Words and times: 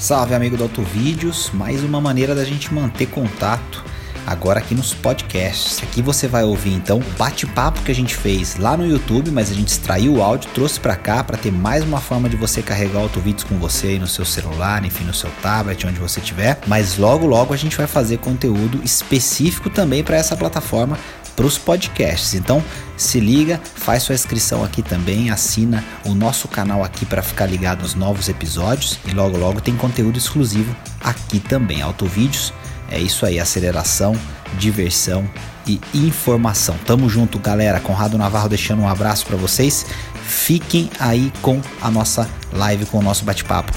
Salve 0.00 0.34
amigo 0.34 0.56
do 0.56 0.62
Autovídeos, 0.62 1.50
mais 1.52 1.84
uma 1.84 2.00
maneira 2.00 2.34
da 2.34 2.42
gente 2.42 2.72
manter 2.72 3.04
contato 3.04 3.84
agora 4.26 4.58
aqui 4.58 4.74
nos 4.74 4.94
podcasts. 4.94 5.82
Aqui 5.82 6.00
você 6.00 6.26
vai 6.26 6.42
ouvir 6.42 6.72
então 6.72 7.00
o 7.00 7.18
bate-papo 7.18 7.82
que 7.82 7.90
a 7.92 7.94
gente 7.94 8.16
fez 8.16 8.56
lá 8.56 8.78
no 8.78 8.86
YouTube, 8.86 9.30
mas 9.30 9.50
a 9.50 9.54
gente 9.54 9.68
extraiu 9.68 10.14
o 10.14 10.22
áudio, 10.22 10.48
trouxe 10.54 10.80
para 10.80 10.96
cá 10.96 11.22
para 11.22 11.36
ter 11.36 11.52
mais 11.52 11.84
uma 11.84 12.00
forma 12.00 12.30
de 12.30 12.36
você 12.36 12.62
carregar 12.62 13.00
Autovídeos 13.00 13.44
com 13.44 13.58
você 13.58 13.88
aí 13.88 13.98
no 13.98 14.06
seu 14.06 14.24
celular, 14.24 14.82
enfim, 14.86 15.04
no 15.04 15.12
seu 15.12 15.28
tablet, 15.42 15.86
onde 15.86 16.00
você 16.00 16.18
tiver. 16.18 16.58
Mas 16.66 16.96
logo 16.96 17.26
logo 17.26 17.52
a 17.52 17.56
gente 17.56 17.76
vai 17.76 17.86
fazer 17.86 18.18
conteúdo 18.20 18.80
específico 18.82 19.68
também 19.68 20.02
para 20.02 20.16
essa 20.16 20.34
plataforma 20.34 20.98
para 21.40 21.46
os 21.46 21.56
podcasts. 21.56 22.34
Então 22.34 22.62
se 22.98 23.18
liga, 23.18 23.58
faz 23.64 24.02
sua 24.02 24.14
inscrição 24.14 24.62
aqui 24.62 24.82
também, 24.82 25.30
assina 25.30 25.82
o 26.04 26.12
nosso 26.12 26.46
canal 26.46 26.84
aqui 26.84 27.06
para 27.06 27.22
ficar 27.22 27.46
ligado 27.46 27.80
nos 27.80 27.94
novos 27.94 28.28
episódios 28.28 28.98
e 29.06 29.12
logo 29.12 29.38
logo 29.38 29.58
tem 29.58 29.74
conteúdo 29.74 30.18
exclusivo 30.18 30.76
aqui 31.02 31.40
também. 31.40 31.80
Autovídeos 31.80 32.52
é 32.90 32.98
isso 32.98 33.24
aí, 33.24 33.40
aceleração, 33.40 34.14
diversão 34.58 35.26
e 35.66 35.80
informação. 35.94 36.76
Tamo 36.84 37.08
junto, 37.08 37.38
galera. 37.38 37.80
Conrado 37.80 38.18
Navarro 38.18 38.50
deixando 38.50 38.82
um 38.82 38.88
abraço 38.88 39.24
para 39.24 39.38
vocês. 39.38 39.86
Fiquem 40.22 40.90
aí 41.00 41.32
com 41.40 41.58
a 41.80 41.90
nossa 41.90 42.28
live, 42.52 42.84
com 42.84 42.98
o 42.98 43.02
nosso 43.02 43.24
bate-papo. 43.24 43.72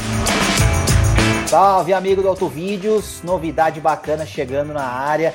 Salve, 1.48 1.94
amigo 1.94 2.22
do 2.22 2.28
Autovídeos! 2.28 3.22
Novidade 3.24 3.80
bacana 3.80 4.26
chegando 4.26 4.74
na 4.74 4.84
área 4.84 5.34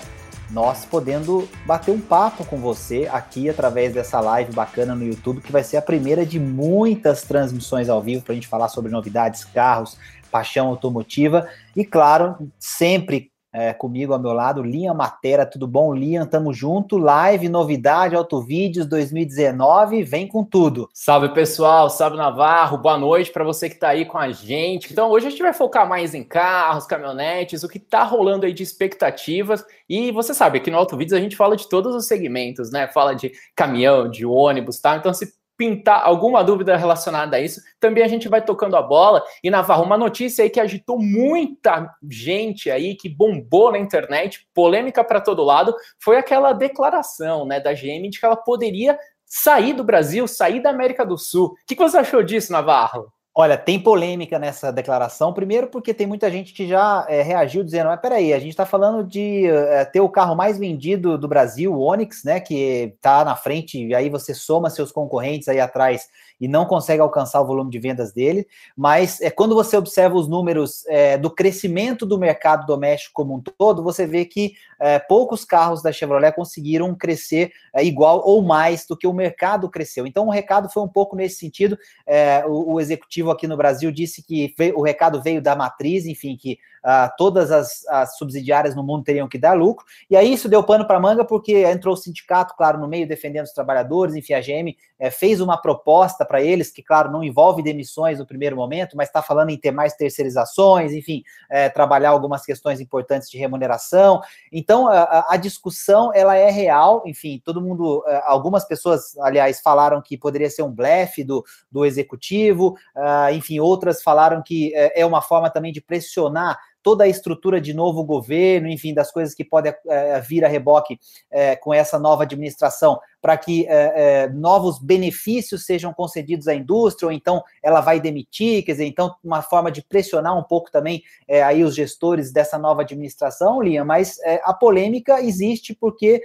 nós 0.50 0.84
podendo 0.84 1.48
bater 1.66 1.90
um 1.90 2.00
papo 2.00 2.44
com 2.44 2.58
você 2.58 3.08
aqui 3.12 3.48
através 3.48 3.92
dessa 3.92 4.20
live 4.20 4.52
bacana 4.52 4.94
no 4.94 5.04
YouTube, 5.04 5.40
que 5.40 5.52
vai 5.52 5.62
ser 5.62 5.76
a 5.76 5.82
primeira 5.82 6.24
de 6.24 6.38
muitas 6.40 7.22
transmissões 7.22 7.88
ao 7.88 8.00
vivo 8.00 8.22
para 8.22 8.32
a 8.32 8.34
gente 8.34 8.48
falar 8.48 8.68
sobre 8.68 8.90
novidades, 8.90 9.44
carros, 9.44 9.98
paixão 10.30 10.68
automotiva. 10.68 11.48
E, 11.76 11.84
claro, 11.84 12.36
sempre 12.58 13.30
é, 13.52 13.72
comigo 13.72 14.12
ao 14.12 14.18
meu 14.18 14.32
lado, 14.32 14.62
Liam 14.62 14.94
Matera, 14.94 15.46
tudo 15.46 15.66
bom? 15.66 15.94
Liam, 15.94 16.26
tamo 16.26 16.52
junto, 16.52 16.98
live, 16.98 17.48
novidade, 17.48 18.14
Autovídeos 18.14 18.86
2019, 18.86 20.02
vem 20.02 20.26
com 20.26 20.44
tudo. 20.44 20.88
Salve 20.92 21.30
pessoal, 21.30 21.88
salve 21.88 22.16
Navarro, 22.16 22.76
boa 22.76 22.98
noite 22.98 23.32
para 23.32 23.44
você 23.44 23.70
que 23.70 23.76
tá 23.76 23.88
aí 23.88 24.04
com 24.04 24.18
a 24.18 24.30
gente. 24.30 24.92
Então 24.92 25.10
hoje 25.10 25.26
a 25.26 25.30
gente 25.30 25.42
vai 25.42 25.54
focar 25.54 25.88
mais 25.88 26.14
em 26.14 26.22
carros, 26.22 26.86
caminhonetes, 26.86 27.62
o 27.62 27.68
que 27.68 27.78
tá 27.78 28.02
rolando 28.04 28.44
aí 28.44 28.52
de 28.52 28.62
expectativas 28.62 29.64
e 29.88 30.12
você 30.12 30.34
sabe, 30.34 30.58
aqui 30.58 30.70
no 30.70 30.76
Autovídeos 30.76 31.18
a 31.18 31.22
gente 31.22 31.36
fala 31.36 31.56
de 31.56 31.68
todos 31.68 31.94
os 31.94 32.06
segmentos, 32.06 32.70
né? 32.70 32.86
Fala 32.88 33.14
de 33.14 33.32
caminhão, 33.56 34.10
de 34.10 34.26
ônibus, 34.26 34.78
tá? 34.78 34.96
Então 34.96 35.14
se 35.14 35.37
pintar 35.58 36.02
alguma 36.04 36.42
dúvida 36.44 36.76
relacionada 36.76 37.36
a 37.36 37.40
isso, 37.40 37.60
também 37.80 38.04
a 38.04 38.08
gente 38.08 38.28
vai 38.28 38.40
tocando 38.40 38.76
a 38.76 38.82
bola. 38.82 39.22
E, 39.42 39.50
Navarro, 39.50 39.82
uma 39.82 39.98
notícia 39.98 40.44
aí 40.44 40.48
que 40.48 40.60
agitou 40.60 40.98
muita 40.98 41.92
gente 42.08 42.70
aí, 42.70 42.94
que 42.94 43.08
bombou 43.08 43.72
na 43.72 43.78
internet, 43.78 44.48
polêmica 44.54 45.02
para 45.02 45.20
todo 45.20 45.42
lado, 45.42 45.74
foi 46.00 46.16
aquela 46.16 46.52
declaração 46.52 47.44
né, 47.44 47.58
da 47.58 47.72
GM 47.72 48.08
de 48.08 48.20
que 48.20 48.24
ela 48.24 48.36
poderia 48.36 48.96
sair 49.26 49.72
do 49.72 49.82
Brasil, 49.82 50.26
sair 50.28 50.60
da 50.62 50.70
América 50.70 51.04
do 51.04 51.18
Sul. 51.18 51.46
O 51.46 51.54
que, 51.66 51.74
que 51.74 51.82
você 51.82 51.98
achou 51.98 52.22
disso, 52.22 52.52
Navarro? 52.52 53.12
Olha, 53.40 53.56
tem 53.56 53.78
polêmica 53.78 54.36
nessa 54.36 54.72
declaração. 54.72 55.32
Primeiro, 55.32 55.68
porque 55.68 55.94
tem 55.94 56.08
muita 56.08 56.28
gente 56.28 56.52
que 56.52 56.66
já 56.66 57.06
é, 57.08 57.22
reagiu 57.22 57.62
dizendo: 57.62 57.86
mas 57.86 58.00
peraí, 58.00 58.32
a 58.32 58.38
gente 58.40 58.50
está 58.50 58.66
falando 58.66 59.04
de 59.04 59.46
é, 59.46 59.84
ter 59.84 60.00
o 60.00 60.08
carro 60.08 60.34
mais 60.34 60.58
vendido 60.58 61.16
do 61.16 61.28
Brasil, 61.28 61.72
o 61.72 61.78
Onix, 61.78 62.24
né? 62.24 62.40
Que 62.40 62.92
está 62.96 63.24
na 63.24 63.36
frente, 63.36 63.78
e 63.78 63.94
aí 63.94 64.10
você 64.10 64.34
soma 64.34 64.68
seus 64.68 64.90
concorrentes 64.90 65.46
aí 65.46 65.60
atrás 65.60 66.08
e 66.40 66.48
não 66.48 66.66
consegue 66.66 67.00
alcançar 67.00 67.40
o 67.40 67.46
volume 67.46 67.70
de 67.70 67.78
vendas 67.78 68.12
dele. 68.12 68.44
Mas 68.76 69.20
é 69.20 69.30
quando 69.30 69.54
você 69.54 69.76
observa 69.76 70.16
os 70.16 70.26
números 70.26 70.84
é, 70.88 71.16
do 71.16 71.30
crescimento 71.30 72.04
do 72.04 72.18
mercado 72.18 72.66
doméstico 72.66 73.14
como 73.14 73.36
um 73.36 73.40
todo, 73.40 73.84
você 73.84 74.04
vê 74.04 74.24
que 74.24 74.54
é, 74.78 74.98
poucos 74.98 75.44
carros 75.44 75.82
da 75.82 75.92
Chevrolet 75.92 76.32
conseguiram 76.32 76.94
crescer 76.94 77.52
é, 77.74 77.84
igual 77.84 78.22
ou 78.24 78.42
mais 78.42 78.86
do 78.86 78.96
que 78.96 79.06
o 79.06 79.12
mercado 79.12 79.68
cresceu. 79.68 80.06
Então 80.06 80.26
o 80.26 80.30
recado 80.30 80.68
foi 80.68 80.82
um 80.82 80.88
pouco 80.88 81.16
nesse 81.16 81.36
sentido. 81.36 81.78
É, 82.06 82.44
o, 82.46 82.74
o, 82.74 82.80
executivo 82.80 83.30
aqui 83.30 83.46
no 83.46 83.56
Brasil 83.56 83.90
disse 83.90 84.22
que 84.22 84.54
veio, 84.56 84.78
o 84.78 84.82
recado 84.82 85.20
veio 85.20 85.42
da 85.42 85.56
matriz, 85.56 86.06
enfim, 86.06 86.36
que 86.36 86.58
uh, 86.84 87.10
todas 87.16 87.50
as, 87.50 87.86
as, 87.88 88.16
subsidiárias 88.16 88.74
no 88.74 88.82
mundo 88.82 89.04
teriam 89.04 89.28
que 89.28 89.38
dar 89.38 89.54
lucro. 89.54 89.84
E 90.08 90.16
aí 90.16 90.32
isso 90.32 90.48
deu 90.48 90.62
pano 90.62 90.86
para 90.86 91.00
manga 91.00 91.24
porque 91.24 91.64
entrou 91.64 91.94
o 91.94 91.96
sindicato, 91.96 92.54
claro, 92.56 92.78
no 92.78 92.88
meio 92.88 93.06
defendendo 93.06 93.46
os 93.46 93.52
trabalhadores. 93.52 94.14
Enfim, 94.14 94.34
a 94.34 94.40
GM 94.40 94.76
é, 94.98 95.10
fez 95.10 95.40
uma 95.40 95.56
proposta 95.56 96.24
para 96.24 96.42
eles 96.42 96.70
que, 96.70 96.82
claro, 96.82 97.10
não 97.10 97.22
envolve 97.22 97.62
demissões 97.62 98.18
no 98.18 98.26
primeiro 98.26 98.56
momento, 98.56 98.96
mas 98.96 99.08
está 99.08 99.22
falando 99.22 99.50
em 99.50 99.56
ter 99.56 99.70
mais 99.70 99.94
terceirizações, 99.94 100.92
enfim, 100.92 101.22
é, 101.50 101.68
trabalhar 101.68 102.10
algumas 102.10 102.44
questões 102.44 102.80
importantes 102.80 103.30
de 103.30 103.38
remuneração. 103.38 104.20
Então, 104.52 104.67
a, 104.86 105.26
a, 105.30 105.36
discussão 105.38 106.12
ela 106.14 106.36
é 106.36 106.50
real. 106.50 107.02
Enfim, 107.06 107.40
todo 107.42 107.62
mundo, 107.62 108.04
é, 108.06 108.20
algumas 108.26 108.66
pessoas, 108.66 109.16
aliás, 109.20 109.60
falaram 109.62 110.02
que 110.02 110.18
poderia 110.18 110.50
ser 110.50 110.62
um 110.62 110.70
blefe 110.70 111.24
do, 111.24 111.42
do 111.72 111.86
executivo. 111.86 112.76
Uh, 112.94 113.32
enfim, 113.32 113.60
outras 113.60 114.02
falaram 114.02 114.42
que 114.44 114.74
é, 114.74 115.00
é 115.00 115.06
uma 115.06 115.22
forma 115.22 115.48
também 115.48 115.72
de 115.72 115.80
pressionar 115.80 116.58
toda 116.82 117.04
a 117.04 117.08
estrutura 117.08 117.60
de 117.60 117.74
novo 117.74 118.04
governo, 118.04 118.68
enfim, 118.68 118.94
das 118.94 119.10
coisas 119.10 119.34
que 119.34 119.44
podem 119.44 119.74
é, 119.88 120.20
vir 120.20 120.44
a 120.44 120.48
reboque 120.48 120.98
é, 121.30 121.56
com 121.56 121.74
essa 121.74 121.98
nova 121.98 122.22
administração, 122.22 122.98
para 123.20 123.36
que 123.36 123.66
é, 123.66 124.24
é, 124.24 124.28
novos 124.28 124.78
benefícios 124.78 125.66
sejam 125.66 125.92
concedidos 125.92 126.46
à 126.46 126.54
indústria, 126.54 127.06
ou 127.06 127.12
então 127.12 127.42
ela 127.62 127.80
vai 127.80 128.00
demitir, 128.00 128.64
quer 128.64 128.72
dizer, 128.72 128.86
então 128.86 129.14
uma 129.22 129.42
forma 129.42 129.70
de 129.70 129.82
pressionar 129.82 130.38
um 130.38 130.42
pouco 130.42 130.70
também 130.70 131.02
é, 131.26 131.42
aí 131.42 131.64
os 131.64 131.74
gestores 131.74 132.32
dessa 132.32 132.58
nova 132.58 132.82
administração, 132.82 133.60
Liam, 133.60 133.84
mas 133.84 134.18
a 134.44 134.54
polêmica 134.54 135.20
existe 135.20 135.74
porque 135.74 136.22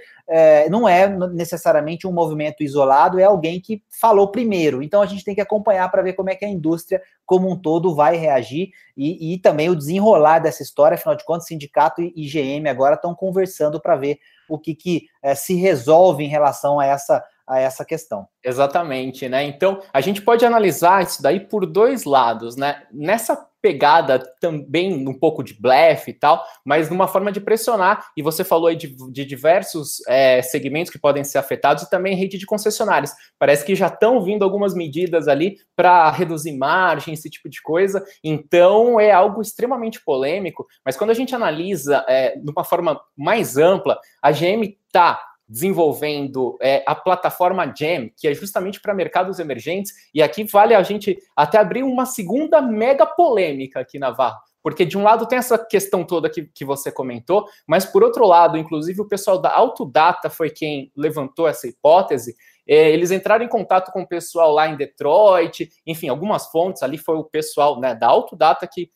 não 0.70 0.88
é 0.88 1.08
necessariamente 1.28 2.06
um 2.06 2.12
movimento 2.12 2.62
isolado, 2.62 3.18
é 3.18 3.24
alguém 3.24 3.60
que 3.60 3.82
falou 3.88 4.28
primeiro, 4.28 4.82
então 4.82 5.02
a 5.02 5.06
gente 5.06 5.24
tem 5.24 5.34
que 5.34 5.40
acompanhar 5.40 5.90
para 5.90 6.02
ver 6.02 6.14
como 6.14 6.30
é 6.30 6.34
que 6.34 6.44
a 6.44 6.48
indústria 6.48 7.00
como 7.26 7.50
um 7.50 7.56
todo 7.56 7.94
vai 7.94 8.16
reagir 8.16 8.70
e, 8.96 9.34
e 9.34 9.38
também 9.38 9.68
o 9.68 9.76
desenrolar 9.76 10.38
dessa 10.38 10.62
história, 10.62 10.94
afinal 10.94 11.16
de 11.16 11.24
contas, 11.24 11.46
sindicato 11.46 12.02
e, 12.02 12.12
e 12.16 12.26
GM 12.26 12.68
agora 12.68 12.94
estão 12.94 13.14
conversando 13.14 13.80
para 13.80 13.96
ver 13.96 14.18
o 14.48 14.58
que, 14.58 14.74
que 14.74 15.06
é, 15.22 15.34
se 15.34 15.54
resolve 15.54 16.24
em 16.24 16.28
relação 16.28 16.78
a 16.80 16.86
essa, 16.86 17.24
a 17.46 17.58
essa 17.58 17.84
questão. 17.84 18.26
Exatamente, 18.42 19.28
né? 19.28 19.44
Então 19.44 19.80
a 19.92 20.00
gente 20.00 20.22
pode 20.22 20.44
analisar 20.44 21.02
isso 21.02 21.22
daí 21.22 21.40
por 21.40 21.66
dois 21.66 22.04
lados, 22.04 22.56
né? 22.56 22.82
Nessa 22.92 23.46
pegada 23.64 24.18
também 24.42 24.92
um 25.08 25.18
pouco 25.18 25.42
de 25.42 25.58
blefe 25.58 26.10
e 26.10 26.14
tal, 26.14 26.44
mas 26.62 26.90
numa 26.90 27.08
forma 27.08 27.32
de 27.32 27.40
pressionar. 27.40 28.10
E 28.14 28.20
você 28.20 28.44
falou 28.44 28.66
aí 28.66 28.76
de, 28.76 28.94
de 29.10 29.24
diversos 29.24 30.06
é, 30.06 30.42
segmentos 30.42 30.92
que 30.92 30.98
podem 30.98 31.24
ser 31.24 31.38
afetados 31.38 31.82
e 31.82 31.88
também 31.88 32.14
rede 32.14 32.36
de 32.36 32.44
concessionárias. 32.44 33.14
Parece 33.38 33.64
que 33.64 33.74
já 33.74 33.86
estão 33.86 34.22
vindo 34.22 34.44
algumas 34.44 34.74
medidas 34.74 35.28
ali 35.28 35.56
para 35.74 36.10
reduzir 36.10 36.52
margem, 36.52 37.14
esse 37.14 37.30
tipo 37.30 37.48
de 37.48 37.62
coisa. 37.62 38.04
Então 38.22 39.00
é 39.00 39.10
algo 39.10 39.40
extremamente 39.40 40.04
polêmico. 40.04 40.66
Mas 40.84 40.94
quando 40.94 41.08
a 41.08 41.14
gente 41.14 41.34
analisa 41.34 42.04
é, 42.06 42.36
de 42.36 42.50
uma 42.50 42.64
forma 42.64 43.00
mais 43.16 43.56
ampla, 43.56 43.98
a 44.20 44.30
GM 44.30 44.76
está 44.86 45.18
desenvolvendo 45.48 46.56
é, 46.60 46.82
a 46.86 46.94
plataforma 46.94 47.72
Jam, 47.76 48.08
que 48.16 48.26
é 48.26 48.34
justamente 48.34 48.80
para 48.80 48.94
mercados 48.94 49.38
emergentes, 49.38 49.92
e 50.14 50.22
aqui 50.22 50.44
vale 50.44 50.74
a 50.74 50.82
gente 50.82 51.18
até 51.36 51.58
abrir 51.58 51.82
uma 51.82 52.06
segunda 52.06 52.62
mega 52.62 53.06
polêmica 53.06 53.80
aqui 53.80 53.98
na 53.98 54.10
VAR, 54.10 54.40
porque 54.62 54.84
de 54.84 54.96
um 54.96 55.02
lado 55.02 55.26
tem 55.26 55.38
essa 55.38 55.58
questão 55.58 56.04
toda 56.04 56.30
que, 56.30 56.44
que 56.54 56.64
você 56.64 56.90
comentou, 56.90 57.46
mas 57.66 57.84
por 57.84 58.02
outro 58.02 58.26
lado, 58.26 58.56
inclusive 58.56 59.00
o 59.00 59.08
pessoal 59.08 59.38
da 59.38 59.54
Autodata 59.54 60.30
foi 60.30 60.50
quem 60.50 60.90
levantou 60.96 61.46
essa 61.46 61.68
hipótese, 61.68 62.34
é, 62.66 62.90
eles 62.90 63.10
entraram 63.10 63.44
em 63.44 63.48
contato 63.48 63.92
com 63.92 64.02
o 64.02 64.08
pessoal 64.08 64.50
lá 64.50 64.66
em 64.66 64.76
Detroit, 64.76 65.70
enfim, 65.86 66.08
algumas 66.08 66.46
fontes 66.46 66.82
ali 66.82 66.96
foi 66.96 67.16
o 67.16 67.24
pessoal 67.24 67.78
né, 67.78 67.94
da 67.94 68.06
Autodata 68.06 68.66
que 68.66 68.90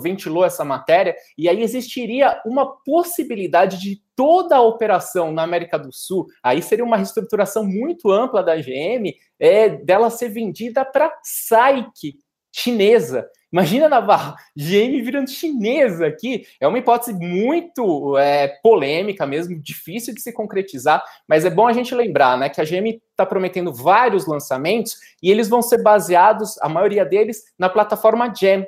ventilou 0.00 0.44
essa 0.44 0.64
matéria, 0.64 1.14
e 1.36 1.48
aí 1.48 1.62
existiria 1.62 2.40
uma 2.44 2.76
possibilidade 2.82 3.80
de 3.80 4.02
toda 4.16 4.56
a 4.56 4.62
operação 4.62 5.32
na 5.32 5.42
América 5.42 5.78
do 5.78 5.92
Sul, 5.92 6.26
aí 6.42 6.62
seria 6.62 6.84
uma 6.84 6.96
reestruturação 6.96 7.64
muito 7.64 8.10
ampla 8.10 8.42
da 8.42 8.56
GM, 8.56 9.12
é, 9.38 9.68
dela 9.68 10.10
ser 10.10 10.28
vendida 10.28 10.84
para 10.84 11.12
SAIC 11.22 12.16
chinesa. 12.54 13.28
Imagina, 13.52 13.88
Navarro, 13.88 14.34
GM 14.56 15.00
virando 15.02 15.30
chinesa 15.30 16.06
aqui. 16.06 16.44
É 16.60 16.66
uma 16.66 16.78
hipótese 16.78 17.12
muito 17.12 18.16
é, 18.18 18.48
polêmica 18.62 19.26
mesmo, 19.26 19.60
difícil 19.60 20.14
de 20.14 20.20
se 20.20 20.32
concretizar, 20.32 21.04
mas 21.28 21.44
é 21.44 21.50
bom 21.50 21.66
a 21.66 21.72
gente 21.72 21.94
lembrar 21.94 22.36
né, 22.36 22.48
que 22.48 22.60
a 22.60 22.64
GM 22.64 23.00
está 23.10 23.24
prometendo 23.24 23.72
vários 23.72 24.26
lançamentos 24.26 24.96
e 25.22 25.30
eles 25.30 25.48
vão 25.48 25.62
ser 25.62 25.82
baseados, 25.82 26.58
a 26.60 26.68
maioria 26.68 27.04
deles, 27.04 27.42
na 27.56 27.68
plataforma 27.68 28.32
GEM, 28.34 28.66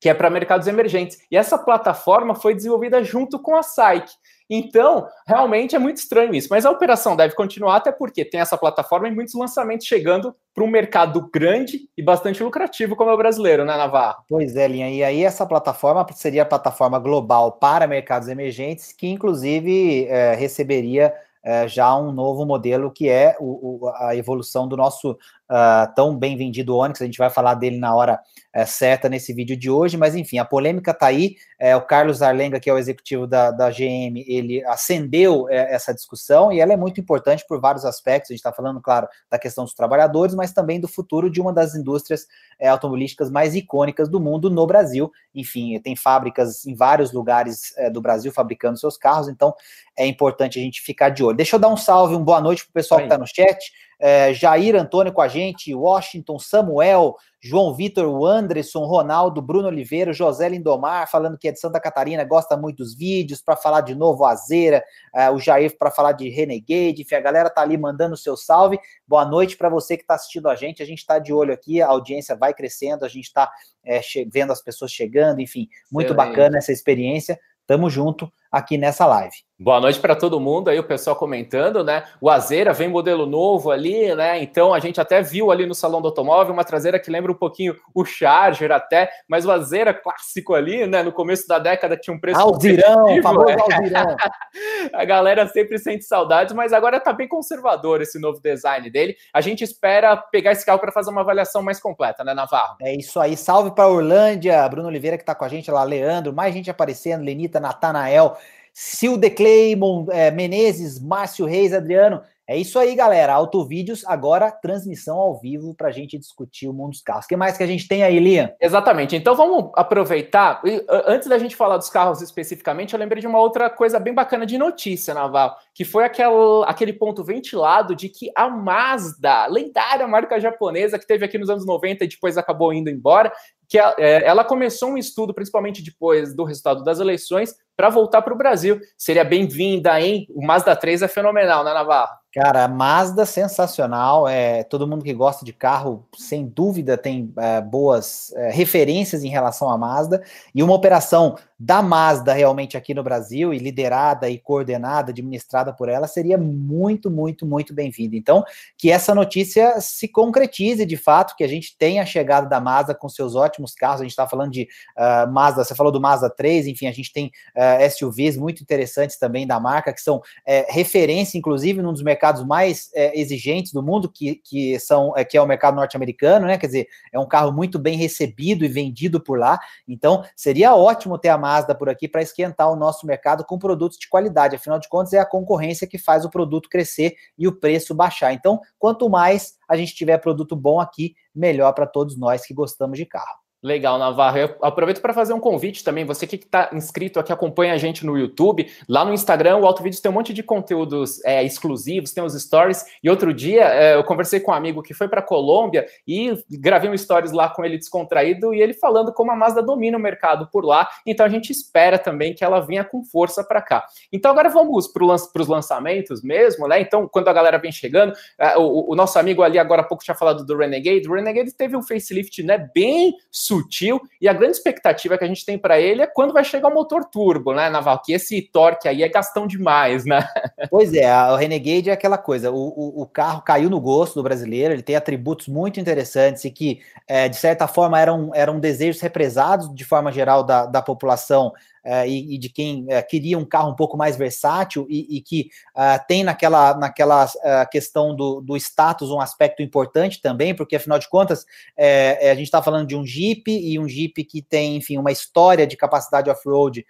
que 0.00 0.08
é 0.08 0.14
para 0.14 0.30
mercados 0.30 0.66
emergentes. 0.66 1.18
E 1.30 1.36
essa 1.36 1.56
plataforma 1.56 2.34
foi 2.34 2.54
desenvolvida 2.54 3.02
junto 3.02 3.38
com 3.38 3.56
a 3.56 3.62
SAIC. 3.62 4.10
Então, 4.48 5.06
realmente 5.26 5.74
é 5.74 5.78
muito 5.78 5.96
estranho 5.96 6.34
isso. 6.34 6.48
Mas 6.50 6.66
a 6.66 6.70
operação 6.70 7.16
deve 7.16 7.34
continuar, 7.34 7.76
até 7.76 7.90
porque 7.90 8.24
tem 8.24 8.40
essa 8.40 8.58
plataforma 8.58 9.08
e 9.08 9.14
muitos 9.14 9.34
lançamentos 9.34 9.86
chegando 9.86 10.34
para 10.54 10.62
um 10.62 10.68
mercado 10.68 11.28
grande 11.32 11.88
e 11.96 12.02
bastante 12.02 12.42
lucrativo, 12.42 12.94
como 12.94 13.10
é 13.10 13.14
o 13.14 13.18
brasileiro, 13.18 13.64
né, 13.64 13.76
Navarro? 13.76 14.22
Pois 14.28 14.54
é, 14.56 14.68
Linha. 14.68 14.90
E 14.90 15.02
aí, 15.02 15.24
essa 15.24 15.46
plataforma 15.46 16.06
seria 16.12 16.42
a 16.42 16.46
plataforma 16.46 16.98
global 16.98 17.52
para 17.52 17.86
mercados 17.86 18.28
emergentes, 18.28 18.92
que 18.92 19.08
inclusive 19.08 20.06
é, 20.06 20.34
receberia 20.34 21.14
é, 21.42 21.68
já 21.68 21.94
um 21.94 22.10
novo 22.10 22.46
modelo 22.46 22.90
que 22.90 23.08
é 23.08 23.36
o, 23.38 23.84
o, 23.84 23.88
a 23.96 24.16
evolução 24.16 24.66
do 24.66 24.76
nosso 24.76 25.18
uh, 25.54 25.94
tão 25.94 26.16
bem 26.16 26.36
vendido 26.36 26.76
Onix. 26.76 27.00
A 27.00 27.04
gente 27.04 27.18
vai 27.18 27.30
falar 27.30 27.54
dele 27.54 27.78
na 27.78 27.94
hora 27.94 28.18
é, 28.52 28.64
certa 28.66 29.08
nesse 29.08 29.32
vídeo 29.32 29.56
de 29.56 29.70
hoje, 29.70 29.96
mas 29.96 30.14
enfim, 30.14 30.38
a 30.38 30.44
polêmica 30.44 30.90
está 30.90 31.06
aí. 31.06 31.36
É, 31.58 31.76
o 31.76 31.82
Carlos 31.82 32.22
Arlenga, 32.22 32.60
que 32.60 32.68
é 32.68 32.72
o 32.72 32.78
executivo 32.78 33.26
da, 33.26 33.50
da 33.50 33.70
GM, 33.70 34.24
ele 34.26 34.64
acendeu 34.66 35.48
é, 35.48 35.74
essa 35.74 35.94
discussão 35.94 36.52
e 36.52 36.60
ela 36.60 36.72
é 36.72 36.76
muito 36.76 37.00
importante 37.00 37.44
por 37.48 37.60
vários 37.60 37.84
aspectos. 37.84 38.30
A 38.30 38.34
gente 38.34 38.40
está 38.40 38.52
falando, 38.52 38.80
claro, 38.80 39.08
da 39.30 39.38
questão 39.38 39.64
dos 39.64 39.74
trabalhadores, 39.74 40.34
mas 40.34 40.52
também 40.52 40.80
do 40.80 40.88
futuro 40.88 41.30
de 41.30 41.40
uma 41.40 41.52
das 41.52 41.74
indústrias 41.74 42.26
automobilísticas 42.60 43.30
mais 43.30 43.54
icônicas 43.54 44.08
do 44.08 44.20
mundo 44.20 44.50
no 44.50 44.66
Brasil. 44.66 45.10
Enfim, 45.34 45.78
tem 45.80 45.96
fábricas 45.96 46.64
em 46.66 46.74
vários 46.74 47.12
lugares 47.12 47.74
do 47.92 48.00
Brasil 48.00 48.30
fabricando 48.32 48.78
seus 48.78 48.96
carros, 48.96 49.28
então 49.28 49.54
é 49.96 50.06
importante 50.06 50.58
a 50.58 50.62
gente 50.62 50.80
ficar 50.80 51.08
de 51.08 51.24
olho. 51.24 51.36
Deixa 51.36 51.56
eu 51.56 51.60
dar 51.60 51.68
um 51.68 51.76
salve, 51.76 52.14
uma 52.14 52.24
boa 52.24 52.40
noite 52.40 52.64
para 52.64 52.70
o 52.70 52.74
pessoal 52.74 52.98
que 52.98 53.06
está 53.06 53.18
no 53.18 53.26
chat 53.26 53.72
é, 53.98 54.32
Jair 54.34 54.76
Antônio 54.76 55.12
com 55.12 55.20
a 55.20 55.28
gente, 55.28 55.74
Washington, 55.74 56.38
Samuel, 56.38 57.16
João 57.40 57.74
Vitor, 57.74 58.06
o 58.06 58.24
Anderson, 58.26 58.84
Ronaldo, 58.86 59.42
Bruno 59.42 59.68
Oliveira, 59.68 60.12
José 60.12 60.48
Lindomar, 60.48 61.10
falando 61.10 61.36
que 61.36 61.48
é 61.48 61.52
de 61.52 61.60
Santa 61.60 61.78
Catarina, 61.78 62.24
gosta 62.24 62.56
muito 62.56 62.78
dos 62.78 62.96
vídeos, 62.96 63.42
para 63.42 63.54
falar 63.54 63.82
de 63.82 63.94
novo 63.94 64.24
Azeira, 64.24 64.82
é, 65.14 65.30
o 65.30 65.38
Jair 65.38 65.76
para 65.76 65.90
falar 65.90 66.12
de 66.12 66.28
Renegade, 66.30 67.02
enfim, 67.02 67.14
a 67.14 67.20
galera 67.20 67.50
tá 67.50 67.60
ali 67.60 67.76
mandando 67.76 68.14
o 68.14 68.18
seu 68.18 68.36
salve. 68.36 68.78
Boa 69.06 69.24
noite 69.24 69.56
para 69.56 69.68
você 69.68 69.96
que 69.96 70.02
está 70.04 70.14
assistindo 70.14 70.48
a 70.48 70.54
gente, 70.54 70.82
a 70.82 70.86
gente 70.86 71.00
está 71.00 71.18
de 71.18 71.32
olho 71.32 71.52
aqui, 71.52 71.82
a 71.82 71.88
audiência 71.88 72.34
vai 72.34 72.54
crescendo, 72.54 73.04
a 73.04 73.08
gente 73.08 73.24
está 73.24 73.50
é, 73.84 74.00
vendo 74.32 74.52
as 74.52 74.62
pessoas 74.62 74.90
chegando, 74.90 75.40
enfim, 75.40 75.68
muito 75.92 76.12
Excelente. 76.12 76.28
bacana 76.30 76.58
essa 76.58 76.72
experiência. 76.72 77.38
Tamo 77.66 77.88
junto 77.88 78.30
aqui 78.50 78.76
nessa 78.76 79.06
live. 79.06 79.36
Boa 79.56 79.80
noite 79.80 80.00
para 80.00 80.16
todo 80.16 80.40
mundo 80.40 80.68
aí, 80.68 80.80
o 80.80 80.84
pessoal 80.84 81.14
comentando, 81.14 81.84
né? 81.84 82.02
O 82.20 82.28
Azeira 82.28 82.72
vem 82.72 82.88
modelo 82.88 83.24
novo 83.24 83.70
ali, 83.70 84.12
né? 84.12 84.42
Então 84.42 84.74
a 84.74 84.80
gente 84.80 85.00
até 85.00 85.22
viu 85.22 85.52
ali 85.52 85.64
no 85.64 85.76
salão 85.76 86.02
do 86.02 86.08
automóvel 86.08 86.52
uma 86.52 86.64
traseira 86.64 86.98
que 86.98 87.08
lembra 87.08 87.30
um 87.30 87.36
pouquinho 87.36 87.76
o 87.94 88.04
Charger 88.04 88.72
até, 88.72 89.08
mas 89.28 89.46
o 89.46 89.52
Azeira 89.52 89.94
clássico 89.94 90.54
ali, 90.54 90.88
né? 90.88 91.04
No 91.04 91.12
começo 91.12 91.46
da 91.46 91.60
década 91.60 91.96
tinha 91.96 92.12
um 92.12 92.18
preço. 92.18 92.40
Alzirão, 92.40 93.22
famoso 93.22 93.48
é. 93.48 93.54
A 94.92 95.04
galera 95.04 95.46
sempre 95.46 95.78
sente 95.78 96.02
saudades, 96.02 96.52
mas 96.52 96.72
agora 96.72 96.98
tá 96.98 97.12
bem 97.12 97.28
conservador 97.28 98.02
esse 98.02 98.18
novo 98.18 98.40
design 98.40 98.90
dele. 98.90 99.14
A 99.32 99.40
gente 99.40 99.62
espera 99.62 100.16
pegar 100.16 100.50
esse 100.50 100.66
carro 100.66 100.80
para 100.80 100.90
fazer 100.90 101.12
uma 101.12 101.20
avaliação 101.20 101.62
mais 101.62 101.78
completa, 101.78 102.24
né, 102.24 102.34
Navarro? 102.34 102.74
É 102.82 102.92
isso 102.92 103.20
aí. 103.20 103.36
Salve 103.36 103.70
para 103.70 103.86
Orlândia, 103.86 104.68
Bruno 104.68 104.88
Oliveira 104.88 105.16
que 105.16 105.24
tá 105.24 105.32
com 105.32 105.44
a 105.44 105.48
gente 105.48 105.70
lá, 105.70 105.84
Leandro, 105.84 106.32
mais 106.32 106.52
gente 106.52 106.68
aparecendo, 106.72 107.22
Lenita, 107.22 107.60
Natanael. 107.60 108.36
Silde 108.76 109.30
Claymon, 109.30 110.06
é, 110.10 110.32
Menezes, 110.32 111.00
Márcio 111.00 111.46
Reis, 111.46 111.72
Adriano. 111.72 112.20
É 112.46 112.58
isso 112.58 112.76
aí, 112.78 112.94
galera. 112.94 113.32
Autovídeos, 113.32 114.04
agora 114.04 114.50
transmissão 114.50 115.16
ao 115.16 115.40
vivo 115.40 115.74
para 115.74 115.88
a 115.88 115.92
gente 115.92 116.18
discutir 116.18 116.68
o 116.68 116.74
mundo 116.74 116.90
dos 116.90 117.00
carros. 117.00 117.24
O 117.24 117.28
que 117.28 117.36
mais 117.36 117.56
que 117.56 117.62
a 117.62 117.66
gente 117.66 117.86
tem 117.86 118.02
aí, 118.02 118.18
Liam? 118.18 118.50
Exatamente. 118.60 119.14
Então 119.14 119.34
vamos 119.34 119.70
aproveitar. 119.76 120.60
Antes 121.06 121.28
da 121.28 121.38
gente 121.38 121.54
falar 121.56 121.78
dos 121.78 121.88
carros 121.88 122.20
especificamente, 122.20 122.92
eu 122.92 122.98
lembrei 122.98 123.20
de 123.20 123.26
uma 123.26 123.40
outra 123.40 123.70
coisa 123.70 123.98
bem 123.98 124.12
bacana 124.12 124.44
de 124.44 124.58
notícia, 124.58 125.14
Naval, 125.14 125.56
que 125.72 125.84
foi 125.84 126.04
aquele, 126.04 126.34
aquele 126.66 126.92
ponto 126.92 127.24
ventilado 127.24 127.94
de 127.94 128.08
que 128.08 128.30
a 128.36 128.48
Mazda, 128.48 129.46
lendária 129.46 130.06
marca 130.06 130.38
japonesa 130.38 130.98
que 130.98 131.06
teve 131.06 131.24
aqui 131.24 131.38
nos 131.38 131.48
anos 131.48 131.64
90 131.64 132.04
e 132.04 132.08
depois 132.08 132.36
acabou 132.36 132.74
indo 132.74 132.90
embora, 132.90 133.32
que 133.68 133.78
é, 133.78 134.26
ela 134.26 134.44
começou 134.44 134.90
um 134.90 134.98
estudo, 134.98 135.32
principalmente 135.32 135.82
depois 135.82 136.34
do 136.34 136.44
resultado 136.44 136.84
das 136.84 137.00
eleições, 137.00 137.54
para 137.76 137.88
voltar 137.88 138.22
para 138.22 138.34
o 138.34 138.38
Brasil. 138.38 138.80
Seria 138.96 139.24
bem-vinda, 139.24 140.00
hein? 140.00 140.26
O 140.34 140.44
Mazda 140.44 140.74
3 140.76 141.02
é 141.02 141.08
fenomenal, 141.08 141.64
né, 141.64 141.72
Navarro? 141.72 142.24
Cara, 142.34 142.66
Mazda 142.66 143.24
sensacional. 143.24 144.26
É, 144.26 144.64
todo 144.64 144.88
mundo 144.88 145.04
que 145.04 145.12
gosta 145.12 145.44
de 145.44 145.52
carro, 145.52 146.04
sem 146.16 146.44
dúvida, 146.44 146.98
tem 146.98 147.32
é, 147.38 147.60
boas 147.60 148.32
é, 148.34 148.50
referências 148.50 149.22
em 149.22 149.28
relação 149.28 149.70
à 149.70 149.78
Mazda. 149.78 150.20
E 150.52 150.60
uma 150.60 150.74
operação 150.74 151.36
da 151.56 151.80
Mazda 151.80 152.32
realmente 152.32 152.76
aqui 152.76 152.92
no 152.92 153.04
Brasil, 153.04 153.54
e 153.54 153.58
liderada 153.58 154.28
e 154.28 154.38
coordenada, 154.38 155.12
administrada 155.12 155.72
por 155.72 155.88
ela, 155.88 156.08
seria 156.08 156.36
muito, 156.36 157.08
muito, 157.08 157.46
muito 157.46 157.72
bem-vinda. 157.72 158.16
Então, 158.16 158.44
que 158.76 158.90
essa 158.90 159.14
notícia 159.14 159.80
se 159.80 160.08
concretize 160.08 160.84
de 160.84 160.96
fato, 160.96 161.36
que 161.36 161.44
a 161.44 161.48
gente 161.48 161.76
tenha 161.78 162.02
a 162.02 162.06
chegada 162.06 162.48
da 162.48 162.60
Mazda 162.60 162.94
com 162.94 163.08
seus 163.08 163.36
ótimos 163.36 163.74
carros. 163.74 164.00
A 164.00 164.04
gente 164.04 164.10
está 164.10 164.26
falando 164.28 164.50
de 164.50 164.68
uh, 164.98 165.30
Mazda, 165.30 165.62
você 165.62 165.74
falou 165.74 165.92
do 165.92 166.00
Mazda 166.00 166.28
3, 166.28 166.66
enfim, 166.66 166.88
a 166.88 166.92
gente 166.92 167.12
tem 167.12 167.26
uh, 167.56 167.63
SUVs 167.90 168.36
muito 168.36 168.62
interessantes 168.62 169.18
também 169.18 169.46
da 169.46 169.60
marca, 169.60 169.92
que 169.92 170.00
são 170.00 170.16
uh, 170.16 170.22
referência, 170.68 171.38
inclusive, 171.38 171.82
num 171.82 171.92
dos 171.92 172.02
mercados 172.02 172.24
mercados 172.24 172.44
mais 172.44 172.90
é, 172.94 173.18
exigentes 173.18 173.72
do 173.72 173.82
mundo, 173.82 174.10
que, 174.10 174.36
que, 174.36 174.78
são, 174.78 175.12
é, 175.16 175.24
que 175.24 175.36
é 175.36 175.42
o 175.42 175.46
mercado 175.46 175.74
norte-americano, 175.74 176.46
né? 176.46 176.56
Quer 176.56 176.66
dizer, 176.66 176.88
é 177.12 177.18
um 177.18 177.28
carro 177.28 177.52
muito 177.52 177.78
bem 177.78 177.96
recebido 177.96 178.64
e 178.64 178.68
vendido 178.68 179.20
por 179.20 179.38
lá. 179.38 179.58
Então, 179.86 180.24
seria 180.34 180.74
ótimo 180.74 181.18
ter 181.18 181.28
a 181.28 181.38
Mazda 181.38 181.74
por 181.74 181.88
aqui 181.88 182.08
para 182.08 182.22
esquentar 182.22 182.70
o 182.70 182.76
nosso 182.76 183.06
mercado 183.06 183.44
com 183.44 183.58
produtos 183.58 183.98
de 183.98 184.08
qualidade. 184.08 184.56
Afinal 184.56 184.78
de 184.78 184.88
contas, 184.88 185.12
é 185.12 185.18
a 185.18 185.26
concorrência 185.26 185.86
que 185.86 185.98
faz 185.98 186.24
o 186.24 186.30
produto 186.30 186.68
crescer 186.68 187.14
e 187.36 187.46
o 187.46 187.52
preço 187.52 187.94
baixar. 187.94 188.32
Então, 188.32 188.60
quanto 188.78 189.08
mais 189.08 189.54
a 189.68 189.76
gente 189.76 189.94
tiver 189.94 190.18
produto 190.18 190.56
bom 190.56 190.80
aqui, 190.80 191.14
melhor 191.34 191.72
para 191.72 191.86
todos 191.86 192.18
nós 192.18 192.46
que 192.46 192.54
gostamos 192.54 192.96
de 192.98 193.06
carro. 193.06 193.43
Legal, 193.64 193.98
Navarro. 193.98 194.36
Eu 194.36 194.56
aproveito 194.60 195.00
para 195.00 195.14
fazer 195.14 195.32
um 195.32 195.40
convite 195.40 195.82
também. 195.82 196.04
Você 196.04 196.26
que 196.26 196.36
está 196.36 196.68
inscrito 196.74 197.18
aqui, 197.18 197.32
acompanha 197.32 197.72
a 197.72 197.78
gente 197.78 198.04
no 198.04 198.18
YouTube. 198.18 198.70
Lá 198.86 199.06
no 199.06 199.14
Instagram, 199.14 199.56
o 199.56 199.64
Auto 199.64 199.82
Vídeos 199.82 200.02
tem 200.02 200.10
um 200.10 200.14
monte 200.14 200.34
de 200.34 200.42
conteúdos 200.42 201.24
é, 201.24 201.42
exclusivos, 201.42 202.12
tem 202.12 202.22
os 202.22 202.34
stories. 202.34 202.84
E 203.02 203.08
outro 203.08 203.32
dia 203.32 203.64
é, 203.64 203.94
eu 203.94 204.04
conversei 204.04 204.38
com 204.38 204.50
um 204.50 204.54
amigo 204.54 204.82
que 204.82 204.92
foi 204.92 205.08
para 205.08 205.22
Colômbia 205.22 205.86
e 206.06 206.34
gravei 206.50 206.90
um 206.90 206.96
stories 206.96 207.32
lá 207.32 207.48
com 207.48 207.64
ele 207.64 207.78
descontraído 207.78 208.52
e 208.52 208.60
ele 208.60 208.74
falando 208.74 209.14
como 209.14 209.30
a 209.32 209.34
Mazda 209.36 209.62
domina 209.62 209.96
o 209.96 210.00
mercado 210.00 210.46
por 210.52 210.62
lá. 210.62 210.86
Então 211.06 211.24
a 211.24 211.28
gente 211.30 211.50
espera 211.50 211.98
também 211.98 212.34
que 212.34 212.44
ela 212.44 212.60
venha 212.60 212.84
com 212.84 213.02
força 213.02 213.42
para 213.42 213.62
cá. 213.62 213.86
Então 214.12 214.30
agora 214.30 214.50
vamos 214.50 214.86
para 214.88 215.04
os 215.40 215.48
lançamentos 215.48 216.22
mesmo, 216.22 216.68
né? 216.68 216.82
Então, 216.82 217.08
quando 217.08 217.28
a 217.28 217.32
galera 217.32 217.56
vem 217.56 217.72
chegando, 217.72 218.12
é, 218.38 218.58
o, 218.58 218.90
o, 218.90 218.94
nosso 218.94 219.18
amigo 219.18 219.42
ali 219.42 219.58
agora 219.58 219.80
há 219.80 219.84
pouco 219.86 220.04
tinha 220.04 220.14
falado 220.14 220.44
do 220.44 220.54
Renegade. 220.54 221.08
O 221.08 221.14
Renegade 221.14 221.50
teve 221.54 221.74
um 221.74 221.82
facelift 221.82 222.42
né, 222.42 222.68
bem 222.74 223.14
sutil, 223.54 224.00
e 224.20 224.28
a 224.28 224.32
grande 224.32 224.56
expectativa 224.56 225.16
que 225.16 225.24
a 225.24 225.26
gente 225.26 225.44
tem 225.44 225.58
para 225.58 225.80
ele 225.80 226.02
é 226.02 226.06
quando 226.06 226.32
vai 226.32 226.44
chegar 226.44 226.68
o 226.68 226.74
motor 226.74 227.04
turbo, 227.04 227.54
né, 227.54 227.70
Naval? 227.70 228.00
Que 228.02 228.12
esse 228.12 228.42
torque 228.42 228.88
aí 228.88 229.02
é 229.02 229.08
gastão 229.08 229.46
demais, 229.46 230.04
né? 230.04 230.26
Pois 230.70 230.92
é, 230.92 231.12
o 231.30 231.36
Renegade 231.36 231.90
é 231.90 231.92
aquela 231.92 232.18
coisa, 232.18 232.50
o, 232.50 232.56
o, 232.56 233.02
o 233.02 233.06
carro 233.06 233.42
caiu 233.42 233.70
no 233.70 233.80
gosto 233.80 234.14
do 234.14 234.22
brasileiro, 234.22 234.74
ele 234.74 234.82
tem 234.82 234.96
atributos 234.96 235.46
muito 235.46 235.78
interessantes 235.78 236.44
e 236.44 236.50
que, 236.50 236.80
é, 237.06 237.28
de 237.28 237.36
certa 237.36 237.66
forma, 237.68 238.00
eram, 238.00 238.30
eram 238.34 238.58
desejos 238.58 239.00
represados 239.00 239.72
de 239.74 239.84
forma 239.84 240.10
geral 240.10 240.42
da, 240.42 240.66
da 240.66 240.82
população 240.82 241.52
uh, 241.84 242.06
e, 242.06 242.34
e, 242.34 242.38
de 242.38 242.48
quem 242.48 242.84
uh, 242.84 243.06
queria 243.08 243.38
um 243.38 243.44
carro 243.44 243.70
um 243.70 243.76
pouco 243.76 243.96
mais 243.96 244.16
versátil 244.16 244.86
e, 244.88 245.18
e 245.18 245.20
que 245.20 245.50
uh, 245.76 246.02
tem 246.08 246.24
naquela, 246.24 246.76
naquela 246.76 247.28
questão 247.70 248.14
do, 248.14 248.40
do 248.40 248.56
status 248.56 249.10
um 249.10 249.20
aspecto 249.20 249.62
importante 249.62 250.20
também, 250.20 250.54
porque 250.54 250.76
afinal 250.76 250.98
de 250.98 251.08
contas 251.08 251.44
a 251.76 252.34
gente 252.34 252.44
está 252.44 252.62
falando 252.62 252.86
de 252.86 252.96
um 252.96 253.04
Jeep 253.04 253.50
e 253.50 253.78
um 253.78 253.88
Jeep 253.88 254.24
que 254.24 254.42
tem, 254.42 254.76
enfim, 254.76 254.98
uma 254.98 255.12
história 255.12 255.66
de 255.66 255.76
capacidade 255.76 256.30
off-road 256.30 256.84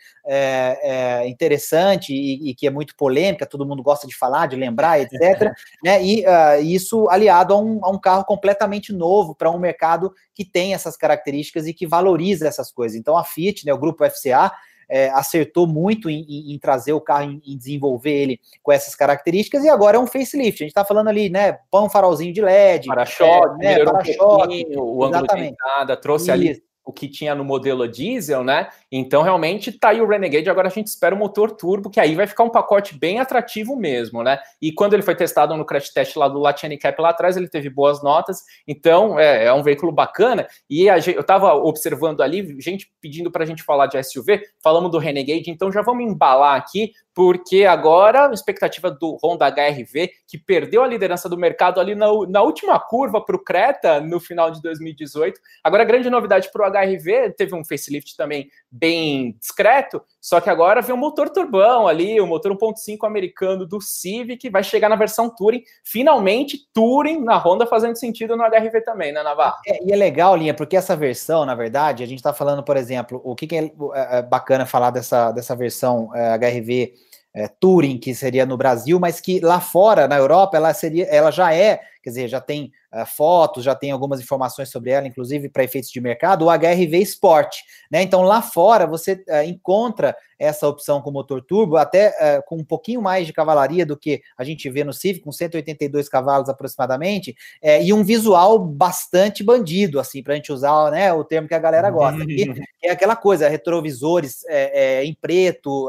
interessante 1.26 2.12
e, 2.12 2.50
e, 2.50 2.54
que 2.54 2.66
é 2.66 2.70
muito 2.70 2.96
polêmica, 2.96 3.46
todo 3.46 3.66
mundo 3.66 3.82
gosta 3.82 4.06
de 4.06 4.16
falar, 4.16 4.46
de 4.46 4.56
lembrar, 4.56 5.00
etc. 5.00 5.52
né? 5.82 6.02
E 6.02 6.24
isso 6.62 7.08
aliado 7.08 7.54
a 7.54 7.58
um, 7.58 7.80
a 7.84 7.90
um 7.90 7.98
carro 7.98 8.24
completamente 8.24 8.92
novo 8.92 9.34
para 9.34 9.50
um 9.50 9.58
mercado 9.58 10.12
que 10.34 10.44
tem 10.44 10.74
essas 10.74 10.96
características 10.96 11.66
e 11.66 11.74
que 11.74 11.86
valoriza 11.86 12.46
essas 12.46 12.70
coisas. 12.70 12.98
Então 12.98 13.16
a 13.16 13.24
Fiat, 13.24 13.64
né, 13.64 13.72
o 13.72 13.78
grupo 13.78 14.04
FCA, 14.08 14.52
é, 14.88 15.08
acertou 15.10 15.66
muito 15.66 16.08
em, 16.10 16.24
em, 16.28 16.54
em, 16.54 16.58
trazer 16.58 16.92
o 16.92 17.00
carro, 17.00 17.30
em, 17.30 17.42
em, 17.46 17.56
desenvolver 17.56 18.12
ele 18.12 18.40
com 18.62 18.72
essas 18.72 18.94
características, 18.94 19.64
e 19.64 19.68
agora 19.68 19.96
é 19.96 20.00
um 20.00 20.06
facelift. 20.06 20.62
A 20.62 20.64
gente 20.64 20.68
está 20.68 20.84
falando 20.84 21.08
ali, 21.08 21.28
né? 21.28 21.58
Um 21.72 21.88
farolzinho 21.88 22.32
de 22.32 22.40
LED, 22.40 22.86
para-choque, 22.86 23.64
é, 23.64 23.78
né, 23.78 23.84
para-choque, 23.84 24.66
o 24.76 25.04
ângulo 25.04 25.26
de 25.26 25.44
entrada, 25.44 25.96
trouxe 25.96 26.24
Isso. 26.24 26.32
ali 26.32 26.62
o 26.84 26.92
que 26.92 27.08
tinha 27.08 27.34
no 27.34 27.44
modelo 27.44 27.88
diesel, 27.88 28.44
né? 28.44 28.68
Então, 28.92 29.22
realmente, 29.22 29.72
tá 29.72 29.88
aí 29.88 30.00
o 30.00 30.06
Renegade. 30.06 30.50
Agora 30.50 30.68
a 30.68 30.70
gente 30.70 30.88
espera 30.88 31.14
o 31.14 31.18
motor 31.18 31.52
turbo, 31.52 31.88
que 31.88 31.98
aí 31.98 32.14
vai 32.14 32.26
ficar 32.26 32.44
um 32.44 32.50
pacote 32.50 32.96
bem 32.96 33.20
atrativo 33.20 33.74
mesmo, 33.74 34.22
né? 34.22 34.38
E 34.60 34.70
quando 34.70 34.92
ele 34.92 35.02
foi 35.02 35.14
testado 35.14 35.56
no 35.56 35.64
crash 35.64 35.90
test 35.90 36.14
lá 36.16 36.28
do 36.28 36.38
Latin 36.38 36.76
Cap 36.76 37.00
lá 37.00 37.10
atrás, 37.10 37.36
ele 37.36 37.48
teve 37.48 37.70
boas 37.70 38.02
notas. 38.02 38.42
Então, 38.68 39.18
é, 39.18 39.46
é 39.46 39.52
um 39.52 39.62
veículo 39.62 39.90
bacana. 39.90 40.46
E 40.68 40.90
a, 40.90 40.98
eu 40.98 41.22
estava 41.22 41.54
observando 41.54 42.20
ali, 42.20 42.60
gente 42.60 42.92
pedindo 43.00 43.30
para 43.30 43.44
a 43.44 43.46
gente 43.46 43.62
falar 43.62 43.86
de 43.86 44.02
SUV, 44.02 44.42
falamos 44.62 44.90
do 44.90 44.98
Renegade, 44.98 45.50
então 45.50 45.72
já 45.72 45.80
vamos 45.80 46.04
embalar 46.04 46.56
aqui 46.56 46.92
porque 47.14 47.64
agora 47.64 48.28
a 48.28 48.32
expectativa 48.32 48.90
do 48.90 49.16
Honda 49.22 49.46
HRV, 49.46 50.10
que 50.26 50.36
perdeu 50.36 50.82
a 50.82 50.86
liderança 50.86 51.28
do 51.28 51.38
mercado 51.38 51.80
ali 51.80 51.94
na, 51.94 52.06
na 52.28 52.42
última 52.42 52.78
curva 52.80 53.24
para 53.24 53.36
o 53.36 53.42
Creta 53.42 54.00
no 54.00 54.18
final 54.18 54.50
de 54.50 54.60
2018. 54.60 55.40
Agora, 55.62 55.84
grande 55.84 56.10
novidade 56.10 56.50
para 56.52 56.68
o 56.68 56.70
HRV, 56.70 57.30
teve 57.36 57.54
um 57.54 57.64
facelift 57.64 58.16
também 58.16 58.50
bem 58.70 59.36
discreto, 59.38 60.02
só 60.20 60.40
que 60.40 60.50
agora 60.50 60.82
vem 60.82 60.94
um 60.94 60.98
motor 60.98 61.30
turbão 61.30 61.86
ali, 61.86 62.20
o 62.20 62.26
motor 62.26 62.50
1.5 62.52 63.06
americano 63.06 63.64
do 63.64 63.80
Civic, 63.80 64.50
vai 64.50 64.64
chegar 64.64 64.88
na 64.88 64.96
versão 64.96 65.30
Touring. 65.30 65.62
Finalmente, 65.84 66.58
Touring 66.72 67.20
na 67.20 67.36
Honda 67.36 67.66
fazendo 67.66 67.96
sentido 67.96 68.36
no 68.36 68.42
HRV 68.42 68.80
também, 68.80 69.12
né, 69.12 69.22
Navarro? 69.22 69.56
É, 69.66 69.84
e 69.84 69.92
é 69.92 69.96
legal, 69.96 70.34
Linha, 70.34 70.54
porque 70.54 70.76
essa 70.76 70.96
versão, 70.96 71.44
na 71.44 71.54
verdade, 71.54 72.02
a 72.02 72.06
gente 72.06 72.18
está 72.18 72.32
falando, 72.32 72.62
por 72.64 72.76
exemplo, 72.76 73.20
o 73.22 73.36
que, 73.36 73.46
que 73.46 73.56
é, 73.56 73.64
é, 73.64 74.18
é, 74.18 74.22
bacana 74.22 74.66
falar 74.66 74.90
dessa, 74.90 75.30
dessa 75.30 75.54
versão 75.54 76.10
é, 76.14 76.36
HRV 76.36 77.03
é, 77.34 77.48
Touring, 77.48 77.98
que 77.98 78.14
seria 78.14 78.46
no 78.46 78.56
Brasil, 78.56 79.00
mas 79.00 79.20
que 79.20 79.40
lá 79.40 79.60
fora, 79.60 80.06
na 80.06 80.16
Europa, 80.16 80.56
ela 80.56 80.72
seria, 80.72 81.04
ela 81.06 81.30
já 81.30 81.52
é, 81.52 81.80
quer 82.04 82.10
dizer, 82.10 82.28
já 82.28 82.40
tem 82.40 82.70
uh, 82.92 83.06
fotos, 83.06 83.64
já 83.64 83.74
tem 83.74 83.90
algumas 83.90 84.20
informações 84.20 84.68
sobre 84.68 84.90
ela, 84.90 85.06
inclusive 85.06 85.48
para 85.48 85.64
efeitos 85.64 85.90
de 85.90 86.00
mercado, 86.00 86.44
o 86.44 86.50
HRV 86.50 86.98
Sport, 86.98 87.56
né? 87.90 88.02
Então 88.02 88.22
lá 88.22 88.42
fora 88.42 88.86
você 88.86 89.24
uh, 89.28 89.42
encontra 89.46 90.14
essa 90.38 90.68
opção 90.68 91.00
com 91.00 91.10
motor 91.10 91.42
turbo, 91.42 91.76
até 91.76 92.10
uh, 92.10 92.42
com 92.46 92.56
um 92.56 92.64
pouquinho 92.64 93.00
mais 93.00 93.26
de 93.26 93.32
cavalaria 93.32 93.86
do 93.86 93.96
que 93.96 94.20
a 94.36 94.44
gente 94.44 94.68
vê 94.68 94.84
no 94.84 94.92
Civic, 94.92 95.24
com 95.24 95.32
182 95.32 96.08
cavalos 96.08 96.48
aproximadamente, 96.48 97.34
e 97.82 97.92
um 97.92 98.04
visual 98.04 98.58
bastante 98.58 99.42
bandido, 99.42 99.98
assim, 99.98 100.22
para 100.22 100.34
a 100.34 100.36
gente 100.36 100.52
usar 100.52 100.90
né, 100.90 101.12
o 101.12 101.24
termo 101.24 101.48
que 101.48 101.54
a 101.54 101.58
galera 101.58 101.90
gosta. 101.90 102.26
que 102.26 102.52
é 102.82 102.90
aquela 102.90 103.16
coisa, 103.16 103.48
retrovisores 103.48 104.44
é, 104.46 104.98
é, 105.00 105.04
em 105.04 105.14
preto, 105.14 105.88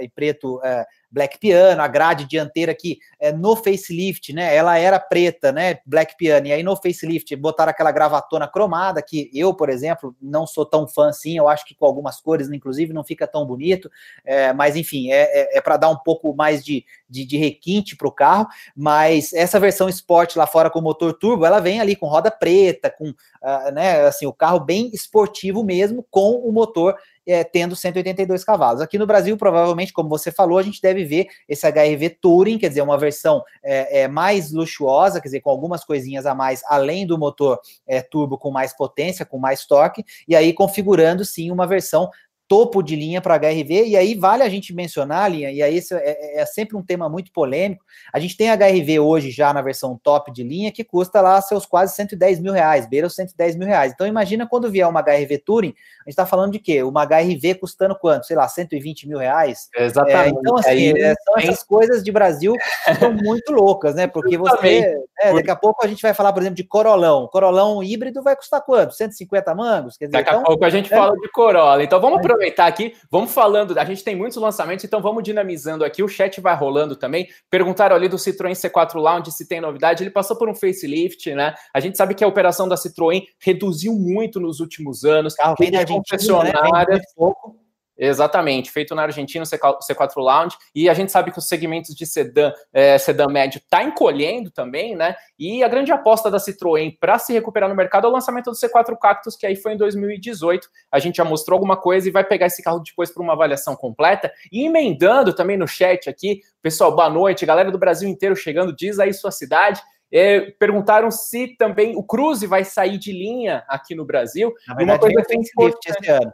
em 0.00 0.08
preto 0.10 0.60
Black 1.10 1.38
Piano, 1.38 1.80
a 1.80 1.88
grade 1.88 2.26
dianteira 2.26 2.74
que 2.74 2.98
é, 3.18 3.32
no 3.32 3.56
facelift, 3.56 4.32
né? 4.32 4.54
Ela 4.54 4.78
era 4.78 4.98
preta, 4.98 5.52
né? 5.52 5.78
Black 5.86 6.16
Piano, 6.16 6.46
e 6.46 6.52
aí 6.52 6.62
no 6.62 6.76
facelift 6.76 7.34
botaram 7.36 7.70
aquela 7.70 7.92
gravatona 7.92 8.48
cromada, 8.48 9.02
que 9.02 9.30
eu, 9.32 9.54
por 9.54 9.68
exemplo, 9.68 10.14
não 10.20 10.46
sou 10.46 10.66
tão 10.66 10.86
fã 10.86 11.08
assim, 11.08 11.36
eu 11.36 11.48
acho 11.48 11.64
que 11.64 11.74
com 11.74 11.86
algumas 11.86 12.20
cores, 12.20 12.50
inclusive, 12.50 12.92
não 12.92 13.04
fica 13.04 13.26
tão 13.26 13.46
bonito, 13.46 13.90
é, 14.24 14.52
mas 14.52 14.76
enfim, 14.76 15.10
é, 15.10 15.22
é, 15.22 15.58
é 15.58 15.60
para 15.60 15.76
dar 15.76 15.88
um 15.88 15.96
pouco 15.96 16.34
mais 16.34 16.64
de, 16.64 16.84
de, 17.08 17.24
de 17.24 17.36
requinte 17.36 17.96
para 17.96 18.08
o 18.08 18.12
carro, 18.12 18.46
mas 18.76 19.32
essa 19.32 19.60
versão 19.60 19.88
Sport 19.88 20.36
lá 20.36 20.46
fora 20.46 20.70
com 20.70 20.80
motor 20.80 21.14
turbo, 21.14 21.46
ela 21.46 21.60
vem 21.60 21.80
ali 21.80 21.96
com 21.96 22.06
roda 22.06 22.30
preta, 22.30 22.90
com 22.90 23.10
uh, 23.10 23.72
né, 23.72 24.06
assim, 24.06 24.26
o 24.26 24.32
carro 24.32 24.60
bem 24.60 24.90
esportivo 24.92 25.64
mesmo, 25.64 26.06
com 26.10 26.36
o 26.36 26.52
motor 26.52 26.96
é, 27.26 27.42
tendo 27.42 27.74
182 27.74 28.44
cavalos. 28.44 28.80
Aqui 28.80 28.98
no 28.98 29.06
Brasil, 29.06 29.36
provavelmente, 29.36 29.92
como 29.92 30.08
você 30.08 30.30
falou, 30.30 30.58
a 30.58 30.62
gente 30.62 30.80
deve 30.80 31.04
ver 31.04 31.26
esse 31.48 31.66
HRV 31.66 32.10
Touring, 32.20 32.58
quer 32.58 32.68
dizer, 32.68 32.82
uma 32.82 32.98
versão 32.98 33.42
é, 33.62 34.02
é, 34.02 34.08
mais 34.08 34.52
luxuosa, 34.52 35.20
quer 35.20 35.28
dizer, 35.28 35.40
com 35.40 35.50
algumas 35.50 35.84
coisinhas 35.84 36.26
a 36.26 36.34
mais, 36.34 36.62
além 36.68 37.06
do 37.06 37.18
motor 37.18 37.60
é, 37.86 38.00
turbo 38.00 38.38
com 38.38 38.50
mais 38.50 38.76
potência, 38.76 39.26
com 39.26 39.38
mais 39.38 39.66
torque, 39.66 40.04
e 40.28 40.36
aí 40.36 40.52
configurando 40.52 41.24
sim 41.24 41.50
uma 41.50 41.66
versão 41.66 42.10
topo 42.48 42.82
de 42.82 42.94
linha 42.94 43.20
para 43.20 43.36
HRV, 43.36 43.86
e 43.86 43.96
aí 43.96 44.14
vale 44.14 44.42
a 44.42 44.48
gente 44.48 44.74
mencionar, 44.74 45.30
linha, 45.30 45.50
e 45.50 45.62
aí 45.62 45.76
esse 45.76 45.94
é, 45.94 45.98
é, 45.98 46.40
é, 46.40 46.46
sempre 46.46 46.76
um 46.76 46.82
tema 46.82 47.08
muito 47.08 47.32
polêmico. 47.32 47.84
A 48.12 48.20
gente 48.20 48.36
tem 48.36 48.48
HRV 48.50 49.00
hoje 49.00 49.30
já 49.30 49.52
na 49.52 49.62
versão 49.62 49.98
top 50.02 50.32
de 50.32 50.42
linha, 50.42 50.70
que 50.70 50.84
custa 50.84 51.20
lá 51.20 51.40
seus 51.40 51.66
quase 51.66 51.94
110 51.96 52.40
mil 52.40 52.52
reais, 52.52 52.88
beira 52.88 53.06
os 53.06 53.14
110 53.14 53.56
mil 53.56 53.66
reais. 53.66 53.92
Então 53.92 54.06
imagina 54.06 54.46
quando 54.46 54.70
vier 54.70 54.88
uma 54.88 55.00
HRV 55.00 55.38
Touring, 55.38 55.74
a 56.06 56.08
gente 56.08 56.10
está 56.10 56.24
falando 56.24 56.52
de 56.52 56.60
quê? 56.60 56.82
Uma 56.82 57.04
HRV 57.04 57.56
custando 57.56 57.98
quanto? 57.98 58.26
Sei 58.26 58.36
lá, 58.36 58.46
120 58.46 59.08
mil 59.08 59.18
reais? 59.18 59.68
Exatamente. 59.76 60.36
É, 60.36 60.40
então, 60.40 60.56
assim, 60.56 60.68
aí, 60.68 60.92
é, 60.92 61.14
são 61.24 61.38
essas 61.38 61.62
coisas 61.64 62.02
de 62.02 62.12
Brasil 62.12 62.52
que 62.84 62.94
são 62.94 63.12
muito 63.12 63.52
loucas, 63.52 63.94
né? 63.94 64.06
Porque 64.06 64.38
você. 64.38 64.96
É, 65.18 65.32
daqui 65.32 65.50
a 65.50 65.56
pouco 65.56 65.84
a 65.84 65.88
gente 65.88 66.02
vai 66.02 66.12
falar, 66.12 66.32
por 66.32 66.42
exemplo, 66.42 66.56
de 66.56 66.64
Corolão. 66.64 67.26
Corolão 67.28 67.82
híbrido 67.82 68.22
vai 68.22 68.36
custar 68.36 68.60
quanto? 68.62 68.94
150 68.94 69.54
mangos? 69.54 69.96
Quer 69.96 70.06
dizer, 70.06 70.18
daqui 70.18 70.30
então, 70.30 70.42
a 70.42 70.44
pouco 70.44 70.64
a 70.64 70.70
gente 70.70 70.92
é 70.92 70.96
fala 70.96 71.14
de 71.16 71.28
Corolla. 71.30 71.82
Então 71.82 72.00
vamos 72.00 72.18
aproveitar 72.18 72.66
aqui, 72.66 72.94
vamos 73.10 73.32
falando, 73.32 73.78
a 73.78 73.84
gente 73.84 74.04
tem 74.04 74.14
muitos 74.14 74.36
lançamentos, 74.36 74.84
então 74.84 75.00
vamos 75.00 75.22
dinamizando 75.22 75.84
aqui, 75.84 76.02
o 76.02 76.08
chat 76.08 76.40
vai 76.40 76.54
rolando 76.54 76.96
também. 76.96 77.28
Perguntaram 77.50 77.96
ali 77.96 78.08
do 78.08 78.16
Citroën 78.16 78.52
C4 78.52 78.94
Lounge 78.96 79.32
se 79.32 79.48
tem 79.48 79.60
novidade, 79.60 80.02
ele 80.02 80.10
passou 80.10 80.36
por 80.36 80.48
um 80.48 80.54
facelift, 80.54 81.34
né? 81.34 81.54
A 81.72 81.80
gente 81.80 81.96
sabe 81.96 82.14
que 82.14 82.22
a 82.22 82.28
operação 82.28 82.68
da 82.68 82.76
Citroën 82.76 83.22
reduziu 83.40 83.94
muito 83.94 84.38
nos 84.38 84.60
últimos 84.60 85.04
anos. 85.04 85.34
Carro 85.34 85.56
vem 85.58 85.70
da 85.70 85.86
concessionária. 85.86 86.96
Né? 86.96 87.00
pouco. 87.16 87.65
Exatamente, 87.98 88.70
feito 88.70 88.94
na 88.94 89.02
Argentina, 89.02 89.42
o 89.42 89.46
C4 89.46 90.16
Lounge, 90.16 90.56
e 90.74 90.88
a 90.88 90.92
gente 90.92 91.10
sabe 91.10 91.32
que 91.32 91.38
os 91.38 91.48
segmentos 91.48 91.94
de 91.94 92.04
sedã, 92.04 92.52
é, 92.72 92.98
sedã 92.98 93.26
médio 93.26 93.58
está 93.58 93.82
encolhendo 93.82 94.50
também, 94.50 94.94
né? 94.94 95.16
E 95.38 95.64
a 95.64 95.68
grande 95.68 95.90
aposta 95.90 96.30
da 96.30 96.36
Citroën 96.36 96.96
para 97.00 97.18
se 97.18 97.32
recuperar 97.32 97.70
no 97.70 97.74
mercado 97.74 98.06
é 98.06 98.10
o 98.10 98.12
lançamento 98.12 98.50
do 98.50 98.56
C4 98.56 98.96
Cactus, 99.00 99.34
que 99.34 99.46
aí 99.46 99.56
foi 99.56 99.72
em 99.72 99.76
2018. 99.78 100.68
A 100.92 100.98
gente 100.98 101.16
já 101.16 101.24
mostrou 101.24 101.56
alguma 101.56 101.76
coisa 101.76 102.06
e 102.06 102.12
vai 102.12 102.22
pegar 102.22 102.46
esse 102.46 102.62
carro 102.62 102.80
depois 102.80 103.10
para 103.10 103.22
uma 103.22 103.32
avaliação 103.32 103.74
completa. 103.74 104.30
E 104.52 104.66
emendando 104.66 105.32
também 105.32 105.56
no 105.56 105.66
chat 105.66 106.10
aqui, 106.10 106.42
pessoal, 106.60 106.94
boa 106.94 107.08
noite, 107.08 107.46
galera 107.46 107.70
do 107.70 107.78
Brasil 107.78 108.08
inteiro 108.08 108.36
chegando, 108.36 108.76
diz 108.76 108.98
aí 108.98 109.14
sua 109.14 109.30
cidade. 109.30 109.80
É, 110.12 110.52
perguntaram 110.52 111.10
se 111.10 111.56
também 111.56 111.96
o 111.96 112.02
Cruze 112.02 112.46
vai 112.46 112.62
sair 112.62 112.98
de 112.98 113.10
linha 113.10 113.64
aqui 113.66 113.94
no 113.94 114.04
Brasil. 114.04 114.54
Na 114.68 114.74
verdade, 114.74 115.04
uma 115.04 115.12
coisa 115.12 115.24
que 115.24 115.90
esse 115.90 116.10
ano, 116.10 116.32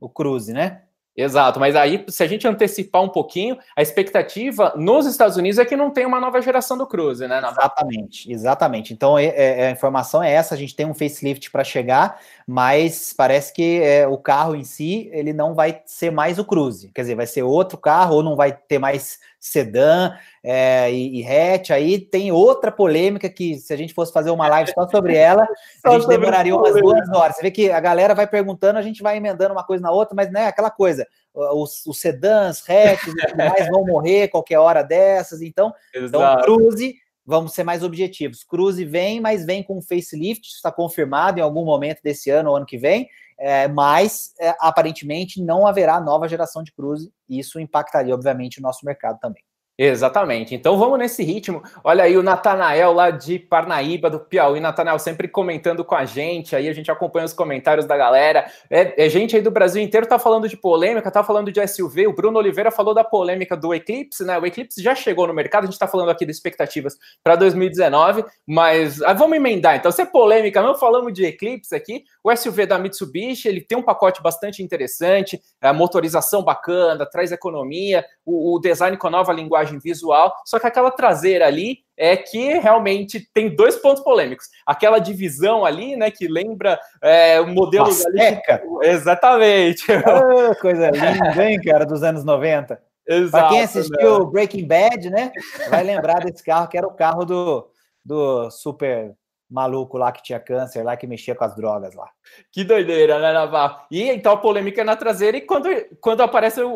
o 0.00 0.08
Cruze, 0.08 0.52
né? 0.52 0.82
Exato, 1.22 1.60
mas 1.60 1.76
aí, 1.76 2.04
se 2.08 2.22
a 2.22 2.26
gente 2.26 2.46
antecipar 2.46 3.02
um 3.02 3.08
pouquinho, 3.08 3.58
a 3.76 3.82
expectativa 3.82 4.72
nos 4.76 5.06
Estados 5.06 5.36
Unidos 5.36 5.58
é 5.58 5.64
que 5.64 5.76
não 5.76 5.90
tem 5.90 6.06
uma 6.06 6.20
nova 6.20 6.40
geração 6.40 6.78
do 6.78 6.86
Cruze, 6.86 7.26
né? 7.26 7.38
Exatamente, 7.38 8.32
exatamente. 8.32 8.92
Então, 8.92 9.18
é, 9.18 9.26
é, 9.26 9.68
a 9.68 9.70
informação 9.70 10.22
é 10.22 10.32
essa: 10.32 10.54
a 10.54 10.58
gente 10.58 10.74
tem 10.74 10.86
um 10.86 10.94
facelift 10.94 11.50
para 11.50 11.64
chegar, 11.64 12.20
mas 12.46 13.12
parece 13.12 13.52
que 13.52 13.80
é, 13.82 14.06
o 14.06 14.16
carro 14.16 14.54
em 14.54 14.64
si 14.64 15.10
ele 15.12 15.32
não 15.32 15.54
vai 15.54 15.82
ser 15.84 16.10
mais 16.10 16.38
o 16.38 16.44
Cruze, 16.44 16.90
quer 16.94 17.02
dizer, 17.02 17.14
vai 17.14 17.26
ser 17.26 17.42
outro 17.42 17.76
carro 17.76 18.16
ou 18.16 18.22
não 18.22 18.36
vai 18.36 18.52
ter 18.52 18.78
mais 18.78 19.18
sedã 19.40 20.12
é, 20.44 20.92
e, 20.92 21.20
e 21.20 21.26
hatch. 21.26 21.70
Aí 21.70 21.98
tem 21.98 22.30
outra 22.30 22.70
polêmica 22.70 23.28
que, 23.30 23.56
se 23.56 23.72
a 23.72 23.76
gente 23.76 23.94
fosse 23.94 24.12
fazer 24.12 24.30
uma 24.30 24.46
live 24.46 24.70
só 24.72 24.86
sobre 24.86 25.16
ela, 25.16 25.48
a 25.82 25.90
gente 25.92 26.06
demoraria 26.06 26.54
umas 26.54 26.74
duas 26.74 27.08
horas. 27.08 27.36
Você 27.36 27.42
vê 27.42 27.50
que 27.50 27.70
a 27.70 27.80
galera 27.80 28.14
vai 28.14 28.26
perguntando, 28.26 28.78
a 28.78 28.82
gente 28.82 29.02
vai 29.02 29.16
emendando 29.16 29.54
uma 29.54 29.64
coisa 29.64 29.82
na 29.82 29.90
outra, 29.90 30.14
mas 30.14 30.30
não 30.30 30.40
é 30.40 30.46
aquela 30.46 30.70
coisa. 30.70 31.06
Os, 31.32 31.86
os 31.86 31.98
sedãs, 31.98 32.62
hatches 32.68 33.14
e 33.14 33.16
tudo 33.16 33.36
mais 33.36 33.68
vão 33.68 33.84
morrer 33.86 34.28
qualquer 34.28 34.58
hora 34.58 34.82
dessas. 34.82 35.40
Então, 35.40 35.72
então 35.94 36.42
cruze 36.42 36.96
vamos 37.30 37.52
ser 37.52 37.62
mais 37.62 37.84
objetivos. 37.84 38.42
Cruze 38.42 38.84
vem, 38.84 39.20
mas 39.20 39.46
vem 39.46 39.62
com 39.62 39.80
facelift, 39.80 40.48
está 40.48 40.72
confirmado 40.72 41.38
em 41.38 41.42
algum 41.42 41.64
momento 41.64 42.02
desse 42.02 42.28
ano 42.28 42.50
ou 42.50 42.56
ano 42.56 42.66
que 42.66 42.76
vem, 42.76 43.08
é, 43.40 43.66
mas 43.66 44.34
é, 44.38 44.54
aparentemente 44.60 45.42
não 45.42 45.66
haverá 45.66 45.98
nova 45.98 46.28
geração 46.28 46.62
de 46.62 46.72
Cruze, 46.72 47.10
e 47.28 47.38
isso 47.38 47.58
impactaria, 47.58 48.14
obviamente, 48.14 48.58
o 48.58 48.62
nosso 48.62 48.84
mercado 48.84 49.18
também. 49.18 49.42
Exatamente. 49.82 50.54
Então 50.54 50.76
vamos 50.76 50.98
nesse 50.98 51.22
ritmo. 51.22 51.62
Olha 51.82 52.04
aí 52.04 52.14
o 52.14 52.22
Natanael 52.22 52.92
lá 52.92 53.10
de 53.10 53.38
Parnaíba, 53.38 54.10
do 54.10 54.20
Piauí. 54.20 54.60
Natanael 54.60 54.98
sempre 54.98 55.26
comentando 55.26 55.82
com 55.82 55.94
a 55.94 56.04
gente. 56.04 56.54
Aí 56.54 56.68
a 56.68 56.72
gente 56.74 56.90
acompanha 56.90 57.24
os 57.24 57.32
comentários 57.32 57.86
da 57.86 57.96
galera. 57.96 58.44
É, 58.68 59.06
é, 59.06 59.08
gente 59.08 59.34
aí 59.34 59.40
do 59.40 59.50
Brasil 59.50 59.82
inteiro 59.82 60.06
tá 60.06 60.18
falando 60.18 60.46
de 60.46 60.54
polêmica, 60.54 61.10
tá 61.10 61.24
falando 61.24 61.50
de 61.50 61.66
SUV. 61.66 62.08
O 62.08 62.12
Bruno 62.12 62.38
Oliveira 62.38 62.70
falou 62.70 62.92
da 62.92 63.02
polêmica 63.02 63.56
do 63.56 63.72
Eclipse, 63.72 64.22
né? 64.22 64.38
O 64.38 64.44
Eclipse 64.44 64.82
já 64.82 64.94
chegou 64.94 65.26
no 65.26 65.32
mercado. 65.32 65.64
A 65.64 65.66
gente 65.66 65.78
tá 65.78 65.88
falando 65.88 66.10
aqui 66.10 66.26
de 66.26 66.30
expectativas 66.30 66.98
para 67.24 67.34
2019, 67.36 68.22
mas 68.46 69.00
ah, 69.00 69.14
vamos 69.14 69.38
emendar. 69.38 69.76
Então, 69.76 69.90
se 69.90 70.02
é 70.02 70.04
polêmica, 70.04 70.60
não 70.60 70.74
falamos 70.74 71.10
de 71.14 71.24
Eclipse 71.24 71.74
aqui. 71.74 72.04
O 72.22 72.34
SUV 72.34 72.66
da 72.66 72.78
Mitsubishi, 72.78 73.48
ele 73.48 73.60
tem 73.60 73.78
um 73.78 73.82
pacote 73.82 74.22
bastante 74.22 74.62
interessante, 74.62 75.40
a 75.60 75.72
motorização 75.72 76.42
bacana, 76.42 77.08
traz 77.08 77.32
economia, 77.32 78.04
o, 78.24 78.54
o 78.54 78.58
design 78.58 78.96
com 78.96 79.06
a 79.06 79.10
nova 79.10 79.32
linguagem 79.32 79.78
visual, 79.78 80.34
só 80.44 80.58
que 80.58 80.66
aquela 80.66 80.90
traseira 80.90 81.46
ali 81.46 81.78
é 81.96 82.16
que 82.16 82.58
realmente 82.58 83.28
tem 83.34 83.54
dois 83.54 83.76
pontos 83.76 84.02
polêmicos. 84.02 84.46
Aquela 84.66 84.98
divisão 84.98 85.64
ali, 85.64 85.96
né, 85.96 86.10
que 86.10 86.28
lembra 86.28 86.78
é, 87.02 87.40
o 87.40 87.46
modelo 87.46 87.86
ali. 87.86 88.40
Exatamente. 88.82 89.84
Oh, 89.92 90.54
coisa 90.60 90.90
linda, 90.90 91.44
hein, 91.44 91.60
cara, 91.60 91.84
dos 91.84 92.02
anos 92.02 92.24
90. 92.24 92.80
Exato. 93.06 93.30
Para 93.30 93.48
quem 93.48 93.62
assistiu 93.62 94.24
né? 94.24 94.30
Breaking 94.30 94.66
Bad, 94.66 95.10
né, 95.10 95.32
vai 95.68 95.82
lembrar 95.82 96.20
desse 96.20 96.44
carro 96.44 96.68
que 96.68 96.78
era 96.78 96.86
o 96.86 96.94
carro 96.94 97.24
do, 97.24 97.68
do 98.04 98.50
super 98.50 99.14
maluco 99.50 99.98
lá 99.98 100.12
que 100.12 100.22
tinha 100.22 100.38
câncer, 100.38 100.84
lá 100.84 100.96
que 100.96 101.06
mexia 101.06 101.34
com 101.34 101.44
as 101.44 101.54
drogas 101.56 101.94
lá. 101.94 102.08
Que 102.52 102.62
doideira, 102.62 103.18
né, 103.18 103.32
Navarro? 103.32 103.80
E 103.90 104.02
então 104.02 104.36
polêmica 104.36 104.84
na 104.84 104.96
traseira 104.96 105.36
e 105.36 105.40
quando, 105.40 105.68
quando 106.00 106.20
aparece 106.20 106.60
o, 106.60 106.70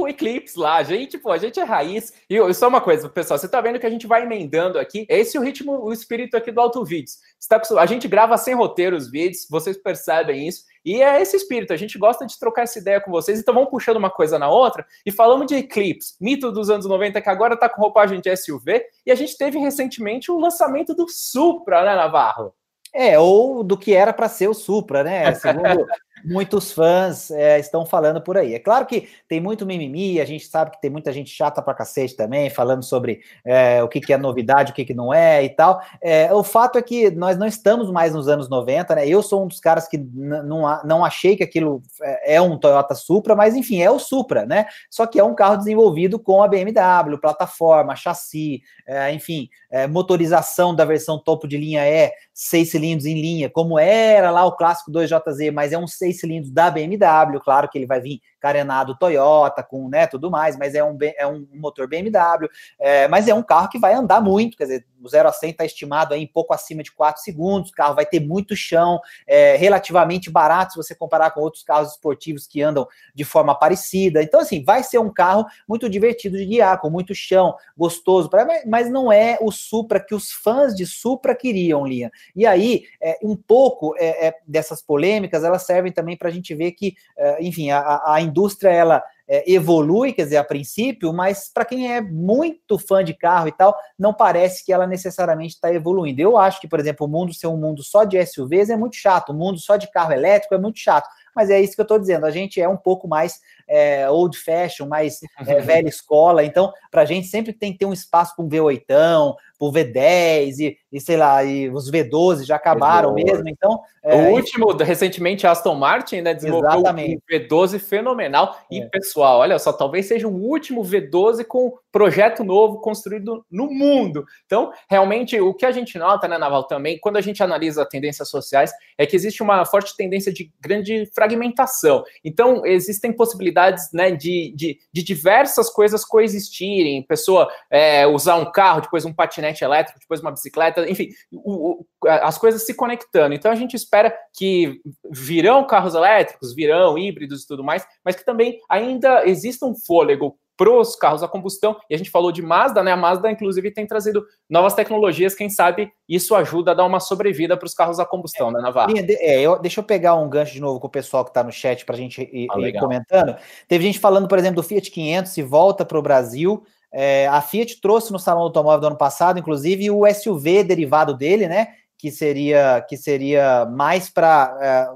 o, 0.00 0.08
Eclipse 0.08 0.58
lá, 0.58 0.76
a 0.76 0.82
gente, 0.82 1.16
pô, 1.18 1.32
a 1.32 1.38
gente 1.38 1.58
é 1.58 1.64
raiz. 1.64 2.12
E 2.28 2.54
só 2.54 2.68
uma 2.68 2.80
coisa, 2.80 3.08
pessoal, 3.08 3.38
você 3.38 3.48
tá 3.48 3.60
vendo 3.60 3.78
que 3.78 3.86
a 3.86 3.90
gente 3.90 4.06
vai 4.06 4.22
emendando 4.22 4.78
aqui, 4.78 5.06
esse 5.08 5.36
é 5.36 5.40
o 5.40 5.42
ritmo, 5.42 5.72
o 5.82 5.92
espírito 5.92 6.36
aqui 6.36 6.52
do 6.52 6.60
Alto 6.60 6.84
Vídeos. 6.84 7.18
Tá, 7.48 7.60
a 7.78 7.86
gente 7.86 8.06
grava 8.06 8.36
sem 8.36 8.54
roteiro 8.54 8.96
os 8.96 9.10
vídeos, 9.10 9.46
vocês 9.48 9.76
percebem 9.76 10.46
isso, 10.46 10.64
e 10.88 11.02
é 11.02 11.20
esse 11.20 11.36
espírito, 11.36 11.72
a 11.72 11.76
gente 11.76 11.98
gosta 11.98 12.26
de 12.26 12.38
trocar 12.38 12.62
essa 12.62 12.78
ideia 12.78 13.00
com 13.00 13.10
vocês, 13.10 13.38
então 13.38 13.54
vamos 13.54 13.70
puxando 13.70 13.96
uma 13.96 14.10
coisa 14.10 14.38
na 14.38 14.48
outra, 14.48 14.86
e 15.04 15.12
falamos 15.12 15.46
de 15.46 15.56
Eclipse, 15.56 16.14
mito 16.20 16.50
dos 16.50 16.70
anos 16.70 16.86
90, 16.86 17.20
que 17.20 17.28
agora 17.28 17.56
tá 17.56 17.68
com 17.68 17.82
roupagem 17.82 18.20
de 18.20 18.34
SUV, 18.36 18.82
e 19.04 19.10
a 19.10 19.14
gente 19.14 19.36
teve 19.36 19.58
recentemente 19.58 20.30
o 20.30 20.38
lançamento 20.38 20.94
do 20.94 21.06
Supra, 21.08 21.84
né, 21.84 21.94
Navarro? 21.94 22.54
É, 22.94 23.18
ou 23.18 23.62
do 23.62 23.76
que 23.76 23.94
era 23.94 24.12
para 24.12 24.28
ser 24.28 24.48
o 24.48 24.54
Supra, 24.54 25.04
né? 25.04 25.34
Segundo 25.36 25.86
muitos 26.24 26.72
fãs 26.72 27.30
é, 27.30 27.58
estão 27.58 27.84
falando 27.84 28.20
por 28.20 28.36
aí. 28.36 28.54
É 28.54 28.58
claro 28.58 28.86
que 28.86 29.08
tem 29.28 29.40
muito 29.40 29.66
mimimi, 29.66 30.20
a 30.20 30.24
gente 30.24 30.46
sabe 30.46 30.70
que 30.70 30.80
tem 30.80 30.90
muita 30.90 31.12
gente 31.12 31.30
chata 31.30 31.62
pra 31.62 31.74
cacete 31.74 32.16
também, 32.16 32.50
falando 32.50 32.82
sobre 32.82 33.20
é, 33.44 33.82
o 33.82 33.88
que, 33.88 34.00
que, 34.00 34.12
é 34.12 34.18
novidade, 34.18 34.72
o 34.72 34.74
que, 34.74 34.84
que 34.84 34.94
não 34.94 35.12
é 35.12 35.44
e 35.44 35.50
tal. 35.50 35.80
É, 36.00 36.32
o 36.32 36.42
fato 36.42 36.78
é 36.78 36.82
que 36.82 37.10
nós 37.10 37.36
não 37.38 37.46
estamos 37.46 37.90
mais 37.90 38.14
nos 38.14 38.28
anos 38.28 38.48
90, 38.48 38.94
né? 38.94 39.08
Eu 39.08 39.22
sou 39.22 39.44
um 39.44 39.48
dos 39.48 39.60
caras 39.60 39.88
que 39.88 39.98
não, 39.98 40.82
não 40.84 41.04
achei 41.04 41.36
que 41.36 41.42
aquilo 41.42 41.82
é, 42.02 42.36
é 42.36 42.40
um 42.40 42.58
Toyota 42.58 42.94
Supra, 42.94 43.34
mas 43.34 43.54
enfim, 43.54 43.80
é 43.80 43.90
o 43.90 43.98
Supra, 43.98 44.46
né? 44.46 44.66
Só 44.90 45.06
que 45.06 45.18
é 45.18 45.24
um 45.24 45.34
carro 45.34 45.56
desenvolvido 45.56 46.18
com 46.18 46.42
a 46.42 46.48
BMW, 46.48 47.18
plataforma, 47.20 47.96
chassi, 47.96 48.62
é, 48.86 49.12
enfim, 49.12 49.48
é, 49.70 49.86
motorização 49.86 50.74
da 50.74 50.84
versão 50.84 51.18
topo 51.18 51.46
de 51.46 51.56
linha 51.56 51.84
é 51.84 52.12
seis 52.32 52.70
cilindros 52.70 53.06
em 53.06 53.20
linha, 53.20 53.50
como 53.50 53.78
era 53.78 54.30
lá 54.30 54.44
o 54.44 54.56
clássico 54.56 54.90
2JZ, 54.90 55.50
mas 55.52 55.72
é 55.72 55.78
um 55.78 55.86
seis 56.08 56.20
cilindros 56.20 56.50
da 56.50 56.70
BMW, 56.70 57.40
claro 57.40 57.68
que 57.68 57.76
ele 57.76 57.86
vai 57.86 58.00
vir 58.00 58.20
carenado 58.40 58.96
Toyota, 58.96 59.62
com 59.62 59.88
né, 59.88 60.06
tudo 60.06 60.30
mais, 60.30 60.56
mas 60.56 60.74
é 60.74 60.82
um, 60.82 60.96
é 61.00 61.26
um 61.26 61.46
motor 61.54 61.88
BMW, 61.88 62.48
é, 62.78 63.08
mas 63.08 63.28
é 63.28 63.34
um 63.34 63.42
carro 63.42 63.68
que 63.68 63.78
vai 63.78 63.94
andar 63.94 64.20
muito, 64.20 64.56
quer 64.56 64.64
dizer, 64.64 64.86
o 65.00 65.08
0 65.08 65.28
a 65.28 65.32
100 65.32 65.50
está 65.50 65.64
estimado 65.64 66.14
em 66.14 66.26
pouco 66.26 66.52
acima 66.52 66.82
de 66.82 66.92
4 66.92 67.22
segundos, 67.22 67.70
o 67.70 67.74
carro 67.74 67.94
vai 67.94 68.06
ter 68.06 68.20
muito 68.20 68.56
chão, 68.56 69.00
é, 69.26 69.56
relativamente 69.56 70.30
barato 70.30 70.72
se 70.72 70.76
você 70.76 70.94
comparar 70.94 71.30
com 71.30 71.40
outros 71.40 71.62
carros 71.62 71.92
esportivos 71.92 72.46
que 72.46 72.62
andam 72.62 72.86
de 73.14 73.24
forma 73.24 73.54
parecida, 73.54 74.22
então 74.22 74.40
assim, 74.40 74.62
vai 74.64 74.82
ser 74.82 74.98
um 74.98 75.12
carro 75.12 75.46
muito 75.68 75.88
divertido 75.88 76.36
de 76.36 76.44
guiar, 76.44 76.80
com 76.80 76.90
muito 76.90 77.14
chão, 77.14 77.54
gostoso, 77.76 78.28
mas 78.66 78.90
não 78.90 79.12
é 79.12 79.38
o 79.40 79.50
Supra 79.50 80.00
que 80.00 80.14
os 80.14 80.32
fãs 80.32 80.74
de 80.74 80.86
Supra 80.86 81.34
queriam, 81.34 81.86
Linha. 81.86 82.10
E 82.34 82.46
aí, 82.46 82.84
é, 83.00 83.18
um 83.22 83.36
pouco 83.36 83.94
é, 83.98 84.28
é 84.28 84.34
dessas 84.46 84.82
polêmicas, 84.82 85.44
elas 85.44 85.62
servem 85.64 85.92
também 85.92 86.16
para 86.16 86.28
a 86.28 86.32
gente 86.32 86.54
ver 86.54 86.72
que, 86.72 86.94
é, 87.16 87.42
enfim, 87.42 87.70
a, 87.70 88.02
a 88.04 88.20
indústria 88.28 88.70
ela 88.70 89.02
é, 89.28 89.50
evolui, 89.50 90.12
quer 90.12 90.24
dizer, 90.24 90.38
a 90.38 90.44
princípio, 90.44 91.12
mas 91.12 91.50
para 91.52 91.64
quem 91.64 91.92
é 91.92 92.00
muito 92.00 92.78
fã 92.78 93.04
de 93.04 93.12
carro 93.12 93.48
e 93.48 93.52
tal, 93.52 93.76
não 93.98 94.14
parece 94.14 94.64
que 94.64 94.72
ela 94.72 94.86
necessariamente 94.86 95.54
está 95.54 95.72
evoluindo. 95.72 96.20
Eu 96.20 96.38
acho 96.38 96.60
que, 96.60 96.68
por 96.68 96.80
exemplo, 96.80 97.06
o 97.06 97.10
mundo 97.10 97.34
ser 97.34 97.46
um 97.46 97.56
mundo 97.56 97.82
só 97.82 98.04
de 98.04 98.24
SUVs 98.24 98.70
é 98.70 98.76
muito 98.76 98.96
chato, 98.96 99.30
o 99.30 99.34
mundo 99.34 99.58
só 99.58 99.76
de 99.76 99.90
carro 99.90 100.12
elétrico 100.12 100.54
é 100.54 100.58
muito 100.58 100.78
chato. 100.78 101.08
Mas 101.36 101.50
é 101.50 101.60
isso 101.60 101.74
que 101.74 101.80
eu 101.80 101.84
estou 101.84 101.98
dizendo, 101.98 102.24
a 102.24 102.30
gente 102.30 102.60
é 102.60 102.68
um 102.68 102.76
pouco 102.76 103.06
mais 103.06 103.40
é, 103.68 104.08
old 104.10 104.36
fashion, 104.38 104.86
mais 104.86 105.20
é, 105.46 105.60
velha 105.60 105.88
escola, 105.88 106.44
então 106.44 106.72
para 106.90 107.02
a 107.02 107.04
gente 107.04 107.26
sempre 107.26 107.52
tem 107.52 107.72
que 107.72 107.78
ter 107.78 107.86
um 107.86 107.92
espaço 107.92 108.34
para 108.34 108.44
um 108.44 108.48
V8, 108.48 109.34
o 109.60 109.72
V10 109.72 110.58
e, 110.60 110.76
e, 110.92 111.00
sei 111.00 111.16
lá, 111.16 111.42
e 111.42 111.68
os 111.68 111.90
V12 111.90 112.44
já 112.44 112.56
acabaram 112.56 113.12
mesmo, 113.14 113.48
então... 113.48 113.80
É, 114.04 114.30
o 114.30 114.30
último, 114.30 114.72
recentemente, 114.72 115.46
Aston 115.46 115.74
Martin, 115.74 116.22
né, 116.22 116.32
desenvolveu 116.32 116.70
exatamente. 116.70 117.16
um 117.16 117.36
V12 117.36 117.78
fenomenal, 117.78 118.56
e 118.70 118.80
é. 118.80 118.86
pessoal, 118.86 119.40
olha 119.40 119.58
só, 119.58 119.70
talvez 119.70 120.06
seja 120.06 120.26
o 120.26 120.34
último 120.34 120.82
V12 120.82 121.44
com 121.44 121.74
projeto 121.92 122.44
novo 122.44 122.80
construído 122.80 123.44
no 123.50 123.66
mundo. 123.66 124.24
Então, 124.46 124.72
realmente, 124.88 125.38
o 125.40 125.52
que 125.52 125.66
a 125.66 125.72
gente 125.72 125.98
nota, 125.98 126.26
né, 126.28 126.38
Naval, 126.38 126.64
também, 126.64 126.98
quando 126.98 127.16
a 127.16 127.20
gente 127.20 127.42
analisa 127.42 127.84
tendências 127.84 128.30
sociais, 128.30 128.72
é 128.96 129.04
que 129.04 129.16
existe 129.16 129.42
uma 129.42 129.64
forte 129.66 129.96
tendência 129.96 130.32
de 130.32 130.50
grande 130.60 131.06
fragmentação. 131.14 132.04
Então, 132.24 132.64
existem 132.64 133.12
possibilidades, 133.12 133.57
né, 133.92 134.10
de, 134.10 134.52
de, 134.54 134.78
de 134.92 135.02
diversas 135.02 135.70
coisas 135.70 136.04
coexistirem, 136.04 137.02
pessoa 137.02 137.48
é, 137.70 138.06
usar 138.06 138.36
um 138.36 138.50
carro, 138.50 138.82
depois 138.82 139.04
um 139.04 139.12
patinete 139.12 139.48
patinete 139.48 139.64
elétrico, 139.64 139.98
depois 140.00 140.20
uma 140.20 140.30
bicicleta, 140.30 140.88
enfim, 140.88 141.08
o, 141.32 141.82
o, 141.82 141.86
as 142.08 142.36
coisas 142.36 142.64
se 142.64 142.74
conectando. 142.74 143.34
Então 143.34 143.50
a 143.50 143.54
gente 143.54 143.74
espera 143.74 144.14
que 144.36 144.80
virão 145.10 145.66
carros 145.66 145.94
elétricos, 145.94 146.54
virão 146.54 146.98
híbridos 146.98 147.42
e 147.42 147.46
tudo 147.46 147.64
mais, 147.64 147.86
mas 148.04 148.16
que 148.16 148.24
também 148.24 148.58
ainda 148.68 149.26
exista 149.26 149.66
um 149.66 149.74
fôlego 149.74 150.38
para 150.58 150.70
os 150.72 150.96
carros 150.96 151.22
a 151.22 151.28
combustão. 151.28 151.76
E 151.88 151.94
a 151.94 151.98
gente 151.98 152.10
falou 152.10 152.32
de 152.32 152.42
Mazda, 152.42 152.82
né? 152.82 152.90
A 152.90 152.96
Mazda, 152.96 153.30
inclusive, 153.30 153.70
tem 153.70 153.86
trazido 153.86 154.26
novas 154.50 154.74
tecnologias. 154.74 155.36
Quem 155.36 155.48
sabe 155.48 155.90
isso 156.08 156.34
ajuda 156.34 156.72
a 156.72 156.74
dar 156.74 156.84
uma 156.84 156.98
sobrevida 156.98 157.56
para 157.56 157.66
os 157.66 157.74
carros 157.74 158.00
a 158.00 158.04
combustão, 158.04 158.48
é, 158.50 158.54
né, 158.54 158.60
Navarro? 158.60 158.92
É, 158.98 159.40
eu, 159.40 159.56
deixa 159.60 159.78
eu 159.78 159.84
pegar 159.84 160.16
um 160.16 160.28
gancho 160.28 160.52
de 160.52 160.60
novo 160.60 160.80
com 160.80 160.88
o 160.88 160.90
pessoal 160.90 161.24
que 161.24 161.30
está 161.30 161.44
no 161.44 161.52
chat 161.52 161.86
para 161.86 161.94
a 161.94 161.98
gente 161.98 162.22
ir, 162.22 162.48
ah, 162.50 162.60
ir 162.60 162.76
comentando. 162.76 163.36
Teve 163.68 163.84
gente 163.84 164.00
falando, 164.00 164.26
por 164.26 164.36
exemplo, 164.36 164.56
do 164.56 164.66
Fiat 164.66 164.90
500 164.90 165.30
se 165.30 165.42
volta 165.42 165.84
para 165.84 165.98
o 165.98 166.02
Brasil. 166.02 166.64
É, 166.92 167.28
a 167.28 167.40
Fiat 167.40 167.80
trouxe 167.80 168.12
no 168.12 168.18
Salão 168.18 168.42
Automóvel 168.42 168.80
do 168.80 168.86
ano 168.88 168.98
passado, 168.98 169.38
inclusive, 169.38 169.92
o 169.92 170.04
SUV 170.12 170.64
derivado 170.64 171.16
dele, 171.16 171.46
né? 171.46 171.68
Que 171.96 172.10
seria, 172.10 172.84
que 172.88 172.96
seria 172.96 173.64
mais 173.66 174.10
para, 174.10 174.58
é, 174.60 174.88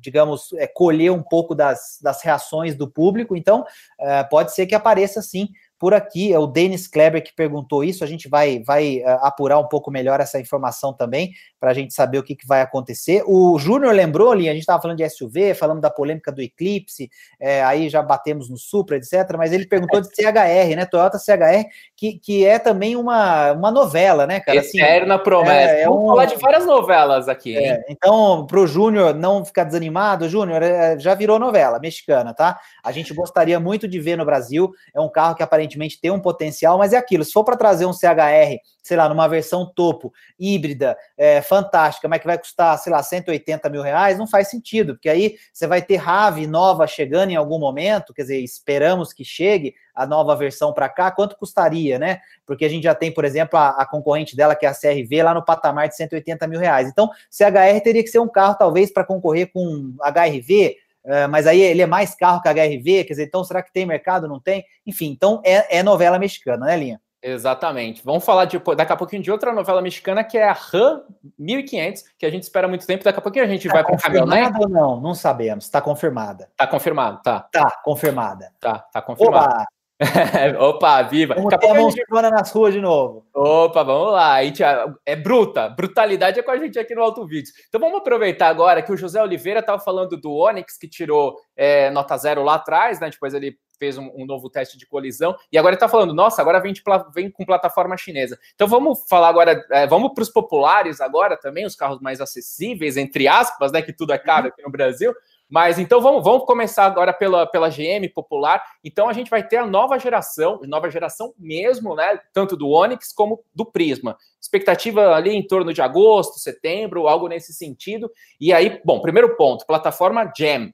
digamos, 0.00 0.52
é, 0.54 0.66
colher 0.66 1.12
um 1.12 1.22
pouco 1.22 1.54
das, 1.54 1.98
das 2.02 2.22
reações 2.22 2.74
do 2.74 2.90
público. 2.90 3.36
Então, 3.36 3.64
é, 3.98 4.24
pode 4.24 4.54
ser 4.54 4.66
que 4.66 4.74
apareça 4.74 5.22
sim 5.22 5.48
por 5.80 5.94
aqui. 5.94 6.32
É 6.32 6.38
o 6.38 6.46
Denis 6.46 6.86
Kleber 6.86 7.24
que 7.24 7.34
perguntou 7.34 7.82
isso. 7.82 8.04
A 8.04 8.06
gente 8.06 8.28
vai, 8.28 8.62
vai 8.62 8.98
uh, 8.98 9.24
apurar 9.24 9.58
um 9.58 9.66
pouco 9.66 9.90
melhor 9.90 10.20
essa 10.20 10.38
informação 10.38 10.92
também, 10.92 11.32
para 11.60 11.70
a 11.70 11.74
gente 11.74 11.94
saber 11.94 12.18
o 12.18 12.22
que, 12.22 12.34
que 12.34 12.46
vai 12.46 12.62
acontecer. 12.62 13.22
O 13.26 13.58
Júnior 13.58 13.94
lembrou 13.94 14.32
ali, 14.32 14.48
a 14.48 14.52
gente 14.52 14.62
estava 14.62 14.82
falando 14.82 14.96
de 14.96 15.08
SUV, 15.08 15.54
falando 15.54 15.80
da 15.80 15.90
polêmica 15.90 16.32
do 16.32 16.42
Eclipse, 16.42 17.10
é, 17.38 17.62
aí 17.62 17.88
já 17.88 18.02
batemos 18.02 18.48
no 18.48 18.56
Supra, 18.56 18.96
etc. 18.96 19.36
Mas 19.36 19.52
ele 19.52 19.66
perguntou 19.66 20.00
de 20.00 20.08
CHR, 20.08 20.76
né? 20.76 20.86
Toyota 20.86 21.18
CHR, 21.18 21.66
que, 21.96 22.18
que 22.18 22.44
é 22.44 22.58
também 22.58 22.96
uma, 22.96 23.52
uma 23.52 23.70
novela, 23.70 24.26
né, 24.26 24.40
cara? 24.40 24.60
Assim, 24.60 24.80
Eterna 24.80 25.18
promessa. 25.18 25.72
É, 25.72 25.82
é 25.82 25.84
Vamos 25.86 26.04
um... 26.04 26.06
falar 26.08 26.24
de 26.24 26.36
várias 26.36 26.66
novelas 26.66 27.28
aqui. 27.28 27.56
É, 27.56 27.84
então, 27.88 28.46
para 28.46 28.58
o 28.58 28.66
Júnior 28.66 29.14
não 29.14 29.44
ficar 29.44 29.64
desanimado, 29.64 30.28
Júnior, 30.28 30.62
é, 30.62 30.98
já 30.98 31.14
virou 31.14 31.38
novela 31.38 31.78
mexicana, 31.78 32.34
tá? 32.34 32.58
A 32.82 32.90
gente 32.90 33.14
gostaria 33.14 33.60
muito 33.60 33.86
de 33.86 34.00
ver 34.00 34.16
no 34.16 34.24
Brasil. 34.24 34.70
É 34.94 35.00
um 35.00 35.08
carro 35.08 35.34
que 35.34 35.42
aparentemente 35.42 35.70
aparentemente 35.70 36.00
tem 36.00 36.10
um 36.10 36.20
potencial, 36.20 36.78
mas 36.78 36.92
é 36.92 36.96
aquilo. 36.96 37.24
Se 37.24 37.32
for 37.32 37.44
para 37.44 37.56
trazer 37.56 37.86
um 37.86 37.92
CHR, 37.92 38.58
sei 38.82 38.96
lá, 38.96 39.08
numa 39.08 39.28
versão 39.28 39.70
topo, 39.74 40.12
híbrida, 40.38 40.96
é, 41.16 41.40
fantástica, 41.50 42.06
mas 42.06 42.20
que 42.20 42.28
vai 42.28 42.38
custar, 42.38 42.78
sei 42.78 42.92
lá, 42.92 43.02
180 43.02 43.68
mil 43.68 43.82
reais, 43.82 44.16
não 44.16 44.26
faz 44.26 44.48
sentido, 44.48 44.94
porque 44.94 45.08
aí 45.08 45.34
você 45.52 45.66
vai 45.66 45.82
ter 45.82 45.96
RAV 45.96 46.46
nova 46.46 46.86
chegando 46.86 47.30
em 47.30 47.34
algum 47.34 47.58
momento, 47.58 48.14
quer 48.14 48.22
dizer, 48.22 48.38
esperamos 48.38 49.12
que 49.12 49.24
chegue 49.24 49.74
a 49.92 50.06
nova 50.06 50.36
versão 50.36 50.72
para 50.72 50.88
cá, 50.88 51.10
quanto 51.10 51.36
custaria, 51.36 51.98
né? 51.98 52.20
Porque 52.46 52.64
a 52.64 52.68
gente 52.68 52.84
já 52.84 52.94
tem, 52.94 53.12
por 53.12 53.24
exemplo, 53.24 53.58
a, 53.58 53.70
a, 53.70 53.84
concorrente 53.84 54.36
dela, 54.36 54.54
que 54.54 54.64
é 54.64 54.68
a 54.68 54.74
CRV, 54.74 55.24
lá 55.24 55.34
no 55.34 55.44
patamar 55.44 55.88
de 55.88 55.96
180 55.96 56.46
mil 56.46 56.60
reais. 56.60 56.88
Então, 56.88 57.10
CHR 57.28 57.80
teria 57.82 58.04
que 58.04 58.10
ser 58.10 58.20
um 58.20 58.28
carro, 58.28 58.54
talvez, 58.54 58.92
para 58.92 59.04
concorrer 59.04 59.50
com 59.52 59.92
HRV, 60.00 60.76
Uh, 61.02 61.26
mas 61.30 61.46
aí 61.46 61.62
ele 61.62 61.80
é 61.80 61.86
mais 61.86 62.14
carro 62.14 62.42
que 62.42 62.48
a 62.48 62.52
HRV, 62.52 63.04
quer 63.04 63.14
dizer, 63.14 63.24
então 63.24 63.42
será 63.42 63.62
que 63.62 63.72
tem 63.72 63.86
mercado? 63.86 64.28
Não 64.28 64.38
tem? 64.38 64.66
Enfim, 64.86 65.06
então 65.06 65.40
é, 65.42 65.78
é 65.78 65.82
novela 65.82 66.18
mexicana, 66.18 66.66
né, 66.66 66.76
Linha? 66.76 67.00
Exatamente. 67.22 68.02
Vamos 68.04 68.24
falar 68.24 68.46
de, 68.46 68.58
daqui 68.76 68.92
a 68.92 68.96
pouquinho 68.96 69.22
de 69.22 69.30
outra 69.30 69.52
novela 69.52 69.82
mexicana 69.82 70.24
que 70.24 70.38
é 70.38 70.48
a 70.48 70.52
RAM 70.52 71.02
1500, 71.38 72.04
que 72.18 72.24
a 72.24 72.30
gente 72.30 72.44
espera 72.44 72.66
muito 72.66 72.86
tempo. 72.86 73.04
Daqui 73.04 73.18
a 73.18 73.22
pouquinho 73.22 73.44
a 73.44 73.48
gente 73.48 73.68
tá 73.68 73.74
vai 73.74 73.84
para 73.84 73.92
confirmada 73.92 74.58
ou 74.58 74.68
não? 74.68 75.00
Não 75.00 75.14
sabemos. 75.14 75.64
Está 75.64 75.80
confirmada. 75.80 76.48
Está 76.50 76.66
confirmado, 76.66 77.20
tá. 77.22 77.40
Tá 77.52 77.80
confirmada. 77.84 78.52
Tá, 78.58 78.78
tá 78.78 79.02
confirmado. 79.02 79.54
Oba! 79.54 79.66
Opa, 80.58 81.02
viva! 81.02 81.34
Vamos 81.34 81.54
ter 81.54 81.68
a 81.68 81.74
mão 81.74 81.90
gente... 81.90 82.30
nas 82.30 82.50
ruas 82.52 82.72
de 82.72 82.80
novo. 82.80 83.26
Opa, 83.34 83.84
vamos 83.84 84.12
lá. 84.12 84.34
A 84.36 84.44
gente 84.44 84.62
é 85.04 85.14
bruta. 85.14 85.68
Brutalidade 85.68 86.40
é 86.40 86.42
com 86.42 86.50
a 86.50 86.56
gente 86.56 86.78
aqui 86.78 86.94
no 86.94 87.02
Alto 87.02 87.26
Vídeo. 87.26 87.52
Então 87.68 87.78
vamos 87.78 87.98
aproveitar 87.98 88.48
agora 88.48 88.80
que 88.82 88.90
o 88.90 88.96
José 88.96 89.22
Oliveira 89.22 89.60
estava 89.60 89.78
falando 89.78 90.16
do 90.16 90.32
Onix, 90.32 90.78
que 90.78 90.88
tirou 90.88 91.36
é, 91.54 91.90
nota 91.90 92.16
zero 92.16 92.42
lá 92.42 92.54
atrás, 92.54 92.98
né? 92.98 93.10
Depois 93.10 93.34
ele 93.34 93.58
fez 93.80 93.96
um, 93.96 94.10
um 94.14 94.26
novo 94.26 94.50
teste 94.50 94.76
de 94.76 94.86
colisão. 94.86 95.34
E 95.50 95.56
agora 95.56 95.74
está 95.74 95.88
falando, 95.88 96.12
nossa, 96.12 96.42
agora 96.42 96.60
vem, 96.60 96.74
de, 96.74 96.82
vem, 97.14 97.30
com 97.30 97.46
plataforma 97.46 97.96
chinesa. 97.96 98.38
Então 98.54 98.68
vamos 98.68 99.00
falar 99.08 99.28
agora, 99.28 99.64
é, 99.70 99.86
vamos 99.86 100.12
para 100.12 100.22
os 100.22 100.28
populares 100.28 101.00
agora 101.00 101.34
também, 101.36 101.64
os 101.64 101.74
carros 101.74 101.98
mais 102.00 102.20
acessíveis, 102.20 102.98
entre 102.98 103.26
aspas, 103.26 103.72
né? 103.72 103.80
Que 103.80 103.92
tudo 103.92 104.12
é 104.12 104.18
caro 104.18 104.44
uhum. 104.44 104.52
aqui 104.52 104.62
no 104.62 104.70
Brasil. 104.70 105.14
Mas 105.48 105.80
então 105.80 106.00
vamos, 106.00 106.22
vamos 106.22 106.44
começar 106.44 106.84
agora 106.84 107.12
pela, 107.12 107.44
pela 107.44 107.68
GM 107.68 108.08
popular. 108.14 108.62
Então 108.84 109.08
a 109.08 109.12
gente 109.12 109.28
vai 109.28 109.42
ter 109.42 109.56
a 109.56 109.66
nova 109.66 109.98
geração, 109.98 110.60
nova 110.64 110.88
geração 110.88 111.34
mesmo, 111.36 111.96
né? 111.96 112.20
Tanto 112.32 112.56
do 112.56 112.68
Onix 112.68 113.12
como 113.12 113.42
do 113.52 113.64
Prisma. 113.64 114.16
Expectativa 114.40 115.12
ali 115.12 115.34
em 115.34 115.44
torno 115.44 115.72
de 115.72 115.82
agosto, 115.82 116.38
setembro, 116.38 117.08
algo 117.08 117.26
nesse 117.26 117.52
sentido. 117.52 118.08
E 118.40 118.52
aí, 118.52 118.80
bom, 118.84 119.00
primeiro 119.00 119.36
ponto, 119.36 119.66
plataforma 119.66 120.30
Jam 120.36 120.70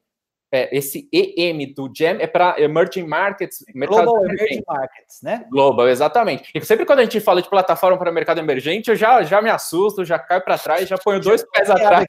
é, 0.52 0.76
esse 0.76 1.08
EM 1.12 1.74
do 1.74 1.90
GEM 1.92 2.18
é 2.20 2.26
para 2.26 2.60
Emerging 2.60 3.06
Markets, 3.06 3.64
Global 3.74 4.24
Emerging 4.24 4.62
Markets, 4.66 5.20
né? 5.22 5.44
Global, 5.50 5.88
exatamente. 5.88 6.50
E 6.54 6.64
sempre 6.64 6.86
quando 6.86 7.00
a 7.00 7.02
gente 7.02 7.20
fala 7.20 7.42
de 7.42 7.50
plataforma 7.50 7.98
para 7.98 8.12
mercado 8.12 8.38
emergente, 8.38 8.90
eu 8.90 8.96
já, 8.96 9.22
já 9.24 9.42
me 9.42 9.50
assusto, 9.50 10.04
já 10.04 10.18
caio 10.18 10.42
para 10.42 10.56
trás, 10.56 10.88
já 10.88 10.96
ponho 10.96 11.20
dois 11.20 11.44
pés 11.50 11.68
atrás. 11.68 12.06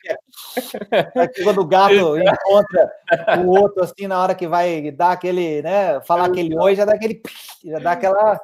Aqui, 1.16 1.44
quando 1.44 1.62
o 1.62 1.66
gato 1.66 1.94
encontra 2.18 2.92
o 3.44 3.50
outro 3.50 3.84
assim 3.84 4.08
na 4.08 4.22
hora 4.22 4.36
que 4.36 4.48
vai 4.48 4.92
dar 4.92 5.12
aquele, 5.14 5.62
né, 5.64 6.00
falar 6.02 6.26
aquele 6.26 6.56
oi, 6.58 6.76
já 6.76 6.86
dá 6.86 6.94
aquele 6.94 7.22
já 7.66 7.80
dá 7.80 7.92
aquela 7.94 8.40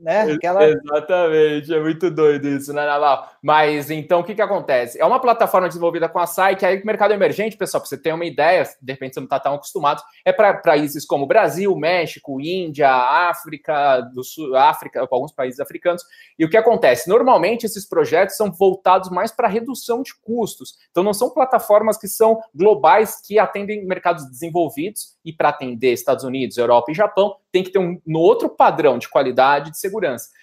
né? 0.00 0.32
Aquela... 0.32 0.66
Exatamente, 0.66 1.72
é 1.72 1.80
muito 1.80 2.10
doido 2.10 2.48
isso, 2.48 2.72
né, 2.72 2.86
Naval? 2.86 3.30
Mas 3.42 3.90
então 3.90 4.20
o 4.20 4.24
que, 4.24 4.34
que 4.34 4.42
acontece? 4.42 5.00
É 5.00 5.04
uma 5.04 5.20
plataforma 5.20 5.68
desenvolvida 5.68 6.08
com 6.08 6.18
a 6.18 6.26
SAI, 6.26 6.56
que 6.56 6.64
aí 6.64 6.80
o 6.80 6.86
mercado 6.86 7.12
emergente, 7.12 7.56
pessoal, 7.56 7.80
para 7.80 7.88
você 7.88 7.98
ter 7.98 8.12
uma 8.12 8.24
ideia, 8.24 8.64
de 8.80 8.92
repente 8.92 9.14
você 9.14 9.20
não 9.20 9.24
está 9.24 9.38
tão 9.38 9.54
acostumado, 9.54 10.02
é 10.24 10.32
para 10.32 10.54
países 10.54 11.04
como 11.04 11.26
Brasil, 11.26 11.74
México, 11.76 12.40
Índia, 12.40 12.90
África, 12.90 14.00
do 14.00 14.24
Sul, 14.24 14.56
África, 14.56 15.06
alguns 15.10 15.32
países 15.32 15.60
africanos. 15.60 16.02
E 16.38 16.44
o 16.44 16.50
que 16.50 16.56
acontece? 16.56 17.08
Normalmente 17.08 17.66
esses 17.66 17.86
projetos 17.86 18.36
são 18.36 18.50
voltados 18.50 19.10
mais 19.10 19.30
para 19.30 19.48
redução 19.48 20.02
de 20.02 20.14
custos. 20.14 20.76
Então 20.90 21.02
não 21.02 21.12
são 21.12 21.30
plataformas 21.30 21.98
que 21.98 22.08
são 22.08 22.40
globais 22.54 23.20
que 23.20 23.38
atendem 23.38 23.84
mercados 23.84 24.28
desenvolvidos 24.30 25.16
e 25.24 25.32
para 25.32 25.50
atender 25.50 25.92
Estados 25.92 26.24
Unidos, 26.24 26.56
Europa 26.56 26.90
e 26.90 26.94
Japão, 26.94 27.36
tem 27.52 27.62
que 27.62 27.70
ter 27.70 27.78
um 27.78 28.00
no 28.06 28.20
outro 28.20 28.48
padrão 28.48 28.98
de 28.98 29.08
qualidade 29.08 29.70
de 29.70 29.78
segurança. 29.78 29.89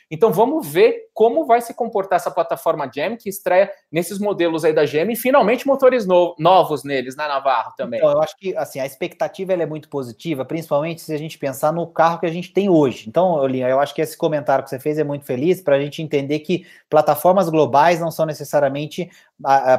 Então 0.09 0.31
vamos 0.31 0.67
ver 0.67 1.07
como 1.13 1.45
vai 1.45 1.61
se 1.61 1.73
comportar 1.73 2.17
essa 2.17 2.31
plataforma 2.31 2.89
GEM 2.93 3.17
que 3.17 3.29
estreia 3.29 3.71
nesses 3.91 4.19
modelos 4.19 4.63
aí 4.63 4.73
da 4.73 4.85
GEM 4.85 5.11
e 5.11 5.15
finalmente 5.15 5.65
motores 5.65 6.05
no 6.05 6.35
novos 6.37 6.83
neles, 6.83 7.15
né, 7.15 7.27
Navarro, 7.27 7.73
também. 7.75 7.99
Então, 7.99 8.11
eu 8.11 8.21
acho 8.21 8.37
que 8.37 8.55
assim, 8.55 8.79
a 8.79 8.85
expectativa 8.85 9.53
é 9.53 9.65
muito 9.65 9.89
positiva, 9.89 10.45
principalmente 10.45 11.01
se 11.01 11.13
a 11.13 11.17
gente 11.17 11.37
pensar 11.37 11.73
no 11.73 11.87
carro 11.87 12.19
que 12.19 12.25
a 12.25 12.31
gente 12.31 12.53
tem 12.53 12.69
hoje. 12.69 13.05
Então, 13.07 13.31
Olinha, 13.33 13.67
eu 13.67 13.79
acho 13.79 13.93
que 13.93 14.01
esse 14.01 14.17
comentário 14.17 14.63
que 14.63 14.69
você 14.69 14.79
fez 14.79 14.97
é 14.99 15.03
muito 15.03 15.25
feliz 15.25 15.61
para 15.61 15.75
a 15.75 15.79
gente 15.79 16.01
entender 16.01 16.39
que 16.39 16.65
plataformas 16.89 17.49
globais 17.49 17.99
não 17.99 18.11
são 18.11 18.25
necessariamente 18.25 19.09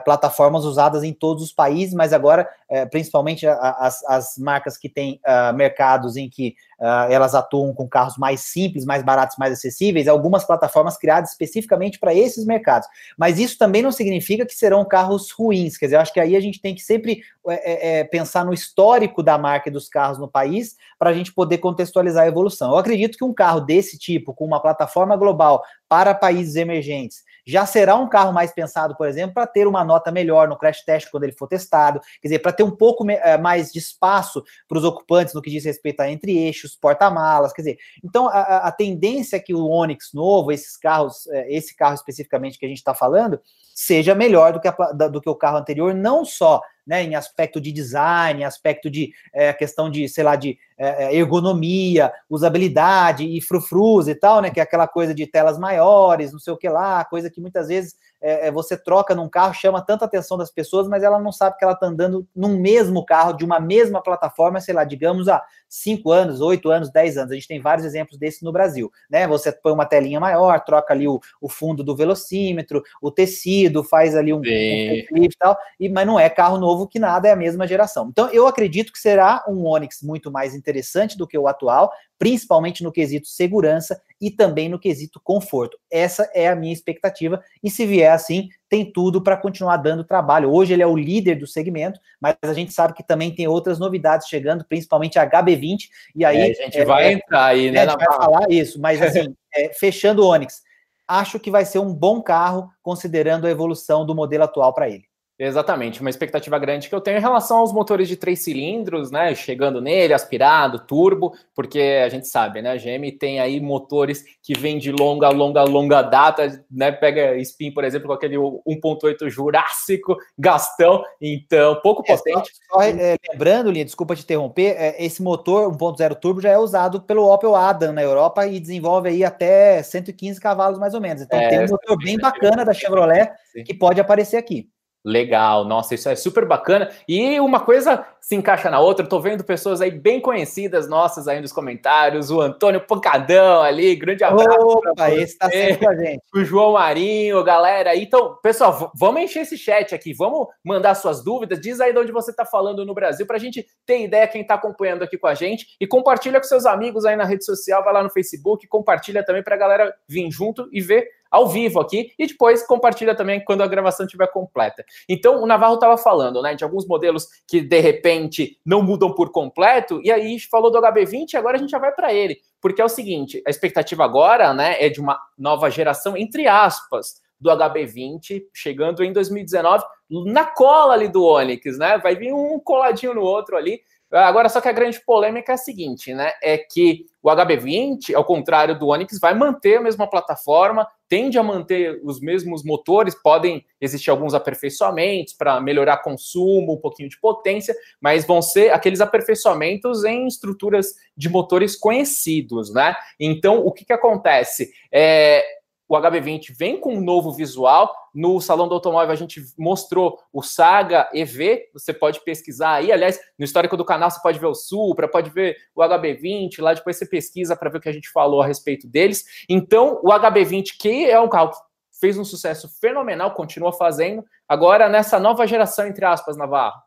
plataformas 0.05 0.64
usadas 0.64 1.03
em 1.03 1.12
todos 1.12 1.42
os 1.42 1.53
países, 1.53 1.94
mas 1.94 2.12
agora, 2.12 2.49
é, 2.68 2.87
principalmente 2.87 3.47
as, 3.47 4.05
as 4.05 4.38
marcas 4.38 4.77
que 4.77 4.88
têm 4.88 5.21
uh, 5.27 5.53
mercados 5.55 6.16
em 6.16 6.29
que 6.29 6.55
uh, 6.79 7.11
elas 7.11 7.35
atuam 7.35 7.75
com 7.75 7.88
carros 7.88 8.16
mais 8.16 8.40
simples, 8.40 8.85
mais 8.85 9.03
baratos, 9.03 9.37
mais 9.37 9.53
acessíveis, 9.53 10.07
algumas 10.07 10.44
plataformas 10.44 10.97
criadas 10.97 11.31
especificamente 11.31 11.99
para 11.99 12.14
esses 12.14 12.44
mercados. 12.47 12.88
Mas 13.16 13.38
isso 13.38 13.59
também 13.59 13.83
não 13.83 13.90
significa 13.90 14.47
que 14.47 14.55
serão 14.55 14.85
carros 14.85 15.31
ruins. 15.31 15.77
Quer 15.77 15.87
dizer, 15.87 15.97
eu 15.97 16.01
acho 16.01 16.12
que 16.12 16.21
aí 16.21 16.37
a 16.37 16.40
gente 16.40 16.61
tem 16.61 16.75
que 16.75 16.83
sempre 16.83 17.23
é, 17.49 18.01
é, 18.01 18.05
pensar 18.05 18.44
no 18.44 18.53
histórico 18.53 19.23
da 19.23 19.37
marca 19.37 19.68
e 19.68 19.73
dos 19.73 19.88
carros 19.88 20.18
no 20.18 20.29
país 20.29 20.77
para 20.99 21.11
a 21.11 21.14
gente 21.14 21.33
poder 21.33 21.59
contextualizar 21.59 22.25
a 22.25 22.29
evolução. 22.29 22.71
Eu 22.71 22.79
acredito 22.79 23.18
que 23.18 23.25
um 23.25 23.35
carro 23.35 23.61
desse 23.61 23.99
tipo, 23.99 24.35
com 24.35 24.44
uma 24.44 24.61
plataforma 24.61 25.16
global 25.16 25.62
para 25.88 26.14
países 26.14 26.57
emergentes, 26.57 27.25
já 27.48 27.64
será 27.64 27.96
um 27.96 28.06
carro 28.06 28.30
mais 28.30 28.52
pensado, 28.52 28.94
por 28.94 29.08
exemplo, 29.08 29.32
para 29.32 29.46
ter 29.46 29.66
uma 29.66 29.82
nota 29.82 30.12
melhor 30.12 30.46
no 30.48 30.58
crash 30.58 30.84
test 30.84 31.11
quando 31.11 31.24
ele 31.24 31.32
for 31.32 31.48
testado, 31.48 31.98
quer 32.20 32.28
dizer, 32.28 32.40
para 32.40 32.52
ter 32.52 32.62
um 32.62 32.70
pouco 32.70 33.11
eh, 33.11 33.38
mais 33.38 33.72
de 33.72 33.78
espaço 33.78 34.44
para 34.68 34.76
os 34.76 34.84
ocupantes 34.84 35.32
no 35.32 35.40
que 35.40 35.50
diz 35.50 35.64
respeito 35.64 36.00
a 36.00 36.11
entre 36.11 36.37
eixos, 36.37 36.76
porta-malas, 36.76 37.54
quer 37.54 37.62
dizer, 37.62 37.78
então 38.04 38.28
a, 38.28 38.68
a, 38.68 38.70
tendência 38.72 39.37
é 39.37 39.40
que 39.40 39.54
o 39.54 39.66
Onix 39.66 40.11
novo, 40.12 40.52
esses 40.52 40.76
carros, 40.76 41.26
eh, 41.28 41.46
esse 41.56 41.74
carro 41.74 41.94
especificamente 41.94 42.58
que 42.58 42.66
a 42.66 42.68
gente 42.68 42.78
está 42.78 42.94
falando, 42.94 43.40
seja 43.74 44.14
melhor 44.14 44.52
do 44.52 44.61
que, 44.61 44.68
a, 44.68 44.72
do 45.08 45.20
que 45.20 45.30
o 45.30 45.34
carro 45.34 45.56
anterior, 45.56 45.94
não 45.94 46.26
só 46.26 46.61
né, 46.88 47.05
em 47.05 47.14
aspecto 47.14 47.61
de 47.61 47.70
design, 47.70 48.42
aspecto 48.42 48.88
de 48.88 49.12
é, 49.35 49.53
questão 49.53 49.90
de, 49.90 50.09
sei 50.09 50.24
lá, 50.24 50.35
de 50.37 50.59
é, 50.79 51.14
ergonomia, 51.14 52.11
usabilidade 52.31 53.24
e 53.24 53.42
frufrus 53.42 54.09
e 54.09 54.14
tal, 54.14 54.40
né, 54.40 54.51
que 54.51 54.59
é 54.59 54.62
aquela 54.62 54.88
coisa 54.88 55.14
de 55.14 55.27
telas 55.27 55.59
maiores, 55.59 56.33
não 56.33 56.38
sei 56.38 56.55
o 56.55 56.57
que 56.57 56.68
lá, 56.68 57.05
coisa 57.05 57.29
que 57.29 57.42
muitas 57.42 57.68
vezes 57.68 57.94
é, 58.20 58.48
é, 58.48 58.50
você 58.50 58.76
troca 58.76 59.14
num 59.14 59.28
carro, 59.28 59.54
chama 59.54 59.81
tanta 59.81 60.04
atenção 60.04 60.37
das 60.37 60.50
pessoas, 60.50 60.88
mas 60.88 61.02
ela 61.02 61.18
não 61.20 61.31
sabe 61.31 61.57
que 61.57 61.64
ela 61.64 61.74
está 61.74 61.87
andando 61.87 62.26
num 62.35 62.59
mesmo 62.59 63.04
carro, 63.04 63.33
de 63.33 63.44
uma 63.44 63.61
mesma 63.61 64.02
plataforma, 64.02 64.61
sei 64.61 64.74
lá, 64.74 64.85
digamos 64.85 65.28
há 65.28 65.42
5 65.68 66.11
anos, 66.11 66.40
8 66.40 66.70
anos, 66.70 66.90
10 66.90 67.18
anos. 67.18 67.33
A 67.33 67.35
gente 67.35 67.48
tem 67.48 67.61
vários 67.61 67.87
exemplos 67.87 68.18
desses 68.18 68.42
no 68.42 68.50
Brasil, 68.50 68.90
né? 69.09 69.26
Você 69.28 69.52
põe 69.52 69.72
uma 69.72 69.87
telinha 69.87 70.18
maior, 70.18 70.61
troca 70.64 70.92
ali 70.92 71.07
o, 71.07 71.20
o 71.40 71.48
fundo 71.48 71.85
do 71.85 71.94
velocímetro, 71.94 72.83
o 73.00 73.11
tecido, 73.11 73.85
faz 73.85 74.16
ali 74.16 74.33
um, 74.33 74.38
um 74.38 74.42
e 74.42 75.28
tal, 75.38 75.57
e, 75.78 75.88
mas 75.88 76.07
não 76.07 76.18
é 76.18 76.28
carro 76.28 76.59
novo 76.59 76.88
que 76.88 76.98
nada, 76.98 77.28
é 77.28 77.33
a 77.33 77.37
mesma 77.37 77.66
geração. 77.66 78.09
Então, 78.09 78.28
eu 78.31 78.46
acredito 78.46 78.92
que 78.92 78.98
será 78.98 79.44
um 79.46 79.66
Onix 79.66 80.02
muito 80.02 80.31
mais 80.31 80.54
interessante 80.54 81.16
do 81.16 81.26
que 81.26 81.38
o 81.38 81.46
atual, 81.46 81.92
principalmente 82.18 82.83
no 82.83 82.90
quesito 82.90 83.28
segurança 83.28 84.00
e 84.20 84.31
também 84.31 84.68
no 84.68 84.78
quesito 84.78 85.20
conforto. 85.22 85.78
Essa 85.90 86.31
é 86.35 86.48
a 86.48 86.57
minha 86.57 86.72
expectativa, 86.72 87.42
e 87.62 87.70
se 87.70 87.87
vier 87.87 88.12
assim, 88.12 88.48
tem 88.68 88.90
tudo 88.92 89.22
para 89.22 89.37
continuar 89.37 89.76
dando 89.78 90.04
trabalho. 90.04 90.50
Hoje 90.52 90.72
ele 90.72 90.83
é 90.83 90.87
o 90.87 90.96
líder 90.96 91.37
do 91.37 91.46
segmento, 91.46 91.98
mas 92.20 92.37
a 92.42 92.52
gente 92.52 92.72
sabe 92.72 92.94
que 92.94 93.07
também 93.07 93.35
tem 93.35 93.48
outras 93.48 93.78
novidades 93.78 94.28
chegando, 94.28 94.64
principalmente 94.64 95.18
a 95.18 95.28
HB20, 95.28 95.88
e 96.14 96.24
aí... 96.24 96.38
É, 96.38 96.50
a 96.50 96.64
gente 96.64 96.78
é, 96.78 96.85
vai 96.85 97.07
é, 97.07 97.12
entrar 97.12 97.44
aí, 97.46 97.70
né? 97.70 97.81
A 97.81 97.90
gente 97.90 98.04
vai 98.04 98.16
falar 98.16 98.50
isso, 98.50 98.81
mas 98.81 99.00
assim, 99.00 99.35
é, 99.54 99.72
fechando 99.72 100.22
o 100.22 100.28
Onix, 100.28 100.62
acho 101.07 101.40
que 101.40 101.50
vai 101.50 101.64
ser 101.64 101.78
um 101.78 101.92
bom 101.92 102.20
carro, 102.20 102.68
considerando 102.83 103.46
a 103.46 103.50
evolução 103.50 104.04
do 104.04 104.14
modelo 104.14 104.44
atual 104.44 104.74
para 104.74 104.88
ele. 104.88 105.08
Exatamente, 105.40 106.01
uma 106.01 106.11
expectativa 106.11 106.59
grande 106.59 106.88
que 106.88 106.94
eu 106.94 107.01
tenho 107.01 107.18
em 107.18 107.20
relação 107.20 107.59
aos 107.59 107.72
motores 107.72 108.09
de 108.09 108.16
três 108.16 108.42
cilindros, 108.42 109.12
né? 109.12 109.33
Chegando 109.37 109.81
nele, 109.81 110.12
aspirado, 110.12 110.81
turbo, 110.81 111.33
porque 111.55 112.03
a 112.05 112.09
gente 112.09 112.27
sabe, 112.27 112.61
né? 112.61 112.72
A 112.72 112.77
GM 112.77 113.12
tem 113.16 113.38
aí 113.38 113.61
motores 113.61 114.24
que 114.42 114.59
vêm 114.59 114.79
de 114.79 114.90
longa, 114.90 115.29
longa, 115.29 115.62
longa 115.62 116.03
data, 116.03 116.64
né? 116.68 116.90
Pega 116.90 117.37
Spin, 117.37 117.70
por 117.70 117.85
exemplo, 117.85 118.09
com 118.09 118.14
aquele 118.14 118.37
1.8 118.37 119.31
Jurássico, 119.31 120.16
Gastão, 120.37 121.05
então, 121.20 121.81
pouco 121.83 122.03
é, 122.05 122.16
potente. 122.16 122.51
Só, 122.68 122.79
só 122.79 122.83
é, 122.83 123.16
lembrando, 123.31 123.70
Linha, 123.70 123.85
desculpa 123.85 124.16
te 124.16 124.24
interromper, 124.24 124.74
é, 124.77 125.05
esse 125.05 125.22
motor 125.22 125.70
1.0 125.70 126.16
turbo 126.16 126.40
já 126.40 126.51
é 126.51 126.59
usado 126.59 127.03
pelo 127.03 127.33
Opel 127.33 127.55
Adam 127.55 127.92
na 127.92 128.03
Europa 128.03 128.44
e 128.44 128.59
desenvolve 128.59 129.09
aí 129.09 129.22
até 129.22 129.85
115 129.85 130.40
cavalos 130.40 130.81
mais 130.81 130.94
ou 130.94 131.01
menos. 131.01 131.22
Então 131.22 131.38
é, 131.38 131.48
tem 131.48 131.61
um 131.61 131.68
motor 131.68 131.96
bem 131.96 132.18
bacana 132.18 132.64
da 132.64 132.74
Chevrolet 132.74 133.31
que 133.64 133.72
pode 133.72 134.01
aparecer 134.01 134.37
aqui. 134.37 134.68
Legal, 135.09 135.64
nossa, 135.64 135.94
isso 135.94 136.07
é 136.07 136.14
super 136.14 136.44
bacana. 136.44 136.90
E 137.09 137.40
uma 137.40 137.61
coisa 137.61 138.05
se 138.21 138.37
encaixa 138.37 138.71
na 138.71 138.79
outra. 138.79 139.07
Tô 139.07 139.18
vendo 139.18 139.42
pessoas 139.42 139.81
aí 139.81 139.90
bem 139.90 140.21
conhecidas 140.21 140.87
nossas 140.87 141.27
aí 141.27 141.40
nos 141.40 141.51
comentários. 141.51 142.31
O 142.31 142.42
Antônio 142.42 142.79
Pancadão 142.79 143.62
ali, 143.62 143.97
grande 143.97 144.23
abraço. 144.23 144.59
Opa, 144.61 145.11
esse 145.11 145.38
tá 145.38 145.49
sempre 145.49 145.79
com 145.79 145.88
a 145.88 145.97
gente. 145.97 146.23
O 146.35 146.44
João 146.44 146.75
Marinho, 146.75 147.42
galera. 147.42 147.97
Então, 147.97 148.37
pessoal, 148.42 148.92
vamos 148.94 149.23
encher 149.23 149.40
esse 149.40 149.57
chat 149.57 149.94
aqui. 149.94 150.12
Vamos 150.12 150.47
mandar 150.62 150.94
suas 150.94 151.25
dúvidas. 151.25 151.59
Diz 151.59 151.81
aí 151.81 151.90
de 151.90 151.99
onde 151.99 152.12
você 152.12 152.31
tá 152.31 152.44
falando 152.44 152.85
no 152.85 152.92
Brasil, 152.92 153.27
pra 153.27 153.38
gente 153.38 153.66
ter 153.87 154.05
ideia 154.05 154.29
quem 154.29 154.44
tá 154.44 154.57
acompanhando 154.57 155.05
aqui 155.05 155.16
com 155.16 155.27
a 155.27 155.35
gente. 155.35 155.68
E 155.81 155.87
compartilha 155.87 156.38
com 156.38 156.47
seus 156.47 156.66
amigos 156.66 157.07
aí 157.07 157.16
na 157.16 157.25
rede 157.25 157.47
social. 157.47 157.83
Vai 157.83 157.94
lá 157.94 158.03
no 158.03 158.11
Facebook, 158.11 158.68
compartilha 158.68 159.25
também 159.25 159.42
pra 159.42 159.57
galera 159.57 159.94
vir 160.07 160.31
junto 160.31 160.68
e 160.71 160.83
ver 160.83 161.09
ao 161.30 161.48
vivo 161.48 161.80
aqui 161.80 162.12
e 162.18 162.26
depois 162.26 162.66
compartilha 162.66 163.14
também 163.14 163.42
quando 163.44 163.62
a 163.62 163.66
gravação 163.66 164.06
estiver 164.06 164.26
completa. 164.28 164.84
Então, 165.08 165.42
o 165.42 165.46
Navarro 165.46 165.74
estava 165.74 165.96
falando, 165.96 166.42
né, 166.42 166.54
de 166.54 166.64
alguns 166.64 166.86
modelos 166.86 167.28
que 167.46 167.60
de 167.60 167.80
repente 167.80 168.58
não 168.64 168.82
mudam 168.82 169.14
por 169.14 169.30
completo, 169.30 170.00
e 170.02 170.10
aí 170.10 170.38
falou 170.40 170.70
do 170.70 170.80
HB20, 170.80 171.34
agora 171.34 171.56
a 171.56 171.60
gente 171.60 171.70
já 171.70 171.78
vai 171.78 171.92
para 171.92 172.12
ele, 172.12 172.38
porque 172.60 172.80
é 172.80 172.84
o 172.84 172.88
seguinte, 172.88 173.42
a 173.46 173.50
expectativa 173.50 174.04
agora, 174.04 174.52
né, 174.52 174.76
é 174.78 174.88
de 174.88 175.00
uma 175.00 175.18
nova 175.36 175.70
geração 175.70 176.16
entre 176.16 176.46
aspas 176.46 177.20
do 177.40 177.50
HB20 177.50 178.42
chegando 178.52 179.04
em 179.04 179.12
2019 179.12 179.84
na 180.10 180.44
cola 180.44 180.94
ali 180.94 181.08
do 181.08 181.24
Onix, 181.24 181.78
né? 181.78 181.98
Vai 181.98 182.16
vir 182.16 182.32
um 182.32 182.58
coladinho 182.58 183.14
no 183.14 183.20
outro 183.20 183.56
ali. 183.56 183.80
Agora, 184.11 184.49
só 184.49 184.61
que 184.61 184.68
a 184.68 184.73
grande 184.73 184.99
polêmica 185.05 185.53
é 185.53 185.55
a 185.55 185.59
seguinte, 185.59 186.14
né? 186.14 186.33
É 186.42 186.57
que 186.57 187.05
o 187.23 187.29
HB20, 187.29 188.14
ao 188.14 188.25
contrário 188.25 188.79
do 188.79 188.88
Onix, 188.88 189.18
vai 189.21 189.35
manter 189.35 189.77
a 189.77 189.83
mesma 189.83 190.09
plataforma, 190.09 190.88
tende 191.09 191.38
a 191.38 191.42
manter 191.42 192.01
os 192.03 192.18
mesmos 192.18 192.64
motores, 192.64 193.14
podem 193.14 193.64
existir 193.79 194.09
alguns 194.09 194.33
aperfeiçoamentos 194.33 195.35
para 195.35 195.61
melhorar 195.61 195.99
consumo, 195.99 196.73
um 196.73 196.81
pouquinho 196.81 197.09
de 197.09 197.21
potência, 197.21 197.75
mas 198.01 198.27
vão 198.27 198.40
ser 198.40 198.73
aqueles 198.73 199.03
aperfeiçoamentos 199.03 200.05
em 200.05 200.27
estruturas 200.27 200.94
de 201.14 201.29
motores 201.29 201.77
conhecidos, 201.77 202.73
né? 202.73 202.94
Então, 203.21 203.59
o 203.59 203.73
que, 203.73 203.85
que 203.85 203.92
acontece? 203.92 204.71
É, 204.90 205.44
o 205.88 205.96
HB20 205.96 206.55
vem 206.57 206.79
com 206.79 206.94
um 206.94 207.01
novo 207.01 207.33
visual. 207.33 207.92
No 208.14 208.40
Salão 208.40 208.68
do 208.68 208.74
Automóvel 208.74 209.11
a 209.11 209.16
gente 209.16 209.42
mostrou 209.57 210.18
o 210.33 210.42
Saga 210.42 211.09
EV, 211.14 211.62
você 211.72 211.94
pode 211.94 212.22
pesquisar 212.24 212.74
aí. 212.74 212.92
Aliás, 212.92 213.18
no 213.38 213.44
histórico 213.44 213.77
do 213.77 213.85
canal 213.85 214.11
você 214.11 214.20
pode 214.20 214.38
ver 214.38 214.46
o 214.46 214.55
Supra, 214.55 215.09
pode 215.09 215.31
ver 215.31 215.57
o 215.74 215.81
HB20, 215.81 216.61
lá 216.61 216.74
depois 216.74 216.96
você 216.96 217.07
pesquisa 217.07 217.57
para 217.57 217.70
ver 217.70 217.79
o 217.79 217.81
que 217.81 217.88
a 217.88 217.92
gente 217.92 218.11
falou 218.11 218.42
a 218.42 218.46
respeito 218.46 218.87
deles. 218.87 219.24
Então, 219.48 219.98
o 220.03 220.09
HB20, 220.09 220.77
que 220.79 221.09
é 221.09 221.18
um 221.18 221.29
carro 221.29 221.51
que 221.51 221.59
fez 221.98 222.18
um 222.18 222.24
sucesso 222.24 222.68
fenomenal, 222.81 223.33
continua 223.33 223.72
fazendo, 223.72 224.24
agora 224.46 224.88
nessa 224.88 225.18
nova 225.18 225.46
geração, 225.46 225.87
entre 225.87 226.05
aspas, 226.05 226.37
Navarro. 226.37 226.81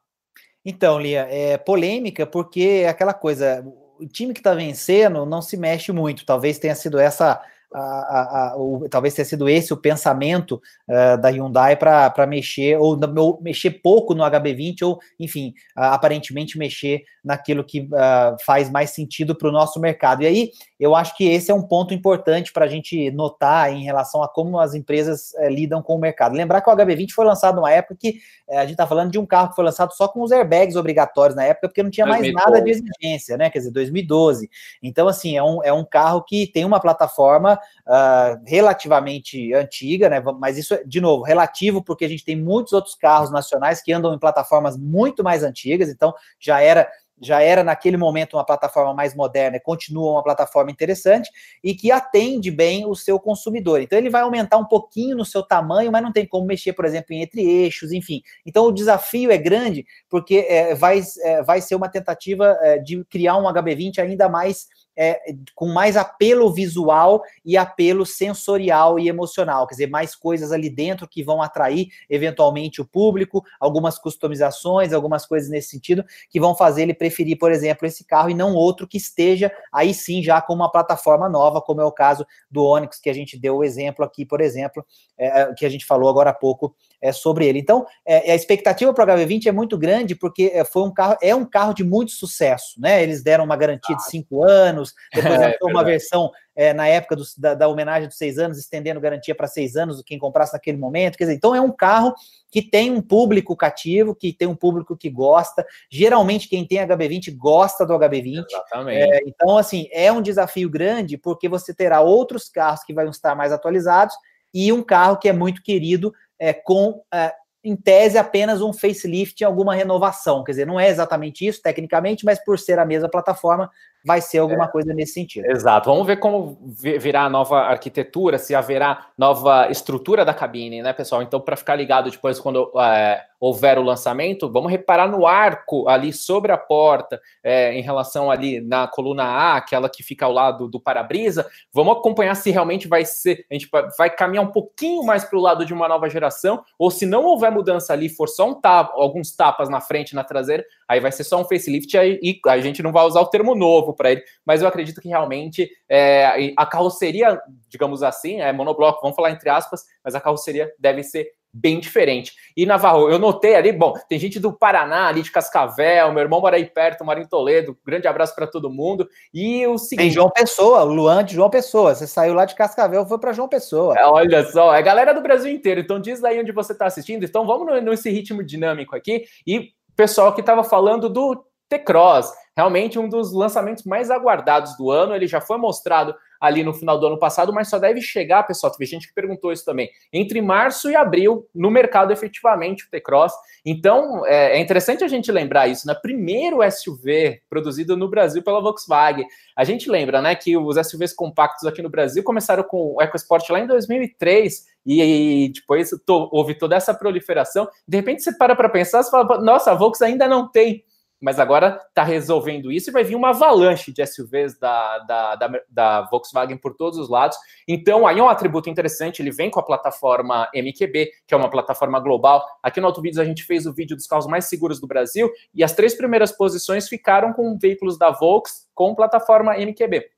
Então, 0.64 1.00
Lia, 1.00 1.28
é 1.30 1.58
polêmica 1.58 2.26
porque 2.26 2.84
é 2.84 2.88
aquela 2.88 3.14
coisa, 3.14 3.66
o 4.00 4.08
time 4.08 4.34
que 4.34 4.40
está 4.40 4.54
vencendo 4.54 5.26
não 5.26 5.42
se 5.42 5.58
mexe 5.58 5.92
muito, 5.92 6.26
talvez 6.26 6.60
tenha 6.60 6.76
sido 6.76 7.00
essa 7.00 7.42
a, 7.74 8.52
a, 8.52 8.58
o, 8.58 8.88
talvez 8.90 9.14
tenha 9.14 9.26
sido 9.26 9.48
esse 9.48 9.74
o 9.74 9.78
pensamento 9.78 10.62
uh, 10.88 11.20
da 11.20 11.30
Hyundai 11.30 11.76
para 11.76 12.28
mexer, 12.28 12.78
ou, 12.78 13.00
ou, 13.18 13.42
mexer 13.42 13.72
pouco 13.72 14.14
no 14.14 14.24
HB20, 14.24 14.82
ou, 14.84 15.00
enfim, 15.20 15.54
uh, 15.78 15.84
aparentemente 15.84 16.58
mexer 16.58 17.04
naquilo 17.24 17.64
que 17.64 17.82
uh, 17.82 18.36
faz 18.46 18.70
mais 18.70 18.90
sentido 18.90 19.36
para 19.36 19.48
o 19.48 19.52
nosso 19.52 19.80
mercado. 19.80 20.24
E 20.24 20.28
aí, 20.28 20.52
eu 20.80 20.96
acho 20.96 21.16
que 21.16 21.28
esse 21.28 21.52
é 21.52 21.54
um 21.54 21.62
ponto 21.62 21.94
importante 21.94 22.52
para 22.52 22.66
a 22.66 22.68
gente 22.68 23.12
notar 23.12 23.72
em 23.72 23.84
relação 23.84 24.24
a 24.24 24.28
como 24.28 24.60
as 24.60 24.74
empresas 24.74 25.34
eh, 25.36 25.50
lidam 25.50 25.82
com 25.82 25.96
o 25.96 26.00
mercado. 26.00 26.36
Lembrar 26.36 26.60
que 26.62 26.70
o 26.70 26.74
HB20 26.76 27.12
foi 27.12 27.24
lançado 27.24 27.56
numa 27.56 27.72
época 27.72 27.96
que 28.00 28.20
a 28.50 28.62
gente 28.62 28.72
está 28.72 28.88
falando 28.88 29.12
de 29.12 29.20
um 29.20 29.26
carro 29.26 29.50
que 29.50 29.56
foi 29.56 29.64
lançado 29.64 29.94
só 29.94 30.08
com 30.08 30.22
os 30.24 30.32
airbags 30.32 30.76
obrigatórios 30.76 31.36
na 31.36 31.44
época, 31.44 31.68
porque 31.68 31.84
não 31.84 31.92
tinha 31.92 32.08
mais 32.08 32.22
2012. 32.22 32.46
nada 32.46 32.64
de 32.64 32.72
exigência, 32.72 33.38
né? 33.38 33.52
Quer 33.52 33.60
dizer, 33.60 33.72
2012. 33.72 34.50
Então, 34.82 35.08
assim, 35.08 35.38
é 35.38 35.44
um, 35.44 35.64
é 35.64 35.72
um 35.72 35.86
carro 35.86 36.24
que 36.24 36.48
tem 36.48 36.66
uma 36.66 36.80
plataforma 36.80 37.60
uh, 37.88 38.41
relativamente 38.45 39.54
antiga, 39.54 40.10
né? 40.10 40.21
Mas 40.39 40.58
isso, 40.58 40.74
é, 40.74 40.84
de 40.84 41.00
novo, 41.00 41.24
relativo, 41.24 41.84
porque 41.84 42.06
a 42.06 42.10
gente 42.10 42.26
tem 42.26 42.36
muitos 42.36 42.74
outros 42.74 42.95
carros 42.95 43.32
nacionais 43.32 43.82
que 43.82 43.93
andam 43.93 44.13
em 44.13 44.19
plataformas 44.19 44.78
muito 44.78 45.24
mais 45.24 45.43
antigas, 45.43 45.89
então 45.89 46.13
já 46.39 46.62
era 46.62 46.88
já 47.21 47.39
era 47.41 47.63
naquele 47.63 47.97
momento 47.97 48.36
uma 48.36 48.45
plataforma 48.45 48.93
mais 48.93 49.13
moderna 49.13 49.58
e 49.58 49.60
continua 49.60 50.13
uma 50.13 50.24
plataforma 50.24 50.71
interessante 50.71 51.30
e 51.63 51.76
que 51.76 51.91
atende 51.91 52.50
bem 52.50 52.86
o 52.86 52.95
seu 52.95 53.19
consumidor. 53.19 53.80
Então 53.80 53.97
ele 53.97 54.10
vai 54.10 54.24
aumentar 54.24 54.58
um 54.58 54.65
pouquinho 54.65 55.15
no 55.15 55.24
seu 55.24 55.43
tamanho, 55.43 55.91
mas 55.91 56.02
não 56.02 56.12
tem 56.12 56.26
como 56.26 56.47
mexer, 56.47 56.74
por 56.74 56.84
exemplo, 56.84 57.13
em 57.13 57.21
entre 57.21 57.41
eixos, 57.41 57.91
enfim. 57.91 58.21
Então 58.43 58.65
o 58.65 58.71
desafio 58.71 59.32
é 59.32 59.38
grande 59.38 59.86
porque 60.10 60.47
é, 60.50 60.74
vai, 60.74 61.02
é, 61.24 61.43
vai 61.43 61.62
ser 61.62 61.76
uma 61.76 61.88
tentativa 61.88 62.58
é, 62.62 62.80
de 62.80 63.06
criar 63.06 63.38
um 63.38 63.43
HB20 63.43 64.00
ainda 64.00 64.28
mais 64.28 64.65
é, 64.95 65.19
com 65.56 65.67
mais 65.67 65.97
apelo 65.97 66.51
visual 66.51 67.21
e 67.45 67.58
apelo 67.58 68.06
sensorial 68.06 68.99
e 68.99 69.08
emocional, 69.08 69.65
quer 69.67 69.75
dizer, 69.75 69.89
mais 69.89 70.15
coisas 70.15 70.51
ali 70.51 70.69
dentro 70.69 71.08
que 71.08 71.23
vão 71.23 71.41
atrair 71.41 71.88
eventualmente 72.10 72.82
o 72.82 72.86
público, 72.86 73.43
algumas 73.60 73.97
customizações, 73.97 74.93
algumas 74.93 75.25
coisas 75.25 75.49
nesse 75.49 75.69
sentido, 75.69 76.04
que 76.30 76.39
vão 76.39 76.56
fazer 76.56 76.84
ele 76.84 76.93
preferir, 76.93 77.38
por 77.38 77.51
exemplo, 77.51 77.88
esse 77.88 78.04
carro 78.04 78.30
e 78.30 78.34
não 78.34 78.54
outro 78.54 78.88
que 78.88 78.97
esteja 78.97 79.51
aí 79.71 79.93
sim 79.93 80.21
já 80.21 80.41
com 80.41 80.54
uma 80.54 80.71
plataforma 80.71 81.30
nova, 81.30 81.62
como 81.62 81.82
é 81.82 81.86
o 81.86 81.91
caso 81.91 82.25
do 82.49 82.63
Onix, 82.63 82.99
que 82.99 83.10
a 83.10 83.13
gente 83.13 83.38
deu 83.38 83.58
o 83.58 83.63
exemplo 83.63 84.04
aqui, 84.04 84.25
por 84.25 84.41
exemplo, 84.41 84.86
é, 85.17 85.41
é 85.41 85.54
que 85.54 85.65
a 85.65 85.69
gente 85.69 85.86
falou 85.86 86.10
agora 86.10 86.30
há 86.30 86.34
pouco 86.34 86.75
é, 87.01 87.12
sobre 87.12 87.47
ele. 87.47 87.60
Então, 87.60 87.86
é, 88.06 88.32
a 88.32 88.36
expectativa 88.36 88.93
para 88.93 89.15
o 89.15 89.17
HB20 89.17 89.47
é 89.47 89.51
muito 89.51 89.77
grande, 89.77 90.15
porque 90.15 90.51
é, 90.54 90.63
foi 90.63 90.84
um 90.84 90.93
carro, 90.93 91.17
é 91.21 91.36
um 91.36 91.45
carro 91.45 91.73
de 91.73 91.84
muito 91.84 92.12
sucesso, 92.12 92.80
né? 92.80 93.01
Eles 93.01 93.23
deram 93.23 93.43
uma 93.43 93.56
garantia 93.56 93.95
de 93.95 94.06
cinco 94.06 94.43
anos, 94.43 94.81
depois 95.13 95.39
é, 95.39 95.58
uma 95.62 95.84
versão 95.84 96.32
é, 96.56 96.74
na 96.74 96.88
época 96.88 97.15
do, 97.15 97.24
da, 97.38 97.54
da, 97.54 97.67
homenagem 97.67 98.08
dos 98.08 98.17
seis 98.17 98.38
anos, 98.38 98.58
estendendo 98.58 99.00
garantia 99.00 99.36
para 99.36 99.48
seis 99.48 99.76
anos, 99.76 100.02
quem 100.06 100.17
comprasse 100.17 100.54
naquele 100.54 100.78
momento. 100.78 101.17
Quer 101.17 101.26
dizer, 101.26 101.36
então 101.36 101.56
é 101.56 101.62
um 101.62 101.72
carro 101.72 102.13
que 102.50 102.62
tem 102.62 102.91
um 102.91 103.02
público 103.02 103.56
cativo, 103.56 104.15
que 104.15 104.34
tem 104.34 104.48
um 104.48 104.56
público 104.56 104.98
que 104.98 105.10
gosta. 105.10 105.65
Geralmente, 105.89 106.50
quem 106.50 106.65
tem 106.65 106.80
HB20 106.80 107.36
gosta 107.36 107.86
do 107.86 107.94
HB20. 107.94 108.46
Exatamente. 108.50 109.12
É, 109.12 109.22
então, 109.26 109.58
assim, 109.58 109.88
é 109.91 110.12
um 110.12 110.22
desafio 110.22 110.70
grande, 110.70 111.17
porque 111.17 111.48
você 111.48 111.74
terá 111.74 112.02
outros 112.02 112.50
carros 112.50 112.84
que 112.84 112.94
vão 112.94 113.10
estar 113.10 113.36
mais 113.36 113.52
atualizados 113.52 114.15
e 114.54 114.72
um 114.74 114.84
carro 114.84 115.17
que 115.17 115.30
é 115.30 115.34
muito 115.34 115.63
querido 115.63 116.13
é, 116.38 116.54
com, 116.54 117.02
é, 117.13 117.34
em 117.63 117.76
tese, 117.76 118.17
apenas 118.17 118.62
um 118.62 118.74
facelift 118.74 119.39
e 119.39 119.46
alguma 119.46 119.76
renovação. 119.76 120.44
Quer 120.44 120.52
dizer, 120.54 120.67
não 120.67 120.80
é 120.80 120.89
exatamente 120.89 121.46
isso 121.46 121.62
tecnicamente, 121.62 122.26
mas 122.26 122.44
por 122.44 122.58
ser 122.58 122.80
a 122.80 122.86
mesma 122.86 123.10
plataforma, 123.10 123.70
vai 124.06 124.22
ser 124.22 124.40
alguma 124.40 124.66
é, 124.66 124.68
coisa 124.68 124.94
nesse 124.94 125.14
sentido. 125.14 125.46
Exato. 125.46 125.90
Vamos 125.90 126.06
ver 126.06 126.18
como 126.18 126.58
virá 126.74 127.24
a 127.24 127.30
nova 127.30 127.62
arquitetura, 127.62 128.38
se 128.38 128.56
haverá 128.56 129.08
nova 129.18 129.70
estrutura 129.70 130.26
da 130.26 130.34
cabine, 130.34 130.82
né, 130.82 130.94
pessoal? 130.94 131.22
Então, 131.22 131.40
para 131.40 131.56
ficar 131.56 131.76
ligado 131.76 132.10
depois, 132.10 132.40
quando 132.40 132.72
é, 132.78 133.24
houver 133.40 133.80
o 133.80 133.84
lançamento, 133.84 134.52
vamos 134.52 134.72
reparar 134.72 135.08
no 135.08 135.26
arco 135.26 135.90
ali 135.90 136.14
sobre 136.14 136.52
a 136.52 136.58
porta, 136.58 137.20
é, 137.44 137.74
em 137.74 137.82
relação 137.82 138.30
ali 138.30 138.62
na 138.62 138.88
coluna 138.88 139.24
A, 139.24 139.58
aquela 139.58 139.90
que 139.90 140.04
fica 140.04 140.26
ao 140.26 140.32
lado 140.32 140.68
do 140.68 140.80
para-brisa. 140.80 141.48
Vamos 141.74 141.98
acompanhar 141.98 142.36
se 142.36 142.52
realmente 142.52 142.88
vai 142.88 143.04
ser, 143.04 143.46
a 143.50 143.54
gente 143.54 143.68
vai 143.98 144.10
caminhar 144.10 144.44
um 144.44 144.52
pouquinho 144.52 145.04
mais 145.04 145.24
para 145.24 145.40
o 145.40 145.42
lado 145.42 145.66
de 145.66 145.74
uma 145.74 145.88
nova 145.88 146.10
geração, 146.10 146.64
ou 146.78 146.92
se 146.92 147.06
não 147.06 147.26
houver 147.26 147.52
mudança 147.52 147.94
ali, 147.94 148.10
for 148.10 148.28
só 148.28 148.48
um 148.48 148.54
tapa, 148.54 148.94
alguns 148.96 149.36
tapas 149.36 149.70
na 149.70 149.82
frente, 149.82 150.14
na 150.14 150.24
traseira, 150.24 150.64
aí 150.88 151.00
vai 151.00 151.12
ser 151.12 151.24
só 151.24 151.42
um 151.42 151.46
facelift 151.46 151.98
e 151.98 152.40
a 152.48 152.60
gente 152.60 152.84
não 152.84 152.92
vai 152.92 153.06
usar 153.06 153.22
o 153.22 153.28
termo 153.28 153.56
novo 153.56 153.90
novo 153.91 153.95
para 153.95 154.12
ele, 154.12 154.23
mas 154.45 154.62
eu 154.62 154.67
acredito 154.67 155.01
que 155.01 155.10
realmente 155.10 155.69
é, 155.88 156.54
a 156.58 156.65
carroceria, 156.65 157.39
digamos 157.67 158.01
assim, 158.01 158.41
é 158.41 158.51
monobloco, 158.51 159.01
vamos 159.01 159.15
falar 159.15 159.32
entre 159.32 159.49
aspas, 159.49 159.84
mas 160.04 160.15
a 160.15 160.21
carroceria 160.21 160.71
deve 160.80 161.04
ser 161.04 161.27
bem 161.54 161.82
diferente. 161.82 162.34
E 162.56 162.65
Navarro, 162.65 163.10
eu 163.10 163.19
notei 163.19 163.56
ali, 163.56 163.73
bom, 163.73 163.93
tem 164.08 164.17
gente 164.17 164.39
do 164.39 164.54
Paraná, 164.54 165.10
ali 165.10 165.21
de 165.21 165.30
Cascavel, 165.30 166.13
meu 166.13 166.23
irmão 166.23 166.39
mora 166.39 166.56
aí 166.56 166.65
perto, 166.65 167.04
mora 167.04 167.19
em 167.19 167.27
Toledo, 167.27 167.77
grande 167.86 168.08
abraço 168.08 168.34
para 168.34 168.47
todo 168.47 168.69
mundo. 168.69 169.06
E 169.34 169.67
o 169.67 169.77
seguinte... 169.77 170.06
Tem 170.06 170.12
João 170.12 170.30
Pessoa, 170.30 170.84
o 170.84 170.93
Luan 170.93 171.25
de 171.25 171.36
João 171.36 171.49
Pessoa, 171.49 171.93
você 171.93 172.08
saiu 172.08 172.34
lá 172.34 172.45
de 172.45 172.56
Cascavel, 172.56 173.06
foi 173.06 173.19
para 173.19 173.34
João 173.34 173.49
Pessoa. 173.49 173.99
É, 173.99 174.06
olha 174.06 174.45
só, 174.45 174.73
é 174.73 174.82
galera 174.82 175.13
do 175.13 175.19
Brasil 175.21 175.51
inteiro, 175.51 175.82
então 175.82 175.99
diz 175.99 176.21
daí 176.21 176.39
onde 176.39 176.54
você 176.54 176.71
está 176.71 176.86
assistindo, 176.86 177.25
então 177.25 177.45
vamos 177.45 177.84
nesse 177.84 178.10
ritmo 178.10 178.41
dinâmico 178.41 178.95
aqui, 178.95 179.25
e 179.45 179.71
pessoal 179.93 180.34
que 180.34 180.39
estava 180.39 180.63
falando 180.63 181.10
do 181.10 181.45
T-Cross, 181.72 182.34
realmente 182.56 183.00
um 183.00 183.08
dos 183.08 183.32
lançamentos 183.32 183.86
mais 183.86 184.12
aguardados 184.12 184.76
do 184.76 184.92
ano. 184.92 185.16
Ele 185.16 185.26
já 185.26 185.40
foi 185.40 185.58
mostrado 185.58 186.14
ali 186.40 186.64
no 186.64 186.74
final 186.74 187.00
do 187.00 187.06
ano 187.06 187.20
passado, 187.20 187.54
mas 187.54 187.70
só 187.70 187.78
deve 187.80 188.02
chegar, 188.02 188.44
pessoal. 188.44 188.72
Teve 188.74 188.86
gente 188.90 189.08
que 189.08 189.14
perguntou 189.14 189.54
isso 189.54 189.64
também, 189.64 189.90
entre 190.12 190.42
março 190.42 190.90
e 190.90 190.96
abril 190.96 191.48
no 191.54 191.70
mercado 191.70 192.12
efetivamente 192.12 192.86
o 192.86 192.90
T-Cross. 192.90 193.32
Então 193.64 194.26
é, 194.26 194.58
é, 194.58 194.60
interessante 194.60 195.04
a 195.04 195.08
gente 195.08 195.32
lembrar 195.32 195.68
isso, 195.68 195.88
né? 195.88 195.94
Primeiro 195.94 196.60
SUV 196.70 197.42
produzido 197.50 197.96
no 197.96 198.10
Brasil 198.10 198.44
pela 198.44 198.60
Volkswagen. 198.60 199.26
A 199.56 199.64
gente 199.64 199.90
lembra, 199.90 200.22
né, 200.22 200.34
que 200.34 200.58
os 200.58 200.76
SUVs 200.88 201.14
compactos 201.14 201.66
aqui 201.66 201.82
no 201.82 201.90
Brasil 201.90 202.24
começaram 202.24 202.64
com 202.64 202.96
o 202.96 203.02
EcoSport 203.02 203.48
lá 203.50 203.60
em 203.60 203.68
2003 203.68 204.66
e, 204.86 205.04
e 205.46 205.50
depois 205.50 205.92
to, 206.06 206.30
houve 206.32 206.56
toda 206.56 206.76
essa 206.76 206.94
proliferação. 206.94 207.70
De 207.88 207.98
repente 207.98 208.24
você 208.24 208.36
para 208.36 208.56
para 208.56 208.68
pensar, 208.68 209.04
você 209.04 209.12
fala, 209.12 209.40
nossa, 209.42 209.72
a 209.72 209.76
Volkswagen 209.76 210.14
ainda 210.14 210.28
não 210.28 210.50
tem 210.50 210.84
mas 211.22 211.40
agora 211.40 211.80
está 211.88 212.04
resolvendo 212.04 212.72
isso 212.72 212.90
e 212.90 212.94
vai 212.94 213.04
vir 213.04 213.16
uma 213.16 213.30
avalanche 213.30 213.94
de 213.94 214.06
SUVs 214.06 214.58
da, 214.58 214.98
da, 215.00 215.36
da, 215.36 215.62
da, 215.70 216.02
Volkswagen 216.10 216.58
por 216.58 216.74
todos 216.74 216.98
os 216.98 217.08
lados. 217.08 217.38
Então, 217.68 218.08
aí 218.08 218.18
é 218.18 218.24
um 218.24 218.28
atributo 218.28 218.70
interessante, 218.70 219.22
ele 219.22 219.32
vem 219.32 219.52
com 219.52 219.60
a 219.60 219.64
plataforma 219.64 220.50
MQB, 220.54 221.12
que 221.28 221.34
é 221.34 221.38
uma 221.38 221.50
plataforma 221.50 222.00
global. 222.00 222.44
Aqui 222.64 222.82
no 222.82 222.88
Autovídeos 222.88 223.20
a 223.20 223.26
gente 223.26 223.44
fez 223.44 223.68
o 223.68 223.74
vídeo 223.74 223.96
dos 223.96 224.08
carros 224.08 224.26
mais 224.26 224.46
seguros 224.46 224.82
do 224.82 224.88
Brasil 224.88 225.32
e 225.54 225.64
as 225.64 225.74
três 225.74 225.94
primeiras 225.94 226.32
posições 226.32 226.90
ficaram 226.90 227.32
com 227.34 227.58
veículos 227.58 228.00
da 228.00 228.10
Volks 228.10 228.68
com 228.74 228.96
plataforma 228.96 229.56
MQB. 229.56 230.10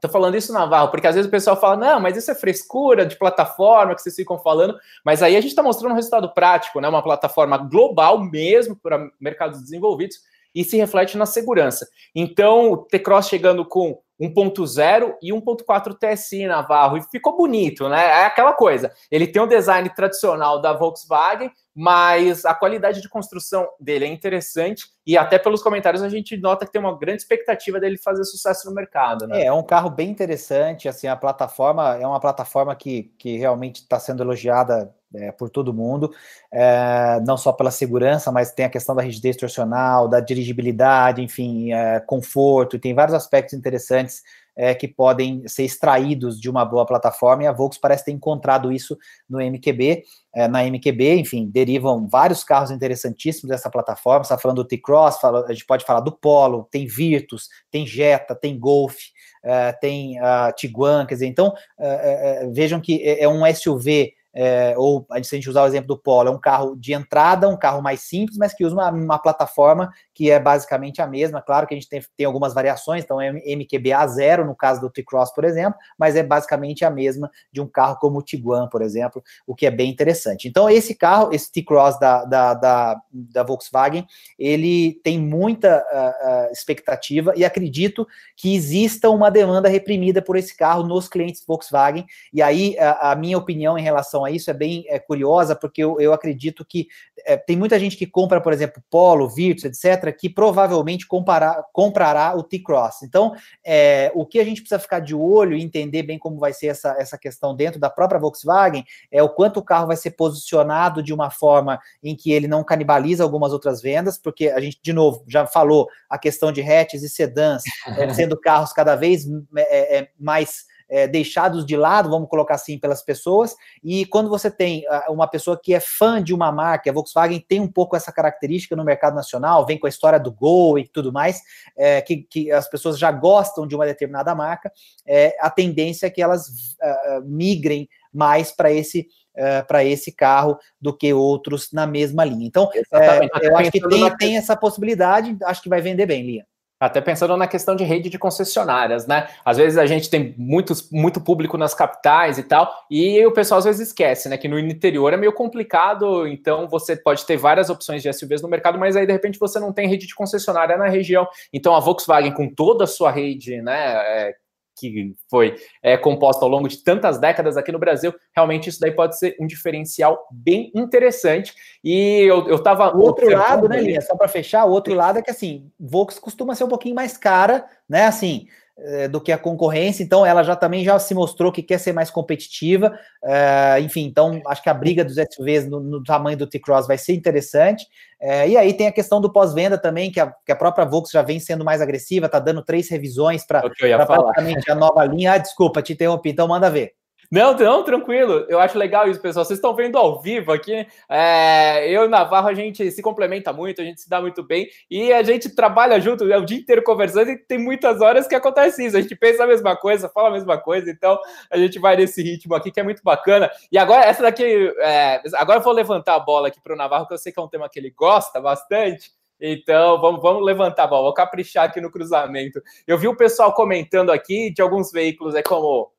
Tô 0.00 0.08
falando 0.10 0.36
isso, 0.36 0.52
Navarro, 0.52 0.90
porque 0.90 1.06
às 1.06 1.14
vezes 1.14 1.26
o 1.26 1.30
pessoal 1.30 1.58
fala, 1.58 1.76
não, 1.76 1.98
mas 1.98 2.14
isso 2.14 2.30
é 2.30 2.34
frescura 2.34 3.06
de 3.06 3.16
plataforma 3.16 3.94
que 3.94 4.02
vocês 4.02 4.14
ficam 4.14 4.38
falando, 4.38 4.78
mas 5.02 5.22
aí 5.22 5.34
a 5.34 5.40
gente 5.40 5.52
está 5.52 5.62
mostrando 5.62 5.92
um 5.92 5.94
resultado 5.94 6.32
prático, 6.34 6.78
né? 6.78 6.86
Uma 6.86 7.02
plataforma 7.02 7.56
global 7.56 8.20
mesmo 8.20 8.76
para 8.76 9.10
mercados 9.18 9.62
desenvolvidos 9.62 10.18
e 10.54 10.64
se 10.64 10.76
reflete 10.76 11.16
na 11.16 11.26
segurança. 11.26 11.86
Então, 12.14 12.72
o 12.72 12.76
T-Cross 12.76 13.28
chegando 13.28 13.64
com 13.64 13.98
1.0 14.20 15.14
e 15.20 15.32
1.4 15.32 15.94
TSI 15.98 16.46
Navarro, 16.46 16.96
e 16.96 17.02
ficou 17.02 17.36
bonito, 17.36 17.88
né? 17.88 18.04
É 18.04 18.26
aquela 18.26 18.52
coisa. 18.52 18.92
Ele 19.10 19.26
tem 19.26 19.42
o 19.42 19.44
um 19.44 19.48
design 19.48 19.88
tradicional 19.90 20.60
da 20.60 20.72
Volkswagen, 20.72 21.50
mas 21.74 22.44
a 22.44 22.54
qualidade 22.54 23.00
de 23.00 23.08
construção 23.08 23.68
dele 23.80 24.04
é 24.04 24.08
interessante 24.08 24.86
e 25.04 25.18
até 25.18 25.38
pelos 25.38 25.62
comentários 25.62 26.02
a 26.02 26.08
gente 26.08 26.36
nota 26.36 26.64
que 26.64 26.72
tem 26.72 26.80
uma 26.80 26.96
grande 26.96 27.22
expectativa 27.22 27.80
dele 27.80 27.98
fazer 27.98 28.24
sucesso 28.24 28.68
no 28.68 28.74
mercado, 28.74 29.26
né? 29.26 29.42
É, 29.42 29.46
é 29.46 29.52
um 29.52 29.62
carro 29.62 29.90
bem 29.90 30.08
interessante, 30.08 30.88
assim, 30.88 31.08
a 31.08 31.16
plataforma 31.16 31.96
é 31.96 32.06
uma 32.06 32.20
plataforma 32.20 32.74
que, 32.76 33.12
que 33.18 33.36
realmente 33.36 33.82
está 33.82 33.98
sendo 33.98 34.22
elogiada 34.22 34.94
é, 35.14 35.32
por 35.32 35.50
todo 35.50 35.74
mundo, 35.74 36.12
é, 36.52 37.20
não 37.26 37.36
só 37.36 37.52
pela 37.52 37.70
segurança, 37.70 38.30
mas 38.30 38.52
tem 38.52 38.66
a 38.66 38.70
questão 38.70 38.94
da 38.94 39.02
rigidez 39.02 39.36
torsional, 39.36 40.08
da 40.08 40.20
dirigibilidade, 40.20 41.22
enfim, 41.22 41.72
é, 41.72 42.00
conforto, 42.00 42.78
tem 42.78 42.94
vários 42.94 43.14
aspectos 43.14 43.54
interessantes 43.54 44.22
é, 44.56 44.74
que 44.74 44.86
podem 44.88 45.46
ser 45.48 45.64
extraídos 45.64 46.40
de 46.40 46.48
uma 46.48 46.64
boa 46.64 46.86
plataforma, 46.86 47.42
e 47.42 47.46
a 47.46 47.52
Volkswagen 47.52 47.80
parece 47.80 48.04
ter 48.04 48.12
encontrado 48.12 48.72
isso 48.72 48.96
no 49.28 49.38
MQB. 49.38 50.02
É, 50.34 50.48
na 50.48 50.64
MQB, 50.64 51.16
enfim, 51.16 51.48
derivam 51.48 52.08
vários 52.08 52.42
carros 52.42 52.70
interessantíssimos 52.70 53.50
dessa 53.50 53.70
plataforma. 53.70 54.22
Está 54.22 54.38
falando 54.38 54.62
do 54.62 54.68
T-Cross, 54.68 55.24
a 55.24 55.52
gente 55.52 55.66
pode 55.66 55.84
falar 55.84 56.00
do 56.00 56.12
Polo, 56.12 56.68
tem 56.70 56.86
Virtus, 56.86 57.48
tem 57.70 57.86
Jetta, 57.86 58.34
tem 58.34 58.58
Golf, 58.58 58.96
é, 59.44 59.72
tem 59.72 60.18
a 60.20 60.52
Tiguan, 60.52 61.06
quer 61.06 61.14
dizer, 61.14 61.26
então 61.26 61.52
é, 61.78 62.44
é, 62.44 62.50
vejam 62.50 62.80
que 62.80 63.02
é, 63.02 63.24
é 63.24 63.28
um 63.28 63.42
SUV 63.54 64.12
é, 64.34 64.74
ou 64.76 65.06
se 65.22 65.34
a 65.34 65.38
gente 65.38 65.48
usar 65.48 65.62
o 65.62 65.66
exemplo 65.66 65.86
do 65.86 65.98
Polo, 65.98 66.28
é 66.28 66.32
um 66.32 66.40
carro 66.40 66.74
de 66.76 66.92
entrada, 66.92 67.48
um 67.48 67.56
carro 67.56 67.80
mais 67.80 68.00
simples, 68.00 68.36
mas 68.36 68.52
que 68.52 68.64
usa 68.64 68.74
uma, 68.74 68.90
uma 68.90 69.18
plataforma 69.18 69.92
que 70.12 70.30
é 70.30 70.40
basicamente 70.40 71.00
a 71.00 71.06
mesma. 71.06 71.40
Claro 71.40 71.66
que 71.66 71.74
a 71.74 71.76
gente 71.76 71.88
tem, 71.88 72.02
tem 72.16 72.26
algumas 72.26 72.52
variações, 72.52 73.04
então 73.04 73.20
é 73.20 73.30
MQBA 73.32 74.06
zero 74.08 74.44
no 74.44 74.54
caso 74.54 74.80
do 74.80 74.90
T-Cross, 74.90 75.32
por 75.32 75.44
exemplo, 75.44 75.78
mas 75.98 76.16
é 76.16 76.22
basicamente 76.22 76.84
a 76.84 76.90
mesma 76.90 77.30
de 77.52 77.60
um 77.60 77.66
carro 77.66 77.96
como 78.00 78.18
o 78.18 78.22
Tiguan, 78.22 78.68
por 78.68 78.82
exemplo, 78.82 79.22
o 79.46 79.54
que 79.54 79.66
é 79.66 79.70
bem 79.70 79.90
interessante. 79.90 80.48
Então, 80.48 80.68
esse 80.68 80.94
carro, 80.94 81.32
esse 81.32 81.52
T-Cross 81.52 82.00
da, 82.00 82.24
da, 82.24 82.54
da, 82.54 83.00
da, 83.12 83.42
Volkswagen, 83.44 84.06
ele 84.38 85.00
tem 85.04 85.18
muita 85.18 85.78
uh, 85.78 86.48
uh, 86.48 86.52
expectativa 86.52 87.32
e 87.36 87.44
acredito 87.44 88.06
que 88.36 88.54
exista 88.54 89.10
uma 89.10 89.30
demanda 89.30 89.68
reprimida 89.68 90.20
por 90.20 90.36
esse 90.36 90.56
carro 90.56 90.82
nos 90.82 91.08
clientes 91.08 91.44
Volkswagen. 91.46 92.04
E 92.32 92.42
aí, 92.42 92.76
a, 92.78 93.12
a 93.12 93.16
minha 93.16 93.38
opinião 93.38 93.78
em 93.78 93.82
relação 93.82 94.23
a 94.24 94.30
isso 94.30 94.50
é 94.50 94.54
bem 94.54 94.84
é, 94.88 94.98
curiosa, 94.98 95.54
porque 95.54 95.82
eu, 95.82 96.00
eu 96.00 96.12
acredito 96.12 96.64
que 96.64 96.88
é, 97.24 97.36
tem 97.36 97.56
muita 97.56 97.78
gente 97.78 97.96
que 97.96 98.06
compra, 98.06 98.40
por 98.40 98.52
exemplo, 98.52 98.82
Polo, 98.90 99.28
Virtus, 99.28 99.64
etc., 99.64 100.14
que 100.16 100.28
provavelmente 100.28 101.06
compará, 101.06 101.64
comprará 101.72 102.36
o 102.36 102.42
T-Cross. 102.42 103.02
Então, 103.02 103.34
é, 103.64 104.10
o 104.14 104.26
que 104.26 104.38
a 104.38 104.44
gente 104.44 104.60
precisa 104.60 104.78
ficar 104.78 105.00
de 105.00 105.14
olho 105.14 105.56
e 105.56 105.62
entender 105.62 106.02
bem 106.02 106.18
como 106.18 106.38
vai 106.38 106.52
ser 106.52 106.68
essa, 106.68 106.96
essa 106.98 107.18
questão 107.18 107.54
dentro 107.54 107.80
da 107.80 107.90
própria 107.90 108.20
Volkswagen 108.20 108.84
é 109.10 109.22
o 109.22 109.28
quanto 109.28 109.60
o 109.60 109.64
carro 109.64 109.86
vai 109.86 109.96
ser 109.96 110.12
posicionado 110.12 111.02
de 111.02 111.12
uma 111.12 111.30
forma 111.30 111.78
em 112.02 112.14
que 112.14 112.32
ele 112.32 112.48
não 112.48 112.64
canibaliza 112.64 113.22
algumas 113.22 113.52
outras 113.52 113.80
vendas, 113.80 114.18
porque 114.18 114.48
a 114.48 114.60
gente, 114.60 114.78
de 114.82 114.92
novo, 114.92 115.24
já 115.28 115.46
falou 115.46 115.88
a 116.08 116.18
questão 116.18 116.52
de 116.52 116.62
hatches 116.62 117.02
e 117.02 117.08
sedãs, 117.08 117.62
é, 117.98 118.08
sendo 118.14 118.38
carros 118.38 118.72
cada 118.72 118.96
vez 118.96 119.26
é, 119.56 119.98
é, 119.98 120.08
mais 120.18 120.64
é, 120.94 121.08
deixados 121.08 121.66
de 121.66 121.76
lado, 121.76 122.08
vamos 122.08 122.28
colocar 122.28 122.54
assim, 122.54 122.78
pelas 122.78 123.02
pessoas. 123.02 123.56
E 123.82 124.06
quando 124.06 124.30
você 124.30 124.48
tem 124.48 124.84
uh, 124.86 125.12
uma 125.12 125.26
pessoa 125.26 125.60
que 125.60 125.74
é 125.74 125.80
fã 125.80 126.22
de 126.22 126.32
uma 126.32 126.52
marca, 126.52 126.88
a 126.88 126.92
Volkswagen 126.92 127.40
tem 127.40 127.58
um 127.58 127.66
pouco 127.66 127.96
essa 127.96 128.12
característica 128.12 128.76
no 128.76 128.84
mercado 128.84 129.16
nacional, 129.16 129.66
vem 129.66 129.76
com 129.76 129.86
a 129.86 129.90
história 129.90 130.20
do 130.20 130.30
Gol 130.30 130.78
e 130.78 130.86
tudo 130.86 131.12
mais, 131.12 131.40
é, 131.76 132.00
que, 132.00 132.18
que, 132.18 132.52
as 132.52 132.70
pessoas 132.70 132.96
já 132.96 133.10
gostam 133.10 133.66
de 133.66 133.74
uma 133.74 133.84
determinada 133.84 134.32
marca, 134.36 134.70
é, 135.04 135.36
a 135.40 135.50
tendência 135.50 136.06
é 136.06 136.10
que 136.10 136.22
elas 136.22 136.46
uh, 136.46 137.24
migrem 137.24 137.88
mais 138.12 138.52
para 138.52 138.70
esse 138.70 139.08
uh, 139.36 139.66
para 139.66 139.84
esse 139.84 140.12
carro 140.12 140.56
do 140.80 140.96
que 140.96 141.12
outros 141.12 141.72
na 141.72 141.88
mesma 141.88 142.24
linha. 142.24 142.46
Então, 142.46 142.70
é, 142.72 143.46
eu 143.46 143.56
acho 143.56 143.72
que 143.72 143.80
tem, 143.80 144.16
tem 144.16 144.36
essa 144.36 144.56
possibilidade, 144.56 145.36
acho 145.42 145.60
que 145.60 145.68
vai 145.68 145.80
vender 145.80 146.06
bem, 146.06 146.24
Lia. 146.24 146.46
Até 146.80 147.00
pensando 147.00 147.36
na 147.36 147.46
questão 147.46 147.76
de 147.76 147.84
rede 147.84 148.10
de 148.10 148.18
concessionárias, 148.18 149.06
né? 149.06 149.28
Às 149.44 149.56
vezes 149.56 149.78
a 149.78 149.86
gente 149.86 150.10
tem 150.10 150.34
muitos, 150.36 150.90
muito 150.90 151.20
público 151.20 151.56
nas 151.56 151.72
capitais 151.72 152.36
e 152.36 152.42
tal, 152.42 152.70
e 152.90 153.24
o 153.24 153.32
pessoal 153.32 153.58
às 153.58 153.64
vezes 153.64 153.88
esquece, 153.88 154.28
né? 154.28 154.36
Que 154.36 154.48
no 154.48 154.58
interior 154.58 155.12
é 155.12 155.16
meio 155.16 155.32
complicado, 155.32 156.26
então 156.26 156.68
você 156.68 156.96
pode 156.96 157.24
ter 157.24 157.36
várias 157.36 157.70
opções 157.70 158.02
de 158.02 158.12
SUVs 158.12 158.42
no 158.42 158.48
mercado, 158.48 158.78
mas 158.78 158.96
aí 158.96 159.06
de 159.06 159.12
repente 159.12 159.38
você 159.38 159.58
não 159.60 159.72
tem 159.72 159.88
rede 159.88 160.06
de 160.06 160.14
concessionária 160.14 160.76
na 160.76 160.88
região. 160.88 161.26
Então 161.52 161.74
a 161.74 161.80
Volkswagen, 161.80 162.32
com 162.32 162.52
toda 162.52 162.84
a 162.84 162.88
sua 162.88 163.10
rede, 163.10 163.62
né? 163.62 163.94
É, 164.06 164.34
que 164.76 165.14
foi 165.30 165.56
é, 165.82 165.96
composta 165.96 166.44
ao 166.44 166.50
longo 166.50 166.68
de 166.68 166.82
tantas 166.82 167.18
décadas 167.18 167.56
aqui 167.56 167.72
no 167.72 167.78
Brasil, 167.78 168.14
realmente 168.34 168.68
isso 168.68 168.80
daí 168.80 168.92
pode 168.92 169.18
ser 169.18 169.36
um 169.40 169.46
diferencial 169.46 170.26
bem 170.30 170.70
interessante. 170.74 171.54
E 171.82 172.20
eu, 172.22 172.48
eu 172.48 172.62
tava. 172.62 172.94
O 172.96 173.00
outro 173.00 173.30
lado, 173.30 173.68
né, 173.68 173.80
Linha? 173.80 174.00
Só 174.00 174.16
para 174.16 174.28
fechar, 174.28 174.64
o 174.64 174.70
outro 174.70 174.94
lado 174.94 175.18
é 175.18 175.22
que 175.22 175.30
assim, 175.30 175.70
Volks 175.78 176.18
costuma 176.18 176.54
ser 176.54 176.64
um 176.64 176.68
pouquinho 176.68 176.94
mais 176.94 177.16
cara, 177.16 177.66
né? 177.88 178.06
Assim, 178.06 178.46
é, 178.76 179.08
do 179.08 179.20
que 179.20 179.30
a 179.30 179.38
concorrência, 179.38 180.02
então 180.02 180.26
ela 180.26 180.42
já 180.42 180.56
também 180.56 180.84
já 180.84 180.98
se 180.98 181.14
mostrou 181.14 181.52
que 181.52 181.62
quer 181.62 181.78
ser 181.78 181.92
mais 181.92 182.10
competitiva. 182.10 182.98
É, 183.22 183.80
enfim, 183.80 184.02
então 184.02 184.40
acho 184.46 184.62
que 184.62 184.68
a 184.68 184.74
briga 184.74 185.04
dos 185.04 185.14
SUVs 185.14 185.68
no, 185.68 185.80
no 185.80 186.02
tamanho 186.02 186.36
do 186.36 186.46
T-Cross 186.46 186.86
vai 186.86 186.98
ser 186.98 187.14
interessante. 187.14 187.86
É, 188.20 188.48
e 188.48 188.56
aí 188.56 188.72
tem 188.72 188.86
a 188.86 188.92
questão 188.92 189.20
do 189.20 189.32
pós-venda 189.32 189.78
também, 189.78 190.10
que 190.10 190.18
a, 190.18 190.32
que 190.44 190.52
a 190.52 190.56
própria 190.56 190.84
Volks 190.84 191.12
já 191.12 191.22
vem 191.22 191.38
sendo 191.38 191.64
mais 191.64 191.80
agressiva, 191.80 192.28
tá 192.28 192.38
dando 192.38 192.64
três 192.64 192.88
revisões 192.88 193.46
para 193.46 193.62
praticamente 194.06 194.70
a 194.70 194.74
nova 194.74 195.04
linha. 195.04 195.32
Ah, 195.32 195.38
desculpa, 195.38 195.82
te 195.82 195.92
interrompi, 195.92 196.30
então 196.30 196.48
manda 196.48 196.70
ver. 196.70 196.92
Não, 197.30 197.54
não, 197.54 197.82
tranquilo. 197.82 198.44
Eu 198.48 198.60
acho 198.60 198.78
legal 198.78 199.08
isso, 199.08 199.20
pessoal. 199.20 199.44
Vocês 199.44 199.58
estão 199.58 199.74
vendo 199.74 199.98
ao 199.98 200.20
vivo 200.20 200.52
aqui. 200.52 200.86
É, 201.08 201.90
eu 201.90 202.04
e 202.04 202.08
Navarro, 202.08 202.48
a 202.48 202.54
gente 202.54 202.90
se 202.90 203.02
complementa 203.02 203.52
muito, 203.52 203.80
a 203.80 203.84
gente 203.84 204.00
se 204.00 204.08
dá 204.08 204.20
muito 204.20 204.42
bem 204.42 204.68
e 204.90 205.12
a 205.12 205.22
gente 205.22 205.54
trabalha 205.54 206.00
junto 206.00 206.30
é 206.30 206.38
o 206.38 206.44
dia 206.44 206.58
inteiro 206.58 206.82
conversando 206.82 207.30
e 207.30 207.38
tem 207.38 207.58
muitas 207.58 208.00
horas 208.00 208.26
que 208.26 208.34
acontece 208.34 208.84
isso. 208.84 208.96
A 208.96 209.00
gente 209.00 209.16
pensa 209.16 209.44
a 209.44 209.46
mesma 209.46 209.76
coisa, 209.76 210.08
fala 210.08 210.28
a 210.28 210.32
mesma 210.32 210.58
coisa, 210.58 210.90
então 210.90 211.18
a 211.50 211.56
gente 211.56 211.78
vai 211.78 211.96
nesse 211.96 212.22
ritmo 212.22 212.54
aqui 212.54 212.70
que 212.70 212.80
é 212.80 212.82
muito 212.82 213.02
bacana. 213.02 213.50
E 213.70 213.78
agora, 213.78 214.04
essa 214.04 214.22
daqui, 214.22 214.72
é, 214.80 215.22
agora 215.34 215.58
eu 215.58 215.64
vou 215.64 215.72
levantar 215.72 216.14
a 216.14 216.20
bola 216.20 216.48
aqui 216.48 216.60
para 216.60 216.74
o 216.74 216.76
Navarro, 216.76 217.06
que 217.06 217.14
eu 217.14 217.18
sei 217.18 217.32
que 217.32 217.40
é 217.40 217.42
um 217.42 217.48
tema 217.48 217.68
que 217.68 217.78
ele 217.78 217.90
gosta 217.90 218.40
bastante. 218.40 219.10
Então, 219.40 220.00
vamos, 220.00 220.22
vamos 220.22 220.44
levantar 220.44 220.84
a 220.84 220.86
bola, 220.86 221.02
vou 221.04 221.14
caprichar 221.14 221.64
aqui 221.64 221.80
no 221.80 221.90
cruzamento. 221.90 222.62
Eu 222.86 222.96
vi 222.96 223.08
o 223.08 223.16
pessoal 223.16 223.52
comentando 223.52 224.10
aqui 224.10 224.50
de 224.52 224.62
alguns 224.62 224.90
veículos, 224.92 225.34
é 225.34 225.42
como 225.42 225.92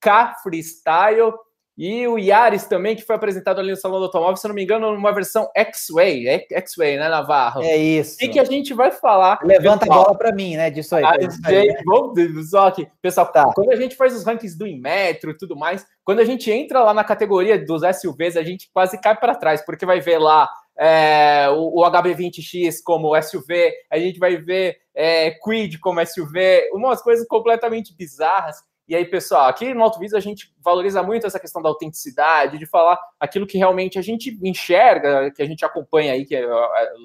K 0.00 0.34
Freestyle 0.42 1.32
e 1.82 2.06
o 2.06 2.18
Yaris 2.18 2.66
também, 2.66 2.94
que 2.94 3.00
foi 3.02 3.16
apresentado 3.16 3.58
ali 3.58 3.70
no 3.70 3.76
Salão 3.76 4.00
do 4.00 4.04
Automóvel, 4.04 4.36
se 4.36 4.46
não 4.46 4.54
me 4.54 4.62
engano, 4.62 4.92
numa 4.92 5.12
versão 5.14 5.48
X-Way, 5.56 6.28
é 6.28 6.46
X-Way, 6.58 6.98
né, 6.98 7.08
Navarro? 7.08 7.62
É 7.62 7.74
isso. 7.74 8.18
E 8.20 8.28
que 8.28 8.38
a 8.38 8.44
gente 8.44 8.74
vai 8.74 8.90
falar. 8.90 9.38
Levanta 9.42 9.86
pessoal. 9.86 10.00
a 10.00 10.04
bola 10.04 10.18
para 10.18 10.30
mim, 10.30 10.56
né, 10.56 10.68
disso 10.68 10.94
aí. 10.94 11.02
Ah, 11.02 11.16
gente, 11.18 11.82
vamos, 11.86 12.50
só 12.50 12.70
que, 12.70 12.86
pessoal, 13.00 13.32
tá. 13.32 13.50
quando 13.54 13.72
a 13.72 13.76
gente 13.76 13.96
faz 13.96 14.14
os 14.14 14.24
rankings 14.24 14.58
do 14.58 14.66
Inmetro 14.66 15.30
e 15.30 15.36
tudo 15.38 15.56
mais, 15.56 15.86
quando 16.04 16.20
a 16.20 16.24
gente 16.24 16.50
entra 16.50 16.82
lá 16.82 16.92
na 16.92 17.02
categoria 17.02 17.58
dos 17.58 17.80
SUVs, 17.96 18.36
a 18.36 18.42
gente 18.42 18.68
quase 18.74 19.00
cai 19.00 19.16
para 19.16 19.34
trás, 19.34 19.64
porque 19.64 19.86
vai 19.86 20.00
ver 20.00 20.18
lá 20.18 20.50
é, 20.78 21.48
o, 21.50 21.80
o, 21.80 21.90
HB20X 21.90 22.76
como 22.84 23.18
SUV, 23.22 23.72
a 23.90 23.98
gente 23.98 24.18
vai 24.18 24.36
ver 24.36 24.76
é, 24.94 25.30
Quid 25.30 25.78
como 25.78 26.04
SUV, 26.04 26.68
umas 26.72 27.00
coisas 27.00 27.26
completamente 27.26 27.94
bizarras. 27.96 28.56
E 28.90 28.96
aí, 28.96 29.04
pessoal, 29.04 29.46
aqui 29.46 29.72
no 29.72 29.84
Alto 29.84 30.00
Visa 30.00 30.18
a 30.18 30.20
gente 30.20 30.52
valoriza 30.60 31.00
muito 31.00 31.24
essa 31.24 31.38
questão 31.38 31.62
da 31.62 31.68
autenticidade, 31.68 32.58
de 32.58 32.66
falar 32.66 32.98
aquilo 33.20 33.46
que 33.46 33.56
realmente 33.56 34.00
a 34.00 34.02
gente 34.02 34.36
enxerga, 34.42 35.30
que 35.30 35.40
a 35.40 35.46
gente 35.46 35.64
acompanha 35.64 36.12
aí, 36.12 36.26
que 36.26 36.34
é, 36.34 36.44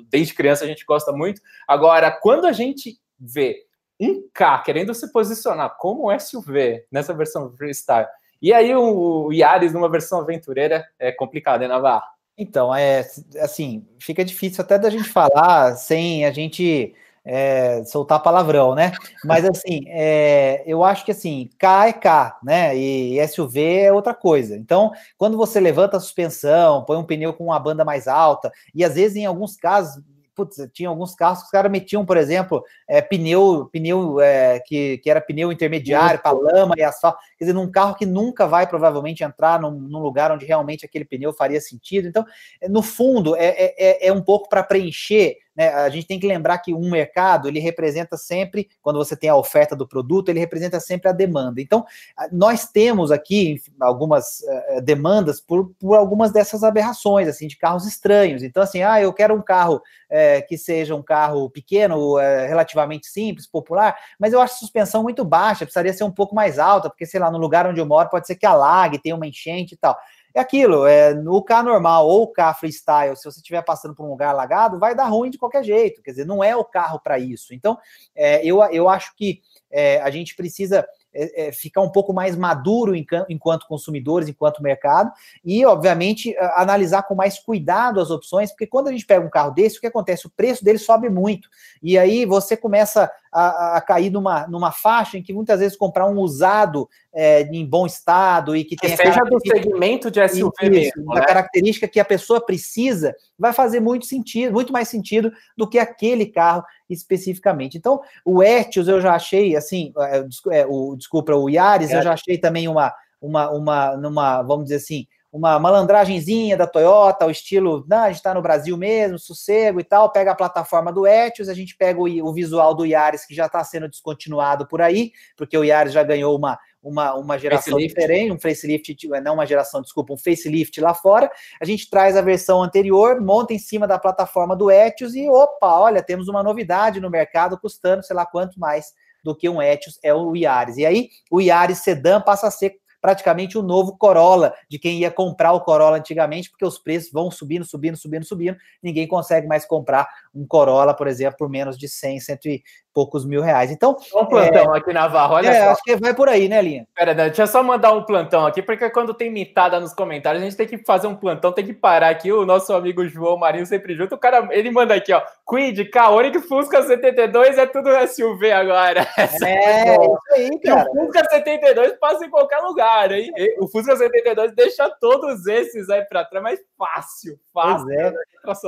desde 0.09 0.33
criança 0.33 0.65
a 0.65 0.67
gente 0.67 0.83
gosta 0.83 1.11
muito. 1.11 1.39
Agora, 1.67 2.09
quando 2.09 2.47
a 2.47 2.51
gente 2.51 2.99
vê 3.19 3.67
um 3.99 4.27
K 4.33 4.57
querendo 4.63 4.95
se 4.95 5.11
posicionar 5.11 5.77
como 5.77 6.09
SUV 6.19 6.87
nessa 6.91 7.13
versão 7.13 7.55
freestyle, 7.55 8.07
e 8.41 8.51
aí 8.51 8.75
o 8.75 9.31
Yaris 9.31 9.71
numa 9.71 9.87
versão 9.87 10.19
aventureira, 10.19 10.83
é 10.97 11.11
complicado, 11.11 11.61
hein, 11.61 11.67
Navarro? 11.67 12.07
Então, 12.35 12.73
é 12.73 13.07
assim, 13.39 13.87
fica 13.99 14.25
difícil 14.25 14.63
até 14.63 14.79
da 14.79 14.89
gente 14.89 15.07
falar 15.07 15.75
sem 15.75 16.25
a 16.25 16.31
gente 16.31 16.95
é, 17.25 17.83
soltar 17.85 18.21
palavrão, 18.21 18.75
né? 18.75 18.91
Mas 19.23 19.43
assim, 19.43 19.81
é, 19.87 20.63
eu 20.65 20.83
acho 20.83 21.03
que 21.03 21.11
assim, 21.11 21.49
K 21.57 21.87
é 21.87 21.93
K, 21.93 22.37
né? 22.43 22.75
E 22.75 23.27
SUV 23.27 23.79
é 23.79 23.91
outra 23.91 24.13
coisa. 24.13 24.55
Então, 24.55 24.91
quando 25.17 25.35
você 25.35 25.59
levanta 25.59 25.97
a 25.97 25.99
suspensão, 25.99 26.85
põe 26.85 26.97
um 26.97 27.03
pneu 27.03 27.33
com 27.33 27.45
uma 27.45 27.59
banda 27.59 27.83
mais 27.83 28.07
alta, 28.07 28.51
e 28.73 28.83
às 28.83 28.93
vezes, 28.93 29.17
em 29.17 29.25
alguns 29.25 29.57
casos, 29.57 30.03
putz, 30.35 30.67
tinha 30.73 30.89
alguns 30.89 31.15
carros 31.15 31.39
que 31.39 31.45
os 31.45 31.51
caras 31.51 31.71
metiam, 31.71 32.05
por 32.05 32.17
exemplo, 32.17 32.63
é, 32.87 33.01
pneu, 33.01 33.69
pneu 33.71 34.19
é, 34.19 34.59
que, 34.59 34.97
que 34.99 35.09
era 35.09 35.21
pneu 35.21 35.51
intermediário 35.51 36.21
para 36.21 36.31
lama 36.31 36.75
e 36.77 36.83
asfalto, 36.83 37.17
quer 37.39 37.45
dizer, 37.45 37.53
num 37.53 37.71
carro 37.71 37.95
que 37.95 38.05
nunca 38.05 38.45
vai 38.45 38.67
provavelmente 38.67 39.23
entrar 39.23 39.59
num, 39.59 39.71
num, 39.71 39.99
lugar 39.99 40.31
onde 40.31 40.45
realmente 40.45 40.85
aquele 40.85 41.05
pneu 41.05 41.33
faria 41.33 41.61
sentido. 41.61 42.07
Então, 42.07 42.25
no 42.69 42.83
fundo, 42.83 43.35
é, 43.35 43.45
é, 43.45 43.75
é, 43.77 44.07
é 44.07 44.13
um 44.13 44.21
pouco 44.21 44.49
para 44.49 44.61
preencher 44.61 45.37
né, 45.55 45.69
a 45.69 45.89
gente 45.89 46.07
tem 46.07 46.19
que 46.19 46.27
lembrar 46.27 46.57
que 46.59 46.73
um 46.73 46.89
mercado 46.89 47.47
ele 47.47 47.59
representa 47.59 48.17
sempre, 48.17 48.69
quando 48.81 48.97
você 48.97 49.15
tem 49.15 49.29
a 49.29 49.35
oferta 49.35 49.75
do 49.75 49.87
produto, 49.87 50.29
ele 50.29 50.39
representa 50.39 50.79
sempre 50.79 51.09
a 51.09 51.13
demanda. 51.13 51.61
Então, 51.61 51.85
nós 52.31 52.67
temos 52.67 53.11
aqui 53.11 53.61
algumas 53.79 54.41
uh, 54.41 54.81
demandas 54.81 55.39
por, 55.39 55.71
por 55.79 55.95
algumas 55.95 56.31
dessas 56.31 56.63
aberrações, 56.63 57.27
assim, 57.27 57.47
de 57.47 57.57
carros 57.57 57.85
estranhos. 57.85 58.43
Então, 58.43 58.61
assim, 58.61 58.81
ah, 58.81 59.01
eu 59.01 59.13
quero 59.13 59.35
um 59.35 59.41
carro 59.41 59.81
é, 60.09 60.41
que 60.41 60.57
seja 60.57 60.95
um 60.95 61.01
carro 61.01 61.49
pequeno, 61.49 62.15
relativamente 62.47 63.07
simples, 63.07 63.47
popular, 63.47 63.95
mas 64.19 64.33
eu 64.33 64.41
acho 64.41 64.55
a 64.55 64.57
suspensão 64.57 65.03
muito 65.03 65.23
baixa, 65.23 65.65
precisaria 65.65 65.93
ser 65.93 66.03
um 66.03 66.11
pouco 66.11 66.35
mais 66.35 66.59
alta, 66.59 66.89
porque, 66.89 67.05
sei 67.05 67.19
lá, 67.19 67.29
no 67.29 67.37
lugar 67.37 67.67
onde 67.67 67.79
eu 67.79 67.85
moro 67.85 68.09
pode 68.09 68.27
ser 68.27 68.35
que 68.35 68.45
alague, 68.45 69.01
tenha 69.01 69.15
uma 69.15 69.27
enchente 69.27 69.73
e 69.73 69.77
tal. 69.77 69.97
É 70.35 70.41
aquilo, 70.41 70.85
é, 70.85 71.13
no 71.13 71.41
carro 71.41 71.69
normal 71.69 72.07
ou 72.07 72.27
carro 72.27 72.59
freestyle, 72.59 73.15
se 73.15 73.23
você 73.23 73.39
estiver 73.39 73.61
passando 73.61 73.95
por 73.95 74.05
um 74.05 74.09
lugar 74.09 74.31
alagado, 74.31 74.77
vai 74.77 74.93
dar 74.93 75.05
ruim 75.05 75.29
de 75.29 75.37
qualquer 75.37 75.63
jeito. 75.63 76.01
Quer 76.03 76.11
dizer, 76.11 76.25
não 76.25 76.43
é 76.43 76.53
o 76.53 76.65
carro 76.65 76.99
para 76.99 77.17
isso. 77.17 77.53
Então, 77.53 77.77
é, 78.13 78.45
eu, 78.45 78.61
eu 78.65 78.89
acho 78.89 79.15
que 79.15 79.41
é, 79.71 80.01
a 80.01 80.09
gente 80.09 80.35
precisa 80.35 80.85
é, 81.15 81.47
é, 81.47 81.51
ficar 81.51 81.81
um 81.81 81.89
pouco 81.89 82.13
mais 82.13 82.35
maduro 82.35 82.93
enquanto 82.93 83.67
consumidores, 83.67 84.27
enquanto 84.27 84.61
mercado, 84.61 85.11
e, 85.43 85.65
obviamente, 85.65 86.35
analisar 86.55 87.03
com 87.03 87.15
mais 87.15 87.39
cuidado 87.39 88.01
as 88.01 88.11
opções, 88.11 88.51
porque 88.51 88.67
quando 88.67 88.89
a 88.89 88.91
gente 88.91 89.05
pega 89.05 89.25
um 89.25 89.29
carro 89.29 89.51
desse, 89.51 89.77
o 89.77 89.81
que 89.81 89.87
acontece? 89.87 90.27
O 90.27 90.31
preço 90.31 90.63
dele 90.63 90.77
sobe 90.77 91.09
muito, 91.09 91.47
e 91.81 91.97
aí 91.97 92.25
você 92.25 92.57
começa 92.57 93.09
a, 93.31 93.77
a 93.77 93.81
cair 93.81 94.09
numa, 94.09 94.47
numa 94.47 94.71
faixa 94.71 95.17
em 95.17 95.23
que 95.23 95.33
muitas 95.33 95.59
vezes 95.59 95.77
comprar 95.77 96.05
um 96.05 96.19
usado 96.19 96.89
é, 97.13 97.43
em 97.43 97.65
bom 97.65 97.85
estado 97.85 98.55
e 98.55 98.63
que, 98.63 98.75
que 98.75 98.89
seja 98.95 99.21
do 99.21 99.39
segmento 99.39 100.09
de 100.09 100.25
SUV 100.27 100.53
isso, 100.63 100.69
mesmo, 100.69 101.13
né? 101.13 101.21
característica 101.21 101.87
que 101.87 101.99
a 101.99 102.05
pessoa 102.05 102.45
precisa, 102.45 103.15
vai 103.37 103.53
fazer 103.53 103.79
muito 103.79 104.05
sentido, 104.05 104.53
muito 104.53 104.71
mais 104.71 104.89
sentido 104.89 105.31
do 105.57 105.67
que 105.67 105.79
aquele 105.79 106.25
carro 106.25 106.63
especificamente. 106.89 107.77
Então, 107.77 108.01
o 108.23 108.43
Etios 108.43 108.87
eu 108.87 109.01
já 109.01 109.15
achei, 109.15 109.55
assim, 109.55 109.93
é, 109.99 110.25
é 110.51 110.65
o, 110.67 110.95
desculpa, 110.95 111.33
o 111.33 111.49
Yaris 111.49 111.91
eu 111.91 112.01
já 112.01 112.13
achei 112.13 112.37
também 112.37 112.67
uma, 112.67 112.93
uma, 113.21 113.49
uma, 113.51 113.97
numa, 113.97 114.41
vamos 114.43 114.65
dizer 114.65 114.77
assim, 114.77 115.07
uma 115.35 115.59
malandragenzinha 115.59 116.55
da 116.55 116.65
Toyota, 116.65 117.25
o 117.25 117.31
estilo, 117.31 117.83
não, 117.89 118.03
a 118.03 118.07
gente 118.07 118.17
está 118.17 118.33
no 118.33 118.41
Brasil 118.41 118.77
mesmo, 118.77 119.19
sossego 119.19 119.81
e 119.81 119.83
tal, 119.83 120.09
pega 120.09 120.31
a 120.31 120.35
plataforma 120.35 120.93
do 120.93 121.05
Etios, 121.05 121.49
a 121.49 121.53
gente 121.53 121.75
pega 121.75 121.99
o, 121.99 122.05
o 122.05 122.33
visual 122.33 122.73
do 122.73 122.85
Yaris, 122.85 123.25
que 123.25 123.35
já 123.35 123.47
está 123.47 123.61
sendo 123.61 123.89
descontinuado 123.89 124.65
por 124.65 124.81
aí, 124.81 125.11
porque 125.35 125.57
o 125.57 125.63
Yaris 125.63 125.91
já 125.91 126.03
ganhou 126.03 126.37
uma, 126.37 126.57
uma, 126.85 127.15
uma 127.15 127.37
geração 127.37 127.73
facelift. 127.73 127.95
diferente, 127.95 128.31
um 128.31 128.39
facelift, 128.39 129.07
não 129.23 129.33
uma 129.33 129.45
geração, 129.45 129.81
desculpa, 129.81 130.13
um 130.13 130.17
facelift 130.17 130.79
lá 130.79 130.93
fora, 130.93 131.29
a 131.59 131.65
gente 131.65 131.89
traz 131.89 132.15
a 132.15 132.21
versão 132.21 132.61
anterior, 132.61 133.19
monta 133.19 133.53
em 133.53 133.59
cima 133.59 133.87
da 133.87 133.97
plataforma 133.97 134.55
do 134.55 134.69
Etios 134.69 135.15
e, 135.15 135.27
opa, 135.27 135.79
olha, 135.79 136.03
temos 136.03 136.27
uma 136.27 136.43
novidade 136.43 137.01
no 137.01 137.09
mercado 137.09 137.57
custando 137.59 138.03
sei 138.03 138.15
lá 138.15 138.25
quanto 138.25 138.59
mais 138.59 138.93
do 139.23 139.35
que 139.35 139.49
um 139.49 139.59
Etios, 139.59 139.97
é 140.03 140.13
o 140.13 140.35
Yaris. 140.35 140.77
E 140.77 140.85
aí, 140.85 141.09
o 141.31 141.41
Yaris 141.41 141.79
Sedan 141.79 142.21
passa 142.21 142.47
a 142.47 142.51
ser 142.51 142.75
praticamente 143.05 143.55
o 143.55 143.61
novo 143.61 143.95
Corolla, 143.95 144.51
de 144.67 144.79
quem 144.79 144.97
ia 144.97 145.11
comprar 145.11 145.53
o 145.53 145.61
Corolla 145.61 145.97
antigamente, 145.97 146.49
porque 146.49 146.65
os 146.65 146.79
preços 146.79 147.11
vão 147.11 147.29
subindo, 147.29 147.63
subindo, 147.63 147.95
subindo, 147.95 148.25
subindo, 148.25 148.57
ninguém 148.81 149.07
consegue 149.07 149.45
mais 149.45 149.63
comprar 149.63 150.09
um 150.33 150.43
Corolla, 150.47 150.91
por 150.91 151.07
exemplo, 151.07 151.37
por 151.37 151.47
menos 151.47 151.77
de 151.77 151.87
100, 151.87 152.19
100 152.19 152.37
e 152.45 152.63
poucos 152.95 153.25
mil 153.25 153.41
reais. 153.41 153.69
Então, 153.69 153.95
um 154.15 154.25
plantão 154.25 154.73
é, 154.73 154.77
aqui 154.79 154.91
na 154.91 155.07
Varro, 155.07 155.35
olha 155.35 155.49
é, 155.49 155.65
só. 155.65 155.69
acho 155.71 155.83
que 155.83 155.95
vai 155.97 156.15
por 156.15 156.29
aí, 156.29 156.47
né, 156.47 156.61
Linha? 156.61 156.87
Pera, 156.95 157.13
deixa 157.13 157.43
eu 157.43 157.47
só 157.47 157.61
mandar 157.61 157.91
um 157.91 158.03
plantão 158.03 158.47
aqui, 158.47 158.61
porque 158.61 158.89
quando 158.89 159.13
tem 159.13 159.29
mitada 159.29 159.79
nos 159.79 159.93
comentários, 159.93 160.41
a 160.41 160.45
gente 160.45 160.57
tem 160.57 160.65
que 160.65 160.77
fazer 160.79 161.05
um 161.05 161.15
plantão, 161.15 161.51
tem 161.51 161.65
que 161.65 161.73
parar 161.73 162.09
aqui, 162.09 162.31
o 162.31 162.45
nosso 162.45 162.73
amigo 162.73 163.05
João 163.05 163.37
Marinho 163.37 163.65
sempre 163.65 163.93
junto, 163.95 164.15
o 164.15 164.17
cara, 164.17 164.47
ele 164.51 164.71
manda 164.71 164.95
aqui, 164.95 165.13
ó, 165.13 165.21
Quid, 165.47 165.85
K, 165.85 166.09
Fusca 166.47 166.81
72 166.81 167.57
é 167.57 167.65
tudo 167.65 167.89
SUV 168.07 168.51
agora. 168.51 169.05
É, 169.45 169.89
é 169.89 169.95
isso 169.95 170.33
aí, 170.33 170.59
cara. 170.61 170.81
E 170.81 170.97
o 170.97 171.05
Fusca 171.05 171.29
72 171.29 171.93
passa 171.99 172.25
em 172.25 172.29
qualquer 172.29 172.59
lugar, 172.59 172.94
hein? 173.11 173.31
O 173.59 173.67
Fusca 173.67 173.95
72 173.95 174.53
deixa 174.53 174.89
todos 174.89 175.45
esses 175.47 175.89
aí 175.89 176.03
para 176.05 176.25
trás, 176.25 176.43
mas 176.43 176.59
fácil, 176.77 177.39
fácil. 177.53 177.91
É. 177.91 178.13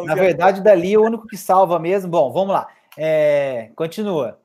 Na 0.06 0.16
verdade, 0.16 0.62
dali 0.62 0.98
o 0.98 1.04
único 1.04 1.28
que 1.28 1.38
salva 1.38 1.80
mesmo, 1.80 2.10
bom, 2.10 2.32
vamos 2.32 2.54
lá. 2.54 2.68
É, 2.98 3.70
continua. 3.76 4.40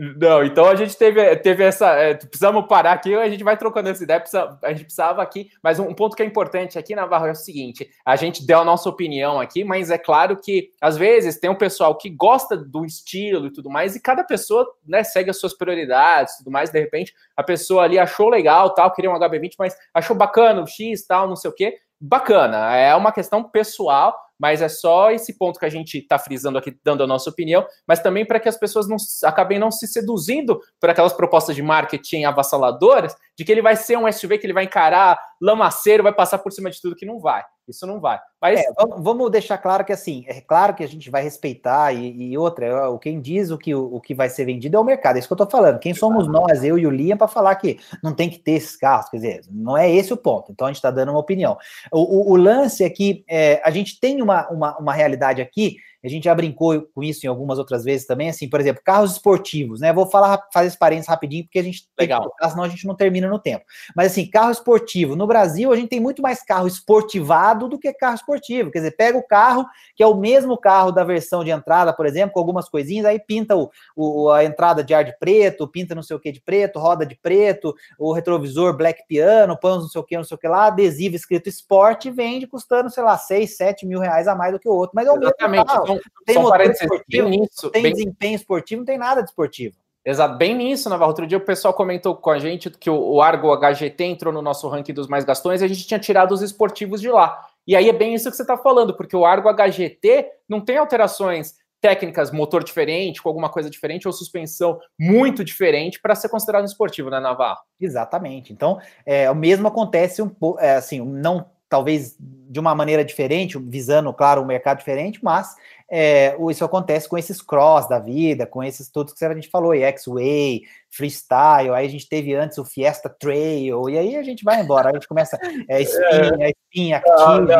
Não, 0.00 0.44
então 0.44 0.66
a 0.68 0.76
gente 0.76 0.96
teve, 0.96 1.34
teve 1.38 1.64
essa. 1.64 1.88
É, 1.94 2.14
precisamos 2.14 2.68
parar 2.68 2.92
aqui, 2.92 3.12
a 3.16 3.28
gente 3.28 3.42
vai 3.42 3.56
trocando 3.56 3.88
essa 3.88 4.04
ideia. 4.04 4.20
Precisa, 4.20 4.56
a 4.62 4.68
gente 4.68 4.84
precisava 4.84 5.20
aqui, 5.20 5.50
mas 5.60 5.80
um, 5.80 5.92
ponto 5.92 6.14
que 6.14 6.22
é 6.22 6.24
importante 6.24 6.78
aqui, 6.78 6.94
Navarro, 6.94 7.26
é 7.26 7.32
o 7.32 7.34
seguinte: 7.34 7.90
a 8.06 8.14
gente 8.14 8.46
deu 8.46 8.60
a 8.60 8.64
nossa 8.64 8.88
opinião 8.88 9.40
aqui, 9.40 9.64
mas 9.64 9.90
é 9.90 9.98
claro 9.98 10.36
que 10.36 10.70
às 10.80 10.96
vezes 10.96 11.40
tem 11.40 11.50
um 11.50 11.56
pessoal 11.56 11.98
que 11.98 12.08
gosta 12.08 12.56
do 12.56 12.84
estilo 12.84 13.48
e 13.48 13.52
tudo 13.52 13.68
mais, 13.68 13.96
e 13.96 14.00
cada 14.00 14.22
pessoa 14.22 14.64
né, 14.86 15.02
segue 15.02 15.30
as 15.30 15.40
suas 15.40 15.52
prioridades 15.52 16.36
tudo 16.38 16.52
mais. 16.52 16.70
De 16.70 16.78
repente, 16.78 17.12
a 17.36 17.42
pessoa 17.42 17.82
ali 17.82 17.98
achou 17.98 18.28
legal, 18.28 18.72
tal, 18.74 18.92
queria 18.92 19.10
um 19.10 19.18
HB20, 19.18 19.54
mas 19.58 19.76
achou 19.92 20.14
bacana 20.14 20.62
o 20.62 20.66
X, 20.68 21.04
tal, 21.08 21.26
não 21.26 21.34
sei 21.34 21.50
o 21.50 21.54
quê. 21.54 21.76
Bacana, 22.00 22.76
é 22.76 22.94
uma 22.94 23.10
questão 23.10 23.42
pessoal 23.42 24.16
mas 24.38 24.62
é 24.62 24.68
só 24.68 25.10
esse 25.10 25.36
ponto 25.36 25.58
que 25.58 25.66
a 25.66 25.70
gente 25.70 25.98
está 25.98 26.18
frisando 26.18 26.58
aqui, 26.58 26.78
dando 26.84 27.02
a 27.02 27.06
nossa 27.06 27.28
opinião, 27.28 27.66
mas 27.86 28.00
também 28.00 28.24
para 28.24 28.38
que 28.38 28.48
as 28.48 28.56
pessoas 28.56 28.88
não 28.88 28.96
acabem 29.24 29.58
não 29.58 29.70
se 29.70 29.86
seduzindo 29.86 30.60
por 30.80 30.90
aquelas 30.90 31.12
propostas 31.12 31.56
de 31.56 31.62
marketing 31.62 32.24
avassaladoras, 32.24 33.14
de 33.36 33.44
que 33.44 33.52
ele 33.52 33.62
vai 33.62 33.76
ser 33.76 33.96
um 33.96 34.10
SUV 34.10 34.38
que 34.38 34.46
ele 34.46 34.52
vai 34.52 34.64
encarar 34.64 35.18
lamaceiro, 35.40 36.02
vai 36.02 36.12
passar 36.12 36.38
por 36.38 36.52
cima 36.52 36.70
de 36.70 36.80
tudo 36.80 36.96
que 36.96 37.06
não 37.06 37.18
vai. 37.20 37.42
Isso 37.68 37.86
não 37.86 38.00
vai. 38.00 38.18
Mas 38.40 38.60
é, 38.60 38.64
vamos 38.98 39.30
deixar 39.30 39.58
claro 39.58 39.84
que 39.84 39.92
assim, 39.92 40.24
é 40.28 40.40
claro 40.40 40.74
que 40.74 40.84
a 40.84 40.88
gente 40.88 41.10
vai 41.10 41.22
respeitar 41.22 41.92
e, 41.92 42.30
e 42.30 42.38
outra, 42.38 42.66
é, 42.66 42.86
o 42.86 42.98
quem 42.98 43.20
diz 43.20 43.50
o 43.50 43.58
que, 43.58 43.74
o, 43.74 43.96
o, 43.96 44.00
que 44.00 44.14
vai 44.14 44.28
ser 44.28 44.44
vendido 44.44 44.76
é 44.76 44.80
o 44.80 44.84
mercado. 44.84 45.16
É 45.16 45.18
isso 45.18 45.28
que 45.28 45.32
eu 45.32 45.44
estou 45.44 45.50
falando. 45.50 45.80
Quem 45.80 45.92
somos 45.92 46.28
nós, 46.28 46.62
eu 46.62 46.78
e 46.78 46.86
o 46.86 46.90
Liam, 46.90 47.16
para 47.16 47.26
falar 47.26 47.54
que 47.56 47.78
não 48.02 48.14
tem 48.14 48.30
que 48.30 48.38
ter 48.38 48.52
esses 48.52 48.76
carros? 48.76 49.08
Quer 49.08 49.16
dizer, 49.16 49.40
não 49.50 49.76
é 49.76 49.90
esse 49.90 50.12
o 50.12 50.16
ponto. 50.16 50.52
Então 50.52 50.66
a 50.66 50.70
gente 50.70 50.76
está 50.76 50.90
dando 50.90 51.10
uma 51.10 51.18
opinião. 51.18 51.56
O, 51.92 52.30
o, 52.30 52.32
o 52.32 52.36
lance 52.36 52.84
é 52.84 52.90
que 52.90 53.24
é, 53.28 53.60
a 53.64 53.70
gente 53.70 53.98
tem 53.98 54.22
uma, 54.22 54.48
uma, 54.48 54.78
uma 54.78 54.92
realidade 54.92 55.42
aqui 55.42 55.76
a 56.04 56.08
gente 56.08 56.24
já 56.24 56.34
brincou 56.34 56.82
com 56.94 57.02
isso 57.02 57.26
em 57.26 57.28
algumas 57.28 57.58
outras 57.58 57.84
vezes 57.84 58.06
também, 58.06 58.28
assim, 58.28 58.48
por 58.48 58.60
exemplo, 58.60 58.82
carros 58.84 59.12
esportivos, 59.12 59.80
né? 59.80 59.92
Vou 59.92 60.06
falar, 60.06 60.46
fazer 60.52 60.68
esse 60.68 60.78
parênteses 60.78 61.08
rapidinho, 61.08 61.44
porque 61.44 61.58
a 61.58 61.62
gente 61.62 61.88
Legal. 61.98 62.22
tem 62.22 62.30
que 62.38 62.50
senão 62.50 62.64
a 62.64 62.68
gente 62.68 62.86
não 62.86 62.94
termina 62.94 63.28
no 63.28 63.38
tempo. 63.38 63.64
Mas 63.96 64.12
assim, 64.12 64.28
carro 64.28 64.52
esportivo, 64.52 65.16
no 65.16 65.26
Brasil 65.26 65.72
a 65.72 65.76
gente 65.76 65.88
tem 65.88 66.00
muito 66.00 66.22
mais 66.22 66.42
carro 66.42 66.68
esportivado 66.68 67.68
do 67.68 67.78
que 67.78 67.92
carro 67.92 68.14
esportivo. 68.28 68.70
Quer 68.70 68.78
dizer, 68.78 68.90
pega 68.92 69.16
o 69.16 69.22
carro, 69.22 69.66
que 69.96 70.02
é 70.02 70.06
o 70.06 70.14
mesmo 70.14 70.56
carro 70.58 70.92
da 70.92 71.02
versão 71.02 71.42
de 71.42 71.50
entrada, 71.50 71.92
por 71.92 72.06
exemplo, 72.06 72.32
com 72.32 72.40
algumas 72.40 72.68
coisinhas, 72.68 73.06
aí 73.06 73.18
pinta 73.18 73.56
o, 73.56 73.70
o 73.96 74.30
a 74.30 74.44
entrada 74.44 74.84
de 74.84 74.92
ar 74.92 75.04
de 75.04 75.16
preto, 75.18 75.66
pinta 75.66 75.94
não 75.94 76.02
sei 76.02 76.16
o 76.16 76.20
que 76.20 76.30
de 76.30 76.40
preto, 76.40 76.78
roda 76.78 77.06
de 77.06 77.16
preto, 77.16 77.74
o 77.98 78.12
retrovisor 78.12 78.76
black 78.76 79.06
piano, 79.08 79.58
põe 79.58 79.72
não 79.72 79.88
sei 79.88 80.00
o 80.00 80.04
que, 80.04 80.16
não 80.16 80.24
sei 80.24 80.34
o 80.34 80.38
que 80.38 80.48
lá, 80.48 80.66
adesivo 80.66 81.16
escrito 81.16 81.48
esporte, 81.48 82.10
vende 82.10 82.46
custando, 82.46 82.90
sei 82.90 83.02
lá, 83.02 83.16
6, 83.16 83.56
7 83.56 83.86
mil 83.86 84.00
reais 84.00 84.28
a 84.28 84.34
mais 84.34 84.52
do 84.52 84.58
que 84.58 84.68
o 84.68 84.72
outro. 84.72 84.92
Mas 84.94 85.06
é 85.06 85.12
o 85.12 85.18
mesmo 85.18 85.34
carro. 85.36 85.84
Então, 85.84 86.00
tem 86.26 86.38
motor 86.38 86.60
esportivo, 86.60 87.28
nisso, 87.28 87.70
tem 87.70 87.82
bem... 87.82 87.92
desempenho 87.92 88.36
esportivo, 88.36 88.80
não 88.80 88.86
tem 88.86 88.98
nada 88.98 89.22
de 89.22 89.30
esportivo. 89.30 89.76
Exato, 90.08 90.38
bem 90.38 90.54
nisso, 90.54 90.88
Navarro. 90.88 91.10
Outro 91.10 91.26
dia 91.26 91.36
o 91.36 91.40
pessoal 91.42 91.74
comentou 91.74 92.16
com 92.16 92.30
a 92.30 92.38
gente 92.38 92.70
que 92.70 92.88
o 92.88 93.20
Argo 93.20 93.54
HGT 93.54 94.04
entrou 94.04 94.32
no 94.32 94.40
nosso 94.40 94.66
ranking 94.66 94.94
dos 94.94 95.06
mais 95.06 95.22
gastões 95.22 95.60
e 95.60 95.64
a 95.66 95.68
gente 95.68 95.86
tinha 95.86 96.00
tirado 96.00 96.32
os 96.32 96.40
esportivos 96.40 96.98
de 96.98 97.10
lá. 97.10 97.44
E 97.68 97.76
aí 97.76 97.86
é 97.86 97.92
bem 97.92 98.14
isso 98.14 98.30
que 98.30 98.36
você 98.36 98.42
está 98.42 98.56
falando, 98.56 98.96
porque 98.96 99.14
o 99.14 99.26
Argo 99.26 99.52
HGT 99.52 100.26
não 100.48 100.58
tem 100.58 100.78
alterações 100.78 101.54
técnicas, 101.82 102.32
motor 102.32 102.64
diferente, 102.64 103.22
com 103.22 103.28
alguma 103.28 103.50
coisa 103.50 103.68
diferente, 103.68 104.08
ou 104.08 104.12
suspensão 104.12 104.78
muito 104.98 105.44
diferente 105.44 106.00
para 106.00 106.14
ser 106.14 106.30
considerado 106.30 106.64
esportivo, 106.64 107.10
né, 107.10 107.20
Navarro? 107.20 107.60
Exatamente. 107.78 108.54
Então, 108.54 108.80
é, 109.04 109.30
o 109.30 109.34
mesmo 109.34 109.68
acontece 109.68 110.22
um 110.22 110.30
pouco, 110.30 110.58
é, 110.58 110.76
assim, 110.76 111.00
não 111.04 111.46
talvez 111.68 112.16
de 112.18 112.58
uma 112.58 112.74
maneira 112.74 113.04
diferente, 113.04 113.58
visando, 113.58 114.12
claro, 114.12 114.40
um 114.40 114.46
mercado 114.46 114.78
diferente, 114.78 115.20
mas 115.22 115.54
é, 115.90 116.36
isso 116.50 116.64
acontece 116.64 117.08
com 117.08 117.16
esses 117.16 117.40
cross 117.40 117.88
da 117.88 117.98
vida, 117.98 118.46
com 118.46 118.62
esses 118.62 118.90
tudo 118.90 119.14
que 119.14 119.24
a 119.24 119.34
gente 119.34 119.48
falou, 119.50 119.74
X-Way, 119.74 120.62
Freestyle, 120.90 121.74
aí 121.74 121.86
a 121.86 121.90
gente 121.90 122.08
teve 122.08 122.34
antes 122.34 122.58
o 122.58 122.64
Fiesta 122.64 123.08
Trail, 123.08 123.88
e 123.88 123.98
aí 123.98 124.16
a 124.16 124.22
gente 124.22 124.44
vai 124.44 124.60
embora, 124.60 124.90
a 124.90 124.92
gente 124.92 125.08
começa 125.08 125.38
é, 125.68 125.80
Spin, 125.82 126.42
é. 126.42 126.50
Spin 126.50 126.92
Active, 126.92 127.52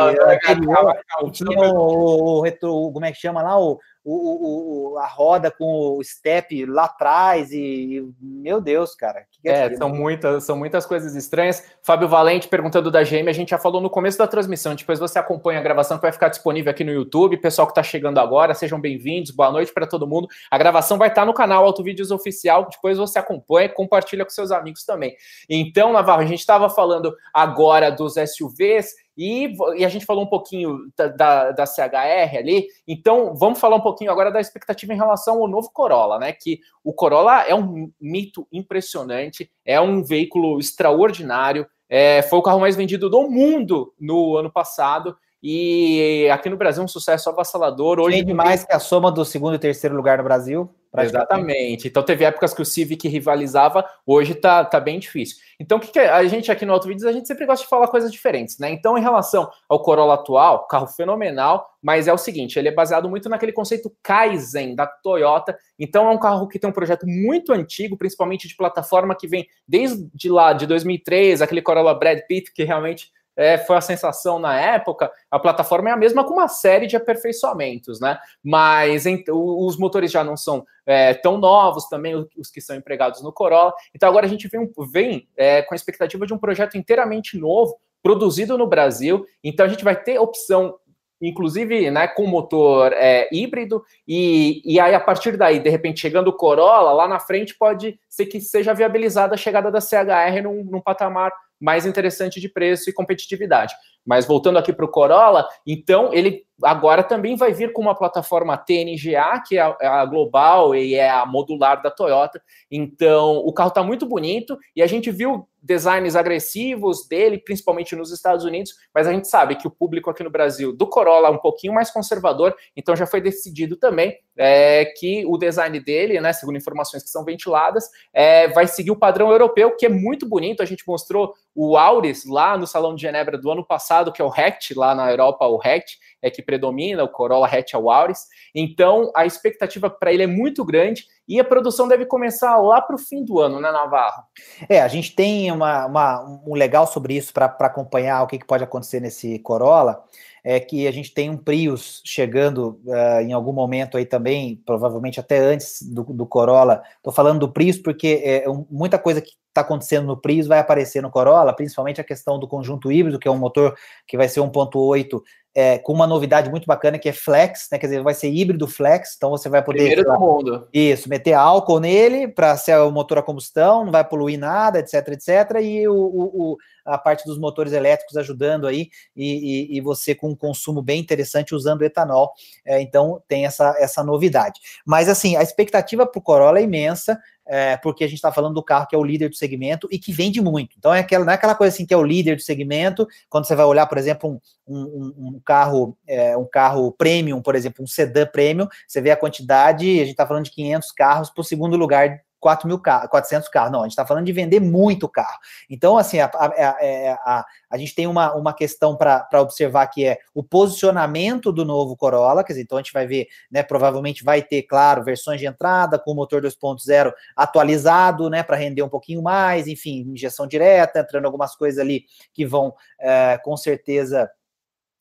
tinha 1.30 1.72
o, 1.72 2.42
o, 2.46 2.92
como 2.92 3.04
é 3.04 3.12
que 3.12 3.18
chama 3.18 3.42
lá, 3.42 3.58
o, 3.58 3.78
o, 4.10 4.92
o, 4.92 4.98
a 4.98 5.06
roda 5.06 5.50
com 5.50 5.98
o 5.98 6.02
step 6.02 6.64
lá 6.64 6.84
atrás 6.84 7.52
e, 7.52 8.02
meu 8.20 8.58
Deus, 8.60 8.94
cara. 8.94 9.26
Que 9.30 9.48
é, 9.48 9.66
é 9.66 9.76
são 9.76 9.90
muitas, 9.90 10.44
são 10.44 10.56
muitas 10.56 10.86
coisas 10.86 11.14
estranhas. 11.14 11.62
Fábio 11.82 12.08
Valente 12.08 12.48
perguntando 12.48 12.90
da 12.90 13.02
GM, 13.02 13.28
a 13.28 13.32
gente 13.32 13.50
já 13.50 13.58
falou 13.58 13.82
no 13.82 13.90
começo 13.90 14.16
da 14.16 14.26
transmissão, 14.26 14.74
depois 14.74 14.98
você 14.98 15.18
acompanha 15.18 15.60
a 15.60 15.62
gravação 15.62 15.98
que 15.98 16.02
vai 16.02 16.12
ficar 16.12 16.28
disponível 16.28 16.70
aqui 16.70 16.82
no 16.82 16.90
YouTube. 16.90 17.36
Pessoal 17.36 17.66
que 17.66 17.72
está 17.72 17.82
chegando 17.82 18.18
agora, 18.18 18.54
sejam 18.54 18.80
bem-vindos, 18.80 19.30
boa 19.30 19.52
noite 19.52 19.72
para 19.72 19.86
todo 19.86 20.06
mundo. 20.06 20.26
A 20.50 20.56
gravação 20.56 20.96
vai 20.96 21.08
estar 21.08 21.22
tá 21.22 21.26
no 21.26 21.34
canal 21.34 21.64
Auto 21.64 21.82
Vídeos 21.82 22.10
Oficial, 22.10 22.66
depois 22.70 22.96
você 22.96 23.18
acompanha 23.18 23.66
e 23.66 23.74
compartilha 23.74 24.24
com 24.24 24.30
seus 24.30 24.50
amigos 24.50 24.84
também. 24.84 25.14
Então, 25.50 25.92
Navarro, 25.92 26.22
a 26.22 26.26
gente 26.26 26.40
estava 26.40 26.70
falando 26.70 27.14
agora 27.34 27.90
dos 27.90 28.14
SUVs 28.14 28.94
e, 29.18 29.52
e, 29.76 29.84
a 29.84 29.88
gente 29.88 30.06
falou 30.06 30.22
um 30.22 30.28
pouquinho 30.28 30.78
da, 30.96 31.08
da, 31.08 31.50
da, 31.50 31.66
CHR 31.66 32.38
ali, 32.38 32.68
então 32.86 33.34
vamos 33.34 33.58
falar 33.58 33.74
um 33.74 33.80
pouquinho 33.80 34.12
agora 34.12 34.30
da 34.30 34.40
expectativa 34.40 34.92
em 34.92 34.96
relação 34.96 35.40
ao 35.40 35.48
novo 35.48 35.72
Corolla, 35.72 36.20
né? 36.20 36.32
Que 36.32 36.60
o 36.84 36.92
Corolla 36.92 37.42
é 37.42 37.52
um 37.52 37.90
mito 38.00 38.46
impressionante, 38.52 39.50
é 39.64 39.80
um 39.80 40.04
veículo 40.04 40.60
extraordinário, 40.60 41.66
é, 41.88 42.22
foi 42.22 42.38
o 42.38 42.42
carro 42.42 42.60
mais 42.60 42.76
vendido 42.76 43.10
do 43.10 43.28
mundo 43.28 43.92
no 43.98 44.36
ano 44.36 44.52
passado. 44.52 45.16
E 45.42 46.28
aqui 46.32 46.48
no 46.48 46.56
Brasil 46.56 46.82
um 46.82 46.88
sucesso 46.88 47.28
avassalador. 47.30 48.00
Hoje 48.00 48.18
Vende 48.18 48.34
mais 48.34 48.64
que 48.64 48.72
a 48.72 48.80
soma 48.80 49.10
do 49.10 49.24
segundo 49.24 49.54
e 49.54 49.58
terceiro 49.58 49.94
lugar 49.94 50.18
no 50.18 50.24
Brasil. 50.24 50.68
Exatamente. 50.96 51.86
Então 51.86 52.02
teve 52.02 52.24
épocas 52.24 52.54
que 52.54 52.62
o 52.62 52.64
Civic 52.64 53.06
rivalizava, 53.08 53.84
hoje 54.06 54.34
tá, 54.34 54.64
tá 54.64 54.80
bem 54.80 54.98
difícil. 54.98 55.36
Então 55.60 55.78
o 55.78 55.80
que, 55.80 55.92
que 55.92 55.98
a 55.98 56.24
gente 56.24 56.50
aqui 56.50 56.64
no 56.64 56.72
Auto 56.72 56.88
Vídeos, 56.88 57.04
a 57.04 57.12
gente 57.12 57.28
sempre 57.28 57.46
gosta 57.46 57.62
de 57.62 57.68
falar 57.68 57.88
coisas 57.88 58.10
diferentes, 58.10 58.58
né? 58.58 58.70
Então 58.70 58.96
em 58.96 59.02
relação 59.02 59.50
ao 59.68 59.82
Corolla 59.82 60.14
atual, 60.14 60.66
carro 60.66 60.86
fenomenal, 60.86 61.68
mas 61.82 62.08
é 62.08 62.12
o 62.12 62.18
seguinte, 62.18 62.58
ele 62.58 62.68
é 62.68 62.74
baseado 62.74 63.08
muito 63.08 63.28
naquele 63.28 63.52
conceito 63.52 63.94
Kaizen 64.02 64.74
da 64.74 64.86
Toyota. 64.86 65.56
Então 65.78 66.08
é 66.08 66.10
um 66.10 66.18
carro 66.18 66.48
que 66.48 66.58
tem 66.58 66.70
um 66.70 66.72
projeto 66.72 67.06
muito 67.06 67.52
antigo, 67.52 67.96
principalmente 67.96 68.48
de 68.48 68.56
plataforma 68.56 69.14
que 69.14 69.28
vem 69.28 69.46
desde 69.66 70.30
lá 70.30 70.52
de 70.52 70.66
2003, 70.66 71.42
aquele 71.42 71.62
Corolla 71.62 71.94
Brad 71.94 72.20
Pitt 72.26 72.52
que 72.52 72.64
realmente 72.64 73.12
é, 73.38 73.56
foi 73.56 73.76
a 73.76 73.80
sensação 73.80 74.40
na 74.40 74.58
época, 74.58 75.12
a 75.30 75.38
plataforma 75.38 75.88
é 75.88 75.92
a 75.92 75.96
mesma 75.96 76.24
com 76.24 76.34
uma 76.34 76.48
série 76.48 76.88
de 76.88 76.96
aperfeiçoamentos, 76.96 78.00
né? 78.00 78.18
Mas 78.42 79.06
em, 79.06 79.22
os 79.28 79.78
motores 79.78 80.10
já 80.10 80.24
não 80.24 80.36
são 80.36 80.66
é, 80.84 81.14
tão 81.14 81.38
novos 81.38 81.88
também, 81.88 82.16
os 82.36 82.50
que 82.50 82.60
são 82.60 82.74
empregados 82.74 83.22
no 83.22 83.32
Corolla. 83.32 83.72
Então 83.94 84.08
agora 84.08 84.26
a 84.26 84.28
gente 84.28 84.48
vem, 84.48 84.68
vem 84.90 85.28
é, 85.36 85.62
com 85.62 85.72
a 85.72 85.76
expectativa 85.76 86.26
de 86.26 86.34
um 86.34 86.38
projeto 86.38 86.76
inteiramente 86.76 87.38
novo, 87.38 87.78
produzido 88.02 88.58
no 88.58 88.66
Brasil. 88.66 89.24
Então 89.44 89.64
a 89.64 89.68
gente 89.68 89.84
vai 89.84 89.94
ter 89.94 90.18
opção 90.18 90.74
inclusive 91.20 91.90
né, 91.90 92.06
com 92.06 92.26
motor 92.26 92.92
é, 92.92 93.28
híbrido, 93.32 93.82
e, 94.06 94.62
e 94.64 94.78
aí 94.78 94.94
a 94.94 95.00
partir 95.00 95.36
daí, 95.36 95.58
de 95.58 95.68
repente, 95.68 96.00
chegando 96.00 96.28
o 96.28 96.32
Corolla, 96.32 96.92
lá 96.92 97.08
na 97.08 97.18
frente 97.18 97.56
pode 97.58 97.98
ser 98.08 98.26
que 98.26 98.40
seja 98.40 98.72
viabilizada 98.72 99.34
a 99.34 99.36
chegada 99.36 99.68
da 99.68 99.80
CHR 99.80 100.42
num, 100.44 100.62
num 100.62 100.80
patamar 100.80 101.32
mais 101.60 101.86
interessante 101.86 102.40
de 102.40 102.48
preço 102.48 102.88
e 102.88 102.92
competitividade. 102.92 103.74
Mas 104.08 104.24
voltando 104.24 104.58
aqui 104.58 104.72
para 104.72 104.86
o 104.86 104.90
Corolla, 104.90 105.46
então 105.66 106.14
ele 106.14 106.46
agora 106.64 107.02
também 107.02 107.36
vai 107.36 107.52
vir 107.52 107.74
com 107.74 107.82
uma 107.82 107.94
plataforma 107.94 108.56
TNGA, 108.56 109.42
que 109.46 109.58
é 109.58 109.60
a, 109.60 109.76
é 109.82 109.86
a 109.86 110.04
global 110.06 110.74
e 110.74 110.94
é 110.94 111.10
a 111.10 111.26
modular 111.26 111.82
da 111.82 111.90
Toyota. 111.90 112.40
Então 112.70 113.36
o 113.36 113.52
carro 113.52 113.68
está 113.68 113.82
muito 113.82 114.06
bonito 114.06 114.58
e 114.74 114.82
a 114.82 114.86
gente 114.86 115.10
viu 115.10 115.46
designs 115.62 116.16
agressivos 116.16 117.06
dele, 117.06 117.36
principalmente 117.36 117.94
nos 117.94 118.10
Estados 118.10 118.44
Unidos, 118.44 118.74
mas 118.94 119.06
a 119.06 119.12
gente 119.12 119.28
sabe 119.28 119.56
que 119.56 119.66
o 119.66 119.70
público 119.70 120.08
aqui 120.08 120.22
no 120.22 120.30
Brasil 120.30 120.72
do 120.72 120.86
Corolla 120.86 121.28
é 121.28 121.30
um 121.30 121.38
pouquinho 121.38 121.74
mais 121.74 121.90
conservador, 121.90 122.54
então 122.76 122.96
já 122.96 123.06
foi 123.06 123.20
decidido 123.20 123.76
também 123.76 124.16
é, 124.38 124.84
que 124.96 125.26
o 125.26 125.36
design 125.36 125.78
dele, 125.80 126.20
né, 126.20 126.32
segundo 126.32 126.56
informações 126.56 127.02
que 127.02 127.10
são 127.10 127.24
ventiladas, 127.24 127.90
é, 128.14 128.48
vai 128.48 128.68
seguir 128.68 128.92
o 128.92 128.96
padrão 128.96 129.30
europeu, 129.30 129.74
que 129.76 129.84
é 129.84 129.88
muito 129.88 130.26
bonito. 130.26 130.62
A 130.62 130.66
gente 130.66 130.86
mostrou 130.86 131.34
o 131.54 131.76
Auris 131.76 132.24
lá 132.24 132.56
no 132.56 132.66
Salão 132.66 132.94
de 132.94 133.02
Genebra 133.02 133.36
do 133.36 133.50
ano 133.50 133.66
passado, 133.66 133.97
que 134.12 134.22
é 134.22 134.24
o 134.24 134.32
Hatch, 134.32 134.70
lá 134.76 134.94
na 134.94 135.10
Europa, 135.10 135.46
o 135.46 135.60
Hatch, 135.60 135.94
é 136.22 136.30
que 136.30 136.42
predomina, 136.42 137.04
o 137.04 137.08
Corolla 137.08 137.46
Hatch 137.46 137.74
é 137.74 137.76
Auris. 137.76 138.26
Então, 138.54 139.10
a 139.14 139.26
expectativa 139.26 139.88
para 139.90 140.12
ele 140.12 140.22
é 140.22 140.26
muito 140.26 140.64
grande 140.64 141.04
e 141.28 141.38
a 141.38 141.44
produção 141.44 141.86
deve 141.86 142.06
começar 142.06 142.56
lá 142.56 142.80
para 142.80 142.96
o 142.96 142.98
fim 142.98 143.24
do 143.24 143.38
ano, 143.38 143.60
né, 143.60 143.70
Navarro? 143.70 144.22
É, 144.68 144.80
a 144.80 144.88
gente 144.88 145.14
tem 145.14 145.50
uma, 145.52 145.86
uma 145.86 146.42
um 146.46 146.54
legal 146.54 146.86
sobre 146.86 147.14
isso 147.14 147.32
para 147.32 147.46
acompanhar 147.46 148.22
o 148.22 148.26
que, 148.26 148.38
que 148.38 148.46
pode 148.46 148.64
acontecer 148.64 149.00
nesse 149.00 149.38
Corolla 149.40 150.02
é 150.44 150.58
que 150.58 150.86
a 150.86 150.90
gente 150.90 151.12
tem 151.12 151.28
um 151.28 151.36
Prius 151.36 152.00
chegando 152.06 152.80
uh, 152.86 153.20
em 153.20 153.32
algum 153.32 153.52
momento 153.52 153.98
aí 153.98 154.06
também, 154.06 154.62
provavelmente 154.64 155.20
até 155.20 155.38
antes 155.38 155.82
do, 155.82 156.04
do 156.04 156.26
Corolla. 156.26 156.82
Estou 156.96 157.12
falando 157.12 157.40
do 157.40 157.52
Prius 157.52 157.76
porque 157.76 158.22
é, 158.24 158.48
um, 158.48 158.66
muita 158.70 158.98
coisa 158.98 159.20
que 159.20 159.32
está 159.58 159.66
acontecendo 159.66 160.06
no 160.06 160.16
Prius 160.16 160.46
vai 160.46 160.58
aparecer 160.58 161.02
no 161.02 161.10
Corolla, 161.10 161.52
principalmente 161.52 162.00
a 162.00 162.04
questão 162.04 162.38
do 162.38 162.48
conjunto 162.48 162.90
híbrido, 162.90 163.18
que 163.18 163.28
é 163.28 163.30
um 163.30 163.38
motor 163.38 163.76
que 164.06 164.16
vai 164.16 164.28
ser 164.28 164.40
1.8 164.40 165.20
é, 165.54 165.76
com 165.76 165.92
uma 165.92 166.06
novidade 166.06 166.50
muito 166.50 166.66
bacana 166.66 167.00
que 167.00 167.08
é 167.08 167.12
flex, 167.12 167.66
né? 167.72 167.78
Quer 167.78 167.86
dizer, 167.86 168.02
vai 168.02 168.14
ser 168.14 168.30
híbrido 168.30 168.68
flex, 168.68 169.14
então 169.16 169.30
você 169.30 169.48
vai 169.48 169.60
poder. 169.60 169.78
Primeiro 169.78 170.04
do 170.04 170.20
mundo. 170.20 170.68
Isso, 170.72 171.08
meter 171.08 171.32
álcool 171.32 171.80
nele 171.80 172.28
para 172.28 172.56
ser 172.56 172.78
o 172.78 172.92
motor 172.92 173.18
a 173.18 173.22
combustão, 173.22 173.84
não 173.84 173.90
vai 173.90 174.04
poluir 174.04 174.38
nada, 174.38 174.78
etc, 174.78 175.08
etc. 175.08 175.60
E 175.60 175.88
o, 175.88 175.94
o, 175.94 176.56
a 176.84 176.96
parte 176.96 177.24
dos 177.24 177.38
motores 177.40 177.72
elétricos 177.72 178.16
ajudando 178.16 178.68
aí, 178.68 178.88
e, 179.16 179.72
e, 179.74 179.78
e 179.78 179.80
você 179.80 180.14
com 180.14 180.30
um 180.30 180.36
consumo 180.36 180.80
bem 180.80 181.00
interessante 181.00 181.56
usando 181.56 181.82
etanol. 181.82 182.32
É, 182.64 182.80
então 182.80 183.20
tem 183.26 183.44
essa, 183.44 183.74
essa 183.80 184.04
novidade. 184.04 184.60
Mas 184.86 185.08
assim, 185.08 185.34
a 185.34 185.42
expectativa 185.42 186.06
para 186.06 186.20
o 186.20 186.22
Corolla 186.22 186.60
é 186.60 186.62
imensa 186.62 187.18
é, 187.48 187.76
porque 187.78 188.04
a 188.04 188.06
gente 188.06 188.16
está 188.16 188.30
falando 188.30 188.54
do 188.54 188.62
carro 188.62 188.86
que 188.86 188.94
é 188.94 188.98
o 188.98 189.04
líder 189.04 189.30
do 189.30 189.34
segmento 189.34 189.88
e 189.90 189.98
que 189.98 190.12
vende 190.12 190.40
muito. 190.40 190.76
Então 190.78 190.92
é 190.92 191.00
aquela, 191.00 191.24
não 191.24 191.32
é 191.32 191.34
aquela 191.34 191.54
coisa 191.54 191.74
assim 191.74 191.86
que 191.86 191.94
é 191.94 191.96
o 191.96 192.04
líder 192.04 192.36
do 192.36 192.42
segmento, 192.42 193.08
quando 193.30 193.46
você 193.46 193.56
vai 193.56 193.64
olhar, 193.64 193.86
por 193.86 193.96
exemplo, 193.96 194.40
um, 194.66 194.76
um, 194.76 195.14
um 195.16 195.40
carro, 195.44 195.96
é, 196.06 196.36
um 196.36 196.44
carro 196.44 196.92
premium, 196.92 197.40
por 197.40 197.56
exemplo, 197.56 197.82
um 197.82 197.86
sedã 197.86 198.26
premium, 198.26 198.68
você 198.86 199.00
vê 199.00 199.10
a 199.10 199.16
quantidade, 199.16 199.86
a 199.86 200.04
gente 200.04 200.10
está 200.10 200.26
falando 200.26 200.44
de 200.44 200.50
500 200.50 200.92
carros 200.92 201.32
o 201.38 201.44
segundo 201.44 201.76
lugar 201.76 202.20
4 202.40 202.66
mil 202.66 202.78
carros, 202.78 203.08
400 203.10 203.48
carros. 203.48 203.72
Não, 203.72 203.80
a 203.80 203.82
gente 203.84 203.92
está 203.92 204.06
falando 204.06 204.26
de 204.26 204.32
vender 204.32 204.60
muito 204.60 205.08
carro. 205.08 205.38
Então, 205.68 205.98
assim, 205.98 206.20
a, 206.20 206.26
a, 206.26 206.46
a, 206.46 207.14
a, 207.24 207.46
a 207.70 207.78
gente 207.78 207.94
tem 207.94 208.06
uma, 208.06 208.34
uma 208.34 208.52
questão 208.52 208.96
para 208.96 209.28
observar 209.40 209.86
que 209.88 210.04
é 210.04 210.18
o 210.34 210.42
posicionamento 210.42 211.52
do 211.52 211.64
novo 211.64 211.96
Corolla, 211.96 212.44
quer 212.44 212.52
dizer, 212.52 212.62
então 212.62 212.78
a 212.78 212.82
gente 212.82 212.92
vai 212.92 213.06
ver, 213.06 213.26
né, 213.50 213.62
provavelmente 213.62 214.24
vai 214.24 214.42
ter, 214.42 214.62
claro, 214.62 215.02
versões 215.02 215.40
de 215.40 215.46
entrada 215.46 215.98
com 215.98 216.12
o 216.12 216.14
motor 216.14 216.42
2.0 216.42 217.12
atualizado, 217.36 218.30
né, 218.30 218.42
para 218.42 218.56
render 218.56 218.82
um 218.82 218.88
pouquinho 218.88 219.22
mais, 219.22 219.66
enfim, 219.66 220.00
injeção 220.08 220.46
direta, 220.46 221.00
entrando 221.00 221.26
algumas 221.26 221.54
coisas 221.56 221.78
ali 221.78 222.04
que 222.32 222.46
vão, 222.46 222.74
é, 223.00 223.38
com 223.38 223.56
certeza, 223.56 224.30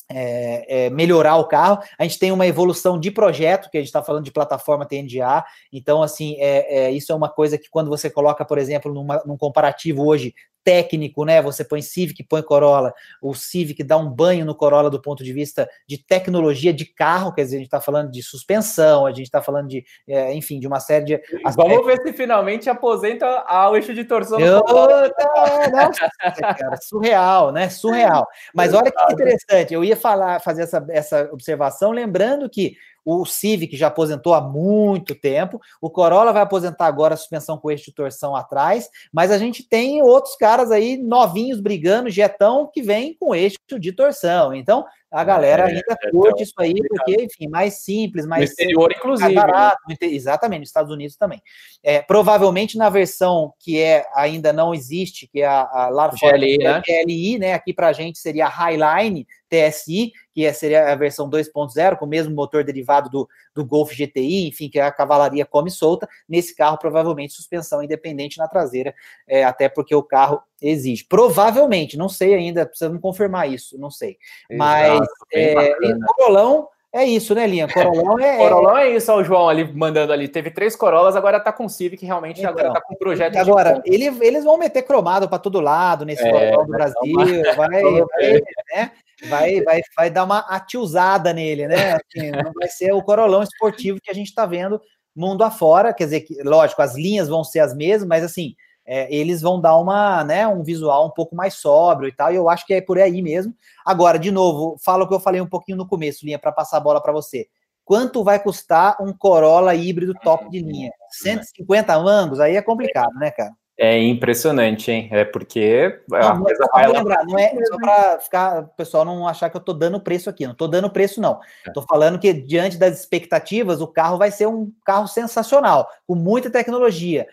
é, 0.10 0.86
é, 0.86 0.90
melhorar 0.90 1.36
o 1.38 1.48
carro. 1.48 1.80
A 1.98 2.04
gente 2.04 2.20
tem 2.20 2.32
uma 2.32 2.48
evolução 2.48 3.00
de 3.00 3.12
projeto, 3.12 3.70
que 3.70 3.78
a 3.78 3.82
gente 3.82 3.88
está 3.88 4.04
falando 4.04 4.24
de 4.24 4.32
plataforma 4.32 4.86
TNGA. 4.86 5.44
Então, 5.72 6.02
assim, 6.02 6.36
é, 6.40 6.86
é, 6.86 6.92
isso 6.92 7.12
é 7.12 7.16
uma 7.16 7.30
coisa 7.30 7.58
que 7.58 7.70
quando 7.70 7.90
você 7.90 8.10
coloca, 8.10 8.46
por 8.46 8.58
exemplo, 8.58 8.94
numa, 8.94 9.22
num 9.26 9.38
comparativo 9.38 10.06
hoje 10.06 10.34
técnico, 10.68 11.24
né? 11.24 11.42
Você 11.42 11.64
põe 11.64 11.82
Civic, 11.82 12.22
põe 12.26 12.42
Corolla, 12.42 12.94
o 13.22 13.34
Civic 13.34 13.82
dá 13.86 13.96
um 13.96 14.10
banho 14.10 14.46
no 14.46 14.54
Corolla 14.54 14.90
do 14.90 15.02
ponto 15.02 15.24
de 15.24 15.32
vista 15.32 15.66
de 15.88 15.98
tecnologia 15.98 16.74
de 16.74 16.84
carro, 16.84 17.34
quer 17.34 17.44
dizer, 17.44 17.56
a 17.56 17.60
gente 17.60 17.68
está 17.68 17.80
falando 17.80 18.12
de 18.12 18.22
suspensão, 18.22 19.06
a 19.06 19.12
gente 19.12 19.28
está 19.28 19.42
falando 19.42 19.70
de, 19.70 19.86
é, 20.06 20.34
enfim, 20.34 20.60
de 20.60 20.68
uma 20.68 20.82
série 20.82 21.06
de. 21.06 21.14
Aspectos. 21.14 21.56
Vamos 21.56 21.86
ver 21.86 22.02
se 22.02 22.12
finalmente 22.12 22.70
aposenta 22.70 23.26
ao 23.26 23.78
eixo 23.78 23.94
de 23.94 24.04
torção. 24.04 24.38
Eu, 24.42 24.62
nossa, 25.72 26.10
cara, 26.54 26.76
surreal, 26.82 27.54
né? 27.54 27.70
Surreal. 27.70 28.28
Mas 28.54 28.74
olha 28.74 28.92
que 28.92 29.14
interessante, 29.14 29.74
eu 29.74 29.86
ia 29.86 29.96
falar, 29.98 30.40
fazer 30.42 30.64
essa, 30.64 30.86
essa 30.90 31.30
observação, 31.34 31.92
lembrando 31.92 32.50
que 32.50 32.78
o 33.10 33.26
Civic 33.26 33.78
já 33.78 33.88
aposentou 33.88 34.34
há 34.34 34.42
muito 34.42 35.16
tempo. 35.16 35.62
O 35.82 35.90
Corolla 35.90 36.34
vai 36.34 36.42
aposentar 36.42 36.88
agora 36.88 37.14
a 37.14 37.18
suspensão 37.18 37.58
com 37.58 37.72
eixo 37.72 37.86
de 37.86 37.94
torção 37.94 38.36
atrás. 38.36 38.90
Mas 39.14 39.32
a 39.32 39.38
gente 39.38 39.64
tem 39.64 40.02
outros 40.02 40.36
caras 40.36 40.72
aí 40.72 40.98
novinhos 40.98 41.62
brigando, 41.62 42.10
jetão, 42.10 42.70
que 42.72 42.82
vem 42.82 43.16
com 43.18 43.34
eixo 43.34 43.58
de 43.80 43.94
torção. 43.94 44.54
Então, 44.54 44.86
a 45.18 45.24
galera 45.24 45.64
é, 45.64 45.66
ainda 45.74 45.98
é, 46.00 46.12
curte 46.12 46.44
isso 46.44 46.54
aí, 46.60 46.76
porque, 46.76 47.24
enfim, 47.24 47.48
mais 47.48 47.84
simples, 47.84 48.28
mais. 48.28 48.42
No 48.42 48.46
exterior, 48.46 48.84
simples, 48.84 48.98
inclusive. 49.00 49.30
Né? 49.30 49.36
barato, 49.36 49.82
né? 49.90 49.96
exatamente, 50.02 50.60
nos 50.60 50.70
Estados 50.70 50.92
Unidos 50.92 51.16
também. 51.16 51.42
É, 51.84 52.04
provavelmente 52.04 52.78
na 52.78 52.88
versão 52.88 53.52
que 53.60 53.82
é 53.82 54.06
ainda 54.14 54.54
não 54.54 54.76
existe, 54.76 55.28
que 55.28 55.42
é 55.42 55.48
a, 55.48 55.62
a 55.62 55.90
lá 55.90 56.12
fora, 56.16 56.38
GLI, 56.38 56.60
né? 56.60 56.82
GLI, 56.86 57.40
né? 57.40 57.54
Aqui 57.54 57.74
para 57.74 57.88
a 57.88 57.94
gente 57.94 58.20
seria 58.20 58.46
a 58.46 58.50
Highline 58.50 59.26
TSI, 59.50 60.12
que 60.38 60.46
é, 60.46 60.54
seria 60.54 60.92
a 60.92 60.96
versão 60.96 61.28
2.0, 61.28 61.98
com 61.98 62.06
o 62.06 62.08
mesmo 62.08 62.36
motor 62.36 62.64
derivado 62.64 63.10
do, 63.10 63.28
do 63.56 63.66
Golf 63.66 63.92
GTI, 63.92 64.48
enfim, 64.48 64.70
que 64.70 64.80
a 64.80 64.92
cavalaria 64.92 65.44
come 65.44 65.72
solta. 65.72 66.08
Nesse 66.30 66.56
carro, 66.56 66.78
provavelmente, 66.78 67.34
suspensão 67.34 67.82
independente 67.82 68.38
na 68.38 68.48
traseira, 68.48 68.94
é, 69.28 69.44
até 69.44 69.68
porque 69.68 69.96
o 69.96 70.04
carro 70.04 70.40
exige. 70.62 71.04
Provavelmente, 71.06 71.98
não 71.98 72.08
sei 72.08 72.36
ainda, 72.36 72.68
precisamos 72.68 73.02
confirmar 73.02 73.52
isso, 73.52 73.80
não 73.80 73.90
sei. 73.90 74.20
Exato, 74.48 74.60
Mas 74.60 75.08
é, 75.34 75.72
o 75.72 76.06
Corolão 76.06 76.68
é 76.94 77.04
isso, 77.04 77.34
né, 77.34 77.48
Linha? 77.48 77.68
Corolão 77.68 78.20
é. 78.20 78.38
Corolão 78.38 78.78
é 78.78 78.92
isso, 78.92 79.12
ó, 79.12 79.18
o 79.18 79.24
João 79.24 79.50
ali 79.50 79.74
mandando 79.74 80.14
ali. 80.14 80.28
Teve 80.28 80.52
três 80.52 80.76
Corolas, 80.76 81.16
agora 81.16 81.40
tá 81.40 81.52
com 81.52 81.66
o 81.66 81.70
Civic, 81.70 82.06
realmente 82.06 82.42
então, 82.42 82.52
agora 82.52 82.74
tá 82.74 82.82
com 82.82 82.94
um 82.94 82.98
projeto. 82.98 83.38
Agora, 83.38 83.82
ele, 83.86 84.06
eles 84.22 84.44
vão 84.44 84.56
meter 84.56 84.84
cromado 84.84 85.28
para 85.28 85.40
todo 85.40 85.60
lado 85.60 86.06
nesse 86.06 86.22
é, 86.22 86.32
Corolão 86.32 86.66
do 86.68 86.72
Brasil, 86.72 87.14
vai, 87.56 87.82
vai, 88.06 88.42
né? 88.76 88.92
Vai, 89.26 89.62
vai, 89.62 89.82
vai 89.96 90.10
dar 90.10 90.24
uma 90.24 90.40
atiuzada 90.40 91.34
nele, 91.34 91.68
né? 91.68 91.94
Assim, 91.94 92.32
não 92.32 92.52
vai 92.54 92.68
ser 92.68 92.92
o 92.94 93.02
Corolão 93.02 93.42
esportivo 93.42 94.00
que 94.02 94.12
a 94.12 94.14
gente 94.14 94.28
está 94.28 94.46
vendo 94.46 94.82
mundo 95.16 95.44
afora. 95.44 95.94
Quer 95.94 96.06
dizer, 96.06 96.22
que, 96.22 96.42
lógico, 96.44 96.82
as 96.82 96.96
linhas 96.96 97.28
vão 97.28 97.44
ser 97.44 97.60
as 97.60 97.76
mesmas, 97.76 98.08
mas 98.08 98.24
assim, 98.24 98.56
é, 98.86 99.14
eles 99.14 99.42
vão 99.42 99.60
dar 99.60 99.76
uma, 99.78 100.24
né, 100.24 100.48
um 100.48 100.64
visual 100.64 101.08
um 101.08 101.12
pouco 101.12 101.36
mais 101.36 101.56
sóbrio 101.56 102.08
e 102.08 102.12
tal, 102.16 102.32
e 102.32 102.36
eu 102.36 102.48
acho 102.48 102.66
que 102.66 102.74
é 102.74 102.82
por 102.82 102.98
aí 102.98 103.22
mesmo. 103.22 103.54
Agora, 103.86 104.18
de 104.18 104.32
novo, 104.32 104.78
falo 104.84 105.04
o 105.04 105.08
que 105.08 105.14
eu 105.14 105.20
falei 105.20 105.42
um 105.42 105.50
pouquinho 105.50 105.78
no 105.78 105.88
começo, 105.88 106.26
Linha, 106.26 106.40
para 106.40 106.52
passar 106.52 106.78
a 106.78 106.82
bola 106.82 107.02
para 107.02 107.12
você. 107.12 107.48
Quanto 107.84 108.24
vai 108.24 108.38
custar 108.38 108.98
um 109.02 109.14
Corolla 109.14 109.74
híbrido 109.74 110.14
top 110.22 110.50
de 110.50 110.60
linha? 110.60 110.92
150 111.10 111.98
mangos? 112.00 112.40
Aí 112.40 112.56
é 112.56 112.62
complicado, 112.62 113.14
né, 113.16 113.32
cara? 113.32 113.52
É 113.80 114.00
impressionante, 114.00 114.90
hein? 114.92 115.08
É 115.12 115.24
porque. 115.24 116.02
Não, 116.10 116.40
não, 116.40 116.56
só 116.56 116.66
vai 116.74 116.88
lembrar, 116.88 117.24
não 117.26 117.38
é 117.38 117.54
só 117.66 117.78
para 117.78 118.20
ficar, 118.20 118.64
o 118.64 118.68
pessoal 118.70 119.06
não 119.06 119.28
achar 119.28 119.52
que 119.52 119.56
eu 119.56 119.60
estou 119.60 119.76
dando 119.76 120.00
preço 120.00 120.32
aqui. 120.32 120.46
Não 120.46 120.54
estou 120.54 120.68
dando 120.68 120.90
preço, 120.90 121.22
não. 121.22 121.40
Estou 121.66 121.84
é. 121.84 121.86
falando 121.88 122.18
que, 122.18 122.34
diante 122.34 122.76
das 122.76 123.00
expectativas, 123.00 123.80
o 123.80 123.88
carro 123.88 124.18
vai 124.18 124.32
ser 124.32 124.48
um 124.48 124.72
carro 124.84 125.08
sensacional, 125.08 125.88
com 126.08 126.16
muita 126.16 126.50
tecnologia. 126.50 127.28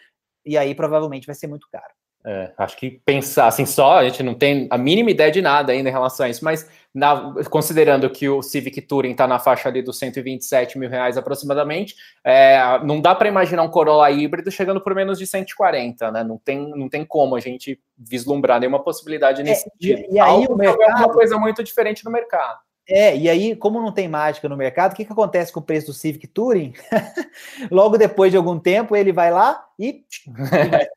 E 0.45 0.59
aí, 0.59 0.75
provavelmente, 0.75 1.27
vai 1.27 1.35
ser 1.35 1.47
muito 1.47 1.67
caro. 1.73 1.95
É, 2.27 2.53
acho 2.57 2.79
que 2.79 3.03
pensar 3.05 3.49
assim 3.49 3.67
só, 3.67 3.99
a 3.99 4.05
gente 4.05 4.23
não 4.23 4.33
tem 4.33 4.67
a 4.71 4.79
mínima 4.79 5.11
ideia 5.11 5.31
de 5.31 5.43
nada 5.43 5.73
ainda 5.73 5.91
em 5.91 5.93
relação 5.93 6.25
a 6.25 6.29
isso, 6.31 6.43
mas 6.43 6.67
na, 6.95 7.35
considerando 7.51 8.09
que 8.09 8.29
o 8.31 8.41
Civic 8.41 8.81
Touring 8.81 9.11
está 9.11 9.27
na 9.27 9.39
faixa 9.39 9.69
ali 9.69 9.83
dos 9.83 9.99
127 9.99 10.79
mil 10.79 10.89
reais 10.89 11.19
aproximadamente, 11.19 11.95
é, 12.25 12.79
não 12.83 12.99
dá 12.99 13.15
para 13.15 13.29
imaginar 13.29 13.63
um 13.63 13.69
Corolla 13.69 14.11
híbrido 14.11 14.51
chegando 14.51 14.81
por 14.81 14.95
menos 14.95 15.19
de 15.19 15.27
140, 15.27 16.11
né? 16.13 16.25
Não 16.25 16.39
tem, 16.39 16.71
não 16.71 16.89
tem 16.89 17.05
como 17.05 17.37
a 17.37 17.41
gente 17.41 17.79
vislumbrar 17.99 18.59
nenhuma 18.59 18.83
possibilidade 18.83 19.43
nesse 19.43 19.67
é, 19.67 19.71
sentido. 19.71 20.11
E, 20.11 20.15
e 20.15 20.19
aí 20.19 20.47
o 20.47 20.57
mercado... 20.57 20.83
é 20.83 20.95
uma 20.95 21.13
coisa 21.13 21.37
muito 21.37 21.63
diferente 21.63 22.07
no 22.07 22.11
mercado. 22.11 22.59
É, 22.87 23.17
e 23.17 23.29
aí, 23.29 23.57
como 23.57 23.81
não 23.81 23.93
tem 23.93 24.09
mágica 24.09 24.49
no 24.49 24.57
mercado, 24.57 24.93
o 24.93 24.95
que, 24.95 25.05
que 25.05 25.13
acontece 25.13 25.53
com 25.53 25.61
o 25.61 25.63
preço 25.63 25.87
do 25.87 25.93
Civic 25.95 26.27
Touring? 26.27 26.75
Logo 27.71 27.97
depois 27.97 28.31
de 28.31 28.37
algum 28.37 28.59
tempo, 28.59 28.95
ele 28.95 29.13
vai 29.13 29.31
lá 29.31 29.65
e, 29.79 30.05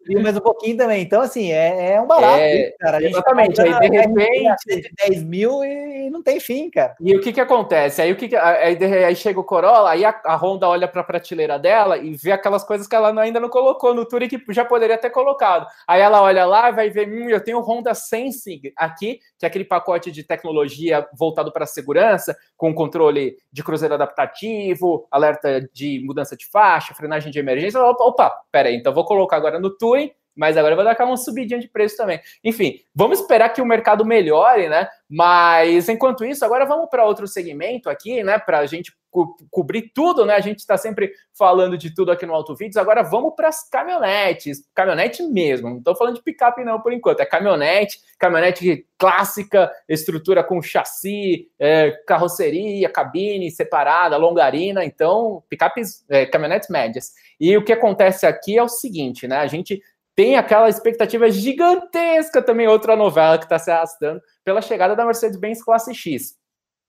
e 0.07 0.15
mais 0.19 0.37
um 0.37 0.41
pouquinho 0.41 0.77
também. 0.77 1.01
Então, 1.01 1.21
assim, 1.21 1.51
é, 1.51 1.93
é 1.93 2.01
um 2.01 2.05
barato, 2.05 2.39
é, 2.39 2.71
cara. 2.79 2.99
Tá 2.99 3.07
exatamente. 3.07 3.61
Aí, 3.61 3.79
de 3.79 3.97
repente. 3.97 4.91
10 5.07 5.23
mil 5.23 5.63
e 5.63 6.09
não 6.09 6.21
tem 6.21 6.39
fim, 6.39 6.69
cara. 6.69 6.95
E 6.99 7.15
o 7.15 7.21
que 7.21 7.33
que 7.33 7.41
acontece? 7.41 8.01
Aí, 8.01 8.11
o 8.11 8.15
que, 8.15 8.27
que 8.27 8.35
aí, 8.35 8.77
aí 9.05 9.15
chega 9.15 9.39
o 9.39 9.43
Corolla, 9.43 9.91
aí 9.91 10.05
a, 10.05 10.21
a 10.25 10.35
Honda 10.35 10.67
olha 10.67 10.87
para 10.87 11.01
a 11.01 11.03
prateleira 11.03 11.57
dela 11.57 11.97
e 11.97 12.15
vê 12.15 12.31
aquelas 12.31 12.63
coisas 12.63 12.85
que 12.85 12.95
ela 12.95 13.19
ainda 13.19 13.39
não 13.39 13.49
colocou 13.49 13.93
no 13.93 14.05
Touring 14.05 14.27
que 14.27 14.41
já 14.49 14.63
poderia 14.65 14.97
ter 14.97 15.09
colocado. 15.09 15.65
Aí 15.87 16.01
ela 16.01 16.21
olha 16.21 16.45
lá 16.45 16.69
e 16.69 16.73
vai 16.73 16.89
ver, 16.89 17.07
hum, 17.07 17.29
eu 17.29 17.43
tenho 17.43 17.59
o 17.59 17.61
Honda 17.61 17.93
Sensing 17.93 18.61
aqui, 18.75 19.19
que 19.39 19.45
é 19.45 19.47
aquele 19.47 19.65
pacote 19.65 20.11
de 20.11 20.23
tecnologia 20.23 21.07
voltado 21.17 21.51
para 21.51 21.65
segurança, 21.77 22.35
com 22.55 22.73
controle 22.73 23.37
de 23.51 23.63
cruzeiro 23.63 23.93
adaptativo, 23.93 25.07
alerta 25.11 25.61
de 25.73 26.01
mudança 26.03 26.35
de 26.35 26.45
faixa, 26.47 26.93
frenagem 26.93 27.31
de 27.31 27.39
emergência. 27.39 27.79
Opa, 27.79 28.03
opa 28.03 28.41
peraí, 28.51 28.75
então 28.75 28.93
vou 28.93 29.05
colocar 29.05 29.37
agora 29.37 29.59
no 29.59 29.69
Touring, 29.69 30.11
mas 30.37 30.55
agora 30.55 30.75
vai 30.75 30.85
dar 30.85 31.05
uma 31.05 31.17
subidinha 31.17 31.59
de 31.59 31.67
preço 31.67 31.97
também. 31.97 32.21
Enfim, 32.43 32.79
vamos 32.93 33.19
esperar 33.19 33.49
que 33.49 33.61
o 33.61 33.65
mercado 33.65 34.05
melhore, 34.05 34.69
né? 34.69 34.87
Mas 35.09 35.89
enquanto 35.89 36.23
isso, 36.23 36.45
agora 36.45 36.65
vamos 36.65 36.89
para 36.89 37.05
outro 37.05 37.27
segmento 37.27 37.89
aqui, 37.89 38.23
né? 38.23 38.37
Para 38.37 38.59
a 38.59 38.65
gente 38.65 38.91
co 39.09 39.35
cobrir 39.49 39.91
tudo, 39.93 40.25
né? 40.25 40.35
A 40.35 40.39
gente 40.39 40.59
está 40.59 40.77
sempre 40.77 41.11
falando 41.35 41.77
de 41.77 41.93
tudo 41.93 42.11
aqui 42.11 42.25
no 42.25 42.35
Auto 42.35 42.55
Vídeos. 42.55 42.77
Agora 42.77 43.01
vamos 43.01 43.33
para 43.35 43.47
as 43.47 43.67
caminhonetes, 43.67 44.63
caminhonete 44.75 45.23
mesmo. 45.23 45.69
Não 45.69 45.77
estou 45.77 45.95
falando 45.95 46.15
de 46.15 46.21
picape 46.21 46.63
não 46.63 46.81
por 46.81 46.93
enquanto. 46.93 47.21
É 47.21 47.25
caminhonete, 47.25 47.99
caminhonete 48.19 48.85
clássica, 48.97 49.71
estrutura 49.87 50.43
com 50.43 50.61
chassi, 50.61 51.49
é, 51.57 51.91
carroceria, 52.05 52.89
cabine 52.89 53.49
separada, 53.49 54.17
longarina. 54.17 54.83
Então, 54.83 55.41
picapes, 55.49 56.05
é, 56.09 56.25
caminhonetes 56.25 56.69
médias. 56.69 57.13
E 57.39 57.55
o 57.55 57.63
que 57.63 57.73
acontece 57.73 58.25
aqui 58.25 58.57
é 58.57 58.63
o 58.63 58.69
seguinte, 58.69 59.27
né? 59.27 59.37
A 59.37 59.47
gente 59.47 59.81
tem 60.17 60.35
aquela 60.35 60.67
expectativa 60.67 61.29
gigantesca 61.29 62.41
também, 62.41 62.67
outra 62.67 62.95
novela 62.95 63.37
que 63.37 63.45
está 63.45 63.59
se 63.59 63.69
arrastando 63.69 64.19
pela 64.43 64.63
chegada 64.63 64.95
da 64.95 65.05
Mercedes-Benz 65.05 65.63
Classe 65.63 65.93
X. 65.93 66.33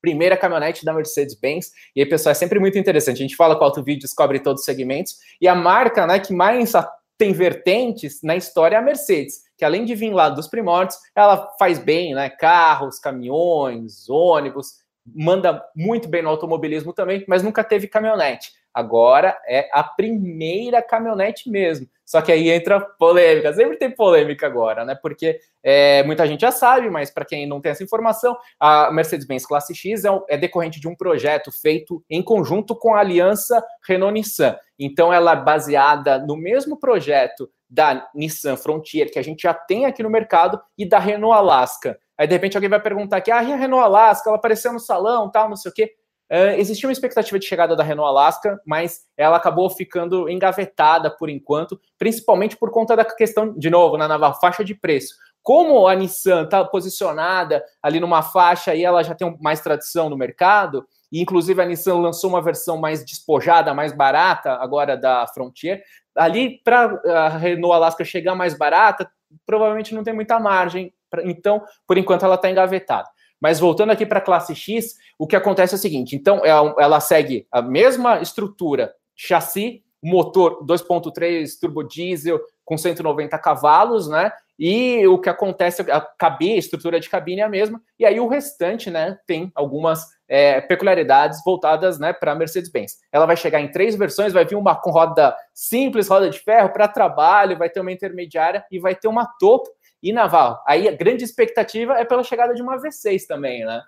Primeira 0.01 0.35
caminhonete 0.35 0.83
da 0.83 0.95
Mercedes-Benz, 0.95 1.71
e 1.95 2.01
aí, 2.01 2.09
pessoal, 2.09 2.31
é 2.31 2.35
sempre 2.35 2.59
muito 2.59 2.79
interessante. 2.79 3.19
A 3.19 3.27
gente 3.27 3.37
fala 3.37 3.59
com 3.59 3.81
o 3.81 3.85
Vídeo, 3.85 4.01
descobre 4.01 4.41
todos 4.41 4.61
os 4.61 4.65
segmentos, 4.65 5.17
e 5.43 5.47
a 5.47 5.55
marca 5.55 6.07
né, 6.07 6.19
que 6.19 6.33
mais 6.33 6.73
tem 7.19 7.35
vertentes 7.35 8.23
na 8.23 8.35
história 8.35 8.77
é 8.77 8.79
a 8.79 8.83
Mercedes, 8.83 9.43
que 9.59 9.65
além 9.65 9.85
de 9.85 9.95
vir 9.95 10.15
lá 10.15 10.31
dos 10.31 10.49
primórdios, 10.49 10.99
ela 11.15 11.53
faz 11.59 11.79
bem, 11.79 12.15
né? 12.15 12.31
Carros, 12.31 12.99
caminhões, 12.99 14.09
ônibus, 14.09 14.69
manda 15.05 15.63
muito 15.77 16.09
bem 16.09 16.23
no 16.23 16.31
automobilismo 16.31 16.95
também, 16.95 17.25
mas 17.29 17.43
nunca 17.43 17.63
teve 17.63 17.89
caminhonete. 17.89 18.53
Agora 18.73 19.37
é 19.47 19.69
a 19.73 19.83
primeira 19.83 20.83
caminhonete 20.83 21.51
mesmo. 21.51 21.89
Só 22.09 22.23
que 22.23 22.33
aí 22.33 22.49
entra 22.49 22.81
polêmica, 22.81 23.53
sempre 23.53 23.77
tem 23.77 23.91
polêmica 23.91 24.47
agora, 24.47 24.83
né? 24.83 24.95
Porque 24.95 25.39
é, 25.63 26.03
muita 26.05 26.27
gente 26.27 26.41
já 26.41 26.51
sabe, 26.51 26.89
mas 26.89 27.11
para 27.11 27.25
quem 27.25 27.47
não 27.47 27.61
tem 27.61 27.73
essa 27.73 27.85
informação, 27.85 28.35
a 28.59 28.91
Mercedes-Benz 28.91 29.45
Classe 29.45 29.75
X 29.75 30.07
é, 30.07 30.09
é, 30.31 30.39
decorrente 30.39 30.81
de 30.81 30.89
um 30.89 30.97
projeto 30.97 31.53
feito 31.53 32.03
em 32.09 32.23
conjunto 32.23 32.75
com 32.75 32.95
a 32.95 33.01
aliança 33.01 33.63
Renault-Nissan. 33.87 34.57
Então, 34.79 35.13
ela 35.13 35.33
é 35.33 35.37
baseada 35.37 36.19
no 36.19 36.35
mesmo 36.35 36.79
projeto 36.79 37.51
da 37.69 38.09
Nissan 38.15 38.57
Frontier, 38.57 39.11
que 39.11 39.19
a 39.19 39.23
gente 39.23 39.43
já 39.43 39.53
tem 39.53 39.85
aqui 39.85 40.03
no 40.03 40.09
mercado, 40.09 40.59
e 40.79 40.89
da 40.89 40.99
Renault 40.99 41.37
Alaska. 41.37 41.99
Aí, 42.17 42.27
de 42.27 42.33
repente, 42.33 42.57
alguém 42.57 42.71
vai 42.71 42.81
perguntar 42.81 43.19
aqui, 43.19 43.31
ah, 43.31 43.37
a 43.37 43.41
Renault 43.41 43.85
Alaska, 43.85 44.31
ela 44.31 44.39
apareceu 44.39 44.73
no 44.73 44.81
salão, 44.81 45.31
tal, 45.31 45.49
não 45.49 45.57
sei 45.57 45.71
o 45.71 45.75
quê. 45.75 45.93
Uh, 46.31 46.59
existia 46.59 46.87
uma 46.87 46.93
expectativa 46.93 47.39
de 47.39 47.47
chegada 47.47 47.75
da 47.75 47.83
Renault 47.83 48.09
Alaska, 48.09 48.61
mas 48.67 49.07
ela 49.17 49.39
acabou 49.39 49.71
ficando 49.71 50.29
engavetada 50.29 51.11
por 51.11 51.31
enquanto, 51.31 51.81
principalmente 51.99 52.57
por 52.57 52.71
conta 52.71 52.95
da 52.95 53.05
questão, 53.05 53.55
de 53.57 53.71
novo, 53.71 53.97
na, 53.97 54.07
na 54.07 54.35
faixa 54.35 54.63
de 54.63 54.75
preço. 54.75 55.15
Como 55.43 55.89
a 55.89 55.95
Nissan 55.95 56.45
está 56.45 56.63
posicionada 56.65 57.65
ali 57.83 57.99
numa 57.99 58.23
faixa 58.23 58.75
e 58.75 58.85
ela 58.85 59.03
já 59.03 59.15
tem 59.15 59.35
mais 59.41 59.61
tradição 59.61 60.11
no 60.11 60.17
mercado, 60.17 60.87
e 61.11 61.23
inclusive 61.23 61.63
a 61.63 61.65
Nissan 61.65 61.95
lançou 61.95 62.29
uma 62.29 62.43
versão 62.43 62.77
mais 62.77 63.03
despojada, 63.03 63.73
mais 63.73 63.93
barata 63.93 64.53
agora 64.53 64.95
da 64.97 65.27
Frontier, 65.29 65.83
ali 66.15 66.61
para 66.63 67.01
a 67.07 67.29
Renault 67.29 67.75
Alaska 67.75 68.05
chegar 68.05 68.35
mais 68.35 68.53
barata, 68.53 69.11
provavelmente 69.47 69.95
não 69.95 70.05
tem 70.05 70.13
muita 70.13 70.39
margem, 70.39 70.93
pra, 71.09 71.23
então, 71.25 71.65
por 71.87 71.97
enquanto, 71.97 72.25
ela 72.25 72.35
está 72.35 72.51
engavetada. 72.51 73.09
Mas 73.41 73.61
voltando 73.61 73.91
aqui 73.91 74.05
para 74.05 74.19
a 74.19 74.23
classe 74.23 74.55
X, 74.55 74.95
o 75.19 75.27
que 75.27 75.37
acontece 75.37 75.75
é 75.75 75.77
o 75.77 75.81
seguinte: 75.81 76.17
então 76.17 76.45
ela, 76.45 76.75
ela 76.79 77.01
segue 77.01 77.47
a 77.51 77.63
mesma 77.63 78.21
estrutura, 78.21 78.93
chassi, 79.15 79.83
motor 80.03 80.65
2.3 80.65 81.59
turbo 81.61 81.83
diesel 81.83 82.41
com 82.65 82.77
190 82.77 83.39
cavalos, 83.39 84.09
né? 84.09 84.33
E 84.59 85.07
o 85.07 85.19
que 85.19 85.29
acontece, 85.29 85.83
a 85.89 86.01
cabine, 86.01 86.55
a 86.55 86.59
estrutura 86.59 86.99
de 86.99 87.09
cabine 87.09 87.41
é 87.41 87.45
a 87.45 87.49
mesma, 87.49 87.81
e 87.97 88.05
aí 88.05 88.19
o 88.19 88.27
restante, 88.27 88.91
né, 88.91 89.17
tem 89.25 89.53
algumas 89.55 90.05
é, 90.27 90.61
peculiaridades 90.61 91.41
voltadas, 91.45 91.97
né, 91.99 92.13
para 92.13 92.35
Mercedes-Benz. 92.35 92.97
Ela 93.13 93.25
vai 93.25 93.37
chegar 93.37 93.61
em 93.61 93.71
três 93.71 93.95
versões, 93.95 94.33
vai 94.33 94.45
vir 94.45 94.57
uma 94.57 94.75
com 94.75 94.91
roda 94.91 95.35
simples, 95.55 96.09
roda 96.09 96.29
de 96.29 96.41
ferro 96.41 96.71
para 96.71 96.89
trabalho, 96.89 97.57
vai 97.57 97.71
ter 97.71 97.81
uma 97.81 97.93
intermediária 97.93 98.65
e 98.69 98.81
vai 98.81 98.97
ter 98.97 99.07
uma 99.07 99.27
topo 99.39 99.71
e 100.03 100.13
naval. 100.13 100.63
Aí 100.67 100.89
a 100.89 100.93
grande 100.93 101.25
expectativa 101.25 101.95
é 101.95 102.05
pela 102.05 102.23
chegada 102.23 102.55
de 102.55 102.63
uma 102.63 102.77
V6 102.77 103.27
também, 103.27 103.65
né? 103.65 103.83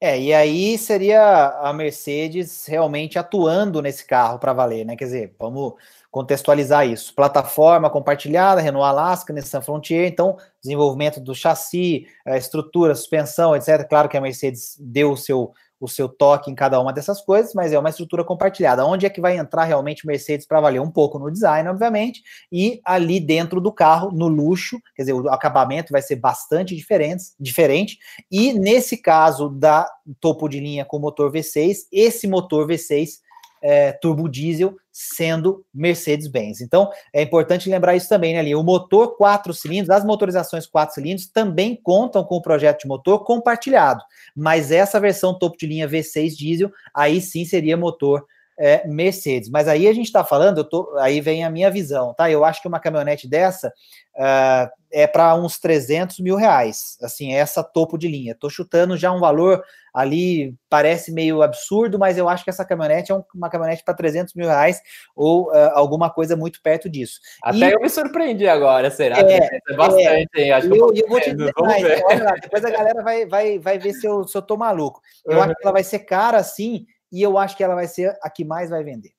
É, 0.00 0.18
e 0.18 0.32
aí 0.32 0.78
seria 0.78 1.48
a 1.60 1.72
Mercedes 1.72 2.66
realmente 2.66 3.18
atuando 3.18 3.82
nesse 3.82 4.04
carro 4.06 4.38
para 4.38 4.52
valer, 4.52 4.84
né? 4.86 4.94
Quer 4.94 5.06
dizer, 5.06 5.34
vamos 5.36 5.74
contextualizar 6.08 6.86
isso. 6.86 7.12
Plataforma 7.14 7.90
compartilhada, 7.90 8.60
Renault 8.60 8.86
Alaska, 8.86 9.32
Nissan 9.32 9.60
Frontier, 9.60 10.06
então 10.06 10.36
desenvolvimento 10.62 11.20
do 11.20 11.34
chassi, 11.34 12.06
estrutura, 12.26 12.94
suspensão, 12.94 13.56
etc. 13.56 13.88
Claro 13.88 14.08
que 14.08 14.16
a 14.16 14.20
Mercedes 14.20 14.76
deu 14.78 15.10
o 15.10 15.16
seu 15.16 15.52
o 15.80 15.88
seu 15.88 16.08
toque 16.08 16.50
em 16.50 16.54
cada 16.54 16.80
uma 16.80 16.92
dessas 16.92 17.20
coisas, 17.20 17.54
mas 17.54 17.72
é 17.72 17.78
uma 17.78 17.88
estrutura 17.88 18.24
compartilhada. 18.24 18.84
Onde 18.84 19.06
é 19.06 19.10
que 19.10 19.20
vai 19.20 19.36
entrar 19.36 19.64
realmente 19.64 20.06
Mercedes 20.06 20.46
para 20.46 20.60
valer 20.60 20.80
um 20.80 20.90
pouco 20.90 21.18
no 21.18 21.30
design, 21.30 21.68
obviamente, 21.68 22.22
e 22.50 22.80
ali 22.84 23.20
dentro 23.20 23.60
do 23.60 23.72
carro, 23.72 24.10
no 24.10 24.28
luxo, 24.28 24.80
quer 24.94 25.02
dizer, 25.02 25.12
o 25.12 25.28
acabamento 25.28 25.92
vai 25.92 26.02
ser 26.02 26.16
bastante 26.16 26.74
diferente, 26.74 27.24
diferente. 27.38 27.98
E 28.30 28.52
nesse 28.52 28.96
caso 28.96 29.48
da 29.48 29.88
topo 30.20 30.48
de 30.48 30.60
linha 30.60 30.84
com 30.84 30.98
motor 30.98 31.32
V6, 31.32 31.86
esse 31.92 32.26
motor 32.26 32.66
V6 32.66 33.18
é, 33.60 33.92
turbo 33.92 34.28
diesel 34.28 34.76
sendo 35.00 35.64
Mercedes-Benz. 35.72 36.60
Então, 36.60 36.90
é 37.12 37.22
importante 37.22 37.70
lembrar 37.70 37.94
isso 37.94 38.08
também, 38.08 38.34
né, 38.34 38.40
ali. 38.40 38.52
O 38.56 38.64
motor 38.64 39.16
quatro 39.16 39.54
cilindros, 39.54 39.90
as 39.90 40.04
motorizações 40.04 40.66
quatro 40.66 40.96
cilindros 40.96 41.28
também 41.28 41.78
contam 41.80 42.24
com 42.24 42.34
o 42.34 42.42
projeto 42.42 42.80
de 42.80 42.88
motor 42.88 43.22
compartilhado, 43.22 44.02
mas 44.34 44.72
essa 44.72 44.98
versão 44.98 45.38
topo 45.38 45.56
de 45.56 45.68
linha 45.68 45.88
V6 45.88 46.30
diesel, 46.36 46.72
aí 46.92 47.20
sim 47.20 47.44
seria 47.44 47.76
motor 47.76 48.26
é, 48.58 48.86
Mercedes. 48.86 49.48
Mas 49.48 49.68
aí 49.68 49.86
a 49.86 49.92
gente 49.92 50.06
está 50.06 50.24
falando, 50.24 50.64
tô, 50.64 50.96
aí 50.98 51.20
vem 51.20 51.44
a 51.44 51.50
minha 51.50 51.70
visão, 51.70 52.12
tá? 52.12 52.30
Eu 52.30 52.44
acho 52.44 52.60
que 52.60 52.68
uma 52.68 52.80
caminhonete 52.80 53.28
dessa 53.28 53.68
uh, 53.68 54.68
é 54.90 55.06
para 55.06 55.34
uns 55.36 55.58
300 55.58 56.18
mil 56.18 56.34
reais, 56.34 56.98
assim, 57.02 57.34
essa 57.34 57.62
topo 57.62 57.96
de 57.96 58.08
linha. 58.08 58.34
Tô 58.34 58.50
chutando 58.50 58.96
já 58.96 59.12
um 59.12 59.20
valor 59.20 59.62
ali, 59.94 60.54
parece 60.68 61.12
meio 61.12 61.42
absurdo, 61.42 61.98
mas 61.98 62.18
eu 62.18 62.28
acho 62.28 62.44
que 62.44 62.50
essa 62.50 62.64
caminhonete 62.64 63.12
é 63.12 63.20
uma 63.34 63.48
caminhonete 63.48 63.84
para 63.84 63.94
300 63.94 64.34
mil 64.34 64.46
reais 64.46 64.80
ou 65.14 65.50
uh, 65.50 65.70
alguma 65.74 66.10
coisa 66.10 66.36
muito 66.36 66.60
perto 66.62 66.88
disso. 66.88 67.20
Até 67.42 67.70
e, 67.70 67.72
eu 67.72 67.80
me 67.80 67.88
surpreendi 67.88 68.48
agora, 68.48 68.90
será? 68.90 69.18
É, 69.18 69.60
é 69.68 69.76
bastante, 69.76 70.28
é, 70.36 70.52
Acho 70.52 70.68
eu, 70.68 70.92
eu 70.94 71.08
vou 71.08 71.20
te 71.20 71.34
dizer 71.34 71.52
mais, 71.58 71.84
olha 72.04 72.24
lá, 72.24 72.32
depois 72.32 72.64
a 72.64 72.70
galera 72.70 73.02
vai, 73.02 73.26
vai, 73.26 73.58
vai 73.58 73.78
ver 73.78 73.92
se 73.92 74.06
eu, 74.06 74.26
se 74.26 74.36
eu 74.36 74.42
tô 74.42 74.56
maluco. 74.56 75.00
Eu 75.24 75.36
uhum. 75.36 75.42
acho 75.42 75.54
que 75.54 75.62
ela 75.62 75.72
vai 75.72 75.84
ser 75.84 76.00
cara 76.00 76.38
assim, 76.38 76.86
e 77.10 77.22
eu 77.22 77.38
acho 77.38 77.56
que 77.56 77.64
ela 77.64 77.74
vai 77.74 77.88
ser 77.88 78.16
a 78.22 78.30
que 78.30 78.44
mais 78.44 78.70
vai 78.70 78.82
vender. 78.84 79.17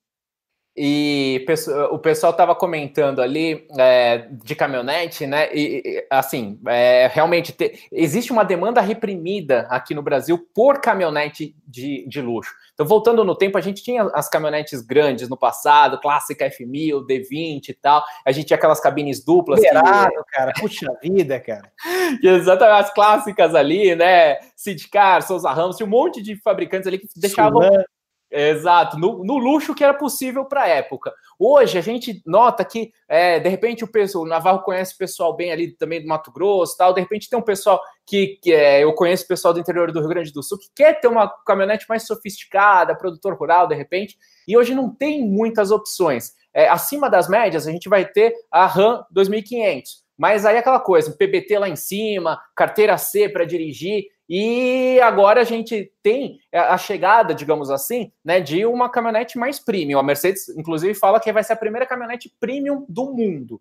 E 0.76 1.44
o 1.90 1.98
pessoal 1.98 2.30
estava 2.30 2.54
comentando 2.54 3.20
ali 3.20 3.66
é, 3.76 4.28
de 4.30 4.54
caminhonete, 4.54 5.26
né? 5.26 5.48
E 5.52 6.06
assim, 6.08 6.60
é, 6.68 7.10
realmente 7.12 7.52
te, 7.52 7.88
existe 7.90 8.30
uma 8.30 8.44
demanda 8.44 8.80
reprimida 8.80 9.66
aqui 9.68 9.94
no 9.94 10.02
Brasil 10.02 10.38
por 10.54 10.80
caminhonete 10.80 11.56
de, 11.66 12.06
de 12.08 12.22
luxo. 12.22 12.54
Então, 12.72 12.86
voltando 12.86 13.24
no 13.24 13.34
tempo, 13.34 13.58
a 13.58 13.60
gente 13.60 13.82
tinha 13.82 14.04
as 14.14 14.28
caminhonetes 14.28 14.80
grandes 14.80 15.28
no 15.28 15.36
passado, 15.36 16.00
clássica 16.00 16.48
F1000, 16.48 17.04
D20 17.04 17.68
e 17.68 17.74
tal. 17.74 18.02
A 18.24 18.30
gente 18.30 18.46
tinha 18.46 18.56
aquelas 18.56 18.80
cabines 18.80 19.24
duplas. 19.24 19.60
Liberado, 19.60 20.14
que... 20.14 20.30
cara. 20.32 20.52
Puxa 20.58 20.86
vida, 21.02 21.38
cara. 21.40 21.70
Exatamente, 22.22 22.80
as 22.80 22.94
clássicas 22.94 23.54
ali, 23.56 23.94
né? 23.96 24.36
Sidcar, 24.56 25.20
Souza 25.22 25.50
Ramos, 25.50 25.76
tinha 25.76 25.86
um 25.86 25.90
monte 25.90 26.22
de 26.22 26.36
fabricantes 26.36 26.86
ali 26.86 26.98
que 26.98 27.08
deixavam. 27.16 27.60
Sulan. 27.60 27.84
Exato, 28.30 28.96
no, 28.96 29.24
no, 29.24 29.38
luxo 29.38 29.74
que 29.74 29.82
era 29.82 29.92
possível 29.92 30.44
para 30.44 30.62
a 30.62 30.68
época. 30.68 31.12
Hoje 31.36 31.76
a 31.76 31.80
gente 31.80 32.22
nota 32.24 32.64
que, 32.64 32.92
é, 33.08 33.40
de 33.40 33.48
repente, 33.48 33.82
o, 33.82 33.88
pessoal, 33.90 34.24
o 34.24 34.28
Navarro 34.28 34.62
conhece 34.62 34.94
o 34.94 34.98
pessoal 34.98 35.34
bem 35.34 35.50
ali 35.50 35.72
também 35.72 36.00
do 36.00 36.06
Mato 36.06 36.30
Grosso 36.30 36.76
tal. 36.76 36.94
De 36.94 37.00
repente 37.00 37.28
tem 37.28 37.36
um 37.36 37.42
pessoal 37.42 37.80
que, 38.06 38.38
que 38.40 38.52
é, 38.52 38.84
eu 38.84 38.92
conheço 38.92 39.26
pessoal 39.26 39.52
do 39.52 39.58
interior 39.58 39.90
do 39.90 39.98
Rio 39.98 40.08
Grande 40.08 40.32
do 40.32 40.44
Sul 40.44 40.58
que 40.58 40.68
quer 40.74 41.00
ter 41.00 41.08
uma 41.08 41.28
caminhonete 41.44 41.86
mais 41.88 42.06
sofisticada, 42.06 42.96
produtor 42.96 43.34
rural, 43.34 43.66
de 43.66 43.74
repente, 43.74 44.16
e 44.46 44.56
hoje 44.56 44.74
não 44.74 44.94
tem 44.94 45.26
muitas 45.26 45.72
opções. 45.72 46.32
É, 46.54 46.68
acima 46.68 47.10
das 47.10 47.28
médias, 47.28 47.66
a 47.66 47.72
gente 47.72 47.88
vai 47.88 48.04
ter 48.04 48.32
a 48.50 48.66
RAM 48.66 49.04
2500. 49.10 50.04
Mas 50.16 50.44
aí 50.44 50.58
aquela 50.58 50.78
coisa, 50.78 51.16
PBT 51.16 51.58
lá 51.58 51.68
em 51.68 51.76
cima, 51.76 52.38
carteira 52.54 52.98
C 52.98 53.28
para 53.28 53.46
dirigir, 53.46 54.04
e 54.32 55.00
agora 55.00 55.40
a 55.40 55.44
gente 55.44 55.92
tem 56.04 56.38
a 56.54 56.78
chegada, 56.78 57.34
digamos 57.34 57.68
assim, 57.68 58.12
né, 58.24 58.40
de 58.40 58.64
uma 58.64 58.88
caminhonete 58.88 59.36
mais 59.36 59.58
premium. 59.58 59.98
A 59.98 60.04
Mercedes, 60.04 60.48
inclusive, 60.50 60.94
fala 60.94 61.18
que 61.18 61.32
vai 61.32 61.42
ser 61.42 61.54
a 61.54 61.56
primeira 61.56 61.84
caminhonete 61.84 62.32
premium 62.38 62.86
do 62.88 63.12
mundo. 63.12 63.60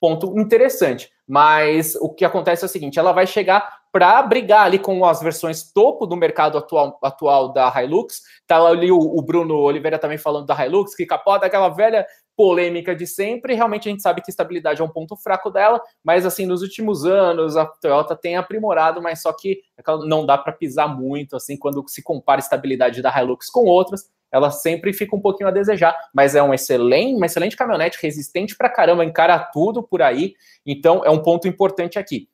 Ponto 0.00 0.38
interessante. 0.38 1.10
Mas 1.26 1.96
o 1.96 2.10
que 2.10 2.24
acontece 2.24 2.62
é 2.62 2.66
o 2.66 2.68
seguinte: 2.68 2.96
ela 2.96 3.10
vai 3.10 3.26
chegar 3.26 3.80
para 3.90 4.22
brigar 4.22 4.66
ali 4.66 4.78
com 4.78 5.04
as 5.04 5.20
versões 5.20 5.72
topo 5.72 6.06
do 6.06 6.16
mercado 6.16 6.58
atual, 6.58 6.96
atual 7.02 7.52
da 7.52 7.72
Hilux. 7.80 8.22
Tá 8.46 8.64
ali 8.64 8.92
o, 8.92 8.98
o 8.98 9.20
Bruno 9.20 9.56
Oliveira 9.56 9.98
também 9.98 10.18
falando 10.18 10.46
da 10.46 10.64
Hilux, 10.64 10.94
que 10.94 11.06
capota 11.06 11.46
aquela 11.46 11.70
velha 11.70 12.06
polêmica 12.36 12.94
de 12.94 13.06
sempre. 13.06 13.54
Realmente 13.54 13.88
a 13.88 13.90
gente 13.90 14.02
sabe 14.02 14.22
que 14.22 14.30
estabilidade 14.30 14.80
é 14.80 14.84
um 14.84 14.88
ponto 14.88 15.16
fraco 15.16 15.50
dela, 15.50 15.80
mas 16.02 16.26
assim, 16.26 16.46
nos 16.46 16.62
últimos 16.62 17.04
anos 17.04 17.56
a 17.56 17.64
Toyota 17.66 18.16
tem 18.16 18.36
aprimorado, 18.36 19.02
mas 19.02 19.22
só 19.22 19.32
que 19.32 19.60
não 20.06 20.26
dá 20.26 20.36
para 20.38 20.52
pisar 20.52 20.88
muito 20.88 21.36
assim 21.36 21.56
quando 21.56 21.84
se 21.88 22.02
compara 22.02 22.38
a 22.38 22.44
estabilidade 22.44 23.02
da 23.02 23.10
Hilux 23.16 23.48
com 23.50 23.64
outras. 23.64 24.08
Ela 24.32 24.50
sempre 24.50 24.92
fica 24.92 25.14
um 25.14 25.20
pouquinho 25.20 25.48
a 25.48 25.52
desejar, 25.52 25.96
mas 26.12 26.34
é 26.34 26.42
um 26.42 26.52
excelente, 26.52 27.14
uma 27.14 27.26
excelente 27.26 27.56
caminhonete, 27.56 27.98
resistente 28.02 28.56
para 28.56 28.68
caramba, 28.68 29.04
encara 29.04 29.38
tudo 29.38 29.80
por 29.80 30.02
aí. 30.02 30.34
Então 30.66 31.04
é 31.04 31.10
um 31.10 31.22
ponto 31.22 31.46
importante 31.46 32.00
aqui. 32.00 32.28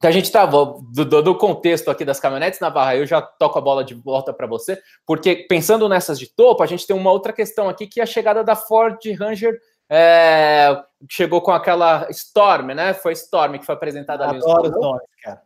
Então 0.00 0.08
a 0.08 0.12
gente 0.12 0.24
estava 0.24 0.78
do, 0.94 1.22
do, 1.22 1.34
contexto 1.34 1.90
aqui 1.90 2.06
das 2.06 2.18
caminhonetes, 2.18 2.58
Navarra, 2.58 2.96
eu 2.96 3.06
já 3.06 3.20
toco 3.20 3.58
a 3.58 3.60
bola 3.60 3.84
de 3.84 3.92
volta 3.92 4.32
para 4.32 4.46
você, 4.46 4.80
porque 5.06 5.44
pensando 5.46 5.86
nessas 5.90 6.18
de 6.18 6.26
topo, 6.26 6.62
a 6.62 6.66
gente 6.66 6.86
tem 6.86 6.96
uma 6.96 7.12
outra 7.12 7.34
questão 7.34 7.68
aqui 7.68 7.86
que 7.86 8.00
é 8.00 8.02
a 8.02 8.06
chegada 8.06 8.42
da 8.42 8.56
Ford 8.56 8.98
Ranger 9.18 9.60
é, 9.90 10.82
chegou 11.06 11.42
com 11.42 11.50
aquela 11.50 12.06
Storm, 12.10 12.68
né? 12.68 12.94
Foi 12.94 13.12
Storm 13.12 13.58
que 13.58 13.66
foi 13.66 13.74
apresentada 13.74 14.26
ali. 14.26 14.38
Adoro 14.38 14.70
nomes, 14.70 15.02
cara. 15.22 15.42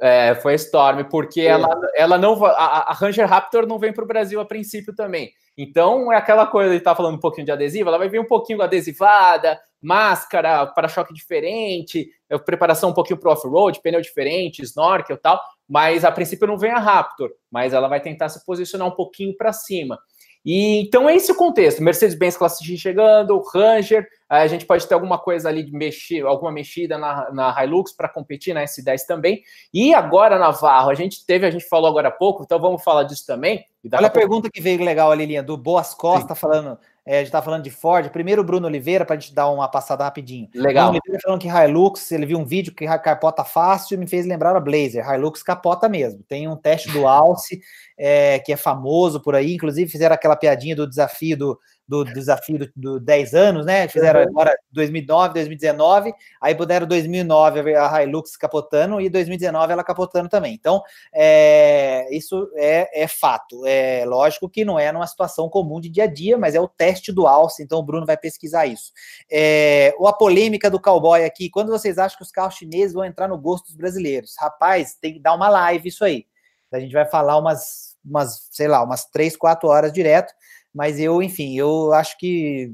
É, 0.00 0.34
foi 0.36 0.54
Storm, 0.54 1.04
porque 1.10 1.42
é. 1.42 1.46
ela, 1.46 1.68
ela 1.94 2.16
não 2.16 2.42
a, 2.46 2.90
a 2.90 2.92
Ranger 2.94 3.28
Raptor 3.28 3.66
não 3.66 3.78
vem 3.78 3.92
para 3.92 4.04
o 4.04 4.06
Brasil 4.06 4.40
a 4.40 4.44
princípio 4.46 4.94
também. 4.94 5.30
Então 5.56 6.12
é 6.12 6.16
aquela 6.16 6.46
coisa 6.46 6.70
de 6.70 6.76
estar 6.76 6.90
tá 6.90 6.96
falando 6.96 7.16
um 7.16 7.20
pouquinho 7.20 7.46
de 7.46 7.52
adesivo, 7.52 7.88
ela 7.88 7.98
vai 7.98 8.08
vir 8.08 8.20
um 8.20 8.26
pouquinho 8.26 8.60
adesivada, 8.60 9.58
máscara, 9.80 10.66
para-choque 10.66 11.14
diferente, 11.14 12.08
é, 12.28 12.36
preparação 12.38 12.90
um 12.90 12.94
pouquinho 12.94 13.18
para 13.18 13.32
off-road, 13.32 13.80
pneu 13.80 14.00
diferente, 14.00 14.62
snorkel 14.62 15.16
e 15.16 15.18
tal, 15.18 15.40
mas 15.68 16.04
a 16.04 16.12
princípio 16.12 16.46
não 16.46 16.58
vem 16.58 16.70
a 16.70 16.78
Raptor, 16.78 17.30
mas 17.50 17.72
ela 17.72 17.88
vai 17.88 18.00
tentar 18.00 18.28
se 18.28 18.44
posicionar 18.44 18.88
um 18.88 18.94
pouquinho 18.94 19.36
para 19.36 19.52
cima. 19.52 19.98
E 20.44 20.80
então 20.82 21.08
é 21.08 21.16
esse 21.16 21.32
o 21.32 21.36
contexto. 21.36 21.82
Mercedes-Benz 21.82 22.36
Classe 22.36 22.64
X 22.64 22.80
chegando, 22.80 23.42
Ranger, 23.52 24.06
a 24.28 24.46
gente 24.46 24.66
pode 24.66 24.86
ter 24.86 24.94
alguma 24.94 25.18
coisa 25.18 25.48
ali 25.48 25.62
de 25.62 25.72
mexer, 25.72 26.22
alguma 26.22 26.50
mexida 26.50 26.98
na, 26.98 27.30
na 27.32 27.64
Hilux 27.64 27.92
para 27.92 28.08
competir 28.08 28.54
na 28.54 28.64
S10 28.64 29.06
também. 29.06 29.42
E 29.72 29.94
agora, 29.94 30.38
Navarro, 30.38 30.90
a 30.90 30.94
gente 30.94 31.24
teve, 31.24 31.46
a 31.46 31.50
gente 31.50 31.68
falou 31.68 31.88
agora 31.88 32.08
há 32.08 32.12
pouco, 32.12 32.42
então 32.42 32.58
vamos 32.58 32.82
falar 32.82 33.04
disso 33.04 33.24
também. 33.26 33.64
Olha 33.92 34.08
a 34.08 34.10
pergunta 34.10 34.50
que 34.50 34.60
veio 34.60 34.82
legal 34.82 35.12
ali, 35.12 35.26
linha, 35.26 35.42
do 35.42 35.56
Boas 35.56 35.94
Costa, 35.94 36.34
Sim. 36.34 36.40
falando 36.40 36.78
é, 37.06 37.18
a 37.18 37.22
gente 37.22 37.30
tá 37.30 37.40
falando 37.40 37.62
de 37.62 37.70
Ford. 37.70 38.10
Primeiro 38.10 38.42
o 38.42 38.44
Bruno 38.44 38.66
Oliveira, 38.66 39.04
para 39.04 39.14
a 39.14 39.18
gente 39.18 39.32
dar 39.32 39.48
uma 39.48 39.68
passada 39.68 40.02
rapidinho. 40.02 40.48
Legal. 40.52 40.86
Bruno 40.86 40.98
Oliveira 41.00 41.22
falando 41.22 41.40
que 41.40 41.48
Hilux, 41.48 42.10
ele 42.10 42.26
viu 42.26 42.36
um 42.36 42.44
vídeo 42.44 42.74
que 42.74 42.84
capota 42.98 43.44
fácil 43.44 43.94
e 43.94 43.96
me 43.96 44.08
fez 44.08 44.26
lembrar 44.26 44.56
a 44.56 44.60
Blazer. 44.60 45.08
Hilux 45.08 45.40
capota 45.40 45.88
mesmo. 45.88 46.24
Tem 46.26 46.48
um 46.48 46.56
teste 46.56 46.90
do 46.90 47.06
Alce, 47.06 47.60
é, 47.96 48.40
que 48.40 48.52
é 48.52 48.56
famoso 48.56 49.22
por 49.22 49.36
aí. 49.36 49.54
Inclusive 49.54 49.88
fizeram 49.88 50.16
aquela 50.16 50.34
piadinha 50.34 50.74
do 50.74 50.88
desafio 50.88 51.36
do 51.36 51.58
do 51.88 52.04
desafio 52.04 52.58
do, 52.58 52.70
do 52.74 53.00
10 53.00 53.34
anos, 53.34 53.66
né? 53.66 53.86
Fizeram 53.86 54.20
agora 54.20 54.56
2009, 54.72 55.34
2019, 55.34 56.12
aí 56.40 56.54
puderam 56.54 56.86
2009 56.86 57.76
a 57.76 58.02
Hilux 58.02 58.36
capotando 58.36 59.00
e 59.00 59.08
2019 59.08 59.72
ela 59.72 59.84
capotando 59.84 60.28
também. 60.28 60.52
Então, 60.54 60.82
é, 61.14 62.08
isso 62.10 62.50
é, 62.56 63.02
é, 63.02 63.06
fato. 63.06 63.64
É 63.64 64.04
lógico 64.04 64.48
que 64.48 64.64
não 64.64 64.78
é 64.78 64.90
numa 64.90 65.06
situação 65.06 65.48
comum 65.48 65.80
de 65.80 65.88
dia 65.88 66.04
a 66.04 66.08
dia, 66.08 66.36
mas 66.36 66.54
é 66.54 66.60
o 66.60 66.68
teste 66.68 67.12
do 67.12 67.26
alce, 67.26 67.62
então 67.62 67.78
o 67.78 67.82
Bruno 67.82 68.04
vai 68.04 68.16
pesquisar 68.16 68.66
isso. 68.66 68.92
É, 69.30 69.94
ou 69.98 70.08
a 70.08 70.12
polêmica 70.12 70.68
do 70.68 70.80
cowboy 70.80 71.24
aqui, 71.24 71.48
quando 71.48 71.70
vocês 71.70 71.98
acham 71.98 72.18
que 72.18 72.24
os 72.24 72.32
carros 72.32 72.56
chineses 72.56 72.94
vão 72.94 73.04
entrar 73.04 73.28
no 73.28 73.38
gosto 73.38 73.66
dos 73.66 73.76
brasileiros? 73.76 74.34
Rapaz, 74.38 74.96
tem 75.00 75.14
que 75.14 75.20
dar 75.20 75.34
uma 75.34 75.48
live 75.48 75.88
isso 75.88 76.04
aí. 76.04 76.26
A 76.72 76.80
gente 76.80 76.92
vai 76.92 77.06
falar 77.06 77.38
umas, 77.38 77.96
umas 78.04 78.48
sei 78.50 78.66
lá, 78.66 78.82
umas 78.82 79.06
três, 79.06 79.36
quatro 79.36 79.68
horas 79.68 79.92
direto 79.92 80.34
mas 80.76 81.00
eu, 81.00 81.22
enfim, 81.22 81.58
eu 81.58 81.90
acho 81.94 82.18
que 82.18 82.70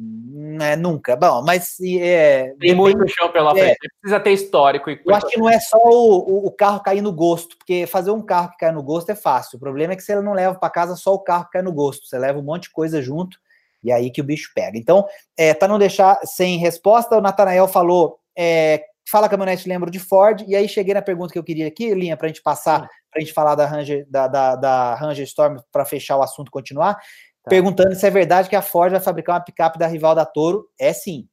é, 0.60 0.74
nunca. 0.74 1.14
Bom, 1.14 1.40
mas 1.40 1.78
é, 1.80 2.52
tem 2.58 2.74
muito 2.74 3.06
chão 3.06 3.30
pela 3.30 3.52
frente, 3.52 3.78
é, 3.80 3.88
precisa 4.00 4.18
ter 4.18 4.32
histórico. 4.32 4.90
E 4.90 5.00
eu 5.06 5.14
acho 5.14 5.28
que 5.28 5.38
não 5.38 5.48
é 5.48 5.60
só 5.60 5.78
o, 5.78 6.46
o, 6.46 6.50
carro 6.50 6.82
cair 6.82 7.00
no 7.00 7.12
gosto, 7.12 7.56
porque 7.56 7.86
fazer 7.86 8.10
um 8.10 8.20
carro 8.20 8.50
que 8.50 8.56
cai 8.56 8.72
no 8.72 8.82
gosto 8.82 9.10
é 9.10 9.14
fácil. 9.14 9.56
O 9.56 9.60
problema 9.60 9.92
é 9.92 9.96
que 9.96 10.02
você 10.02 10.20
não 10.20 10.32
leva 10.32 10.58
para 10.58 10.68
casa 10.68 10.96
só 10.96 11.14
o 11.14 11.20
carro 11.20 11.44
que 11.44 11.52
cai 11.52 11.62
no 11.62 11.72
gosto, 11.72 12.04
você 12.08 12.18
leva 12.18 12.40
um 12.40 12.42
monte 12.42 12.64
de 12.64 12.70
coisa 12.70 13.00
junto 13.00 13.38
e 13.84 13.92
aí 13.92 14.10
que 14.10 14.20
o 14.20 14.24
bicho 14.24 14.50
pega. 14.52 14.76
Então, 14.76 15.06
é, 15.36 15.54
para 15.54 15.68
não 15.68 15.78
deixar 15.78 16.18
sem 16.24 16.58
resposta, 16.58 17.16
o 17.16 17.20
Natanael 17.20 17.68
falou. 17.68 18.18
É, 18.36 18.82
fala 19.08 19.28
caminhonete, 19.28 19.68
lembro 19.68 19.90
de 19.90 19.98
Ford, 19.98 20.44
e 20.48 20.56
aí 20.56 20.68
cheguei 20.68 20.94
na 20.94 21.02
pergunta 21.02 21.32
que 21.32 21.38
eu 21.38 21.44
queria 21.44 21.66
aqui, 21.66 21.92
Linha, 21.92 22.16
para 22.16 22.26
a 22.26 22.28
gente 22.28 22.42
passar, 22.42 22.80
para 23.10 23.18
a 23.18 23.20
gente 23.20 23.32
falar 23.32 23.54
da 23.54 23.66
Ranger, 23.66 24.06
da, 24.08 24.26
da, 24.26 24.56
da 24.56 24.94
Ranger 24.94 25.24
Storm, 25.24 25.56
para 25.70 25.84
fechar 25.84 26.16
o 26.16 26.22
assunto 26.22 26.50
continuar. 26.50 26.96
Tá. 27.42 27.50
Perguntando 27.50 27.94
se 27.94 28.06
é 28.06 28.10
verdade 28.10 28.48
que 28.48 28.56
a 28.56 28.62
Ford 28.62 28.92
vai 28.92 29.00
fabricar 29.00 29.36
uma 29.36 29.44
picape 29.44 29.78
da 29.78 29.86
rival 29.86 30.14
da 30.14 30.24
Toro. 30.24 30.68
É 30.78 30.92
sim. 30.92 31.28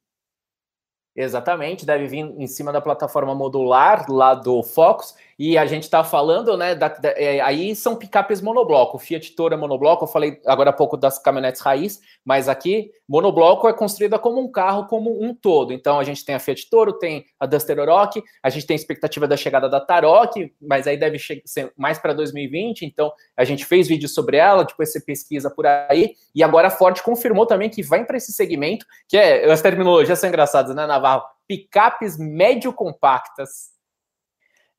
Exatamente, 1.14 1.84
deve 1.84 2.06
vir 2.06 2.18
em 2.18 2.46
cima 2.46 2.72
da 2.72 2.80
plataforma 2.80 3.34
modular 3.34 4.06
lá 4.08 4.34
do 4.34 4.62
Focus. 4.62 5.14
E 5.42 5.56
a 5.56 5.64
gente 5.64 5.84
está 5.84 6.04
falando, 6.04 6.54
né? 6.54 6.74
Da, 6.74 6.88
da, 6.88 7.08
é, 7.12 7.40
aí 7.40 7.74
são 7.74 7.96
picapes 7.96 8.42
monobloco. 8.42 8.98
Fiat 8.98 9.34
Toro 9.34 9.54
é 9.54 9.56
monobloco. 9.56 10.04
Eu 10.04 10.06
falei 10.06 10.38
agora 10.44 10.68
há 10.68 10.72
pouco 10.72 10.98
das 10.98 11.18
caminhonetes 11.18 11.62
raiz, 11.62 11.98
mas 12.22 12.46
aqui 12.46 12.90
monobloco 13.08 13.66
é 13.66 13.72
construída 13.72 14.18
como 14.18 14.38
um 14.38 14.52
carro, 14.52 14.86
como 14.86 15.24
um 15.24 15.34
todo. 15.34 15.72
Então 15.72 15.98
a 15.98 16.04
gente 16.04 16.26
tem 16.26 16.34
a 16.34 16.38
Fiat 16.38 16.68
Toro, 16.68 16.92
tem 16.92 17.24
a 17.40 17.46
Duster 17.46 17.78
Oroch, 17.78 18.22
a 18.42 18.50
gente 18.50 18.66
tem 18.66 18.74
a 18.74 18.76
expectativa 18.76 19.26
da 19.26 19.34
chegada 19.34 19.66
da 19.66 19.80
Tarok, 19.80 20.52
mas 20.60 20.86
aí 20.86 20.98
deve 20.98 21.18
ser 21.46 21.72
mais 21.74 21.98
para 21.98 22.12
2020. 22.12 22.82
Então 22.82 23.10
a 23.34 23.42
gente 23.42 23.64
fez 23.64 23.88
vídeo 23.88 24.10
sobre 24.10 24.36
ela, 24.36 24.62
depois 24.62 24.92
você 24.92 25.00
pesquisa 25.00 25.48
por 25.48 25.64
aí. 25.66 26.16
E 26.34 26.42
agora 26.42 26.68
a 26.68 26.70
Ford 26.70 27.00
confirmou 27.00 27.46
também 27.46 27.70
que 27.70 27.82
vai 27.82 28.04
para 28.04 28.18
esse 28.18 28.34
segmento, 28.34 28.84
que 29.08 29.16
é 29.16 29.50
as 29.50 29.62
terminologias 29.62 30.18
são 30.18 30.28
engraçadas, 30.28 30.76
né, 30.76 30.86
Navarro? 30.86 31.22
Picapes 31.48 32.18
médio 32.18 32.74
compactas 32.74 33.79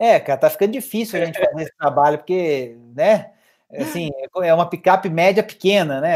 é, 0.01 0.19
cara, 0.19 0.39
tá 0.39 0.49
ficando 0.49 0.71
difícil 0.71 1.21
a 1.21 1.25
gente 1.25 1.37
fazer 1.37 1.61
esse 1.61 1.77
trabalho, 1.77 2.17
porque, 2.17 2.75
né? 2.95 3.33
Assim, 3.71 4.09
é 4.41 4.51
uma 4.51 4.67
picape 4.67 5.09
média 5.11 5.43
pequena, 5.43 6.01
né? 6.01 6.15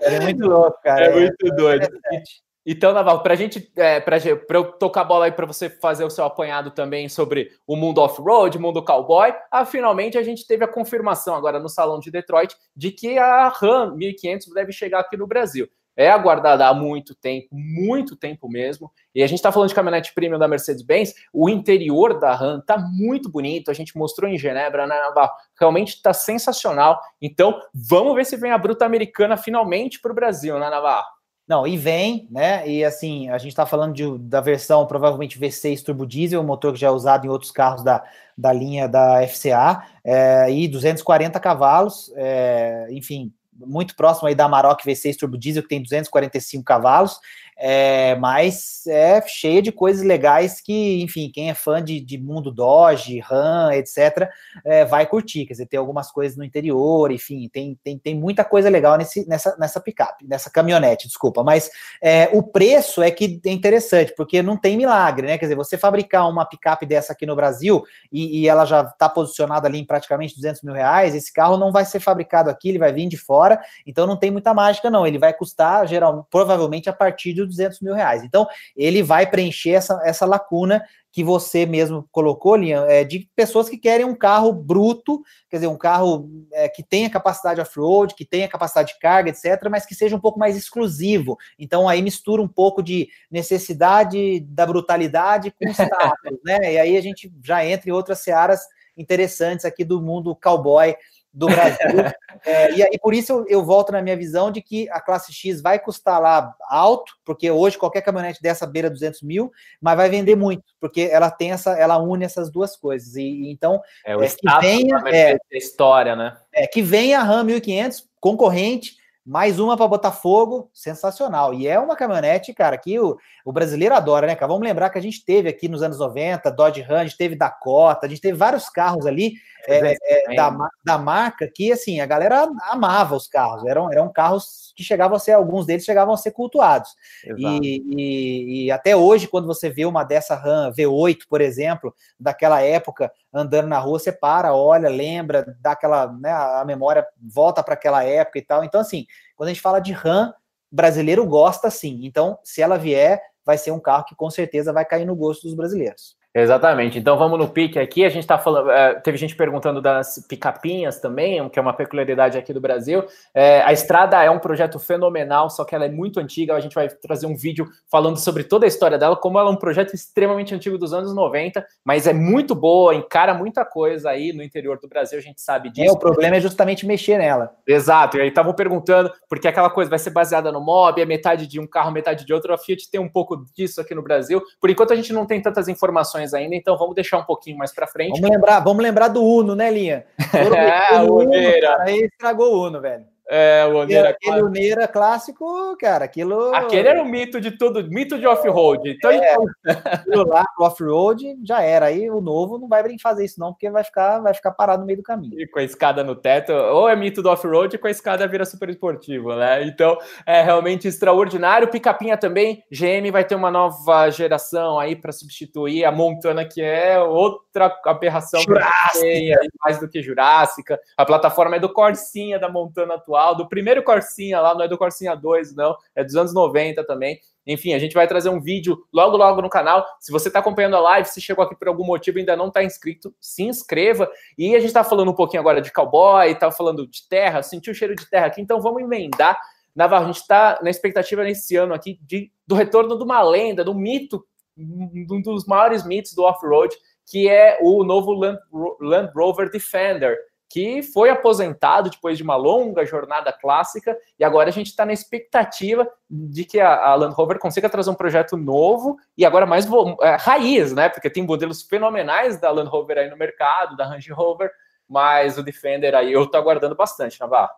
É 0.00 0.20
muito 0.20 0.46
louco, 0.46 0.78
cara. 0.82 1.06
É 1.06 1.12
muito 1.12 1.46
é, 1.46 1.50
doido. 1.50 1.84
É, 2.12 2.22
então, 2.64 2.92
Naval, 2.92 3.22
para 3.22 3.34
a 3.34 3.36
gente, 3.36 3.72
é, 3.76 3.98
para 3.98 4.18
eu 4.50 4.72
tocar 4.72 5.00
a 5.00 5.04
bola 5.04 5.24
aí 5.24 5.32
para 5.32 5.46
você 5.46 5.68
fazer 5.68 6.04
o 6.04 6.10
seu 6.10 6.24
apanhado 6.24 6.70
também 6.70 7.08
sobre 7.08 7.50
o 7.66 7.74
mundo 7.74 8.00
off-road, 8.00 8.56
mundo 8.58 8.84
cowboy, 8.84 9.34
ah, 9.50 9.66
finalmente 9.66 10.16
a 10.16 10.22
gente 10.22 10.46
teve 10.46 10.64
a 10.64 10.68
confirmação 10.68 11.34
agora 11.34 11.58
no 11.58 11.68
Salão 11.68 11.98
de 11.98 12.12
Detroit 12.12 12.54
de 12.76 12.92
que 12.92 13.18
a 13.18 13.48
Ram 13.48 13.96
1500 13.96 14.54
deve 14.54 14.70
chegar 14.70 15.00
aqui 15.00 15.16
no 15.16 15.26
Brasil 15.26 15.68
é 15.98 16.08
aguardada 16.08 16.64
há 16.64 16.72
muito 16.72 17.12
tempo, 17.12 17.48
muito 17.50 18.14
tempo 18.14 18.48
mesmo. 18.48 18.88
E 19.12 19.20
a 19.20 19.26
gente 19.26 19.40
está 19.40 19.50
falando 19.50 19.68
de 19.68 19.74
caminhonete 19.74 20.14
premium 20.14 20.38
da 20.38 20.46
Mercedes-Benz, 20.46 21.12
o 21.32 21.48
interior 21.48 22.20
da 22.20 22.36
RAM 22.36 22.60
está 22.60 22.78
muito 22.78 23.28
bonito, 23.28 23.68
a 23.68 23.74
gente 23.74 23.98
mostrou 23.98 24.30
em 24.30 24.38
Genebra, 24.38 24.86
né, 24.86 24.94
Navarro? 24.94 25.32
Realmente 25.58 25.96
está 25.96 26.14
sensacional. 26.14 27.00
Então, 27.20 27.60
vamos 27.74 28.14
ver 28.14 28.24
se 28.24 28.36
vem 28.36 28.52
a 28.52 28.58
bruta 28.58 28.86
americana 28.86 29.36
finalmente 29.36 30.00
para 30.00 30.12
o 30.12 30.14
Brasil, 30.14 30.56
né, 30.60 30.70
Navarro? 30.70 31.18
Não, 31.48 31.66
e 31.66 31.76
vem, 31.76 32.28
né? 32.30 32.68
E 32.68 32.84
assim, 32.84 33.30
a 33.30 33.38
gente 33.38 33.52
está 33.52 33.64
falando 33.64 33.94
de, 33.94 34.18
da 34.18 34.40
versão 34.40 34.86
provavelmente 34.86 35.40
V6 35.40 35.82
turbo 35.82 36.06
diesel, 36.06 36.44
motor 36.44 36.74
que 36.74 36.78
já 36.78 36.88
é 36.88 36.90
usado 36.90 37.26
em 37.26 37.30
outros 37.30 37.50
carros 37.50 37.82
da, 37.82 38.04
da 38.36 38.52
linha 38.52 38.86
da 38.86 39.26
FCA, 39.26 39.82
é, 40.04 40.52
e 40.52 40.68
240 40.68 41.40
cavalos, 41.40 42.12
é, 42.14 42.86
enfim, 42.90 43.32
muito 43.58 43.94
próximo 43.96 44.28
aí 44.28 44.34
da 44.34 44.44
Amarok 44.44 44.84
V6 44.84 45.16
turbo 45.16 45.36
diesel, 45.36 45.62
que 45.62 45.68
tem 45.68 45.82
245 45.82 46.64
cavalos, 46.64 47.18
é, 47.60 48.14
mas 48.16 48.86
é 48.86 49.20
cheia 49.26 49.60
de 49.60 49.72
coisas 49.72 50.04
legais 50.04 50.60
que, 50.60 51.02
enfim, 51.02 51.28
quem 51.32 51.50
é 51.50 51.54
fã 51.54 51.82
de, 51.82 52.00
de 52.00 52.16
mundo 52.16 52.52
Dodge, 52.52 53.18
RAM, 53.18 53.72
etc., 53.72 54.28
é, 54.64 54.84
vai 54.84 55.06
curtir. 55.06 55.44
Quer 55.44 55.54
dizer, 55.54 55.66
tem 55.66 55.78
algumas 55.78 56.10
coisas 56.12 56.36
no 56.36 56.44
interior, 56.44 57.10
enfim, 57.10 57.48
tem, 57.52 57.76
tem, 57.82 57.98
tem 57.98 58.14
muita 58.14 58.44
coisa 58.44 58.70
legal 58.70 58.96
nesse, 58.96 59.28
nessa, 59.28 59.56
nessa 59.58 59.80
picape, 59.80 60.24
nessa 60.26 60.48
caminhonete, 60.50 61.08
desculpa. 61.08 61.42
Mas 61.42 61.68
é, 62.00 62.30
o 62.32 62.44
preço 62.44 63.02
é 63.02 63.10
que 63.10 63.40
é 63.44 63.50
interessante, 63.50 64.14
porque 64.16 64.40
não 64.40 64.56
tem 64.56 64.76
milagre, 64.76 65.26
né? 65.26 65.36
Quer 65.36 65.46
dizer, 65.46 65.56
você 65.56 65.76
fabricar 65.76 66.28
uma 66.28 66.44
picape 66.44 66.86
dessa 66.86 67.12
aqui 67.12 67.26
no 67.26 67.34
Brasil 67.34 67.82
e, 68.12 68.42
e 68.42 68.48
ela 68.48 68.64
já 68.64 68.82
está 68.82 69.08
posicionada 69.08 69.66
ali 69.66 69.78
em 69.78 69.84
praticamente 69.84 70.36
200 70.36 70.62
mil 70.62 70.74
reais, 70.74 71.14
esse 71.14 71.32
carro 71.32 71.56
não 71.56 71.72
vai 71.72 71.84
ser 71.84 71.98
fabricado 71.98 72.50
aqui, 72.50 72.68
ele 72.68 72.78
vai 72.78 72.92
vir 72.92 73.08
de 73.08 73.16
fora, 73.16 73.60
então 73.84 74.06
não 74.06 74.16
tem 74.16 74.30
muita 74.30 74.54
mágica, 74.54 74.88
não. 74.88 75.04
Ele 75.04 75.18
vai 75.18 75.32
custar, 75.32 75.86
geral, 75.88 76.24
provavelmente, 76.30 76.88
a 76.88 76.92
partir 76.92 77.32
de 77.34 77.47
200 77.48 77.80
mil 77.80 77.94
reais. 77.94 78.22
Então, 78.22 78.46
ele 78.76 79.02
vai 79.02 79.28
preencher 79.28 79.70
essa, 79.70 80.00
essa 80.04 80.26
lacuna 80.26 80.82
que 81.10 81.24
você 81.24 81.66
mesmo 81.66 82.06
colocou, 82.12 82.54
Linha, 82.54 82.78
é, 82.88 83.02
de 83.02 83.28
pessoas 83.34 83.68
que 83.68 83.76
querem 83.76 84.06
um 84.06 84.14
carro 84.14 84.52
bruto, 84.52 85.20
quer 85.50 85.56
dizer, 85.56 85.66
um 85.66 85.76
carro 85.76 86.30
é, 86.52 86.68
que 86.68 86.82
tenha 86.82 87.10
capacidade 87.10 87.60
off-road, 87.60 88.14
que 88.14 88.24
tenha 88.24 88.46
capacidade 88.46 88.92
de 88.92 88.98
carga, 89.00 89.30
etc., 89.30 89.68
mas 89.70 89.86
que 89.86 89.94
seja 89.94 90.14
um 90.14 90.20
pouco 90.20 90.38
mais 90.38 90.56
exclusivo. 90.56 91.36
Então, 91.58 91.88
aí 91.88 92.02
mistura 92.02 92.42
um 92.42 92.48
pouco 92.48 92.82
de 92.82 93.08
necessidade 93.30 94.40
da 94.40 94.66
brutalidade 94.66 95.50
com 95.50 95.66
status, 95.72 96.38
né? 96.44 96.74
E 96.74 96.78
aí 96.78 96.96
a 96.96 97.00
gente 97.00 97.32
já 97.42 97.64
entra 97.64 97.88
em 97.88 97.92
outras 97.92 98.20
searas 98.20 98.60
interessantes 98.96 99.64
aqui 99.64 99.84
do 99.84 100.02
mundo 100.02 100.36
cowboy 100.36 100.94
do 101.32 101.46
Brasil. 101.46 101.78
é, 102.44 102.72
e 102.72 102.82
aí, 102.82 102.98
por 103.00 103.14
isso, 103.14 103.32
eu, 103.32 103.46
eu, 103.48 103.64
volto 103.64 103.92
na 103.92 104.02
minha 104.02 104.16
visão 104.16 104.50
de 104.50 104.62
que 104.62 104.88
a 104.90 105.00
classe 105.00 105.32
X 105.32 105.60
vai 105.60 105.78
custar 105.78 106.20
lá 106.20 106.54
alto, 106.68 107.12
porque 107.24 107.50
hoje 107.50 107.78
qualquer 107.78 108.02
caminhonete 108.02 108.42
dessa 108.42 108.66
beira 108.66 108.90
200 108.90 109.22
mil, 109.22 109.52
mas 109.80 109.96
vai 109.96 110.08
vender 110.08 110.36
muito, 110.36 110.64
porque 110.80 111.02
ela 111.12 111.30
tem 111.30 111.52
essa, 111.52 111.72
ela 111.72 111.98
une 111.98 112.24
essas 112.24 112.50
duas 112.50 112.76
coisas. 112.76 113.16
E, 113.16 113.22
e 113.22 113.50
então, 113.50 113.80
é, 114.04 114.16
o 114.16 114.22
é, 114.22 114.28
que 114.28 114.60
venha, 114.60 115.02
é, 115.06 115.36
história, 115.52 116.16
né? 116.16 116.36
É, 116.52 116.66
que 116.66 116.82
venha 116.82 117.20
a 117.20 117.22
Ram 117.22 117.44
1500, 117.44 118.08
concorrente, 118.20 118.96
mais 119.28 119.60
uma 119.60 119.76
para 119.76 119.86
Botafogo, 119.86 120.70
sensacional. 120.72 121.52
E 121.52 121.68
é 121.68 121.78
uma 121.78 121.94
caminhonete, 121.94 122.54
cara, 122.54 122.78
que 122.78 122.98
o, 122.98 123.18
o 123.44 123.52
brasileiro 123.52 123.94
adora, 123.94 124.26
né, 124.26 124.34
cara? 124.34 124.50
Vamos 124.50 124.66
lembrar 124.66 124.88
que 124.88 124.96
a 124.96 125.02
gente 125.02 125.22
teve 125.22 125.50
aqui 125.50 125.68
nos 125.68 125.82
anos 125.82 125.98
90, 125.98 126.50
Dodge 126.50 126.80
Ram, 126.80 127.00
a 127.00 127.04
gente 127.04 127.18
teve 127.18 127.36
Dakota, 127.36 128.06
a 128.06 128.08
gente 128.08 128.22
teve 128.22 128.38
vários 128.38 128.70
carros 128.70 129.04
ali 129.04 129.34
é, 129.66 129.94
é, 130.02 130.34
da, 130.34 130.70
da 130.82 130.96
marca 130.96 131.46
que, 131.46 131.70
assim, 131.70 132.00
a 132.00 132.06
galera 132.06 132.48
amava 132.70 133.14
os 133.14 133.28
carros. 133.28 133.66
Eram, 133.66 133.92
eram 133.92 134.10
carros 134.10 134.72
que 134.74 134.82
chegavam 134.82 135.18
a 135.18 135.20
ser, 135.20 135.32
alguns 135.32 135.66
deles 135.66 135.84
chegavam 135.84 136.14
a 136.14 136.16
ser 136.16 136.30
cultuados. 136.30 136.96
E, 137.36 137.82
e, 137.86 138.64
e, 138.64 138.70
até 138.70 138.96
hoje, 138.96 139.28
quando 139.28 139.46
você 139.46 139.68
vê 139.68 139.84
uma 139.84 140.04
dessa 140.04 140.34
RAM 140.34 140.72
V8, 140.72 141.18
por 141.28 141.42
exemplo, 141.42 141.94
daquela 142.18 142.62
época, 142.62 143.12
andando 143.38 143.68
na 143.68 143.78
rua, 143.78 143.98
você 143.98 144.12
para, 144.12 144.54
olha, 144.54 144.88
lembra, 144.88 145.56
dá 145.60 145.72
aquela, 145.72 146.12
né, 146.12 146.30
a 146.30 146.64
memória 146.66 147.06
volta 147.18 147.62
para 147.62 147.74
aquela 147.74 148.04
época 148.04 148.38
e 148.38 148.42
tal. 148.42 148.64
Então, 148.64 148.80
assim, 148.80 149.06
quando 149.36 149.48
a 149.48 149.52
gente 149.52 149.62
fala 149.62 149.80
de 149.80 149.92
RAM, 149.92 150.34
brasileiro 150.70 151.24
gosta 151.26 151.70
sim. 151.70 152.00
Então, 152.02 152.38
se 152.42 152.60
ela 152.60 152.76
vier, 152.76 153.22
vai 153.44 153.56
ser 153.56 153.70
um 153.70 153.80
carro 153.80 154.04
que 154.04 154.14
com 154.14 154.28
certeza 154.28 154.72
vai 154.72 154.84
cair 154.84 155.06
no 155.06 155.16
gosto 155.16 155.44
dos 155.44 155.54
brasileiros. 155.54 156.17
Exatamente. 156.34 156.98
Então 156.98 157.16
vamos 157.16 157.38
no 157.38 157.48
pique 157.48 157.78
aqui. 157.78 158.04
A 158.04 158.08
gente 158.08 158.22
está 158.22 158.38
falando. 158.38 158.70
É, 158.70 158.94
teve 158.94 159.16
gente 159.16 159.34
perguntando 159.34 159.80
das 159.80 160.24
picapinhas 160.28 161.00
também, 161.00 161.48
que 161.48 161.58
é 161.58 161.62
uma 161.62 161.72
peculiaridade 161.72 162.36
aqui 162.36 162.52
do 162.52 162.60
Brasil. 162.60 163.04
É, 163.34 163.62
a 163.62 163.72
estrada 163.72 164.22
é 164.22 164.30
um 164.30 164.38
projeto 164.38 164.78
fenomenal, 164.78 165.48
só 165.48 165.64
que 165.64 165.74
ela 165.74 165.86
é 165.86 165.88
muito 165.88 166.20
antiga. 166.20 166.54
A 166.54 166.60
gente 166.60 166.74
vai 166.74 166.88
trazer 166.88 167.26
um 167.26 167.34
vídeo 167.34 167.66
falando 167.90 168.18
sobre 168.18 168.44
toda 168.44 168.66
a 168.66 168.68
história 168.68 168.98
dela, 168.98 169.16
como 169.16 169.38
ela 169.38 169.48
é 169.48 169.52
um 169.52 169.56
projeto 169.56 169.94
extremamente 169.94 170.54
antigo 170.54 170.76
dos 170.76 170.92
anos 170.92 171.14
90, 171.14 171.66
mas 171.84 172.06
é 172.06 172.12
muito 172.12 172.54
boa, 172.54 172.94
encara 172.94 173.32
muita 173.32 173.64
coisa 173.64 174.10
aí 174.10 174.32
no 174.32 174.42
interior 174.42 174.78
do 174.78 174.88
Brasil, 174.88 175.18
a 175.18 175.22
gente 175.22 175.40
sabe 175.40 175.70
disso. 175.70 175.88
É, 175.88 175.92
o 175.92 175.98
problema 175.98 176.36
é 176.36 176.40
justamente 176.40 176.86
mexer 176.86 177.18
nela. 177.18 177.54
Exato. 177.66 178.18
E 178.18 178.20
aí 178.20 178.28
estavam 178.28 178.52
perguntando, 178.52 179.10
porque 179.28 179.48
aquela 179.48 179.70
coisa 179.70 179.88
vai 179.88 179.98
ser 179.98 180.10
baseada 180.10 180.52
no 180.52 180.60
mob, 180.60 181.00
é 181.00 181.06
metade 181.06 181.46
de 181.46 181.58
um 181.58 181.66
carro, 181.66 181.90
metade 181.90 182.24
de 182.24 182.32
outro. 182.34 182.52
A 182.52 182.58
Fiat 182.58 182.90
tem 182.90 183.00
um 183.00 183.08
pouco 183.08 183.44
disso 183.56 183.80
aqui 183.80 183.94
no 183.94 184.02
Brasil. 184.02 184.42
Por 184.60 184.68
enquanto 184.68 184.92
a 184.92 184.96
gente 184.96 185.12
não 185.12 185.26
tem 185.26 185.40
tantas 185.40 185.68
informações 185.68 186.17
informações 186.18 186.34
ainda, 186.34 186.54
então 186.54 186.76
vamos 186.76 186.94
deixar 186.94 187.18
um 187.18 187.24
pouquinho 187.24 187.56
mais 187.56 187.72
para 187.72 187.86
frente. 187.86 188.20
Vamos 188.20 188.30
lembrar, 188.30 188.60
vamos 188.60 188.82
lembrar 188.82 189.08
do 189.08 189.22
Uno, 189.22 189.54
né, 189.54 189.70
Linha? 189.70 190.04
é, 190.34 191.00
o 191.00 191.18
Uno, 191.20 191.32
aí 191.80 192.04
estragou 192.04 192.54
o 192.54 192.66
Uno, 192.66 192.80
velho. 192.80 193.04
É, 193.30 193.66
o 193.66 193.76
Oneira 193.76 194.08
Aquele 194.08 194.42
Oneira 194.42 194.88
clássico, 194.88 195.76
cara, 195.78 196.06
aquilo. 196.06 196.54
Aquele 196.54 196.88
era 196.88 197.02
o 197.02 197.04
mito 197.04 197.38
de 197.40 197.50
tudo, 197.50 197.86
mito 197.90 198.18
de 198.18 198.26
off-road. 198.26 198.88
Então, 198.88 199.10
é, 199.10 199.36
aquilo 199.66 200.26
lá, 200.26 200.44
off-road, 200.58 201.36
já 201.44 201.60
era. 201.60 201.86
Aí 201.86 202.08
o 202.10 202.22
novo 202.22 202.58
não 202.58 202.66
vai 202.66 202.82
fazer 202.98 203.26
isso, 203.26 203.38
não, 203.38 203.52
porque 203.52 203.70
vai 203.70 203.84
ficar, 203.84 204.20
vai 204.20 204.32
ficar 204.32 204.52
parado 204.52 204.80
no 204.80 204.86
meio 204.86 204.98
do 204.98 205.02
caminho. 205.02 205.38
E 205.38 205.46
com 205.46 205.58
a 205.58 205.62
escada 205.62 206.02
no 206.02 206.16
teto, 206.16 206.52
ou 206.52 206.88
é 206.88 206.96
mito 206.96 207.22
do 207.22 207.28
off-road, 207.28 207.76
com 207.76 207.86
a 207.86 207.90
escada 207.90 208.26
vira 208.26 208.46
super 208.46 208.70
esportivo, 208.70 209.34
né? 209.34 209.62
Então, 209.64 209.98
é 210.24 210.40
realmente 210.40 210.88
extraordinário. 210.88 211.68
Picapinha 211.68 212.16
também, 212.16 212.64
GM 212.72 213.10
vai 213.12 213.24
ter 213.24 213.34
uma 213.34 213.50
nova 213.50 214.08
geração 214.08 214.78
aí 214.78 214.96
para 214.96 215.12
substituir 215.12 215.84
a 215.84 215.92
Montana, 215.92 216.46
que 216.46 216.62
é 216.62 216.98
outra 216.98 217.76
aberração 217.84 218.40
Jurássica. 218.40 219.38
mais 219.62 219.78
do 219.78 219.86
que 219.86 220.02
Jurássica. 220.02 220.80
A 220.96 221.04
plataforma 221.04 221.56
é 221.56 221.60
do 221.60 221.70
Corsinha 221.70 222.38
da 222.38 222.48
Montana 222.48 222.94
atual 222.94 223.17
atual, 223.18 223.34
do 223.34 223.48
primeiro 223.48 223.82
Corsinha 223.82 224.40
lá, 224.40 224.54
não 224.54 224.62
é 224.62 224.68
do 224.68 224.78
Corsinha 224.78 225.14
2, 225.14 225.54
não, 225.54 225.76
é 225.94 226.04
dos 226.04 226.14
anos 226.14 226.32
90 226.32 226.84
também. 226.86 227.20
Enfim, 227.46 227.72
a 227.72 227.78
gente 227.78 227.94
vai 227.94 228.06
trazer 228.06 228.28
um 228.28 228.40
vídeo 228.40 228.78
logo, 228.92 229.16
logo 229.16 229.40
no 229.40 229.48
canal. 229.48 229.84
Se 229.98 230.12
você 230.12 230.28
está 230.28 230.38
acompanhando 230.38 230.76
a 230.76 230.80
live, 230.80 231.08
se 231.08 231.20
chegou 231.20 231.42
aqui 231.42 231.56
por 231.56 231.66
algum 231.66 231.84
motivo 231.84 232.18
e 232.18 232.20
ainda 232.20 232.36
não 232.36 232.48
está 232.48 232.62
inscrito, 232.62 233.14
se 233.18 233.42
inscreva. 233.42 234.10
E 234.36 234.54
a 234.54 234.58
gente 234.58 234.68
está 234.68 234.84
falando 234.84 235.10
um 235.10 235.14
pouquinho 235.14 235.40
agora 235.40 235.60
de 235.60 235.72
cowboy, 235.72 236.30
está 236.30 236.50
falando 236.50 236.86
de 236.86 237.08
terra, 237.08 237.42
sentiu 237.42 237.72
o 237.72 237.74
cheiro 237.74 237.96
de 237.96 238.08
terra 238.08 238.26
aqui, 238.26 238.40
então 238.40 238.60
vamos 238.60 238.82
emendar. 238.82 239.40
Navarro, 239.74 240.04
a 240.04 240.06
gente 240.08 240.20
está 240.20 240.58
na 240.62 240.70
expectativa 240.70 241.24
nesse 241.24 241.56
ano 241.56 241.72
aqui 241.72 241.98
de, 242.02 242.30
do 242.46 242.54
retorno 242.54 242.98
de 242.98 243.04
uma 243.04 243.22
lenda, 243.22 243.64
do 243.64 243.74
mito, 243.74 244.24
um 244.58 245.22
dos 245.22 245.46
maiores 245.46 245.86
mitos 245.86 246.12
do 246.12 246.24
off-road, 246.24 246.74
que 247.06 247.28
é 247.28 247.58
o 247.62 247.82
novo 247.84 248.12
Land, 248.12 248.40
Land 248.80 249.12
Rover 249.14 249.50
Defender 249.50 250.18
que 250.48 250.82
foi 250.82 251.10
aposentado 251.10 251.90
depois 251.90 252.16
de 252.16 252.22
uma 252.22 252.34
longa 252.34 252.84
jornada 252.86 253.32
clássica, 253.32 253.96
e 254.18 254.24
agora 254.24 254.48
a 254.48 254.52
gente 254.52 254.68
está 254.68 254.86
na 254.86 254.92
expectativa 254.92 255.86
de 256.08 256.44
que 256.44 256.58
a, 256.58 256.94
Land 256.94 257.14
Rover 257.14 257.38
consiga 257.38 257.68
trazer 257.68 257.90
um 257.90 257.94
projeto 257.94 258.36
novo 258.36 258.96
e 259.16 259.26
agora 259.26 259.44
mais 259.44 259.66
é, 260.00 260.16
raiz, 260.16 260.72
né? 260.72 260.88
Porque 260.88 261.10
tem 261.10 261.22
modelos 261.22 261.62
fenomenais 261.62 262.40
da 262.40 262.50
Land 262.50 262.70
Rover 262.70 262.96
aí 262.96 263.10
no 263.10 263.16
mercado, 263.16 263.76
da 263.76 263.84
Range 263.84 264.10
Rover, 264.10 264.50
mas 264.88 265.36
o 265.36 265.42
Defender 265.42 265.94
aí 265.94 266.12
eu 266.12 266.26
tô 266.26 266.38
aguardando 266.38 266.74
bastante, 266.74 267.20
Navarro. 267.20 267.50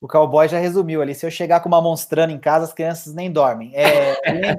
O 0.00 0.08
cowboy 0.08 0.48
já 0.48 0.58
resumiu 0.58 1.02
ali. 1.02 1.14
Se 1.14 1.26
eu 1.26 1.30
chegar 1.30 1.60
com 1.60 1.68
uma 1.68 1.82
monstrana 1.82 2.32
em 2.32 2.38
casa, 2.38 2.64
as 2.66 2.72
crianças 2.72 3.12
nem 3.14 3.30
dormem. 3.30 3.72
É, 3.74 4.16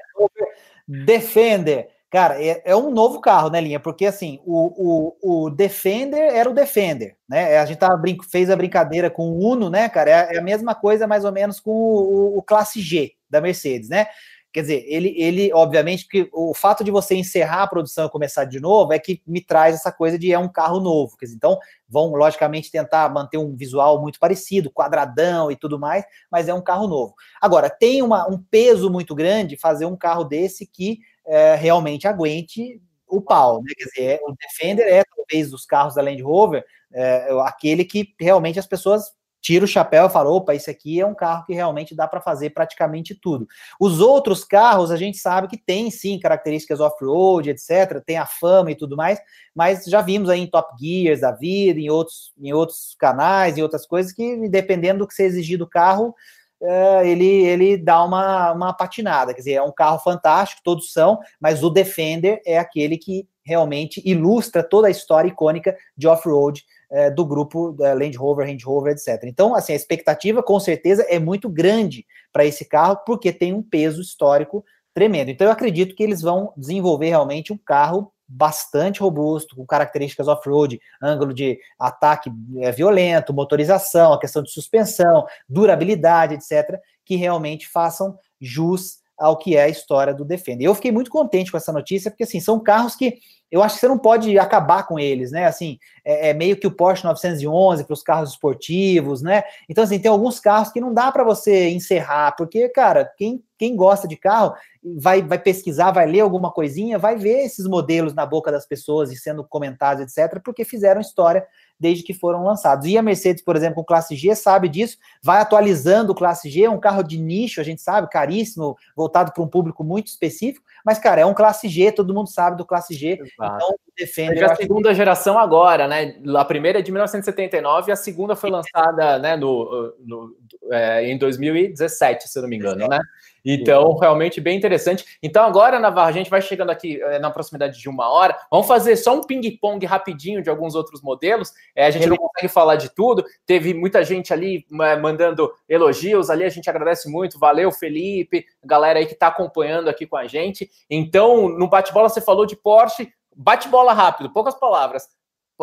Defender 0.87 1.89
Cara, 2.09 2.43
é, 2.43 2.61
é, 2.65 2.75
um 2.75 2.89
novo 2.89 3.21
carro, 3.21 3.51
né, 3.51 3.61
Linha? 3.61 3.79
Porque 3.79 4.07
assim, 4.07 4.39
o, 4.43 5.13
o, 5.21 5.45
o 5.45 5.49
Defender 5.51 6.33
era 6.33 6.49
o 6.49 6.53
Defender, 6.53 7.15
né? 7.27 7.59
A 7.59 7.65
gente 7.65 7.77
tava, 7.77 8.01
fez 8.31 8.49
a 8.49 8.55
brincadeira 8.55 9.11
com 9.11 9.29
o 9.29 9.51
Uno, 9.51 9.69
né, 9.69 9.87
cara? 9.89 10.09
É, 10.09 10.35
é 10.35 10.39
a 10.39 10.41
mesma 10.41 10.73
coisa, 10.73 11.05
mais 11.05 11.23
ou 11.23 11.31
menos, 11.31 11.59
com 11.59 11.71
o, 11.71 12.37
o, 12.39 12.41
Classe 12.41 12.81
G 12.81 13.11
da 13.29 13.39
Mercedes, 13.39 13.89
né? 13.89 14.07
Quer 14.51 14.61
dizer, 14.61 14.85
ele, 14.87 15.13
ele, 15.15 15.53
obviamente, 15.53 16.07
que 16.07 16.27
o 16.33 16.55
fato 16.55 16.83
de 16.83 16.89
você 16.89 17.13
encerrar 17.13 17.61
a 17.61 17.67
produção 17.67 18.07
e 18.07 18.09
começar 18.09 18.45
de 18.45 18.59
novo 18.59 18.91
é 18.91 18.97
que 18.97 19.21
me 19.27 19.39
traz 19.39 19.75
essa 19.75 19.91
coisa 19.91 20.17
de 20.17 20.33
é 20.33 20.39
um 20.39 20.49
carro 20.51 20.79
novo. 20.79 21.15
Quer 21.15 21.25
dizer, 21.25 21.37
então, 21.37 21.59
vão, 21.87 22.09
logicamente, 22.15 22.71
tentar 22.71 23.07
manter 23.13 23.37
um 23.37 23.55
visual 23.55 24.01
muito 24.01 24.17
parecido, 24.17 24.71
quadradão 24.71 25.51
e 25.51 25.55
tudo 25.55 25.77
mais, 25.77 26.03
mas 26.31 26.47
é 26.47 26.53
um 26.55 26.63
carro 26.63 26.87
novo. 26.87 27.13
Agora, 27.39 27.69
tem 27.69 28.01
uma, 28.01 28.27
um 28.27 28.41
peso 28.49 28.89
muito 28.89 29.13
grande 29.13 29.55
fazer 29.55 29.85
um 29.85 29.95
carro 29.95 30.23
desse 30.23 30.65
que 30.65 30.97
é, 31.29 31.55
realmente 31.55 32.07
aguente 32.07 32.81
o 33.07 33.21
pau, 33.21 33.61
né? 33.63 33.71
Quer 33.77 33.85
dizer, 33.85 34.11
é, 34.15 34.19
o 34.23 34.35
Defender 34.35 34.87
é 34.87 35.03
talvez 35.03 35.49
dos 35.49 35.65
carros 35.65 35.95
da 35.95 36.01
Land 36.01 36.21
Rover 36.21 36.65
é, 36.91 37.29
aquele 37.43 37.85
que 37.85 38.13
realmente 38.19 38.59
as 38.59 38.67
pessoas 38.67 39.03
tiram 39.41 39.63
o 39.63 39.67
chapéu 39.67 40.05
e 40.05 40.09
falam, 40.09 40.33
opa, 40.33 40.53
esse 40.53 40.69
aqui 40.69 40.99
é 40.99 41.05
um 41.05 41.15
carro 41.15 41.45
que 41.45 41.53
realmente 41.53 41.95
dá 41.95 42.07
para 42.07 42.19
fazer 42.19 42.49
praticamente 42.49 43.15
tudo. 43.15 43.47
Os 43.79 44.01
outros 44.01 44.43
carros 44.43 44.91
a 44.91 44.97
gente 44.97 45.17
sabe 45.17 45.47
que 45.47 45.57
tem 45.57 45.89
sim 45.89 46.19
características 46.19 46.81
off-road, 46.81 47.49
etc, 47.49 48.03
tem 48.05 48.17
a 48.17 48.25
fama 48.25 48.71
e 48.71 48.75
tudo 48.75 48.97
mais, 48.97 49.19
mas 49.55 49.85
já 49.85 50.01
vimos 50.01 50.29
aí 50.29 50.41
em 50.41 50.47
Top 50.47 50.73
Gears 50.77 51.21
da 51.21 51.31
vida, 51.31 51.79
em 51.79 51.89
outros, 51.89 52.33
em 52.37 52.51
outros 52.51 52.95
canais, 52.99 53.57
em 53.57 53.61
outras 53.61 53.85
coisas 53.85 54.11
que 54.11 54.49
dependendo 54.49 54.99
do 54.99 55.07
que 55.07 55.13
você 55.13 55.23
exigir 55.23 55.57
do 55.57 55.67
carro, 55.67 56.13
é, 56.61 57.07
ele, 57.07 57.25
ele 57.25 57.77
dá 57.77 58.03
uma, 58.03 58.51
uma 58.51 58.73
patinada. 58.73 59.33
Quer 59.33 59.39
dizer, 59.39 59.53
é 59.53 59.61
um 59.61 59.71
carro 59.71 59.99
fantástico, 59.99 60.61
todos 60.63 60.91
são, 60.91 61.19
mas 61.39 61.63
o 61.63 61.69
Defender 61.69 62.41
é 62.45 62.57
aquele 62.57 62.97
que 62.97 63.27
realmente 63.43 64.01
ilustra 64.05 64.61
toda 64.61 64.87
a 64.87 64.91
história 64.91 65.29
icônica 65.29 65.75
de 65.97 66.07
off-road 66.07 66.63
é, 66.91 67.09
do 67.09 67.25
grupo 67.25 67.71
da 67.71 67.93
Land 67.93 68.17
Rover, 68.17 68.47
Range 68.47 68.63
Rover, 68.63 68.93
etc. 68.93 69.23
Então, 69.23 69.55
assim, 69.55 69.73
a 69.73 69.75
expectativa 69.75 70.43
com 70.43 70.59
certeza 70.59 71.05
é 71.09 71.19
muito 71.19 71.49
grande 71.49 72.05
para 72.31 72.45
esse 72.45 72.65
carro, 72.65 72.97
porque 73.05 73.31
tem 73.31 73.53
um 73.53 73.63
peso 73.63 74.01
histórico 74.01 74.63
tremendo. 74.93 75.29
Então, 75.31 75.47
eu 75.47 75.53
acredito 75.53 75.95
que 75.95 76.03
eles 76.03 76.21
vão 76.21 76.51
desenvolver 76.57 77.09
realmente 77.09 77.53
um 77.53 77.57
carro 77.57 78.11
bastante 78.29 78.99
robusto, 78.99 79.55
com 79.55 79.65
características 79.65 80.27
off-road, 80.27 80.79
ângulo 81.01 81.33
de 81.33 81.59
ataque 81.79 82.31
é, 82.57 82.71
violento, 82.71 83.33
motorização, 83.33 84.13
a 84.13 84.19
questão 84.19 84.43
de 84.43 84.51
suspensão, 84.51 85.25
durabilidade, 85.47 86.35
etc., 86.35 86.79
que 87.03 87.15
realmente 87.15 87.67
façam 87.67 88.17
jus 88.39 88.99
ao 89.17 89.35
que 89.35 89.57
é 89.57 89.63
a 89.63 89.69
história 89.69 90.13
do 90.13 90.23
Defender. 90.23 90.65
Eu 90.65 90.75
fiquei 90.75 90.91
muito 90.91 91.09
contente 91.09 91.51
com 91.51 91.57
essa 91.57 91.73
notícia, 91.73 92.11
porque 92.11 92.23
assim, 92.23 92.39
são 92.39 92.59
carros 92.59 92.95
que 92.95 93.17
eu 93.51 93.63
acho 93.63 93.75
que 93.75 93.81
você 93.81 93.87
não 93.87 93.97
pode 93.97 94.37
acabar 94.37 94.85
com 94.85 94.99
eles, 94.99 95.31
né? 95.31 95.45
Assim, 95.45 95.79
é, 96.05 96.29
é 96.29 96.33
meio 96.33 96.57
que 96.57 96.67
o 96.67 96.71
Porsche 96.71 97.03
911 97.03 97.83
para 97.83 97.93
os 97.93 98.03
carros 98.03 98.31
esportivos, 98.31 99.21
né? 99.21 99.43
Então, 99.67 99.83
assim, 99.83 99.99
tem 99.99 100.11
alguns 100.11 100.39
carros 100.39 100.71
que 100.71 100.79
não 100.79 100.93
dá 100.93 101.11
para 101.11 101.23
você 101.23 101.69
encerrar, 101.69 102.35
porque, 102.37 102.69
cara, 102.69 103.11
quem, 103.17 103.43
quem 103.57 103.75
gosta 103.75 104.07
de 104.07 104.15
carro 104.15 104.53
vai, 104.97 105.21
vai 105.21 105.37
pesquisar, 105.37 105.91
vai 105.91 106.05
ler 106.05 106.21
alguma 106.21 106.51
coisinha, 106.51 106.97
vai 106.97 107.17
ver 107.17 107.45
esses 107.45 107.67
modelos 107.67 108.13
na 108.13 108.25
boca 108.25 108.51
das 108.51 108.65
pessoas 108.65 109.11
e 109.11 109.17
sendo 109.17 109.43
comentados, 109.43 110.03
etc., 110.03 110.41
porque 110.43 110.63
fizeram 110.63 111.01
história 111.01 111.45
desde 111.79 112.03
que 112.03 112.13
foram 112.13 112.43
lançados. 112.43 112.85
E 112.85 112.97
a 112.97 113.01
Mercedes, 113.01 113.43
por 113.43 113.55
exemplo, 113.55 113.75
com 113.75 113.83
Classe 113.83 114.15
G, 114.15 114.35
sabe 114.35 114.67
disso, 114.67 114.97
vai 115.23 115.41
atualizando 115.41 116.11
o 116.11 116.15
Classe 116.15 116.49
G, 116.49 116.63
é 116.63 116.69
um 116.69 116.79
carro 116.79 117.03
de 117.03 117.17
nicho, 117.17 117.61
a 117.61 117.63
gente 117.63 117.81
sabe, 117.81 118.09
caríssimo, 118.09 118.77
voltado 118.95 119.31
para 119.33 119.43
um 119.43 119.47
público 119.47 119.83
muito 119.83 120.07
específico, 120.07 120.65
mas, 120.85 120.99
cara, 120.99 121.21
é 121.21 121.25
um 121.25 121.33
Classe 121.33 121.67
G, 121.67 121.91
todo 121.91 122.13
mundo 122.13 122.29
sabe 122.29 122.57
do 122.57 122.65
Classe 122.65 122.93
G, 122.93 123.19
Exato. 123.39 123.55
então 123.55 123.79
defende. 123.97 124.43
a 124.43 124.55
segunda 124.55 124.89
que... 124.89 124.95
geração 124.95 125.37
agora, 125.37 125.87
né? 125.87 126.15
A 126.35 126.45
primeira 126.45 126.79
é 126.79 126.81
de 126.81 126.91
1979 126.91 127.89
e 127.89 127.93
a 127.93 127.95
segunda 127.95 128.35
foi 128.35 128.49
lançada 128.49 129.19
né, 129.19 129.35
no, 129.35 129.93
no 129.99 130.35
é, 130.71 131.09
em 131.09 131.17
2017, 131.17 132.27
se 132.27 132.37
eu 132.37 132.43
não 132.43 132.49
me 132.49 132.57
engano, 132.57 132.87
né? 132.87 132.99
Então, 133.43 133.95
realmente 133.97 134.41
bem 134.41 134.57
interessante. 134.57 135.05
Então, 135.23 135.43
agora, 135.43 135.79
Navarro, 135.79 136.09
a 136.09 136.13
gente 136.13 136.29
vai 136.29 136.41
chegando 136.41 136.69
aqui 136.69 137.01
é, 137.01 137.19
na 137.19 137.31
proximidade 137.31 137.79
de 137.79 137.89
uma 137.89 138.09
hora. 138.09 138.37
Vamos 138.51 138.67
fazer 138.67 138.95
só 138.95 139.15
um 139.15 139.23
ping-pong 139.23 139.85
rapidinho 139.85 140.41
de 140.41 140.49
alguns 140.49 140.75
outros 140.75 141.01
modelos. 141.01 141.53
É, 141.75 141.85
a 141.85 141.91
gente 141.91 142.07
não 142.07 142.17
consegue 142.17 142.47
falar 142.47 142.75
de 142.75 142.93
tudo. 142.93 143.23
Teve 143.45 143.73
muita 143.73 144.03
gente 144.03 144.33
ali 144.33 144.65
mandando 144.69 145.51
elogios 145.67 146.29
ali. 146.29 146.43
A 146.43 146.49
gente 146.49 146.69
agradece 146.69 147.09
muito. 147.09 147.39
Valeu, 147.39 147.71
Felipe, 147.71 148.45
galera 148.63 148.99
aí 148.99 149.05
que 149.05 149.13
está 149.13 149.27
acompanhando 149.27 149.89
aqui 149.89 150.05
com 150.05 150.17
a 150.17 150.27
gente. 150.27 150.69
Então, 150.89 151.47
no 151.49 151.67
bate-bola, 151.67 152.09
você 152.09 152.21
falou 152.21 152.45
de 152.45 152.55
Porsche. 152.55 153.11
Bate-bola 153.35 153.93
rápido, 153.93 154.31
poucas 154.31 154.55
palavras. 154.55 155.07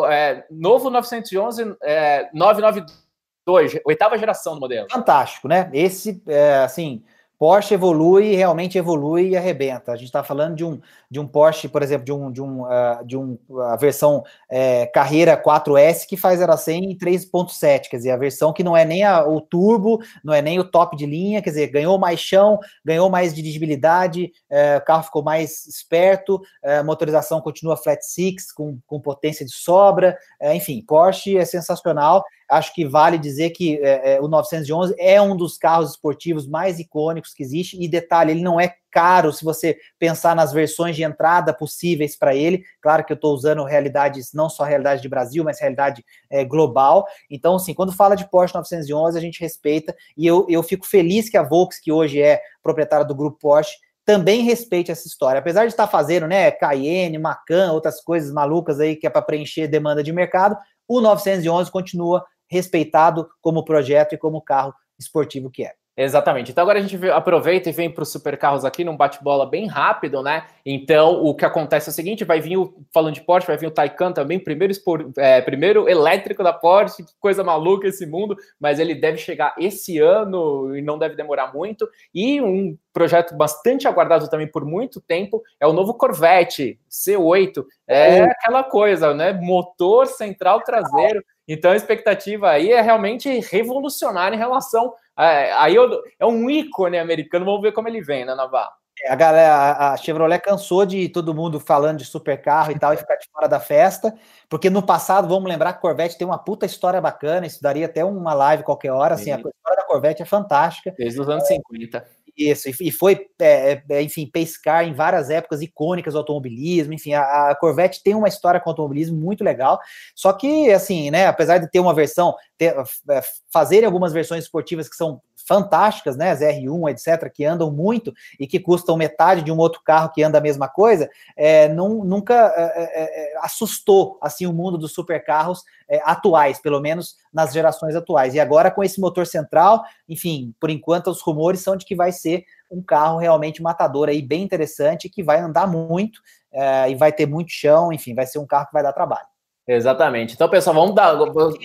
É, 0.09 0.45
novo 0.51 0.89
911 0.89 1.75
é, 1.81 2.29
992, 2.33 3.79
oitava 3.83 4.17
geração 4.17 4.53
do 4.53 4.59
modelo. 4.59 4.87
Fantástico, 4.91 5.47
né? 5.47 5.69
Esse, 5.73 6.21
é, 6.27 6.59
assim, 6.59 7.03
Porsche 7.39 7.75
evolui, 7.75 8.35
realmente 8.35 8.77
evolui 8.77 9.29
e 9.29 9.37
arrebenta. 9.37 9.91
A 9.91 9.95
gente 9.95 10.07
está 10.07 10.23
falando 10.23 10.55
de 10.55 10.65
um, 10.65 10.79
de 11.09 11.19
um 11.19 11.27
Porsche, 11.27 11.67
por 11.67 11.83
exemplo, 11.83 12.03
de 12.03 12.11
um 12.11 12.31
de 12.31 12.41
um, 12.41 12.63
uh, 12.63 13.05
de 13.05 13.15
um 13.15 13.37
a 13.71 13.75
versão 13.75 14.23
é, 14.49 14.87
Carreira 14.87 15.41
4S 15.41 16.07
que 16.07 16.17
faz 16.17 16.41
ela 16.41 16.57
100 16.57 16.91
em 16.91 16.97
3.7, 16.97 17.89
quer 17.89 17.97
dizer, 17.97 18.11
a 18.11 18.17
versão 18.17 18.51
que 18.51 18.63
não 18.63 18.75
é 18.75 18.83
nem 18.83 19.03
a, 19.03 19.23
o 19.27 19.39
turbo, 19.39 19.99
não 20.23 20.33
é 20.33 20.41
nem 20.41 20.59
o 20.59 20.63
top 20.63 20.97
de 20.97 21.05
linha, 21.05 21.41
quer 21.41 21.51
dizer, 21.51 21.67
ganhou 21.67 21.97
mais 21.99 22.19
chão, 22.19 22.59
ganhou 22.83 23.09
mais 23.09 23.33
dirigibilidade, 23.33 24.31
é, 24.49 24.77
o 24.77 24.81
carro 24.81 25.03
ficou 25.03 25.23
mais 25.23 25.67
esperto, 25.67 26.41
é, 26.63 26.77
a 26.77 26.83
motorização 26.83 27.39
continua 27.39 27.77
flat 27.77 28.03
six 28.03 28.51
com, 28.51 28.79
com 28.87 28.99
potência 28.99 29.45
de 29.45 29.51
sobra, 29.53 30.17
é, 30.39 30.55
enfim, 30.55 30.83
Porsche 30.85 31.37
é 31.37 31.45
sensacional 31.45 32.23
acho 32.49 32.73
que 32.73 32.85
vale 32.85 33.17
dizer 33.17 33.49
que 33.49 33.77
é, 33.79 34.15
é, 34.15 34.21
o 34.21 34.27
911 34.27 34.95
é 34.97 35.21
um 35.21 35.35
dos 35.35 35.57
carros 35.57 35.91
esportivos 35.91 36.47
mais 36.47 36.79
icônicos 36.79 37.26
que 37.33 37.43
existe. 37.43 37.81
E 37.81 37.87
detalhe, 37.87 38.31
ele 38.31 38.41
não 38.41 38.59
é 38.59 38.75
caro 38.91 39.31
se 39.31 39.43
você 39.43 39.77
pensar 39.99 40.35
nas 40.35 40.51
versões 40.51 40.95
de 40.95 41.03
entrada 41.03 41.53
possíveis 41.53 42.17
para 42.17 42.35
ele. 42.35 42.63
Claro 42.81 43.05
que 43.05 43.13
eu 43.13 43.15
estou 43.15 43.33
usando 43.33 43.63
realidades, 43.63 44.33
não 44.33 44.49
só 44.49 44.63
realidade 44.63 45.01
de 45.01 45.09
Brasil, 45.09 45.43
mas 45.43 45.59
realidade 45.59 46.03
é, 46.29 46.43
global. 46.43 47.05
Então, 47.29 47.55
assim, 47.55 47.73
quando 47.73 47.91
fala 47.91 48.15
de 48.15 48.29
Porsche 48.29 48.55
911, 48.55 49.17
a 49.17 49.21
gente 49.21 49.39
respeita. 49.39 49.95
E 50.17 50.25
eu, 50.25 50.45
eu 50.49 50.63
fico 50.63 50.85
feliz 50.85 51.29
que 51.29 51.37
a 51.37 51.43
Volks, 51.43 51.79
que 51.79 51.91
hoje 51.91 52.21
é 52.21 52.41
proprietária 52.63 53.05
do 53.05 53.15
grupo 53.15 53.37
Porsche, 53.39 53.77
também 54.07 54.41
respeite 54.41 54.89
essa 54.89 55.05
história. 55.05 55.39
Apesar 55.39 55.65
de 55.65 55.73
estar 55.73 55.85
fazendo, 55.85 56.27
né, 56.27 56.49
Cayenne, 56.49 57.17
Macan, 57.17 57.73
outras 57.73 58.01
coisas 58.01 58.31
malucas 58.31 58.79
aí 58.79 58.95
que 58.95 59.05
é 59.05 59.09
para 59.09 59.21
preencher 59.21 59.67
demanda 59.67 60.01
de 60.01 60.13
mercado, 60.13 60.57
o 60.87 61.01
911 61.01 61.69
continua 61.69 62.25
respeitado 62.49 63.27
como 63.41 63.65
projeto 63.65 64.15
e 64.15 64.17
como 64.17 64.41
carro 64.41 64.73
esportivo 64.97 65.51
que 65.51 65.65
é. 65.65 65.73
Exatamente. 65.99 66.51
Então 66.51 66.61
agora 66.61 66.77
a 66.77 66.81
gente 66.81 67.09
aproveita 67.09 67.69
e 67.69 67.73
vem 67.73 67.89
para 67.89 68.03
os 68.03 68.11
supercarros 68.11 68.63
aqui 68.63 68.83
num 68.83 68.95
bate-bola 68.95 69.47
bem 69.47 69.65
rápido, 69.65 70.21
né? 70.21 70.45
Então 70.63 71.23
o 71.23 71.33
que 71.33 71.43
acontece 71.43 71.89
é 71.89 71.91
o 71.91 71.93
seguinte: 71.93 72.23
vai 72.23 72.39
vir 72.39 72.55
o, 72.55 72.71
falando 72.93 73.15
de 73.15 73.21
Porsche, 73.21 73.47
vai 73.47 73.57
vir 73.57 73.65
o 73.65 73.71
Taycan 73.71 74.11
também, 74.11 74.37
primeiro, 74.37 74.71
expor, 74.71 75.09
é, 75.17 75.41
primeiro 75.41 75.89
elétrico 75.89 76.43
da 76.43 76.53
Porsche, 76.53 77.03
que 77.03 77.13
coisa 77.19 77.43
maluca 77.43 77.87
esse 77.87 78.05
mundo, 78.05 78.37
mas 78.59 78.77
ele 78.77 78.93
deve 78.93 79.17
chegar 79.17 79.55
esse 79.57 79.97
ano 79.97 80.77
e 80.77 80.83
não 80.83 80.99
deve 80.99 81.15
demorar 81.15 81.51
muito. 81.51 81.89
E 82.13 82.39
um 82.39 82.77
projeto 82.93 83.35
bastante 83.35 83.87
aguardado 83.87 84.29
também 84.29 84.47
por 84.47 84.63
muito 84.63 85.01
tempo 85.01 85.41
é 85.59 85.65
o 85.65 85.73
novo 85.73 85.95
Corvette 85.95 86.79
C8. 86.91 87.65
É 87.87 88.21
aquela 88.21 88.63
coisa, 88.63 89.15
né? 89.15 89.33
Motor 89.33 90.05
central 90.05 90.61
traseiro. 90.61 91.23
Então 91.47 91.71
a 91.71 91.75
expectativa 91.75 92.49
aí 92.51 92.71
é 92.71 92.81
realmente 92.81 93.39
revolucionária 93.39 94.35
em 94.35 94.39
relação. 94.39 94.93
A, 95.17 95.63
aí 95.63 95.73
eu, 95.73 96.03
é 96.19 96.25
um 96.25 96.47
ícone 96.47 96.99
americano, 96.99 97.43
vamos 97.43 97.61
ver 97.61 97.71
como 97.71 97.87
ele 97.87 98.01
vem, 98.01 98.23
né, 98.23 98.35
Navarro? 98.35 98.71
É, 99.03 99.11
a 99.11 99.15
galera, 99.15 99.91
a 99.91 99.97
Chevrolet 99.97 100.39
cansou 100.39 100.85
de 100.85 101.09
todo 101.09 101.33
mundo 101.33 101.59
falando 101.59 101.97
de 101.97 102.05
supercarro 102.05 102.71
e 102.71 102.79
tal 102.79 102.93
e 102.93 102.97
ficar 102.97 103.15
de 103.15 103.27
fora 103.31 103.47
da 103.47 103.59
festa, 103.59 104.13
porque 104.49 104.69
no 104.69 104.81
passado, 104.81 105.27
vamos 105.27 105.49
lembrar 105.49 105.73
que 105.73 105.81
Corvette 105.81 106.17
tem 106.17 106.25
uma 106.25 106.37
puta 106.37 106.65
história 106.65 107.01
bacana, 107.01 107.45
isso 107.45 107.61
daria 107.61 107.85
até 107.85 108.05
uma 108.05 108.33
live 108.33 108.63
qualquer 108.63 108.91
hora, 108.91 109.15
assim, 109.15 109.31
a 109.31 109.35
história 109.37 109.77
da 109.77 109.85
Corvette 109.85 110.21
é 110.21 110.25
fantástica. 110.25 110.93
Desde 110.97 111.19
os 111.19 111.29
anos 111.29 111.43
é, 111.45 111.55
50. 111.55 112.05
Isso, 112.37 112.69
e 112.79 112.91
foi, 112.91 113.25
é, 113.41 113.81
é, 113.89 114.01
enfim, 114.03 114.29
pescar 114.31 114.87
em 114.87 114.93
várias 114.93 115.31
épocas 115.31 115.59
icônicas 115.59 116.13
do 116.13 116.19
automobilismo, 116.19 116.93
enfim, 116.93 117.13
a, 117.13 117.49
a, 117.49 117.55
Corvette 117.55 118.03
tem 118.03 118.13
uma 118.13 118.27
história 118.27 118.59
com 118.59 118.69
o 118.69 118.71
automobilismo 118.71 119.17
muito 119.17 119.43
legal, 119.43 119.79
só 120.13 120.31
que, 120.31 120.71
assim, 120.71 121.09
né, 121.09 121.25
apesar 121.25 121.57
de 121.57 121.67
ter 121.71 121.79
uma 121.79 121.95
versão, 121.95 122.35
ter, 122.55 122.75
é, 123.09 123.21
fazer 123.51 123.83
algumas 123.83 124.13
versões 124.13 124.43
esportivas 124.43 124.87
que 124.87 124.95
são 124.95 125.19
fantásticas, 125.47 126.17
né, 126.17 126.31
as 126.31 126.41
R1, 126.41 126.89
etc., 126.89 127.31
que 127.31 127.45
andam 127.45 127.71
muito 127.71 128.13
e 128.39 128.45
que 128.45 128.59
custam 128.59 128.97
metade 128.97 129.41
de 129.41 129.51
um 129.51 129.57
outro 129.57 129.81
carro 129.83 130.11
que 130.11 130.21
anda 130.21 130.37
a 130.37 130.41
mesma 130.41 130.67
coisa, 130.67 131.09
é, 131.35 131.69
não, 131.69 132.03
nunca 132.03 132.53
é, 132.55 133.03
é, 133.03 133.33
é 133.33 133.37
assustou 133.41 134.17
assim 134.21 134.45
o 134.45 134.53
mundo 134.53 134.77
dos 134.77 134.93
supercarros 134.93 135.63
é, 135.89 136.01
atuais, 136.03 136.59
pelo 136.59 136.81
menos 136.81 137.15
nas 137.33 137.53
gerações 137.53 137.95
atuais. 137.95 138.35
E 138.35 138.39
agora 138.39 138.69
com 138.69 138.83
esse 138.83 138.99
motor 138.99 139.25
central, 139.25 139.83
enfim, 140.09 140.53
por 140.59 140.69
enquanto 140.69 141.07
os 141.07 141.21
rumores 141.21 141.61
são 141.61 141.77
de 141.77 141.85
que 141.85 141.95
vai 141.95 142.11
ser 142.11 142.43
um 142.69 142.81
carro 142.81 143.17
realmente 143.17 143.61
matador 143.61 144.09
aí, 144.09 144.21
bem 144.21 144.43
interessante, 144.43 145.09
que 145.09 145.23
vai 145.23 145.39
andar 145.39 145.67
muito 145.67 146.21
é, 146.51 146.89
e 146.91 146.95
vai 146.95 147.11
ter 147.11 147.25
muito 147.25 147.51
chão, 147.51 147.93
enfim, 147.93 148.13
vai 148.13 148.25
ser 148.25 148.39
um 148.39 148.45
carro 148.45 148.67
que 148.67 148.73
vai 148.73 148.83
dar 148.83 148.91
trabalho. 148.91 149.27
Exatamente. 149.67 150.33
Então, 150.33 150.47
pessoal, 150.47 150.73
vamos 150.73 150.95
dar 150.95 151.13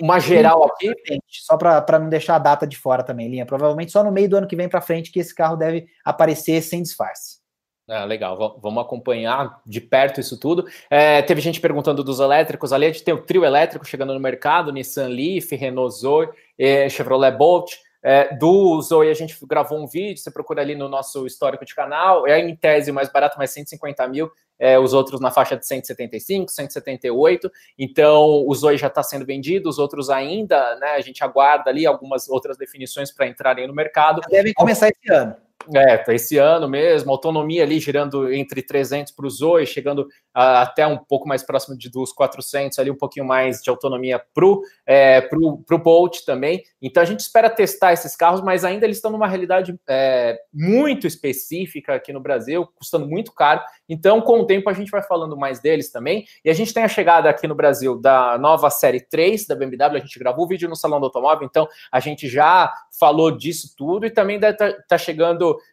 uma 0.00 0.18
geral 0.18 0.64
aqui. 0.64 0.92
Só 1.28 1.56
para 1.56 1.98
não 2.00 2.08
deixar 2.08 2.34
a 2.34 2.40
data 2.40 2.66
de 2.66 2.76
fora 2.76 3.04
também, 3.04 3.28
Linha. 3.28 3.46
Provavelmente 3.46 3.92
só 3.92 4.02
no 4.02 4.10
meio 4.10 4.28
do 4.28 4.36
ano 4.36 4.48
que 4.48 4.56
vem 4.56 4.68
para 4.68 4.80
frente 4.80 5.12
que 5.12 5.20
esse 5.20 5.32
carro 5.32 5.56
deve 5.56 5.86
aparecer 6.04 6.60
sem 6.62 6.82
disfarce. 6.82 7.40
É, 7.88 8.04
legal, 8.04 8.58
vamos 8.60 8.82
acompanhar 8.82 9.60
de 9.66 9.80
perto 9.80 10.20
isso 10.20 10.38
tudo. 10.38 10.66
É, 10.88 11.20
teve 11.22 11.40
gente 11.40 11.60
perguntando 11.60 12.02
dos 12.02 12.20
elétricos. 12.20 12.72
Ali 12.72 12.86
a 12.86 12.92
gente 12.92 13.04
tem 13.04 13.14
o 13.14 13.22
trio 13.22 13.44
elétrico 13.44 13.86
chegando 13.86 14.14
no 14.14 14.20
mercado: 14.20 14.72
Nissan 14.72 15.08
Leaf, 15.08 15.52
Renault 15.52 15.94
Zoe, 15.94 16.28
Chevrolet 16.90 17.32
Bolt. 17.32 17.72
É, 18.02 18.34
do 18.34 18.80
Zoe 18.82 19.08
a 19.08 19.14
gente 19.14 19.36
gravou 19.46 19.78
um 19.78 19.86
vídeo, 19.86 20.20
você 20.20 20.30
procura 20.30 20.60
ali 20.60 20.74
no 20.74 20.88
nosso 20.88 21.24
histórico 21.24 21.64
de 21.64 21.74
canal, 21.74 22.26
é 22.26 22.40
em 22.40 22.56
tese 22.56 22.90
mais 22.90 23.08
barato, 23.10 23.38
mais 23.38 23.52
150 23.52 24.08
mil, 24.08 24.30
é, 24.58 24.78
os 24.78 24.92
outros 24.92 25.20
na 25.20 25.30
faixa 25.30 25.56
de 25.56 25.66
175, 25.66 26.50
178, 26.50 27.50
então 27.78 28.44
o 28.46 28.54
Zoe 28.54 28.76
já 28.76 28.88
está 28.88 29.02
sendo 29.02 29.24
vendido, 29.24 29.68
os 29.68 29.78
outros 29.78 30.10
ainda, 30.10 30.76
né, 30.76 30.92
a 30.92 31.00
gente 31.00 31.22
aguarda 31.22 31.70
ali 31.70 31.86
algumas 31.86 32.28
outras 32.28 32.56
definições 32.56 33.12
para 33.12 33.26
entrarem 33.26 33.66
no 33.66 33.74
mercado. 33.74 34.20
Devem 34.28 34.52
começar 34.52 34.88
esse 34.88 35.12
ano. 35.12 35.36
É, 35.74 36.14
esse 36.14 36.38
ano 36.38 36.68
mesmo, 36.68 37.10
autonomia 37.10 37.62
ali 37.62 37.78
girando 37.78 38.32
entre 38.32 38.62
300 38.62 39.12
para 39.12 39.26
o 39.26 39.30
Zoe, 39.30 39.66
chegando 39.66 40.08
a, 40.32 40.62
até 40.62 40.86
um 40.86 40.96
pouco 40.96 41.28
mais 41.28 41.42
próximo 41.42 41.76
de, 41.76 41.90
dos 41.90 42.12
400, 42.12 42.78
ali 42.78 42.90
um 42.90 42.96
pouquinho 42.96 43.26
mais 43.26 43.60
de 43.62 43.70
autonomia 43.70 44.22
para 44.34 44.46
o 44.46 44.62
é, 44.86 45.20
pro, 45.20 45.58
pro 45.58 45.78
Bolt 45.78 46.24
também. 46.24 46.62
Então 46.80 47.02
a 47.02 47.06
gente 47.06 47.20
espera 47.20 47.48
testar 47.50 47.92
esses 47.92 48.16
carros, 48.16 48.40
mas 48.40 48.64
ainda 48.64 48.86
eles 48.86 48.96
estão 48.96 49.10
numa 49.10 49.28
realidade 49.28 49.78
é, 49.88 50.38
muito 50.52 51.06
específica 51.06 51.94
aqui 51.94 52.12
no 52.12 52.20
Brasil, 52.20 52.66
custando 52.74 53.06
muito 53.06 53.32
caro. 53.32 53.60
Então, 53.88 54.20
com 54.20 54.40
o 54.40 54.46
tempo, 54.46 54.68
a 54.68 54.72
gente 54.72 54.90
vai 54.90 55.02
falando 55.02 55.36
mais 55.36 55.60
deles 55.60 55.90
também. 55.90 56.24
E 56.44 56.50
a 56.50 56.54
gente 56.54 56.72
tem 56.72 56.82
a 56.82 56.88
chegada 56.88 57.28
aqui 57.28 57.46
no 57.46 57.54
Brasil 57.54 58.00
da 58.00 58.38
nova 58.38 58.70
série 58.70 59.00
3 59.00 59.46
da 59.46 59.54
BMW, 59.54 59.96
a 59.96 60.00
gente 60.00 60.18
gravou 60.18 60.44
o 60.44 60.48
vídeo 60.48 60.68
no 60.68 60.76
Salão 60.76 61.00
do 61.00 61.06
Automóvel, 61.06 61.46
então 61.46 61.68
a 61.90 62.00
gente 62.00 62.28
já 62.28 62.72
falou 62.98 63.30
disso 63.30 63.74
tudo 63.76 64.06
e 64.06 64.10
também 64.10 64.36
está 64.36 64.72
tá 64.88 64.98
chegando 64.98 65.51
falou 65.52 65.71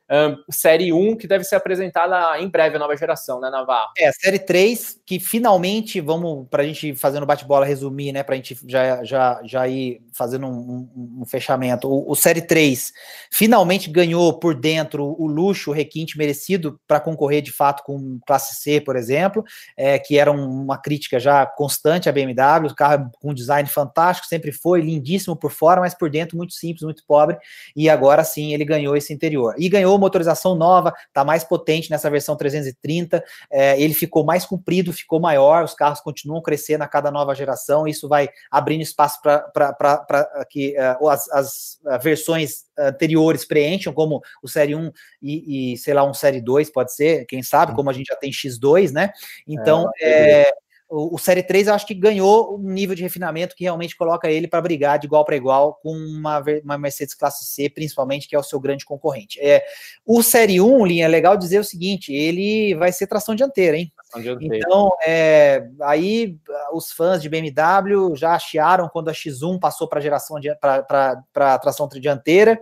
série 0.50 0.92
1, 0.92 1.16
que 1.16 1.28
deve 1.28 1.44
ser 1.44 1.56
apresentada 1.56 2.40
em 2.40 2.50
breve, 2.50 2.76
a 2.76 2.80
nova 2.80 2.98
geração, 2.98 3.40
né, 3.40 3.50
Navarro? 3.50 3.92
É, 3.98 4.12
série 4.12 4.40
3, 4.40 5.00
que 5.06 5.20
finalmente, 5.20 6.02
vamos, 6.02 6.48
para 6.50 6.64
a 6.64 6.66
gente 6.66 6.96
fazendo 6.96 7.26
bate-bola, 7.26 7.66
resumir, 7.66 8.12
né, 8.12 8.24
para 8.24 8.34
a 8.34 8.36
gente 8.36 8.58
já, 8.68 9.04
já, 9.04 9.40
já 9.44 9.68
ir 9.68 10.02
fazendo 10.12 10.48
um, 10.48 10.90
um, 10.96 11.22
um 11.22 11.26
fechamento. 11.26 11.88
O, 11.88 12.12
o, 12.12 12.16
série 12.16 12.42
3 12.42 12.92
finalmente 13.32 13.90
ganhou 13.90 14.40
por 14.40 14.56
dentro 14.56 15.16
o 15.20 15.28
luxo, 15.28 15.70
o 15.70 15.74
requinte 15.74 16.18
merecido 16.18 16.80
para 16.88 17.00
concorrer 17.00 17.44
de 17.44 17.52
fato 17.52 17.84
com 17.84 18.20
classe 18.26 18.56
C, 18.56 18.82
por 18.82 18.96
exemplo, 18.96 19.44
é, 19.78 20.00
que 20.00 20.18
era 20.18 20.32
uma 20.32 20.78
crítica 20.78 21.20
já 21.20 21.46
constante 21.46 22.10
à 22.10 22.12
BMW, 22.12 22.68
o 22.72 22.76
carro 22.76 23.12
com 23.22 23.30
um 23.30 23.34
design 23.34 23.70
fantástico, 23.70 24.28
sempre 24.28 24.52
foi 24.52 24.82
lindíssimo 24.82 25.36
por 25.36 25.52
fora, 25.52 25.82
mas 25.82 25.94
por 25.94 26.10
dentro 26.10 26.36
muito 26.36 26.54
simples, 26.54 26.84
muito 26.84 27.04
pobre, 27.06 27.38
e 27.76 27.90
agora 27.90 28.24
sim 28.24 28.54
ele 28.54 28.66
ganhou 28.66 28.98
esse 28.98 29.14
interior. 29.14 29.54
E 29.58 29.70
ganhou 29.70 29.99
motorização 30.00 30.56
nova, 30.56 30.94
está 31.08 31.24
mais 31.24 31.44
potente 31.44 31.90
nessa 31.92 32.10
versão 32.10 32.36
330, 32.36 33.24
é, 33.52 33.82
ele 33.82 33.94
ficou 33.94 34.24
mais 34.24 34.46
comprido, 34.46 34.94
ficou 34.94 35.20
maior, 35.20 35.64
os 35.64 35.74
carros 35.74 36.00
continuam 36.02 36.42
crescendo 36.42 36.84
a 36.84 36.88
cada 36.88 37.12
nova 37.12 37.36
geração, 37.36 37.88
isso 37.88 38.08
vai 38.08 38.30
abrindo 38.50 38.82
espaço 38.82 39.22
para 39.22 40.46
que 40.50 40.76
uh, 40.78 41.08
as, 41.10 41.30
as, 41.32 41.80
uh, 41.86 42.00
versões 42.02 42.64
anteriores 42.78 43.46
preencham, 43.46 43.94
como 43.94 44.22
o 44.42 44.48
Série 44.48 44.76
1 44.76 44.92
e, 45.22 45.74
e, 45.74 45.78
sei 45.78 45.94
lá, 45.94 46.04
um 46.04 46.14
Série 46.14 46.42
2 46.42 46.70
pode 46.70 46.94
ser, 46.94 47.26
quem 47.26 47.44
sabe, 47.44 47.76
como 47.76 47.90
a 47.90 47.94
gente 47.94 48.08
já 48.08 48.16
tem 48.16 48.32
X2, 48.32 48.92
né? 48.92 49.12
Então, 49.48 49.90
é, 50.00 50.42
é 50.42 50.54
o, 50.90 51.16
o, 51.16 51.20
Série 51.20 51.44
3 51.44 51.68
eu 51.68 51.74
acho 51.74 51.86
que 51.86 51.94
ganhou 51.94 52.58
um 52.58 52.72
nível 52.72 52.96
de 52.96 53.04
refinamento 53.04 53.56
que 53.56 53.64
realmente 53.64 53.96
coloca 53.96 54.30
ele 54.30 54.48
para 54.48 54.62
brigar 54.62 54.98
de 54.98 55.06
igual 55.06 55.24
para 55.24 55.36
igual 55.36 55.76
com 55.76 55.92
uma, 55.92 56.44
uma, 56.64 56.78
Mercedes 56.78 57.14
classe 57.14 57.46
C, 57.46 57.70
principalmente, 57.70 58.28
que 58.28 58.36
é 58.36 58.40
o 58.40 58.44
seu 58.44 58.60
grande 58.60 58.84
concorrente. 58.84 59.40
É, 59.40 59.64
o 60.06 60.24
Série 60.24 60.60
1, 60.60 60.86
Linha, 60.86 61.06
é 61.06 61.08
legal 61.08 61.38
dizer 61.38 61.60
o 61.60 61.64
seguinte: 61.64 62.12
ele 62.12 62.74
vai 62.76 62.92
ser 62.92 63.06
tração 63.06 63.36
dianteira, 63.36 63.78
hein? 63.78 63.94
Tração 63.96 64.22
dianteira. 64.22 64.58
Então, 64.58 64.90
é, 65.06 65.68
aí 65.84 66.38
os 66.74 66.92
fãs 66.92 67.22
de 67.22 67.30
BMW 67.30 68.16
já 68.16 68.38
chiaram 68.40 68.90
quando 68.90 69.10
a 69.10 69.14
X1 69.14 69.60
passou 69.60 69.88
para 69.88 70.00
a 70.00 70.02
geração 70.02 70.38
para 70.60 71.60
tração 71.60 71.88
dianteira 71.88 72.60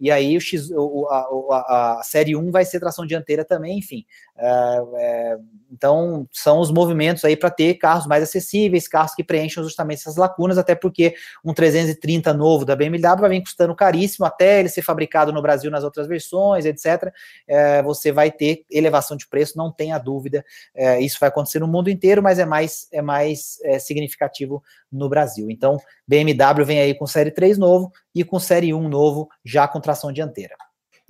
e 0.00 0.10
aí 0.10 0.34
o 0.34 0.40
X, 0.40 0.70
o, 0.70 1.06
a, 1.10 1.98
a, 1.98 2.02
série 2.02 2.34
1 2.34 2.50
vai 2.50 2.64
ser 2.64 2.80
tração 2.80 3.04
dianteira 3.04 3.44
também, 3.44 3.78
enfim. 3.78 4.06
É, 4.36 4.82
é, 4.96 5.36
então, 5.70 6.26
são 6.32 6.58
os 6.58 6.70
movimentos 6.70 7.22
aí 7.24 7.36
para 7.36 7.50
ter 7.50 7.74
carros 7.74 8.06
mais 8.06 8.22
acessíveis, 8.22 8.88
carros 8.88 9.14
que 9.14 9.22
preencham 9.22 9.62
justamente 9.62 9.98
essas 9.98 10.16
lacunas, 10.16 10.56
até 10.56 10.74
porque 10.74 11.14
um 11.44 11.52
330 11.52 12.32
novo 12.32 12.64
da 12.64 12.74
BMW 12.74 13.00
vai 13.20 13.30
vir 13.30 13.42
custando 13.42 13.76
caríssimo 13.76 14.24
até 14.24 14.60
ele 14.60 14.70
ser 14.70 14.80
fabricado 14.80 15.32
no 15.32 15.42
Brasil 15.42 15.70
nas 15.70 15.84
outras 15.84 16.08
versões, 16.08 16.64
etc. 16.64 17.12
É, 17.46 17.82
você 17.82 18.10
vai 18.10 18.30
ter 18.30 18.64
elevação 18.70 19.16
de 19.16 19.28
preço, 19.28 19.58
não 19.58 19.70
tenha 19.70 19.98
dúvida. 19.98 20.42
É, 20.74 20.98
isso 20.98 21.18
vai 21.20 21.28
acontecer 21.28 21.58
no 21.58 21.68
mundo 21.68 21.90
inteiro, 21.90 22.22
mas 22.22 22.38
é 22.38 22.46
mais, 22.46 22.88
é 22.90 23.02
mais 23.02 23.58
é, 23.64 23.78
significativo 23.78 24.62
no 24.90 25.08
Brasil. 25.08 25.50
Então, 25.50 25.78
BMW 26.06 26.64
vem 26.64 26.80
aí 26.80 26.94
com 26.94 27.06
série 27.06 27.30
3 27.30 27.58
novo 27.58 27.90
e 28.14 28.24
com 28.24 28.38
série 28.38 28.74
1 28.74 28.88
novo, 28.88 29.28
já 29.44 29.66
com 29.68 29.80
tração 29.80 30.12
dianteira. 30.12 30.54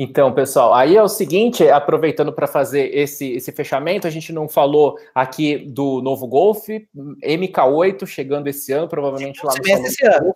Então, 0.02 0.32
pessoal, 0.32 0.72
aí 0.72 0.96
é 0.96 1.02
o 1.02 1.08
seguinte, 1.08 1.68
aproveitando 1.68 2.32
para 2.32 2.46
fazer 2.46 2.88
esse, 2.96 3.32
esse 3.32 3.52
fechamento, 3.52 4.06
a 4.06 4.10
gente 4.10 4.32
não 4.32 4.48
falou 4.48 4.96
aqui 5.14 5.58
do 5.58 6.00
novo 6.00 6.26
Golf 6.26 6.68
MK8 7.22 8.06
chegando 8.06 8.46
esse 8.46 8.72
ano, 8.72 8.88
provavelmente 8.88 9.44
lá 9.44 9.52
no 9.54 9.62
Salão 9.62 9.84
esse 9.84 10.06
ano. 10.06 10.34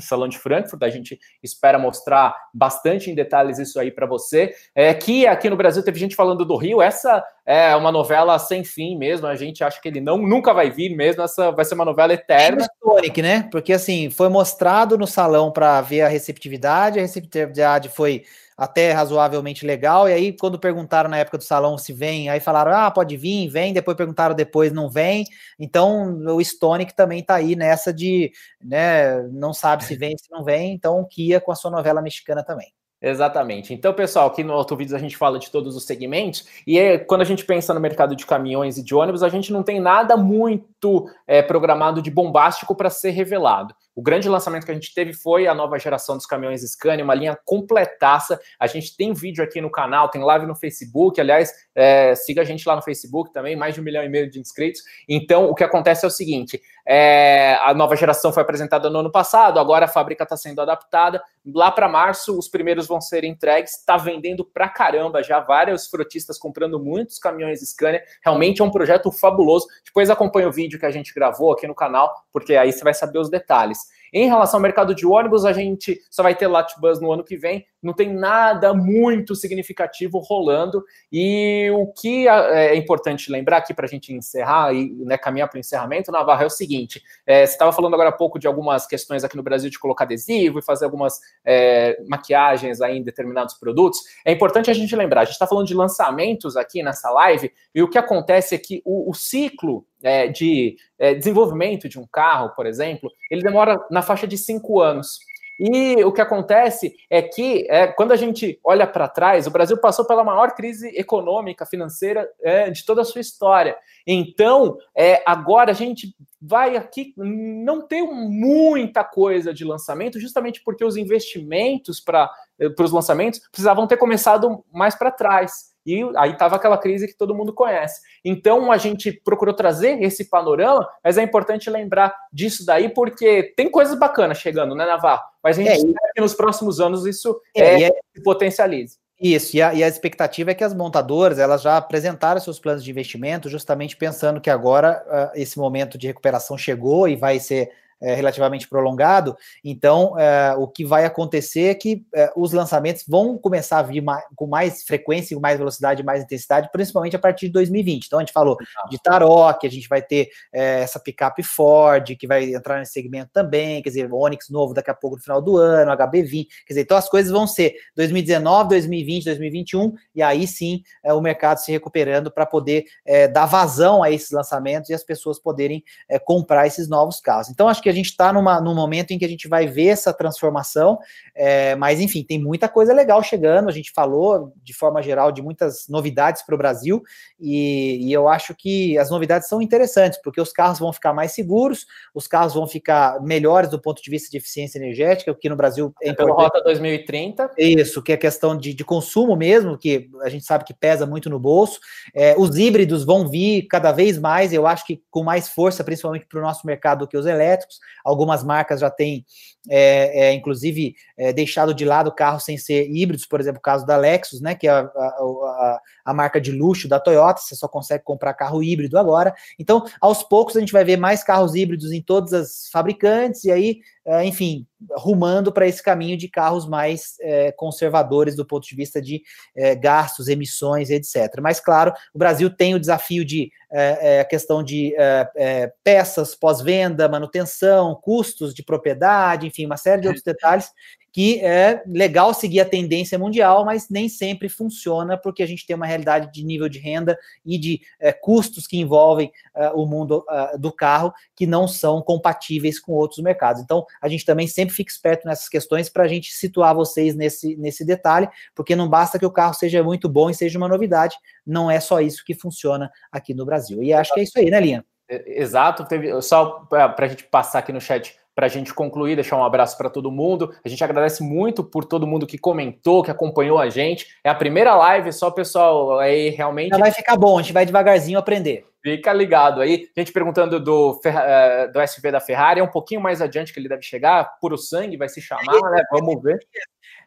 Salão 0.00 0.26
de 0.26 0.38
Frankfurt, 0.38 0.82
a 0.82 0.88
gente 0.88 1.18
espera 1.42 1.78
mostrar 1.78 2.34
bastante 2.52 3.10
em 3.10 3.14
detalhes 3.14 3.58
isso 3.58 3.78
aí 3.78 3.90
para 3.90 4.06
você. 4.06 4.54
É 4.74 4.92
que 4.94 5.26
aqui 5.26 5.50
no 5.50 5.56
Brasil 5.56 5.82
teve 5.84 5.98
gente 5.98 6.16
falando 6.16 6.44
do 6.44 6.56
Rio, 6.56 6.80
essa 6.80 7.22
é 7.46 7.76
uma 7.76 7.92
novela 7.92 8.38
sem 8.38 8.64
fim 8.64 8.96
mesmo, 8.96 9.26
a 9.26 9.34
gente 9.34 9.62
acha 9.62 9.80
que 9.80 9.88
ele 9.88 10.00
não 10.00 10.16
nunca 10.16 10.54
vai 10.54 10.70
vir 10.70 10.96
mesmo, 10.96 11.22
essa 11.22 11.50
vai 11.50 11.64
ser 11.64 11.74
uma 11.74 11.84
novela 11.84 12.12
eterna. 12.12 12.66
Tonic, 12.80 13.20
né? 13.20 13.48
Porque 13.50 13.72
assim, 13.72 14.08
foi 14.10 14.28
mostrado 14.28 14.96
no 14.96 15.06
salão 15.06 15.52
para 15.52 15.80
ver 15.80 16.02
a 16.02 16.08
receptividade, 16.08 16.98
a 16.98 17.02
receptividade 17.02 17.88
foi 17.88 18.24
até 18.56 18.92
razoavelmente 18.92 19.66
legal. 19.66 20.08
E 20.08 20.12
aí, 20.12 20.32
quando 20.32 20.58
perguntaram 20.58 21.10
na 21.10 21.18
época 21.18 21.38
do 21.38 21.44
salão 21.44 21.76
se 21.76 21.92
vem, 21.92 22.28
aí 22.28 22.40
falaram: 22.40 22.72
ah, 22.72 22.90
pode 22.90 23.16
vir, 23.16 23.48
vem. 23.48 23.72
Depois 23.72 23.96
perguntaram 23.96 24.34
depois, 24.34 24.72
não 24.72 24.88
vem. 24.88 25.24
Então, 25.58 26.16
o 26.28 26.40
Stonic 26.40 26.94
também 26.94 27.22
tá 27.22 27.34
aí 27.34 27.56
nessa 27.56 27.92
de, 27.92 28.32
né, 28.62 29.22
não 29.32 29.52
sabe 29.52 29.84
se 29.84 29.96
vem, 29.96 30.16
se 30.16 30.30
não 30.30 30.44
vem. 30.44 30.72
Então, 30.72 31.04
Kia 31.04 31.40
com 31.40 31.52
a 31.52 31.56
sua 31.56 31.70
novela 31.70 32.00
mexicana 32.00 32.42
também. 32.42 32.72
Exatamente. 33.06 33.74
Então, 33.74 33.92
pessoal, 33.92 34.28
aqui 34.28 34.42
no 34.42 34.54
Autovídeos 34.54 34.94
a 34.94 34.98
gente 34.98 35.14
fala 35.14 35.38
de 35.38 35.50
todos 35.50 35.76
os 35.76 35.84
segmentos, 35.84 36.46
e 36.66 36.78
é, 36.78 36.96
quando 36.96 37.20
a 37.20 37.24
gente 37.24 37.44
pensa 37.44 37.74
no 37.74 37.80
mercado 37.80 38.16
de 38.16 38.24
caminhões 38.24 38.78
e 38.78 38.82
de 38.82 38.94
ônibus, 38.94 39.22
a 39.22 39.28
gente 39.28 39.52
não 39.52 39.62
tem 39.62 39.78
nada 39.78 40.16
muito 40.16 41.06
é, 41.26 41.42
programado 41.42 42.00
de 42.00 42.10
bombástico 42.10 42.74
para 42.74 42.88
ser 42.88 43.10
revelado. 43.10 43.74
O 43.94 44.02
grande 44.02 44.28
lançamento 44.28 44.64
que 44.64 44.72
a 44.72 44.74
gente 44.74 44.92
teve 44.92 45.12
foi 45.12 45.46
a 45.46 45.54
nova 45.54 45.78
geração 45.78 46.16
dos 46.16 46.26
caminhões 46.26 46.62
Scania, 46.62 47.04
uma 47.04 47.14
linha 47.14 47.38
completaça. 47.44 48.40
A 48.58 48.66
gente 48.66 48.96
tem 48.96 49.12
vídeo 49.12 49.44
aqui 49.44 49.60
no 49.60 49.70
canal, 49.70 50.08
tem 50.08 50.22
live 50.22 50.46
no 50.46 50.56
Facebook. 50.56 51.20
Aliás, 51.20 51.52
é, 51.74 52.14
siga 52.14 52.42
a 52.42 52.44
gente 52.44 52.66
lá 52.66 52.74
no 52.74 52.82
Facebook 52.82 53.32
também, 53.32 53.54
mais 53.54 53.74
de 53.74 53.80
um 53.80 53.84
milhão 53.84 54.02
e 54.02 54.08
meio 54.08 54.28
de 54.28 54.40
inscritos. 54.40 54.80
Então, 55.08 55.48
o 55.48 55.54
que 55.54 55.62
acontece 55.62 56.04
é 56.04 56.08
o 56.08 56.10
seguinte: 56.10 56.60
é, 56.86 57.58
a 57.62 57.72
nova 57.72 57.96
geração 57.96 58.32
foi 58.32 58.42
apresentada 58.42 58.90
no 58.90 58.98
ano 58.98 59.10
passado, 59.10 59.58
agora 59.58 59.86
a 59.86 59.88
fábrica 59.88 60.24
está 60.24 60.36
sendo 60.36 60.60
adaptada. 60.60 61.22
Lá 61.46 61.70
para 61.70 61.88
março, 61.88 62.38
os 62.38 62.48
primeiros 62.48 62.86
vão 62.86 63.00
ser 63.00 63.24
entregues. 63.24 63.78
Está 63.78 63.96
vendendo 63.96 64.44
pra 64.44 64.68
caramba 64.68 65.22
já, 65.22 65.40
vários 65.40 65.86
frotistas 65.86 66.38
comprando 66.38 66.78
muitos 66.78 67.18
caminhões 67.18 67.60
Scania. 67.60 68.02
Realmente 68.22 68.60
é 68.60 68.64
um 68.64 68.70
projeto 68.70 69.10
fabuloso. 69.10 69.66
Depois 69.84 70.10
acompanha 70.10 70.48
o 70.48 70.52
vídeo 70.52 70.78
que 70.78 70.86
a 70.86 70.90
gente 70.90 71.14
gravou 71.14 71.52
aqui 71.52 71.66
no 71.66 71.74
canal, 71.74 72.12
porque 72.32 72.54
aí 72.54 72.72
você 72.72 72.84
vai 72.84 72.94
saber 72.94 73.18
os 73.18 73.30
detalhes. 73.30 73.78
Em 74.14 74.28
relação 74.28 74.58
ao 74.58 74.62
mercado 74.62 74.94
de 74.94 75.04
ônibus, 75.04 75.44
a 75.44 75.52
gente 75.52 76.00
só 76.08 76.22
vai 76.22 76.36
ter 76.36 76.46
Latbus 76.46 77.00
no 77.00 77.12
ano 77.12 77.24
que 77.24 77.36
vem, 77.36 77.66
não 77.82 77.92
tem 77.92 78.14
nada 78.14 78.72
muito 78.72 79.34
significativo 79.34 80.20
rolando. 80.20 80.84
E 81.12 81.68
o 81.74 81.92
que 81.92 82.28
é 82.28 82.76
importante 82.76 83.30
lembrar 83.30 83.56
aqui 83.56 83.74
para 83.74 83.86
a 83.86 83.88
gente 83.88 84.12
encerrar 84.12 84.72
e 84.72 84.94
né, 85.04 85.18
caminhar 85.18 85.48
para 85.48 85.56
o 85.56 85.60
encerramento, 85.60 86.12
Navarro, 86.12 86.44
é 86.44 86.46
o 86.46 86.50
seguinte: 86.50 87.02
é, 87.26 87.44
você 87.44 87.54
estava 87.54 87.72
falando 87.72 87.94
agora 87.94 88.10
há 88.10 88.12
pouco 88.12 88.38
de 88.38 88.46
algumas 88.46 88.86
questões 88.86 89.24
aqui 89.24 89.36
no 89.36 89.42
Brasil 89.42 89.68
de 89.68 89.80
colocar 89.80 90.04
adesivo 90.04 90.60
e 90.60 90.62
fazer 90.62 90.84
algumas 90.84 91.18
é, 91.44 92.00
maquiagens 92.08 92.80
aí 92.80 92.98
em 92.98 93.02
determinados 93.02 93.54
produtos. 93.54 93.98
É 94.24 94.30
importante 94.30 94.70
a 94.70 94.74
gente 94.74 94.94
lembrar, 94.94 95.22
a 95.22 95.24
gente 95.24 95.32
está 95.32 95.46
falando 95.46 95.66
de 95.66 95.74
lançamentos 95.74 96.56
aqui 96.56 96.84
nessa 96.84 97.10
live, 97.10 97.52
e 97.74 97.82
o 97.82 97.90
que 97.90 97.98
acontece 97.98 98.54
é 98.54 98.58
que 98.58 98.80
o, 98.84 99.10
o 99.10 99.14
ciclo 99.14 99.84
é, 100.04 100.28
de 100.28 100.76
é, 100.98 101.14
desenvolvimento 101.14 101.88
de 101.88 101.98
um 101.98 102.06
carro, 102.06 102.50
por 102.54 102.66
exemplo, 102.66 103.10
ele 103.30 103.42
demora 103.42 103.82
na 103.90 104.02
faixa 104.02 104.26
de 104.26 104.36
cinco 104.36 104.80
anos. 104.80 105.18
E 105.58 106.02
o 106.04 106.12
que 106.12 106.20
acontece 106.20 106.94
é 107.08 107.22
que, 107.22 107.66
é, 107.70 107.86
quando 107.86 108.12
a 108.12 108.16
gente 108.16 108.58
olha 108.64 108.86
para 108.86 109.08
trás, 109.08 109.46
o 109.46 109.52
Brasil 109.52 109.76
passou 109.78 110.04
pela 110.04 110.24
maior 110.24 110.52
crise 110.52 110.88
econômica, 110.96 111.64
financeira 111.64 112.28
é, 112.42 112.70
de 112.70 112.84
toda 112.84 113.02
a 113.02 113.04
sua 113.04 113.20
história. 113.20 113.76
Então, 114.04 114.76
é, 114.96 115.22
agora 115.24 115.70
a 115.70 115.74
gente 115.74 116.14
vai 116.42 116.76
aqui 116.76 117.14
não 117.16 117.86
ter 117.86 118.02
muita 118.02 119.04
coisa 119.04 119.54
de 119.54 119.64
lançamento, 119.64 120.20
justamente 120.20 120.60
porque 120.62 120.84
os 120.84 120.96
investimentos 120.96 122.00
para 122.00 122.28
é, 122.58 122.66
os 122.66 122.92
lançamentos 122.92 123.38
precisavam 123.38 123.86
ter 123.86 123.96
começado 123.96 124.64
mais 124.72 124.96
para 124.96 125.12
trás. 125.12 125.73
E 125.86 126.02
aí 126.16 126.32
estava 126.32 126.56
aquela 126.56 126.78
crise 126.78 127.06
que 127.06 127.16
todo 127.16 127.34
mundo 127.34 127.52
conhece. 127.52 128.00
Então 128.24 128.72
a 128.72 128.78
gente 128.78 129.12
procurou 129.12 129.54
trazer 129.54 130.02
esse 130.02 130.28
panorama, 130.28 130.88
mas 131.02 131.18
é 131.18 131.22
importante 131.22 131.68
lembrar 131.68 132.14
disso 132.32 132.64
daí, 132.64 132.88
porque 132.88 133.54
tem 133.56 133.70
coisas 133.70 133.98
bacanas 133.98 134.38
chegando, 134.38 134.74
né, 134.74 134.86
Navarro? 134.86 135.22
Mas 135.42 135.58
a 135.58 135.62
gente 135.62 135.72
é, 135.72 135.76
espera 135.76 136.12
que 136.14 136.20
nos 136.20 136.34
próximos 136.34 136.80
anos 136.80 137.04
isso 137.04 137.38
é, 137.54 137.84
é, 137.84 137.90
se 138.14 138.22
potencialize. 138.22 138.98
Isso, 139.20 139.56
e 139.56 139.62
a, 139.62 139.72
e 139.72 139.84
a, 139.84 139.88
expectativa 139.88 140.50
é 140.50 140.54
que 140.54 140.64
as 140.64 140.74
montadoras 140.74 141.38
elas 141.38 141.62
já 141.62 141.76
apresentaram 141.76 142.40
seus 142.40 142.58
planos 142.58 142.82
de 142.82 142.90
investimento, 142.90 143.48
justamente 143.48 143.96
pensando 143.96 144.40
que 144.40 144.50
agora 144.50 145.04
uh, 145.06 145.38
esse 145.40 145.58
momento 145.58 145.96
de 145.96 146.08
recuperação 146.08 146.58
chegou 146.58 147.08
e 147.08 147.14
vai 147.14 147.38
ser 147.38 147.70
é, 148.04 148.14
relativamente 148.14 148.68
prolongado. 148.68 149.34
Então, 149.64 150.18
é, 150.18 150.54
o 150.58 150.68
que 150.68 150.84
vai 150.84 151.06
acontecer 151.06 151.70
é 151.70 151.74
que 151.74 152.04
é, 152.14 152.30
os 152.36 152.52
lançamentos 152.52 153.02
vão 153.08 153.38
começar 153.38 153.78
a 153.78 153.82
vir 153.82 154.02
mais, 154.02 154.22
com 154.36 154.46
mais 154.46 154.82
frequência, 154.82 155.34
com 155.34 155.40
mais 155.40 155.56
velocidade, 155.56 156.02
mais 156.02 156.22
intensidade, 156.22 156.68
principalmente 156.70 157.16
a 157.16 157.18
partir 157.18 157.46
de 157.46 157.52
2020. 157.52 158.06
Então, 158.06 158.18
a 158.18 158.22
gente 158.22 158.32
falou 158.32 158.58
de 158.90 159.02
Tarok, 159.02 159.66
a 159.66 159.70
gente 159.70 159.88
vai 159.88 160.02
ter 160.02 160.28
é, 160.52 160.82
essa 160.82 161.00
picape 161.00 161.42
Ford, 161.42 162.14
que 162.14 162.26
vai 162.26 162.52
entrar 162.52 162.78
nesse 162.78 162.92
segmento 162.92 163.30
também, 163.32 163.82
quer 163.82 163.88
dizer, 163.88 164.12
Onix 164.12 164.50
novo 164.50 164.74
daqui 164.74 164.90
a 164.90 164.94
pouco 164.94 165.16
no 165.16 165.22
final 165.22 165.40
do 165.40 165.56
ano, 165.56 165.90
HB20, 165.90 166.46
quer 166.66 166.74
dizer, 166.74 166.80
então 166.82 166.98
as 166.98 167.08
coisas 167.08 167.32
vão 167.32 167.46
ser 167.46 167.74
2019, 167.96 168.68
2020, 168.68 169.24
2021, 169.24 169.94
e 170.14 170.22
aí 170.22 170.46
sim 170.46 170.82
é, 171.02 171.14
o 171.14 171.20
mercado 171.22 171.58
se 171.58 171.72
recuperando 171.72 172.30
para 172.30 172.44
poder 172.44 172.84
é, 173.06 173.26
dar 173.26 173.46
vazão 173.46 174.02
a 174.02 174.10
esses 174.10 174.30
lançamentos 174.30 174.90
e 174.90 174.94
as 174.94 175.02
pessoas 175.02 175.38
poderem 175.38 175.82
comprar 176.24 176.66
esses 176.66 176.86
novos 176.88 177.20
carros. 177.20 177.48
Então, 177.48 177.68
acho 177.68 177.82
que 177.82 177.88
a 177.88 177.92
gente 177.94 178.10
está 178.10 178.32
num 178.32 178.74
momento 178.74 179.12
em 179.12 179.18
que 179.18 179.24
a 179.24 179.28
gente 179.28 179.48
vai 179.48 179.66
ver 179.66 179.88
essa 179.88 180.12
transformação, 180.12 180.98
é, 181.34 181.74
mas 181.76 182.00
enfim, 182.00 182.22
tem 182.22 182.38
muita 182.38 182.68
coisa 182.68 182.92
legal 182.92 183.22
chegando. 183.22 183.68
A 183.68 183.72
gente 183.72 183.92
falou, 183.92 184.52
de 184.62 184.74
forma 184.74 185.02
geral, 185.02 185.32
de 185.32 185.42
muitas 185.42 185.86
novidades 185.88 186.42
para 186.44 186.54
o 186.54 186.58
Brasil, 186.58 187.02
e, 187.40 188.08
e 188.08 188.12
eu 188.12 188.28
acho 188.28 188.54
que 188.54 188.96
as 188.98 189.10
novidades 189.10 189.48
são 189.48 189.62
interessantes, 189.62 190.20
porque 190.22 190.40
os 190.40 190.52
carros 190.52 190.78
vão 190.78 190.92
ficar 190.92 191.12
mais 191.12 191.32
seguros, 191.32 191.86
os 192.14 192.26
carros 192.26 192.54
vão 192.54 192.66
ficar 192.66 193.20
melhores 193.22 193.70
do 193.70 193.80
ponto 193.80 194.02
de 194.02 194.10
vista 194.10 194.30
de 194.30 194.36
eficiência 194.36 194.78
energética, 194.78 195.30
o 195.30 195.34
que 195.34 195.48
no 195.48 195.56
Brasil 195.56 195.94
é, 196.02 196.08
é 196.08 196.12
importante. 196.12 196.36
Rota 196.36 196.62
2030. 196.62 197.50
Isso, 197.58 198.02
que 198.02 198.12
é 198.12 198.16
questão 198.16 198.56
de, 198.56 198.74
de, 198.74 198.84
consumo 198.84 199.36
mesmo, 199.36 199.78
que 199.78 200.08
a 200.22 200.28
gente 200.28 200.44
sabe 200.44 200.64
que 200.64 200.74
pesa 200.74 201.06
muito 201.06 201.30
no 201.30 201.38
bolso. 201.38 201.80
É, 202.14 202.34
os 202.38 202.56
híbridos 202.56 203.04
vão 203.04 203.28
vir 203.28 203.66
cada 203.68 203.92
vez 203.92 204.18
mais, 204.18 204.52
eu 204.52 204.66
acho 204.66 204.86
que 204.86 205.02
com 205.10 205.22
mais 205.22 205.48
força, 205.48 205.84
principalmente 205.84 206.26
para 206.26 206.38
o 206.38 206.42
nosso 206.42 206.66
mercado, 206.66 207.00
do 207.00 207.08
que 207.08 207.16
os 207.16 207.26
elétricos. 207.26 207.78
Algumas 208.04 208.44
marcas 208.44 208.80
já 208.80 208.90
têm, 208.90 209.24
é, 209.68 210.26
é, 210.26 210.32
inclusive, 210.32 210.94
é, 211.16 211.32
deixado 211.32 211.74
de 211.74 211.84
lado 211.84 212.14
carros 212.14 212.44
sem 212.44 212.56
ser 212.56 212.88
híbridos, 212.90 213.26
por 213.26 213.40
exemplo, 213.40 213.58
o 213.58 213.62
caso 213.62 213.86
da 213.86 213.96
Lexus, 213.96 214.40
né, 214.40 214.54
que 214.54 214.66
é 214.68 214.70
a, 214.70 214.80
a, 214.80 215.80
a 216.04 216.14
marca 216.14 216.40
de 216.40 216.52
luxo 216.52 216.88
da 216.88 217.00
Toyota, 217.00 217.40
você 217.40 217.54
só 217.54 217.68
consegue 217.68 218.04
comprar 218.04 218.34
carro 218.34 218.62
híbrido 218.62 218.98
agora. 218.98 219.34
Então, 219.58 219.84
aos 220.00 220.22
poucos, 220.22 220.56
a 220.56 220.60
gente 220.60 220.72
vai 220.72 220.84
ver 220.84 220.96
mais 220.96 221.24
carros 221.24 221.54
híbridos 221.54 221.92
em 221.92 222.02
todas 222.02 222.32
as 222.32 222.68
fabricantes, 222.70 223.44
e 223.44 223.50
aí 223.50 223.80
é, 224.06 224.24
enfim, 224.24 224.66
rumando 224.92 225.52
para 225.52 225.66
esse 225.66 225.82
caminho 225.82 226.16
de 226.16 226.28
carros 226.28 226.66
mais 226.66 227.14
é, 227.20 227.52
conservadores 227.52 228.36
do 228.36 228.46
ponto 228.46 228.66
de 228.66 228.76
vista 228.76 229.00
de 229.00 229.22
é, 229.56 229.74
gastos, 229.74 230.28
emissões, 230.28 230.90
etc. 230.90 231.40
Mas, 231.40 231.60
claro, 231.60 231.92
o 232.12 232.18
Brasil 232.18 232.50
tem 232.50 232.74
o 232.74 232.80
desafio 232.80 233.24
de 233.24 233.50
é, 233.72 234.16
é 234.16 234.20
a 234.20 234.24
questão 234.24 234.62
de 234.62 234.94
é, 234.96 235.30
é, 235.36 235.72
peças 235.82 236.34
pós-venda, 236.34 237.08
manutenção, 237.08 237.94
custos 238.00 238.54
de 238.54 238.62
propriedade, 238.62 239.46
enfim, 239.46 239.66
uma 239.66 239.76
série 239.76 240.02
de 240.02 240.08
outros 240.08 240.24
detalhes 240.24 240.70
que 241.14 241.38
é 241.38 241.80
legal 241.86 242.34
seguir 242.34 242.58
a 242.58 242.64
tendência 242.64 243.16
mundial, 243.16 243.64
mas 243.64 243.88
nem 243.88 244.08
sempre 244.08 244.48
funciona, 244.48 245.16
porque 245.16 245.44
a 245.44 245.46
gente 245.46 245.64
tem 245.64 245.76
uma 245.76 245.86
realidade 245.86 246.28
de 246.32 246.44
nível 246.44 246.68
de 246.68 246.80
renda 246.80 247.16
e 247.46 247.56
de 247.56 247.80
é, 248.00 248.12
custos 248.12 248.66
que 248.66 248.78
envolvem 248.78 249.30
é, 249.54 249.68
o 249.68 249.86
mundo 249.86 250.26
é, 250.28 250.58
do 250.58 250.72
carro 250.72 251.14
que 251.36 251.46
não 251.46 251.68
são 251.68 252.02
compatíveis 252.02 252.80
com 252.80 252.90
outros 252.90 253.22
mercados. 253.22 253.62
Então, 253.62 253.86
a 254.02 254.08
gente 254.08 254.24
também 254.24 254.48
sempre 254.48 254.74
fica 254.74 254.90
esperto 254.90 255.28
nessas 255.28 255.48
questões 255.48 255.88
para 255.88 256.02
a 256.02 256.08
gente 256.08 256.32
situar 256.32 256.74
vocês 256.74 257.14
nesse, 257.14 257.54
nesse 257.58 257.84
detalhe, 257.84 258.28
porque 258.52 258.74
não 258.74 258.88
basta 258.88 259.16
que 259.16 259.24
o 259.24 259.30
carro 259.30 259.54
seja 259.54 259.84
muito 259.84 260.08
bom 260.08 260.28
e 260.28 260.34
seja 260.34 260.58
uma 260.58 260.66
novidade, 260.66 261.14
não 261.46 261.70
é 261.70 261.78
só 261.78 262.00
isso 262.00 262.24
que 262.24 262.34
funciona 262.34 262.90
aqui 263.12 263.32
no 263.32 263.46
Brasil. 263.46 263.80
E 263.84 263.92
acho 263.92 264.12
que 264.12 264.18
é 264.18 264.24
isso 264.24 264.36
aí, 264.36 264.50
né, 264.50 264.60
Linha? 264.60 264.84
Exato, 265.08 265.84
teve, 265.84 266.20
só 266.22 266.66
para 266.68 266.92
a 266.98 267.06
gente 267.06 267.22
passar 267.22 267.60
aqui 267.60 267.72
no 267.72 267.80
chat 267.80 268.18
para 268.34 268.46
a 268.46 268.48
gente 268.48 268.74
concluir, 268.74 269.14
deixar 269.14 269.36
um 269.36 269.44
abraço 269.44 269.78
para 269.78 269.88
todo 269.88 270.10
mundo. 270.10 270.54
A 270.64 270.68
gente 270.68 270.82
agradece 270.82 271.22
muito 271.22 271.62
por 271.62 271.84
todo 271.84 272.06
mundo 272.06 272.26
que 272.26 272.36
comentou, 272.36 273.02
que 273.02 273.10
acompanhou 273.10 273.58
a 273.58 273.68
gente. 273.68 274.08
É 274.24 274.28
a 274.28 274.34
primeira 274.34 274.74
live, 274.74 275.12
só 275.12 275.30
pessoal 275.30 275.98
aí 275.98 276.30
realmente. 276.30 276.70
Já 276.70 276.78
vai 276.78 276.90
ficar 276.90 277.16
bom, 277.16 277.38
a 277.38 277.42
gente 277.42 277.52
vai 277.52 277.64
devagarzinho 277.64 278.18
aprender. 278.18 278.66
Fica 278.82 279.12
ligado 279.12 279.62
aí. 279.62 279.88
Gente 279.96 280.12
perguntando 280.12 280.60
do, 280.60 280.92
uh, 280.92 281.72
do 281.72 281.80
SV 281.80 282.10
da 282.10 282.20
Ferrari, 282.20 282.60
é 282.60 282.62
um 282.62 282.70
pouquinho 282.70 283.00
mais 283.00 283.22
adiante 283.22 283.52
que 283.52 283.58
ele 283.58 283.68
deve 283.68 283.82
chegar. 283.82 284.38
Puro 284.40 284.58
sangue 284.58 284.96
vai 284.96 285.08
se 285.08 285.22
chamar, 285.22 285.70
né? 285.70 285.82
Vamos 285.90 286.22
ver. 286.22 286.38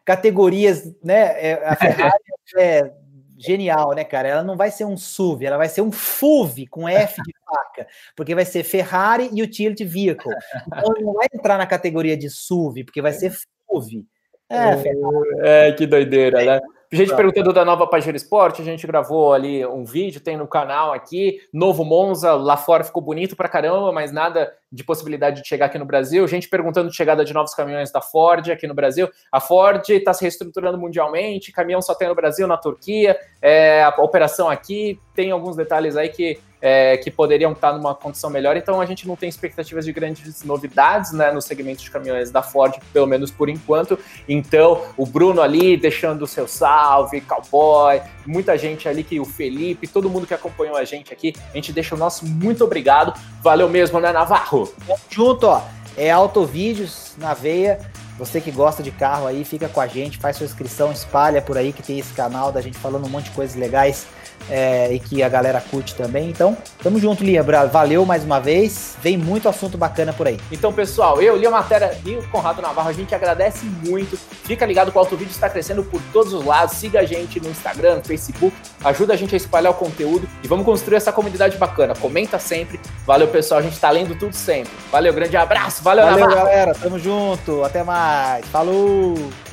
Categorias, 0.04 0.84
né? 1.04 1.50
É, 1.50 1.62
a 1.64 1.76
Ferrari 1.76 2.24
é 2.58 2.90
genial, 3.38 3.94
né, 3.94 4.04
cara? 4.04 4.28
Ela 4.28 4.42
não 4.42 4.56
vai 4.56 4.70
ser 4.70 4.84
um 4.84 4.96
SUV, 4.96 5.46
ela 5.46 5.56
vai 5.56 5.68
ser 5.68 5.80
um 5.80 5.92
FUV 5.92 6.66
com 6.66 6.88
F 6.88 7.22
de 7.22 7.32
faca, 7.44 7.86
porque 8.16 8.34
vai 8.34 8.44
ser 8.44 8.64
Ferrari 8.64 9.30
Utility 9.32 9.84
Vehicle. 9.84 10.34
Então 10.66 10.94
não 11.00 11.12
vai 11.14 11.28
entrar 11.32 11.56
na 11.56 11.66
categoria 11.66 12.16
de 12.16 12.28
SUV, 12.28 12.84
porque 12.84 13.00
vai 13.00 13.12
ser 13.12 13.32
FUV. 13.66 14.04
É, 14.50 15.68
é, 15.68 15.72
que 15.72 15.86
doideira, 15.86 16.42
né? 16.44 16.60
Gente 16.90 17.14
perguntando 17.14 17.52
da 17.52 17.66
nova 17.66 17.86
Pajero 17.86 18.16
Esporte, 18.16 18.62
a 18.62 18.64
gente 18.64 18.86
gravou 18.86 19.34
ali 19.34 19.64
um 19.66 19.84
vídeo, 19.84 20.22
tem 20.22 20.38
no 20.38 20.46
canal 20.46 20.94
aqui. 20.94 21.38
Novo 21.52 21.84
Monza, 21.84 22.32
lá 22.32 22.56
fora 22.56 22.82
ficou 22.82 23.02
bonito 23.02 23.36
pra 23.36 23.46
caramba, 23.46 23.92
mas 23.92 24.10
nada 24.10 24.54
de 24.72 24.82
possibilidade 24.82 25.42
de 25.42 25.48
chegar 25.48 25.66
aqui 25.66 25.78
no 25.78 25.84
Brasil. 25.84 26.26
Gente 26.26 26.48
perguntando 26.48 26.88
de 26.88 26.96
chegada 26.96 27.26
de 27.26 27.34
novos 27.34 27.52
caminhões 27.52 27.92
da 27.92 28.00
Ford 28.00 28.48
aqui 28.50 28.66
no 28.66 28.72
Brasil. 28.72 29.06
A 29.30 29.38
Ford 29.38 29.86
está 29.86 30.14
se 30.14 30.22
reestruturando 30.22 30.78
mundialmente, 30.78 31.52
caminhão 31.52 31.82
só 31.82 31.94
tem 31.94 32.08
no 32.08 32.14
Brasil, 32.14 32.46
na 32.46 32.56
Turquia. 32.56 33.18
É, 33.42 33.82
a 33.82 33.90
operação 34.02 34.48
aqui 34.48 34.98
tem 35.18 35.32
alguns 35.32 35.56
detalhes 35.56 35.96
aí 35.96 36.10
que 36.10 36.38
é, 36.62 36.96
que 36.96 37.10
poderiam 37.10 37.50
estar 37.50 37.72
numa 37.72 37.92
condição 37.92 38.30
melhor. 38.30 38.56
Então 38.56 38.80
a 38.80 38.86
gente 38.86 39.06
não 39.06 39.16
tem 39.16 39.28
expectativas 39.28 39.84
de 39.84 39.92
grandes 39.92 40.44
novidades 40.44 41.10
né, 41.10 41.32
no 41.32 41.42
segmento 41.42 41.82
de 41.82 41.90
caminhões 41.90 42.30
da 42.30 42.40
Ford, 42.40 42.76
pelo 42.92 43.06
menos 43.06 43.28
por 43.28 43.48
enquanto. 43.48 43.98
Então 44.28 44.84
o 44.96 45.04
Bruno 45.04 45.42
ali 45.42 45.76
deixando 45.76 46.22
o 46.22 46.26
seu 46.26 46.46
salve, 46.46 47.20
cowboy, 47.20 48.00
muita 48.24 48.56
gente 48.56 48.88
ali 48.88 49.02
que 49.02 49.18
o 49.18 49.24
Felipe, 49.24 49.88
todo 49.88 50.08
mundo 50.08 50.24
que 50.24 50.34
acompanhou 50.34 50.76
a 50.76 50.84
gente 50.84 51.12
aqui, 51.12 51.34
a 51.50 51.56
gente 51.56 51.72
deixa 51.72 51.96
o 51.96 51.98
nosso 51.98 52.24
muito 52.24 52.62
obrigado. 52.62 53.12
Valeu 53.42 53.68
mesmo, 53.68 53.98
né, 53.98 54.12
Navarro? 54.12 54.72
Junto, 55.10 55.48
ó. 55.48 55.62
É 55.96 56.12
Autovídeos 56.12 57.14
na 57.18 57.34
veia. 57.34 57.80
Você 58.20 58.40
que 58.40 58.52
gosta 58.52 58.84
de 58.84 58.92
carro 58.92 59.26
aí, 59.26 59.44
fica 59.44 59.68
com 59.68 59.80
a 59.80 59.86
gente, 59.88 60.18
faz 60.18 60.36
sua 60.36 60.46
inscrição, 60.46 60.92
espalha 60.92 61.42
por 61.42 61.56
aí 61.56 61.72
que 61.72 61.82
tem 61.82 61.98
esse 61.98 62.12
canal 62.14 62.50
da 62.52 62.60
gente 62.60 62.76
falando 62.78 63.06
um 63.06 63.08
monte 63.08 63.26
de 63.26 63.30
coisas 63.30 63.56
legais 63.56 64.06
é, 64.50 64.92
e 64.92 64.98
que 64.98 65.22
a 65.22 65.28
galera 65.28 65.60
curte 65.60 65.94
também. 65.94 66.28
Então, 66.30 66.56
tamo 66.82 66.98
junto, 66.98 67.24
Lia. 67.24 67.42
Valeu 67.42 68.04
mais 68.04 68.24
uma 68.24 68.40
vez. 68.40 68.96
Vem 69.02 69.16
muito 69.16 69.48
assunto 69.48 69.76
bacana 69.76 70.12
por 70.12 70.26
aí. 70.26 70.38
Então, 70.50 70.72
pessoal, 70.72 71.20
eu, 71.20 71.36
Lia 71.36 71.50
Matéria 71.50 71.96
e 72.04 72.16
o 72.16 72.28
Conrado 72.28 72.62
Navarro, 72.62 72.88
a 72.88 72.92
gente 72.92 73.14
agradece 73.14 73.66
muito. 73.66 74.16
Fica 74.16 74.64
ligado 74.66 74.90
que 74.90 74.96
o 74.96 75.00
Autovídeo 75.00 75.30
está 75.30 75.48
crescendo 75.48 75.84
por 75.84 76.00
todos 76.12 76.32
os 76.32 76.44
lados. 76.44 76.76
Siga 76.76 77.00
a 77.00 77.04
gente 77.04 77.40
no 77.40 77.48
Instagram, 77.50 77.96
no 77.96 78.04
Facebook. 78.04 78.56
Ajuda 78.84 79.14
a 79.14 79.16
gente 79.16 79.34
a 79.34 79.36
espalhar 79.36 79.72
o 79.72 79.76
conteúdo 79.76 80.28
e 80.42 80.48
vamos 80.48 80.64
construir 80.64 80.96
essa 80.96 81.12
comunidade 81.12 81.56
bacana. 81.56 81.94
Comenta 81.94 82.38
sempre. 82.38 82.80
Valeu, 83.06 83.28
pessoal. 83.28 83.60
A 83.60 83.62
gente 83.62 83.78
tá 83.78 83.90
lendo 83.90 84.14
tudo 84.18 84.34
sempre. 84.34 84.72
Valeu, 84.90 85.12
grande 85.12 85.36
abraço. 85.36 85.82
Valeu, 85.82 86.04
Valeu 86.04 86.20
Navarro. 86.20 86.44
galera. 86.46 86.74
Tamo 86.74 86.98
junto. 86.98 87.64
Até 87.64 87.82
mais. 87.82 88.46
Falou! 88.46 89.47